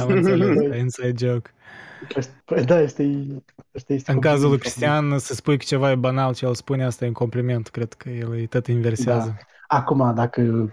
Am 0.00 0.08
înțeles, 0.08 0.78
inside 0.78 1.26
joke. 1.26 1.50
Păi 2.44 2.64
da, 2.64 2.80
este, 2.80 3.02
este, 3.70 3.92
este 3.92 4.12
În 4.12 4.20
cazul 4.20 4.48
lui 4.48 4.58
Cristian, 4.58 5.18
să 5.18 5.34
spui 5.34 5.58
că 5.58 5.64
ceva 5.66 5.90
e 5.90 5.94
banal 5.94 6.34
ce 6.34 6.44
el 6.44 6.54
spune, 6.54 6.84
asta 6.84 7.04
e 7.04 7.08
un 7.08 7.14
compliment. 7.14 7.68
Cred 7.68 7.92
că 7.92 8.08
el 8.08 8.38
e 8.38 8.46
tot 8.46 8.66
inversează. 8.66 9.26
Da. 9.26 9.76
Acum, 9.76 10.14
dacă... 10.14 10.72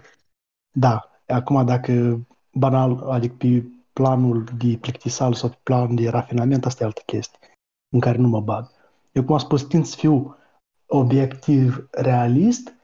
Da, 0.72 1.10
acum 1.26 1.64
dacă 1.64 2.20
banal, 2.52 2.98
adică 3.10 3.34
pe 3.38 3.64
planul 3.92 4.44
de 4.58 4.78
plictisal 4.80 5.34
sau 5.34 5.48
pe 5.48 5.58
planul 5.62 5.96
de 5.96 6.08
rafinament, 6.08 6.64
asta 6.64 6.82
e 6.82 6.86
altă 6.86 7.02
chestie 7.06 7.38
în 7.92 8.00
care 8.00 8.18
nu 8.18 8.28
mă 8.28 8.40
bag. 8.40 8.70
Eu, 9.12 9.24
cum 9.24 9.34
am 9.34 9.40
spus, 9.40 9.62
tind 9.62 9.84
să 9.84 9.96
fiu 9.96 10.36
obiectiv 10.86 11.88
realist, 11.90 12.74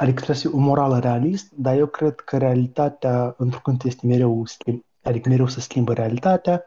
adică 0.00 0.16
trebuie 0.16 0.36
să 0.36 0.48
fie 0.48 0.58
o 0.58 0.60
morală 0.60 0.98
realist, 0.98 1.52
dar 1.54 1.76
eu 1.76 1.86
cred 1.86 2.14
că 2.14 2.38
realitatea, 2.38 3.34
întrucât 3.38 3.84
este 3.84 4.06
mereu 4.06 4.46
schimb, 4.46 4.84
adică 5.02 5.28
mereu 5.28 5.46
să 5.46 5.60
schimbă 5.60 5.92
realitatea, 5.92 6.64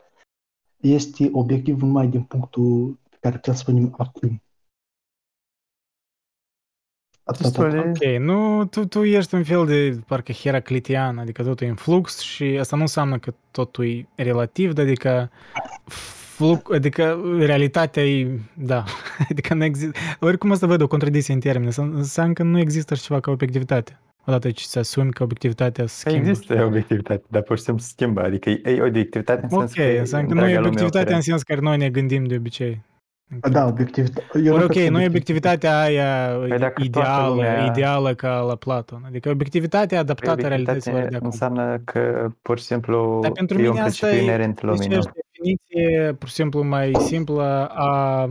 este 0.79 1.29
obiectiv 1.31 1.81
numai 1.81 2.07
din 2.07 2.23
punctul 2.23 2.99
pe 3.09 3.17
care 3.19 3.35
putem 3.35 3.53
să 3.53 3.59
spunem 3.59 3.95
acum. 3.97 4.41
Ok, 7.25 8.19
nu, 8.19 8.65
tu, 8.65 8.85
tu 8.85 9.03
ești 9.03 9.35
un 9.35 9.43
fel 9.43 9.65
de 9.65 9.99
parcă 10.07 10.31
heraclitian, 10.31 11.17
adică 11.17 11.43
totul 11.43 11.67
e 11.67 11.69
în 11.69 11.75
flux 11.75 12.19
și 12.19 12.43
asta 12.43 12.75
nu 12.75 12.81
înseamnă 12.81 13.19
că 13.19 13.33
totul 13.51 13.85
e 13.85 14.07
relativ, 14.15 14.77
adică 14.77 15.31
flux, 15.85 16.22
adică 16.73 17.19
realitatea 17.39 18.03
e, 18.05 18.39
da, 18.53 18.83
adică 19.29 19.53
nu 19.53 19.63
există, 19.63 19.99
oricum 20.19 20.51
asta 20.51 20.67
văd 20.67 20.81
o 20.81 20.87
contradicție 20.87 21.33
în 21.33 21.39
termeni, 21.39 21.73
înseamnă 21.77 22.33
că 22.33 22.43
nu 22.43 22.59
există 22.59 22.93
așa 22.93 23.03
ceva 23.05 23.19
ca 23.19 23.31
obiectivitate. 23.31 23.99
Odată 24.25 24.51
ce 24.51 24.65
se 24.65 24.79
asumi 24.79 25.11
că 25.11 25.23
obiectivitatea 25.23 25.85
se 25.85 26.09
schimbă. 26.09 26.29
Există 26.29 26.63
obiectivitate, 26.65 27.23
dar 27.27 27.41
pur 27.41 27.57
și 27.57 27.63
simplu 27.63 27.83
se 27.83 27.89
schimbă, 27.91 28.21
adică 28.21 28.49
e 28.49 28.81
obiectivitate 28.81 29.43
în 29.43 29.49
sens 29.49 29.71
Ok, 29.71 29.99
înseamnă 29.99 30.27
că 30.27 30.33
nu 30.33 30.49
e 30.49 30.57
obiectivitatea 30.57 31.15
în 31.15 31.21
sens 31.21 31.43
care 31.43 31.59
noi 31.59 31.77
ne 31.77 31.89
gândim 31.89 32.23
de 32.23 32.35
obicei. 32.35 32.81
Da, 33.51 33.65
obiectivitatea. 33.65 34.53
Ok, 34.53 34.73
nu 34.73 35.01
e 35.01 35.07
obiectivitatea 35.07 35.79
aia 35.79 36.37
păi 36.37 36.85
ideală, 36.85 37.45
ideală 37.65 38.13
ca 38.13 38.39
la 38.39 38.55
Platon. 38.55 39.03
Adică 39.05 39.29
obiectivitatea 39.29 39.99
adaptată 39.99 40.41
păi 40.41 40.49
realităților 40.49 41.07
de 41.07 41.15
acum. 41.15 41.25
Înseamnă 41.25 41.81
că 41.83 42.29
pur 42.41 42.59
și 42.59 42.63
simplu 42.63 43.19
Dar 43.21 43.31
pentru 43.31 43.61
e 43.61 43.69
un 43.69 43.75
principiu 43.75 44.21
inerent 44.21 44.61
lumină 44.61 44.99
definiție 45.43 46.13
pur 46.19 46.27
și 46.27 46.33
simplu 46.33 46.63
mai 46.63 46.91
simplă 46.99 47.67
a, 47.67 48.29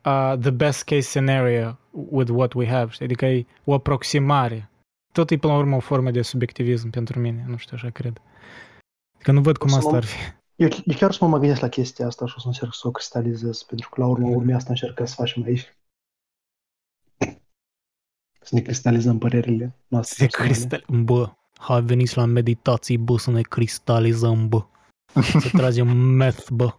a 0.00 0.36
the 0.40 0.50
best 0.50 0.84
case 0.84 1.00
scenario 1.00 1.78
with 1.90 2.30
what 2.34 2.52
we 2.52 2.68
have. 2.68 2.92
Adică 3.00 3.26
e 3.26 3.46
o 3.64 3.74
aproximare. 3.74 4.70
Tot 5.12 5.30
e 5.30 5.36
până 5.36 5.52
la 5.52 5.58
urmă 5.58 5.76
o 5.76 5.80
formă 5.80 6.10
de 6.10 6.22
subiectivism 6.22 6.90
pentru 6.90 7.18
mine, 7.20 7.44
nu 7.48 7.56
știu, 7.56 7.76
așa 7.76 7.90
cred. 7.90 8.20
Că 9.18 9.32
nu 9.32 9.40
văd 9.40 9.56
cum 9.56 9.74
asta 9.74 9.96
ar 9.96 10.04
fi. 10.04 10.18
Eu, 10.56 10.68
eu 10.84 10.96
chiar 10.96 11.12
să 11.12 11.24
mă 11.24 11.38
gândesc 11.38 11.60
la 11.60 11.68
chestia 11.68 12.06
asta 12.06 12.26
și 12.26 12.34
o 12.36 12.40
să 12.40 12.46
încerc 12.46 12.74
să 12.74 12.88
o 12.88 12.90
cristalizez, 12.90 13.62
pentru 13.62 13.88
că 13.88 14.00
la 14.00 14.06
urmă 14.06 14.28
urmea 14.28 14.56
asta 14.56 14.70
încercăm 14.70 15.06
să 15.06 15.14
facem 15.14 15.42
aici. 15.42 15.76
Să 18.40 18.54
ne 18.54 18.60
cristalizăm 18.60 19.18
părerile 19.18 19.76
noastre. 19.86 20.24
Se 20.24 20.30
cristal... 20.30 20.84
Bă, 20.88 21.32
hai 21.58 21.82
veniți 21.82 22.16
la 22.16 22.24
meditații, 22.24 22.98
bă, 22.98 23.18
să 23.18 23.30
ne 23.30 23.42
cristalizăm, 23.42 24.48
bă. 24.48 24.66
Să 25.40 25.50
tragem 25.58 25.96
meth, 25.96 26.50
bă. 26.50 26.74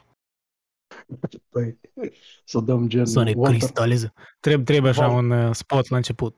Păi, 1.50 1.80
să 2.46 2.60
dăm 2.60 2.88
gen... 2.88 3.06
Să 3.06 3.24
ne 3.24 3.34
cristalizăm. 3.34 4.14
Trebuie, 4.40 4.64
trebuie 4.64 4.92
așa 4.92 5.08
un 5.08 5.30
uh, 5.30 5.56
spot 5.56 5.90
la 5.90 5.96
început. 5.96 6.38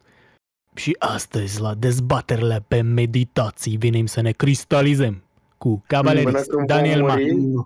Și 0.75 0.95
astăzi, 0.99 1.61
la 1.61 1.73
dezbaterile 1.73 2.65
pe 2.67 2.81
meditații, 2.81 3.77
venim 3.77 4.05
să 4.05 4.21
ne 4.21 4.31
cristalizăm 4.31 5.24
cu 5.57 5.83
Cabalerist, 5.87 6.49
Daniel 6.65 7.01
Ma, 7.01 7.15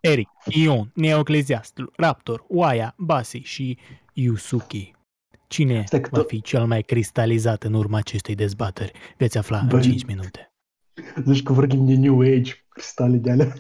Eric, 0.02 0.30
Ion, 0.46 0.92
Neocleziast, 0.94 1.74
Raptor, 1.96 2.46
Oaia, 2.48 2.94
Basi 2.98 3.38
și 3.38 3.78
Yusuki. 4.14 4.94
Cine 5.48 5.84
va 6.12 6.24
fi 6.28 6.42
cel 6.42 6.66
mai 6.66 6.82
cristalizat 6.82 7.64
în 7.64 7.74
urma 7.74 7.98
acestei 7.98 8.36
dezbateri? 8.36 8.92
Veți 9.18 9.38
afla 9.38 9.62
Băi. 9.68 9.76
în 9.76 9.82
5 9.82 10.06
minute. 10.06 10.52
Deci 11.26 11.44
că 11.44 11.54
vorbim 11.54 11.86
de 11.86 11.96
New 11.96 12.20
Age, 12.20 12.54
cristale 12.70 13.18
de 13.18 13.32
alea. 13.32 13.54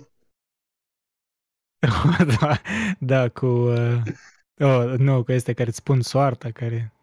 da, 2.39 2.61
da, 2.99 3.29
cu... 3.29 3.45
Uh, 3.45 4.01
oh, 4.57 4.93
nu, 4.97 5.23
cu 5.23 5.31
este 5.31 5.53
care 5.53 5.67
îți 5.67 5.77
spun 5.77 6.01
soarta, 6.01 6.51
care 6.51 6.93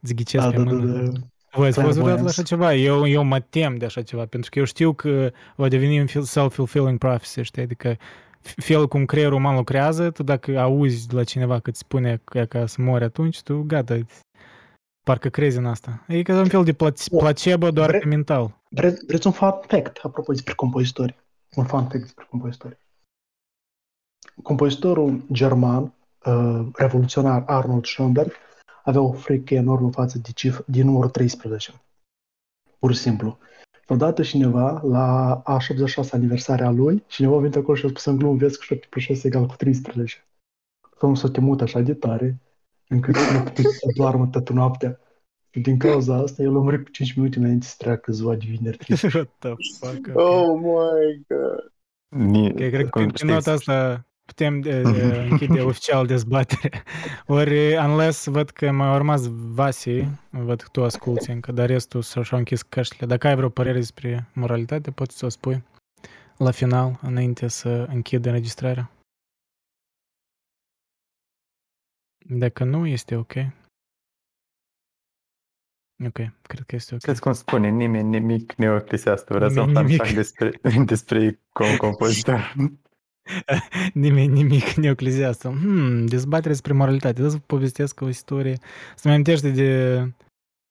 îți 0.00 0.14
ghicesc 0.14 0.44
da, 0.44 0.50
pe 0.50 0.56
da, 0.56 0.62
mână. 0.62 0.92
Da, 0.92 1.10
da. 1.10 1.26
Voi 1.56 1.66
ați 1.68 1.80
fost 1.80 1.98
vreodată 1.98 2.22
la 2.22 2.28
așa 2.28 2.42
ceva? 2.42 2.74
Eu, 2.74 3.06
eu 3.06 3.24
mă 3.24 3.40
tem 3.40 3.76
de 3.76 3.84
așa 3.84 4.02
ceva, 4.02 4.26
pentru 4.26 4.50
că 4.50 4.58
eu 4.58 4.64
știu 4.64 4.92
că 4.92 5.32
va 5.56 5.68
deveni 5.68 6.00
un 6.00 6.06
self-fulfilling 6.06 6.98
prophecy, 6.98 7.42
știi? 7.42 7.62
Adică 7.62 7.96
felul 8.40 8.88
cum 8.88 9.04
creierul 9.04 9.38
uman 9.38 9.56
lucrează, 9.56 10.10
tu 10.10 10.22
dacă 10.22 10.58
auzi 10.58 11.08
de 11.08 11.14
la 11.14 11.24
cineva 11.24 11.58
că 11.60 11.70
îți 11.70 11.78
spune 11.78 12.20
că, 12.24 12.44
că 12.44 12.66
să 12.66 12.82
mori 12.82 13.04
atunci, 13.04 13.42
tu 13.42 13.64
gata, 13.66 13.98
parcă 15.02 15.28
crezi 15.28 15.58
în 15.58 15.66
asta. 15.66 16.04
E 16.08 16.22
ca 16.22 16.38
un 16.38 16.48
fel 16.48 16.64
de 16.64 16.76
placebo 17.18 17.70
doar 17.70 17.88
Vre, 17.88 17.98
pe 17.98 18.06
mental. 18.06 18.62
Vre, 18.68 18.96
vreți 19.06 19.26
un 19.26 19.32
fun 19.32 19.54
fact 19.66 19.98
apropo 20.02 20.32
despre 20.32 20.54
compozitori? 20.54 21.16
Un 21.54 21.64
fun 21.64 21.80
fact 21.80 22.00
despre 22.00 22.26
compozitori. 22.30 22.78
Compozitorul 24.42 25.24
german, 25.32 25.94
uh, 26.24 26.66
revoluționar 26.74 27.42
Arnold 27.46 27.84
Schoenberg, 27.84 28.32
avea 28.86 29.00
o 29.00 29.12
frică 29.12 29.54
enormă 29.54 29.90
față 29.90 30.18
de, 30.18 30.28
cif- 30.32 30.64
de 30.66 30.82
numărul 30.82 31.10
13. 31.10 31.72
Pur 32.78 32.92
și 32.92 33.00
simplu. 33.00 33.38
Odată 33.88 34.22
cineva, 34.22 34.80
la 34.84 35.34
a 35.44 35.58
76 35.58 36.16
aniversare 36.16 36.64
a 36.64 36.70
lui, 36.70 37.04
cineva 37.06 37.36
a 37.36 37.38
venit 37.38 37.56
acolo 37.56 37.76
și 37.76 37.84
a 37.84 37.88
spus 37.88 38.04
în 38.04 38.16
glumă, 38.16 38.36
vezi 38.36 38.58
că 38.58 38.64
7 38.64 38.86
plus 38.90 39.02
6 39.04 39.26
egal 39.26 39.46
cu 39.46 39.56
13. 39.56 40.26
Omul 41.00 41.16
s-a 41.16 41.30
temut 41.30 41.60
așa 41.60 41.80
de 41.80 41.94
tare, 41.94 42.38
încât 42.88 43.14
nu 43.14 43.42
putea 43.42 43.64
să 43.70 43.86
doarmă 43.96 44.26
toată 44.26 44.52
noaptea. 44.52 45.00
Și 45.50 45.60
din 45.60 45.78
cauza 45.78 46.16
asta, 46.16 46.42
el 46.42 46.56
a 46.56 46.60
murit 46.60 46.84
cu 46.84 46.90
5 46.90 47.12
minute 47.12 47.38
înainte 47.38 47.66
să 47.66 47.74
treacă 47.78 48.12
ziua 48.12 48.34
de 48.34 48.44
vineri. 48.48 48.78
What 49.14 49.30
the 49.38 49.54
fuck? 49.78 50.08
Okay. 50.08 50.14
Oh 50.14 50.58
my 50.58 51.24
god. 51.28 51.72
Ni, 52.08 52.54
cred 52.54 52.88
că 52.88 53.06
pe 53.06 53.24
nota 53.24 53.52
asta 53.52 54.05
putem 54.26 54.60
de, 54.60 54.82
de 54.82 55.26
închide 55.30 55.60
oficial 55.70 56.06
dezbatere. 56.06 56.82
Ori, 57.26 57.76
unless 57.76 58.26
văd 58.26 58.50
că 58.50 58.70
mai 58.70 58.94
urmas 58.94 59.26
Vasi, 59.30 60.08
văd 60.30 60.60
că 60.60 60.68
tu 60.72 60.84
asculti 60.84 61.30
încă, 61.30 61.52
dar 61.52 61.66
restul 61.66 62.02
s-au 62.02 62.24
închis 62.30 62.62
căștile. 62.62 63.06
Dacă 63.06 63.26
ai 63.26 63.36
vreo 63.36 63.48
părere 63.48 63.78
despre 63.78 64.28
moralitate, 64.32 64.90
poți 64.90 65.16
să 65.16 65.26
o 65.26 65.28
spui 65.28 65.64
la 66.36 66.50
final, 66.50 66.98
înainte 67.02 67.48
să 67.48 67.68
închid 67.68 68.24
înregistrarea. 68.24 68.90
Dacă 72.28 72.64
nu, 72.64 72.86
este 72.86 73.16
ok. 73.16 73.32
Ok, 76.04 76.18
cred 76.42 76.64
că 76.66 76.74
este 76.74 76.94
ok. 76.94 77.00
Știți 77.00 77.20
cum 77.20 77.32
spune, 77.32 77.68
nimeni 77.68 78.08
nimic 78.08 78.54
neoclesiastul. 78.54 79.34
Vreau 79.34 79.50
să 79.50 79.72
fac 79.72 80.10
despre, 80.10 80.50
despre 80.92 81.40
compozitor. 81.78 82.54
nimeni 83.92 84.32
nimic 84.32 84.72
neocleziastul. 84.82 85.50
Hmm, 85.50 86.06
dezbatere 86.06 86.48
despre 86.48 86.72
moralitate. 86.72 87.22
Da 87.22 87.28
să 87.28 87.36
vă 87.36 87.42
povestesc 87.46 88.00
o 88.00 88.08
istorie. 88.08 88.58
Să-mi 88.96 89.14
amintește 89.14 89.50
de... 89.50 90.00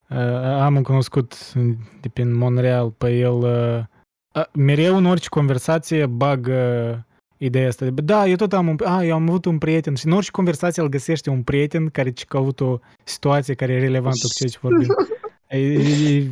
Uh, 0.09 0.17
am 0.61 0.75
un 0.75 0.83
cunoscut 0.83 1.53
de 2.01 2.09
prin 2.13 2.35
Montreal, 2.35 2.91
pe 2.91 3.17
el... 3.17 3.33
Uh, 3.33 3.83
uh, 4.33 4.45
mereu 4.53 4.97
în 4.97 5.05
orice 5.05 5.29
conversație 5.29 6.05
bagă 6.05 7.05
ideea 7.37 7.67
asta. 7.67 7.85
De, 7.85 8.01
da, 8.01 8.27
eu 8.27 8.35
tot 8.35 8.53
am 8.53 8.67
un... 8.67 8.75
Ah, 8.83 9.07
eu 9.07 9.13
am 9.13 9.29
avut 9.29 9.45
un 9.45 9.57
prieten. 9.57 9.95
Și 9.95 10.05
în 10.05 10.11
orice 10.11 10.31
conversație 10.31 10.81
îl 10.81 10.89
găsește 10.89 11.29
un 11.29 11.43
prieten 11.43 11.87
care 11.87 12.13
a 12.27 12.37
avut 12.37 12.59
o 12.59 12.79
situație 13.03 13.53
care 13.53 13.73
e 13.73 13.79
relevantă 13.79 14.27
cu 14.27 14.33
ceea 14.33 14.49
ce 14.49 14.57
vorbim. 14.61 14.87
e, 15.47 15.57
e, 15.57 16.17
e, 16.17 16.31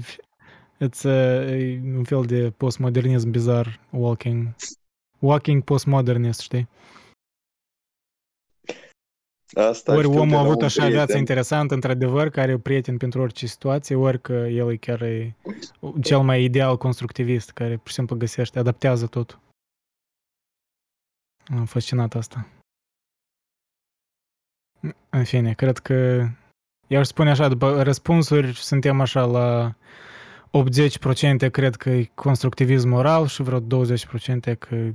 it's, 0.85 1.03
uh, 1.03 1.11
e 1.51 1.81
un 1.95 2.03
fel 2.03 2.23
de 2.25 2.53
postmodernism 2.57 3.29
bizar 3.29 3.79
walking 3.89 4.53
walking 5.23 5.63
postmodernist, 5.63 6.39
știi? 6.39 6.67
Asta 9.55 9.95
ori 9.95 10.07
omul 10.07 10.35
a 10.35 10.39
avut 10.39 10.61
așa 10.61 10.81
prieten. 10.81 10.97
viață 10.97 11.17
interesantă, 11.17 11.73
într-adevăr, 11.73 12.29
care 12.29 12.51
e 12.51 12.57
prieten 12.57 12.97
pentru 12.97 13.21
orice 13.21 13.45
situație, 13.45 13.95
ori 13.95 14.21
că 14.21 14.33
el 14.33 14.71
e 14.71 14.75
chiar 14.75 15.01
e 15.01 15.35
cel 16.01 16.21
mai 16.21 16.43
ideal 16.43 16.77
constructivist, 16.77 17.51
care 17.51 17.77
pur 17.77 17.87
și 17.87 17.93
simplu 17.93 18.15
găsește, 18.15 18.59
adaptează 18.59 19.07
tot. 19.07 19.39
Am 21.45 21.65
fascinat 21.65 22.15
asta. 22.15 22.47
În 25.09 25.23
fine, 25.23 25.53
cred 25.53 25.77
că 25.77 26.27
eu 26.87 26.99
aș 26.99 27.07
spune 27.07 27.29
așa, 27.29 27.47
după 27.47 27.83
răspunsuri, 27.83 28.55
suntem 28.55 29.01
așa 29.01 29.25
la 29.25 29.75
80% 31.47 31.51
cred 31.51 31.75
că 31.75 31.89
e 31.89 32.09
constructivism 32.15 32.87
moral 32.87 33.27
și 33.27 33.41
vreo 33.41 33.59
20% 33.59 33.63
că 34.59 34.91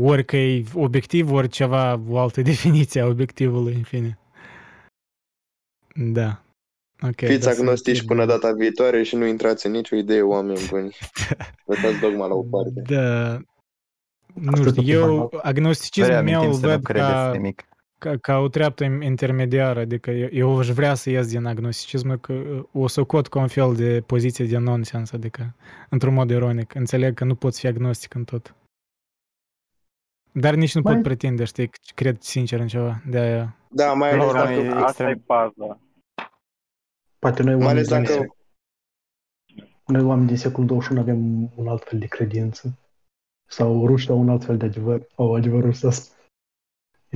ori 0.00 0.24
că 0.24 0.36
e 0.36 0.64
obiectiv, 0.74 1.32
ori 1.32 1.48
ceva, 1.48 2.00
o 2.08 2.18
altă 2.18 2.42
definiție 2.52 3.00
a 3.00 3.06
obiectivului, 3.06 3.74
în 3.74 3.82
fine. 3.82 4.18
Da. 5.94 6.38
Okay, 7.02 7.28
Fiți 7.28 7.48
agnostici 7.48 7.96
să... 7.96 8.04
până 8.06 8.26
data 8.26 8.52
viitoare 8.52 9.02
și 9.02 9.16
nu 9.16 9.26
intrați 9.26 9.66
în 9.66 9.72
nicio 9.72 9.96
idee, 9.96 10.22
oameni 10.22 10.66
buni. 10.70 10.96
Lăsați 11.66 12.00
dogma 12.00 12.26
la 12.26 12.34
o 12.34 12.42
parte. 12.42 12.82
Da. 12.94 13.38
Nu 14.34 14.70
știu, 14.70 14.82
eu 14.82 15.30
agnosticismul 15.42 16.22
meu 16.22 16.50
văd 16.50 16.82
ca, 16.82 17.32
ca, 18.04 18.16
ca 18.16 18.38
o 18.38 18.48
treaptă 18.48 18.84
intermediară, 18.84 19.80
adică 19.80 20.10
eu, 20.10 20.28
eu 20.32 20.58
aș 20.58 20.68
vrea 20.68 20.94
să 20.94 21.10
ies 21.10 21.28
din 21.28 21.44
agnosticism, 21.44 22.20
că 22.20 22.64
o 22.72 22.86
să 22.86 23.04
cot 23.04 23.28
ca 23.28 23.38
un 23.40 23.48
fel 23.48 23.74
de 23.74 24.00
poziție 24.00 24.44
de 24.44 24.58
nonsens, 24.58 25.12
adică 25.12 25.54
într-un 25.88 26.14
mod 26.14 26.30
ironic. 26.30 26.74
Înțeleg 26.74 27.14
că 27.14 27.24
nu 27.24 27.34
poți 27.34 27.60
fi 27.60 27.66
agnostic 27.66 28.14
în 28.14 28.24
tot. 28.24 28.54
Dar 30.32 30.54
nici 30.54 30.74
nu 30.74 30.80
mai... 30.84 30.94
pot 30.94 31.02
pretinde, 31.02 31.44
știi, 31.44 31.70
cred 31.94 32.20
sincer 32.20 32.60
în 32.60 32.66
ceva. 32.66 33.02
De 33.06 33.18
aia. 33.18 33.56
Da, 33.68 33.92
mai 33.92 34.10
ales 34.10 34.32
dacă... 34.32 34.84
Asta 34.84 35.10
e 35.10 35.20
baza. 35.26 35.80
Poate 37.18 37.42
noi 37.42 37.54
mai 37.54 37.68
ales 37.68 37.88
dacă... 37.88 38.04
Secol... 38.04 38.36
Noi 39.86 40.02
oameni 40.02 40.26
din 40.26 40.36
secolul 40.36 40.66
21 40.66 41.00
avem 41.00 41.50
un 41.54 41.68
alt 41.68 41.84
fel 41.84 41.98
de 41.98 42.06
credință. 42.06 42.78
Sau 43.46 43.86
rușii 43.86 44.10
au 44.10 44.18
un 44.18 44.28
alt 44.28 44.44
fel 44.44 44.56
de 44.56 44.64
adevăr. 44.64 45.06
Au 45.16 45.34
adevărul 45.34 45.74
ăsta. 45.82 46.13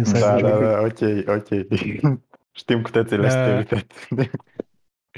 Da, 0.03 0.41
da, 0.41 0.59
da, 0.59 0.81
ok, 0.81 1.29
ok. 1.29 1.49
Știm 2.61 2.83
cu 2.83 2.91
toții 2.91 3.17
la 3.17 3.59
uh, 3.71 4.25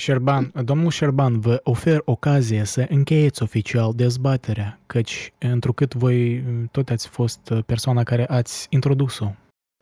Șerban, 0.01 0.53
domnul 0.65 0.91
Șerban, 0.91 1.41
vă 1.41 1.61
ofer 1.63 2.03
ocazie 2.05 2.65
să 2.65 2.87
încheieți 2.89 3.43
oficial 3.43 3.93
dezbaterea, 3.97 4.81
căci 4.87 5.33
întrucât 5.39 5.95
voi 5.95 6.45
tot 6.71 6.89
ați 6.89 7.09
fost 7.09 7.41
persoana 7.67 8.03
care 8.03 8.27
ați 8.29 8.67
introdus-o. 8.71 9.31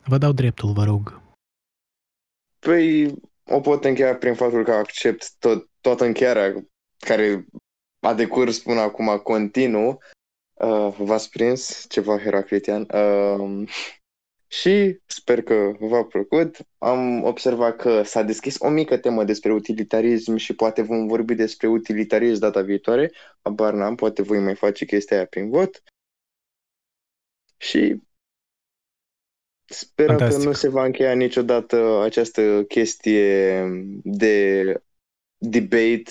Vă 0.05 0.19
dau 0.19 0.33
dreptul, 0.33 0.73
vă 0.73 0.85
rog. 0.85 1.21
Păi, 2.59 3.15
o 3.45 3.61
pot 3.61 3.85
încheia 3.85 4.17
prin 4.17 4.35
faptul 4.35 4.65
că 4.65 4.73
accept 4.73 5.33
tot, 5.39 5.69
toată 5.81 6.05
încheierea 6.05 6.65
care 6.99 7.47
a 8.01 8.15
decurs 8.15 8.59
până 8.59 8.81
acum 8.81 9.21
continuu. 9.23 9.99
Uh, 10.55 10.95
v-ați 10.99 11.31
prins 11.31 11.85
ceva 11.89 12.19
heraclitian? 12.19 12.81
Uh, 12.81 13.69
și 14.49 15.01
sper 15.07 15.43
că 15.43 15.77
v-a 15.79 16.05
plăcut. 16.05 16.57
Am 16.79 17.25
observat 17.25 17.77
că 17.77 18.03
s-a 18.03 18.23
deschis 18.23 18.57
o 18.59 18.69
mică 18.69 18.99
temă 18.99 19.25
despre 19.25 19.53
utilitarism 19.53 20.37
și 20.37 20.55
poate 20.55 20.83
vom 20.83 21.07
vorbi 21.07 21.35
despre 21.35 21.69
utilitarism 21.69 22.41
data 22.41 22.61
viitoare. 22.61 23.13
Abar 23.43 23.75
n-am, 23.75 23.95
poate 23.95 24.23
voi 24.23 24.39
mai 24.39 24.55
face 24.55 24.85
chestia 24.85 25.17
aia 25.17 25.27
prin 25.27 25.51
vot. 25.51 25.83
Și 27.57 28.03
sper 29.65 30.15
că 30.15 30.37
nu 30.37 30.53
se 30.53 30.69
va 30.69 30.85
încheia 30.85 31.15
niciodată 31.15 32.01
această 32.03 32.65
chestie 32.69 33.63
de 34.03 34.65
debate, 35.37 36.11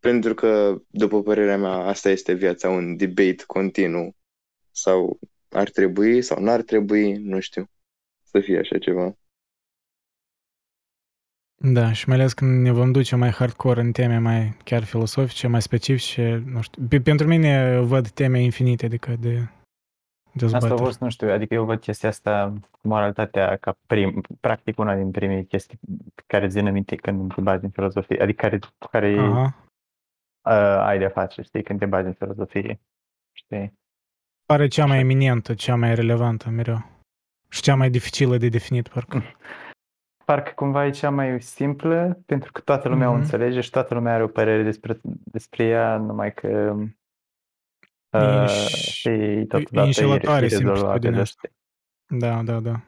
pentru 0.00 0.34
că, 0.34 0.82
după 0.90 1.22
părerea 1.22 1.56
mea, 1.58 1.70
asta 1.72 2.10
este 2.10 2.32
viața, 2.32 2.68
un 2.68 2.96
debate 2.96 3.44
continuu. 3.46 4.16
Sau 4.70 5.18
ar 5.48 5.70
trebui 5.70 6.22
sau 6.22 6.42
n-ar 6.42 6.62
trebui, 6.62 7.12
nu 7.12 7.40
știu 7.40 7.70
să 8.28 8.40
fie 8.40 8.58
așa 8.58 8.78
ceva. 8.78 9.16
Da, 11.60 11.92
și 11.92 12.08
mai 12.08 12.16
ales 12.16 12.32
când 12.32 12.62
ne 12.62 12.70
vom 12.70 12.92
duce 12.92 13.16
mai 13.16 13.30
hardcore 13.30 13.80
în 13.80 13.92
teme 13.92 14.18
mai 14.18 14.56
chiar 14.64 14.84
filosofice, 14.84 15.46
mai 15.46 15.62
specifice, 15.62 16.42
nu 16.46 16.60
știu. 16.60 17.00
Pentru 17.02 17.26
mine 17.26 17.80
văd 17.80 18.08
teme 18.08 18.42
infinite, 18.42 18.86
adică 18.86 19.16
de 19.16 19.48
dezbatere. 20.32 20.72
Asta 20.72 20.82
a 20.82 20.86
fost, 20.86 21.00
nu 21.00 21.10
știu, 21.10 21.30
adică 21.30 21.54
eu 21.54 21.64
văd 21.64 21.80
chestia 21.80 22.08
asta, 22.08 22.52
moralitatea 22.82 23.56
ca 23.56 23.76
prim, 23.86 24.20
practic 24.40 24.78
una 24.78 24.96
din 24.96 25.10
primele 25.10 25.42
chestii 25.42 25.78
care 26.26 26.48
țin 26.48 26.72
minte 26.72 26.96
când 26.96 27.34
te 27.34 27.40
bagi 27.40 27.64
în 27.64 27.70
filozofie, 27.70 28.22
adică 28.22 28.46
care, 28.46 28.58
care 28.90 29.28
uh, 29.28 29.52
ai 30.80 30.98
de 30.98 31.06
face, 31.06 31.42
știi, 31.42 31.62
când 31.62 31.78
te 31.78 31.86
bagi 31.86 32.06
în 32.06 32.12
filozofie, 32.12 32.80
știi? 33.32 33.72
Pare 34.46 34.68
cea 34.68 34.86
mai 34.86 34.98
eminentă, 34.98 35.54
cea 35.54 35.76
mai 35.76 35.94
relevantă 35.94 36.48
mereu. 36.48 36.96
Și 37.48 37.62
cea 37.62 37.74
mai 37.74 37.90
dificilă 37.90 38.36
de 38.36 38.48
definit, 38.48 38.88
parcă. 38.88 39.22
Parcă 40.24 40.52
cumva 40.54 40.86
e 40.86 40.90
cea 40.90 41.10
mai 41.10 41.40
simplă, 41.42 42.22
pentru 42.26 42.52
că 42.52 42.60
toată 42.60 42.88
lumea 42.88 43.06
mm-hmm. 43.06 43.10
o 43.10 43.12
mhm. 43.12 43.22
înțelege 43.22 43.60
și 43.60 43.70
toată 43.70 43.94
lumea 43.94 44.14
are 44.14 44.22
o 44.22 44.28
părere 44.28 44.62
despre, 44.62 45.00
despre 45.02 45.64
ea, 45.64 45.96
numai 45.96 46.34
că 46.34 46.76
uh, 48.10 48.48
și 48.48 49.44
totodată 49.48 50.02
e, 50.02 50.34
e 50.34 50.38
rezolvată. 50.38 51.22
Da, 52.08 52.42
da, 52.42 52.60
da. 52.60 52.80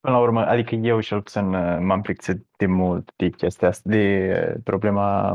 Până 0.00 0.14
la 0.14 0.18
urmă, 0.18 0.46
adică 0.46 0.74
eu 0.74 1.00
și 1.00 1.14
puțin 1.14 1.54
uh, 1.54 1.78
m-am 1.80 2.00
plictisit 2.00 2.46
de 2.56 2.66
mult 2.66 3.12
de 3.16 3.28
chestia 3.28 3.68
asta, 3.68 3.90
de 3.90 4.32
uh, 4.54 4.60
problema 4.64 5.32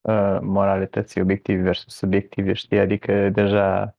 uh, 0.00 0.38
moralității 0.40 1.20
obiective 1.20 1.62
versus 1.62 1.94
subiective, 1.94 2.52
știi? 2.52 2.78
Adică 2.78 3.28
deja 3.28 3.96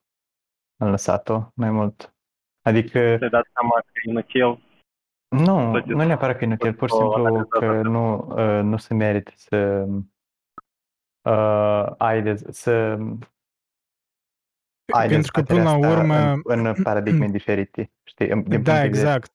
am 0.78 0.90
lăsat-o 0.90 1.52
mai 1.56 1.72
mult. 1.72 2.17
Adică... 2.68 3.00
Te 3.20 3.28
dați 3.28 3.50
seama 3.54 3.80
că 3.86 3.92
e 3.94 4.10
inutil. 4.10 4.62
Nu, 5.28 5.72
nu 5.86 6.06
neapărat 6.06 6.38
că 6.38 6.44
e 6.44 6.48
inutil, 6.48 6.74
pur 6.74 6.90
și 6.90 6.96
simplu 6.96 7.46
că 7.46 7.82
nu, 7.82 8.28
uh, 8.30 8.64
nu 8.64 8.78
se 8.78 8.94
merită 8.94 9.32
să 9.36 9.88
uh, 11.22 11.86
ai 11.98 12.22
de, 12.22 12.36
să 12.50 12.98
ai 14.94 15.08
Pentru 15.08 15.32
că 15.32 15.42
până 15.42 15.64
la 15.64 15.78
urmă... 15.78 16.40
În, 16.44 16.66
în 16.66 16.84
paradigme 16.84 17.28
diferite, 17.28 17.92
știi? 18.04 18.28
Din 18.28 18.64
da, 18.64 18.84
exact. 18.84 19.32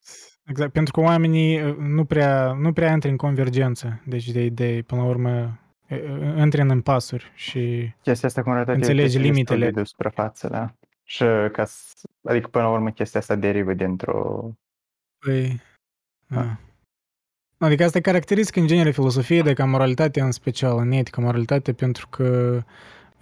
Exact, 0.46 0.72
pentru 0.72 0.92
că 0.92 1.00
oamenii 1.00 1.62
uh, 1.62 1.76
nu 1.76 2.04
prea, 2.04 2.52
nu 2.52 2.72
prea 2.72 2.92
intră 2.92 3.08
în 3.08 3.16
convergență, 3.16 4.02
deci 4.06 4.30
de 4.30 4.44
idei, 4.44 4.82
până 4.82 5.00
la 5.00 5.08
urmă 5.08 5.56
intră 6.36 6.62
în 6.62 6.80
pasuri 6.80 7.32
și 7.34 7.92
chestia 8.02 8.28
asta 8.28 8.42
cu 8.42 8.50
înțelege 8.50 9.18
limitele. 9.18 9.70
de 9.70 9.84
suprafață, 9.84 10.48
da? 10.48 10.74
Și 11.04 11.24
ca 11.52 11.64
să, 11.64 12.08
adică 12.22 12.48
până 12.48 12.64
la 12.64 12.70
urmă 12.70 12.90
chestia 12.90 13.20
asta 13.20 13.34
derivă 13.34 13.72
dintr-o... 13.72 14.50
Păi, 15.18 15.60
da. 16.26 16.58
Adică 17.58 17.84
asta 17.84 17.98
e 17.98 18.00
caracteristic 18.00 18.56
în 18.56 18.66
genere 18.66 18.90
filosofiei, 18.90 19.42
de 19.42 19.52
ca 19.52 19.64
moralitate 19.64 20.20
în 20.20 20.30
special, 20.30 20.78
în 20.78 20.90
etică, 20.90 21.20
moralitate, 21.20 21.72
pentru 21.72 22.08
că 22.08 22.60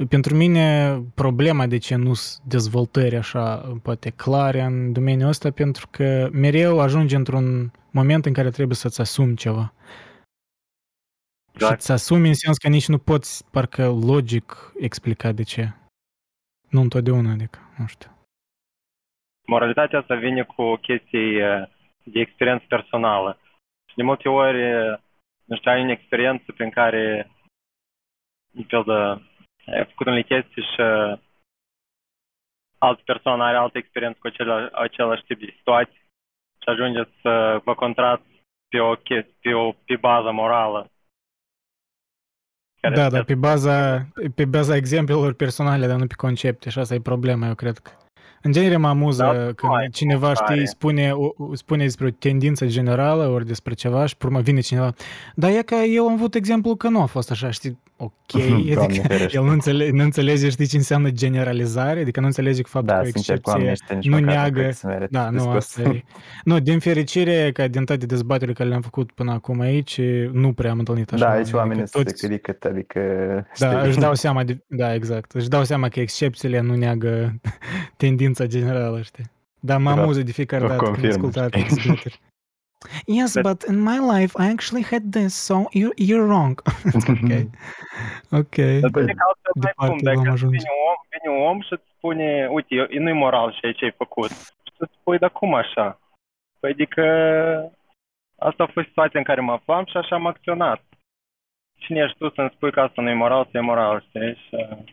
pentru 0.08 0.34
mine 0.34 0.98
problema 1.14 1.66
de 1.66 1.78
ce 1.78 1.94
nu 1.94 2.12
dezvoltări 2.44 3.16
așa 3.16 3.56
poate 3.82 4.10
clare 4.10 4.60
în 4.60 4.92
domeniul 4.92 5.28
ăsta, 5.28 5.50
pentru 5.50 5.88
că 5.90 6.28
mereu 6.32 6.80
ajungi 6.80 7.14
într-un 7.14 7.72
moment 7.90 8.26
în 8.26 8.32
care 8.32 8.50
trebuie 8.50 8.76
să-ți 8.76 9.00
asumi 9.00 9.36
ceva. 9.36 9.72
Exact. 11.52 11.72
Și 11.72 11.78
îți 11.80 11.92
asumi 11.92 12.28
în 12.28 12.34
sens 12.34 12.56
că 12.56 12.68
nici 12.68 12.88
nu 12.88 12.98
poți 12.98 13.44
parcă 13.50 13.86
logic 13.86 14.72
explica 14.78 15.32
de 15.32 15.42
ce. 15.42 15.74
Nu 16.70 16.80
întotdeauna, 16.80 17.30
adică, 17.30 17.58
nu 17.78 17.86
știu. 17.86 18.10
Moralitatea 19.46 19.98
asta 19.98 20.14
vine 20.14 20.42
cu 20.42 20.76
chestii 20.76 21.38
de 22.04 22.20
experiență 22.20 22.64
personală. 22.68 23.38
Și 23.88 23.96
de 23.96 24.02
multe 24.02 24.28
ori, 24.28 24.62
nu 25.44 25.56
știu, 25.56 25.70
ai 25.70 25.86
o 25.86 25.90
experiență 25.90 26.52
prin 26.52 26.70
care, 26.70 27.30
în 28.52 28.64
fel 28.64 28.82
de 28.86 28.92
ai 29.72 29.84
făcut 29.84 30.06
unele 30.06 30.22
chestii 30.22 30.62
și 30.62 30.80
altă 32.78 33.02
persoană 33.04 33.44
are 33.44 33.56
altă 33.56 33.78
experiență 33.78 34.18
cu 34.20 34.26
același, 34.26 34.74
același 34.74 35.22
tip 35.22 35.38
de 35.38 35.54
situații 35.56 36.02
și 36.62 36.68
ajungeți 36.68 37.10
să 37.22 37.60
vă 37.64 37.74
contrați 37.74 38.28
pe 38.68 38.80
o 38.80 38.94
chestie, 38.94 39.36
pe, 39.40 39.52
o, 39.54 39.72
pe 39.72 39.96
bază 39.96 40.30
morală. 40.30 40.90
Da, 42.94 43.08
da, 43.08 43.22
pe 43.22 43.34
baza, 43.34 44.06
pe 44.34 44.44
baza 44.44 44.76
exemplelor 44.76 45.32
personale, 45.32 45.86
dar 45.86 45.98
nu 45.98 46.06
pe 46.06 46.14
concepte 46.16 46.70
și 46.70 46.78
asta 46.78 46.94
e 46.94 47.00
problema, 47.00 47.46
eu 47.46 47.54
cred 47.54 47.78
că. 47.78 47.90
În 48.42 48.52
genere 48.52 48.76
mă 48.76 48.88
amuză 48.88 49.22
da, 49.22 49.52
când 49.52 49.92
cineva, 49.92 50.34
știi, 50.34 50.68
spune, 50.68 51.12
o, 51.12 51.54
spune 51.54 51.82
despre 51.82 52.06
o 52.06 52.10
tendință 52.10 52.66
generală 52.66 53.28
ori 53.28 53.46
despre 53.46 53.74
ceva 53.74 54.06
și 54.06 54.14
urmă 54.22 54.40
vine 54.40 54.60
cineva. 54.60 54.94
Dar 55.34 55.50
e 55.50 55.62
că 55.62 55.74
eu 55.74 56.06
am 56.06 56.12
avut 56.12 56.34
exemplu 56.34 56.76
că 56.76 56.88
nu 56.88 57.02
a 57.02 57.06
fost 57.06 57.30
așa, 57.30 57.50
știi, 57.50 57.78
ok, 58.00 58.42
adică 58.78 59.14
el 59.30 59.42
nu, 59.42 59.50
înțelege, 59.50 59.90
nu 59.90 60.02
înțelege, 60.02 60.48
știi 60.48 60.66
ce 60.66 60.76
înseamnă 60.76 61.10
generalizare, 61.10 62.00
adică 62.00 62.20
nu 62.20 62.26
înțelege 62.26 62.62
că 62.62 62.68
faptul 62.68 62.94
da, 62.94 63.00
că 63.00 63.06
excepție 63.06 63.74
nu 64.02 64.18
neagă, 64.18 64.70
da, 65.10 65.30
nu, 65.30 65.50
asta 65.50 65.82
e. 65.82 66.04
Nu, 66.44 66.60
din 66.60 66.78
fericire, 66.78 67.52
ca 67.52 67.68
din 67.68 67.84
toate 67.84 68.06
dezbaterile 68.06 68.52
care 68.52 68.68
le-am 68.68 68.80
făcut 68.80 69.12
până 69.12 69.32
acum 69.32 69.60
aici, 69.60 70.00
nu 70.32 70.52
prea 70.52 70.70
am 70.70 70.78
întâlnit 70.78 71.12
așa. 71.12 71.24
Da, 71.24 71.30
aici 71.30 71.52
oamenii 71.52 71.82
adică 71.82 72.02
toți... 72.02 72.26
adică, 72.26 72.56
adică 72.68 73.00
Da, 73.58 73.80
își 73.80 73.98
dau 73.98 74.14
seama, 74.24 74.44
de, 74.44 74.64
da, 74.66 74.94
exact, 74.94 75.32
își 75.32 75.48
dau 75.48 75.64
seama 75.64 75.88
că 75.88 76.00
excepțiile 76.00 76.60
nu 76.60 76.74
neagă 76.74 77.40
tendința 77.96 78.46
generală, 78.46 79.00
știi. 79.00 79.30
Dar 79.60 79.78
mă 79.78 79.90
amuză 79.90 80.22
de 80.22 80.32
fiecare 80.32 80.66
dată 80.66 80.90
când 80.90 81.06
ascult 81.06 81.36
alte 81.36 81.66
dezbateri. 81.68 82.20
Yes, 83.06 83.34
but, 83.34 83.42
but 83.42 83.62
in 83.68 83.78
my 83.80 83.98
life 83.98 84.32
I 84.38 84.46
actually 84.50 84.82
had 84.82 85.12
this, 85.12 85.34
so 85.34 85.68
you, 85.72 85.92
you're 85.96 86.26
wrong. 86.26 86.62
ok. 87.12 87.30
Ok. 88.30 88.56
Departe 88.80 90.14
vom 90.14 90.30
ajunge. 90.30 90.56
Vine 90.56 90.70
un, 90.78 90.84
om, 90.90 90.98
vine 91.10 91.28
un 91.38 91.46
om 91.46 91.60
și 91.60 91.72
îți 91.72 91.82
spune, 91.96 92.48
uite, 92.50 92.86
nu-i 92.98 93.12
moral 93.12 93.52
și 93.52 93.74
ce 93.74 93.84
ai 93.84 93.94
făcut. 93.96 94.30
Și 94.30 94.72
tu 94.76 94.84
spui, 95.00 95.18
dar 95.18 95.30
cum 95.30 95.54
așa? 95.54 96.00
Păi 96.60 96.70
adică 96.70 97.02
asta 98.38 98.62
a 98.62 98.70
fost 98.72 98.86
situația 98.86 99.18
în 99.18 99.24
care 99.24 99.40
mă 99.40 99.52
aflam 99.52 99.84
și 99.84 99.96
așa 99.96 100.14
am 100.14 100.26
acționat. 100.26 100.82
Cine 101.78 102.02
ești 102.04 102.18
tu 102.18 102.30
să-mi 102.34 102.52
spui 102.54 102.72
că 102.72 102.80
asta 102.80 103.02
nu 103.02 103.08
e 103.08 103.14
moral, 103.14 103.48
să 103.50 103.56
e 103.56 103.60
moral, 103.60 104.04
știi? 104.08 104.34
Și... 104.34 104.84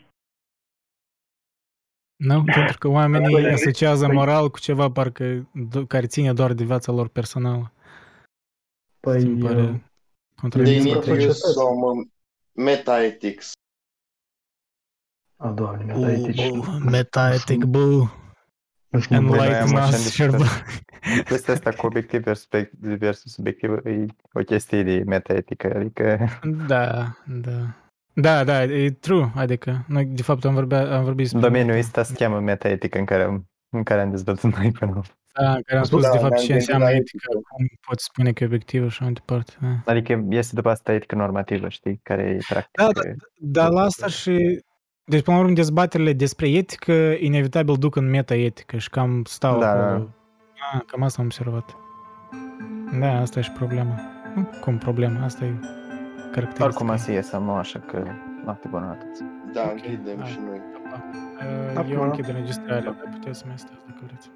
Nu, 2.15 2.43
pentru 2.43 2.77
că 2.77 2.87
oamenii 2.87 3.47
asociază 3.47 4.07
moral 4.07 4.49
cu 4.49 4.59
ceva 4.59 4.91
parcă 4.91 5.49
care 5.87 6.05
ține 6.05 6.33
doar 6.33 6.53
de 6.53 6.63
viața 6.63 6.91
lor 6.91 7.07
personală. 7.07 7.71
Păi, 9.07 9.25
pare 9.25 9.83
Demetrius 10.49 11.39
some 11.39 12.09
metaethics. 12.51 13.51
A, 15.35 15.51
doamne, 15.51 15.93
metaetici. 15.93 16.51
Metaetic, 16.89 17.63
bă. 17.63 18.07
Enlighten 19.09 19.75
us, 19.75 20.17
Chestia 21.25 21.53
asta 21.53 21.71
cu 21.71 21.85
obiectiv 21.85 22.23
versus 22.79 23.33
subiectiv 23.33 23.85
e 23.85 24.05
o 24.33 24.39
chestie 24.39 24.83
de 24.83 25.03
metaetică, 25.05 25.75
adică... 25.75 26.27
Da, 26.67 27.15
da. 27.25 27.75
Da, 28.13 28.43
da, 28.43 28.63
e 28.63 28.91
true, 28.91 29.31
adică 29.35 29.85
noi 29.87 30.05
de 30.05 30.21
fapt 30.21 30.45
am 30.45 30.53
vorbit, 30.53 30.77
am 30.77 31.03
vorbit 31.03 31.23
despre... 31.23 31.39
Domeniul 31.39 31.77
ăsta 31.77 32.03
se 32.03 32.13
cheamă 32.13 32.39
metaetică 32.39 32.97
în 32.97 33.05
care, 33.05 33.47
în 33.69 33.83
care 33.83 34.01
am 34.01 34.09
dezbătut 34.09 34.55
noi 34.55 34.71
până 34.71 35.01
da, 35.41 35.57
care 35.65 35.77
am 35.77 35.83
spus 35.83 36.01
da, 36.01 36.11
de 36.11 36.17
fapt 36.17 36.37
ce 36.37 36.53
înseamnă 36.53 36.89
etică, 36.89 37.27
cum 37.33 37.67
poți 37.87 38.03
spune 38.03 38.31
că 38.31 38.43
e 38.43 38.47
obiectivă 38.47 38.87
și 38.87 39.01
mai 39.01 39.11
departe. 39.11 39.53
Da. 39.61 39.91
Adică 39.91 40.25
este 40.29 40.55
după 40.55 40.69
asta 40.69 40.93
etică 40.93 41.15
normativă, 41.15 41.69
știi, 41.69 41.99
care 42.03 42.21
e 42.21 42.37
practic... 42.47 42.81
Da, 42.81 42.87
da, 42.91 43.01
dar 43.35 43.69
la 43.69 43.81
asta 43.81 44.07
și... 44.07 44.61
Deci, 45.05 45.23
până 45.23 45.37
la 45.37 45.43
urmă, 45.43 45.55
dezbaterile 45.55 46.13
despre 46.13 46.49
etică 46.49 46.93
inevitabil 47.19 47.75
duc 47.79 47.95
în 47.95 48.09
meta-etică 48.09 48.77
și 48.77 48.89
cam 48.89 49.23
stau 49.25 49.59
da, 49.59 49.69
acolo. 49.69 49.97
Da. 49.97 50.77
Ah, 50.77 50.81
cam 50.85 51.01
asta 51.01 51.21
am 51.21 51.25
observat. 51.25 51.75
Da, 52.99 53.19
asta 53.19 53.39
e 53.39 53.41
și 53.41 53.51
problema. 53.51 54.01
Nu, 54.35 54.49
cum 54.61 54.77
problema, 54.77 55.23
asta 55.23 55.45
e 55.45 55.53
caracteristica. 56.31 56.65
Oricum 56.65 56.89
asta 56.89 57.11
e 57.11 57.21
să 57.21 57.37
nu 57.37 57.51
așa 57.51 57.79
că 57.79 58.03
noapte 58.43 58.67
bună 58.67 58.85
atât. 58.85 59.25
Da, 59.53 59.61
okay. 59.61 59.73
închidem 59.73 60.17
da. 60.17 60.25
și 60.25 60.39
noi. 60.45 60.61
Eu 61.89 62.03
închid 62.03 62.27
înregistrarea, 62.27 62.81
dar 62.81 63.09
puteți 63.11 63.39
să 63.39 63.45
mai 63.47 63.57
stați 63.57 63.85
dacă 63.85 63.99
vreți. 64.05 64.29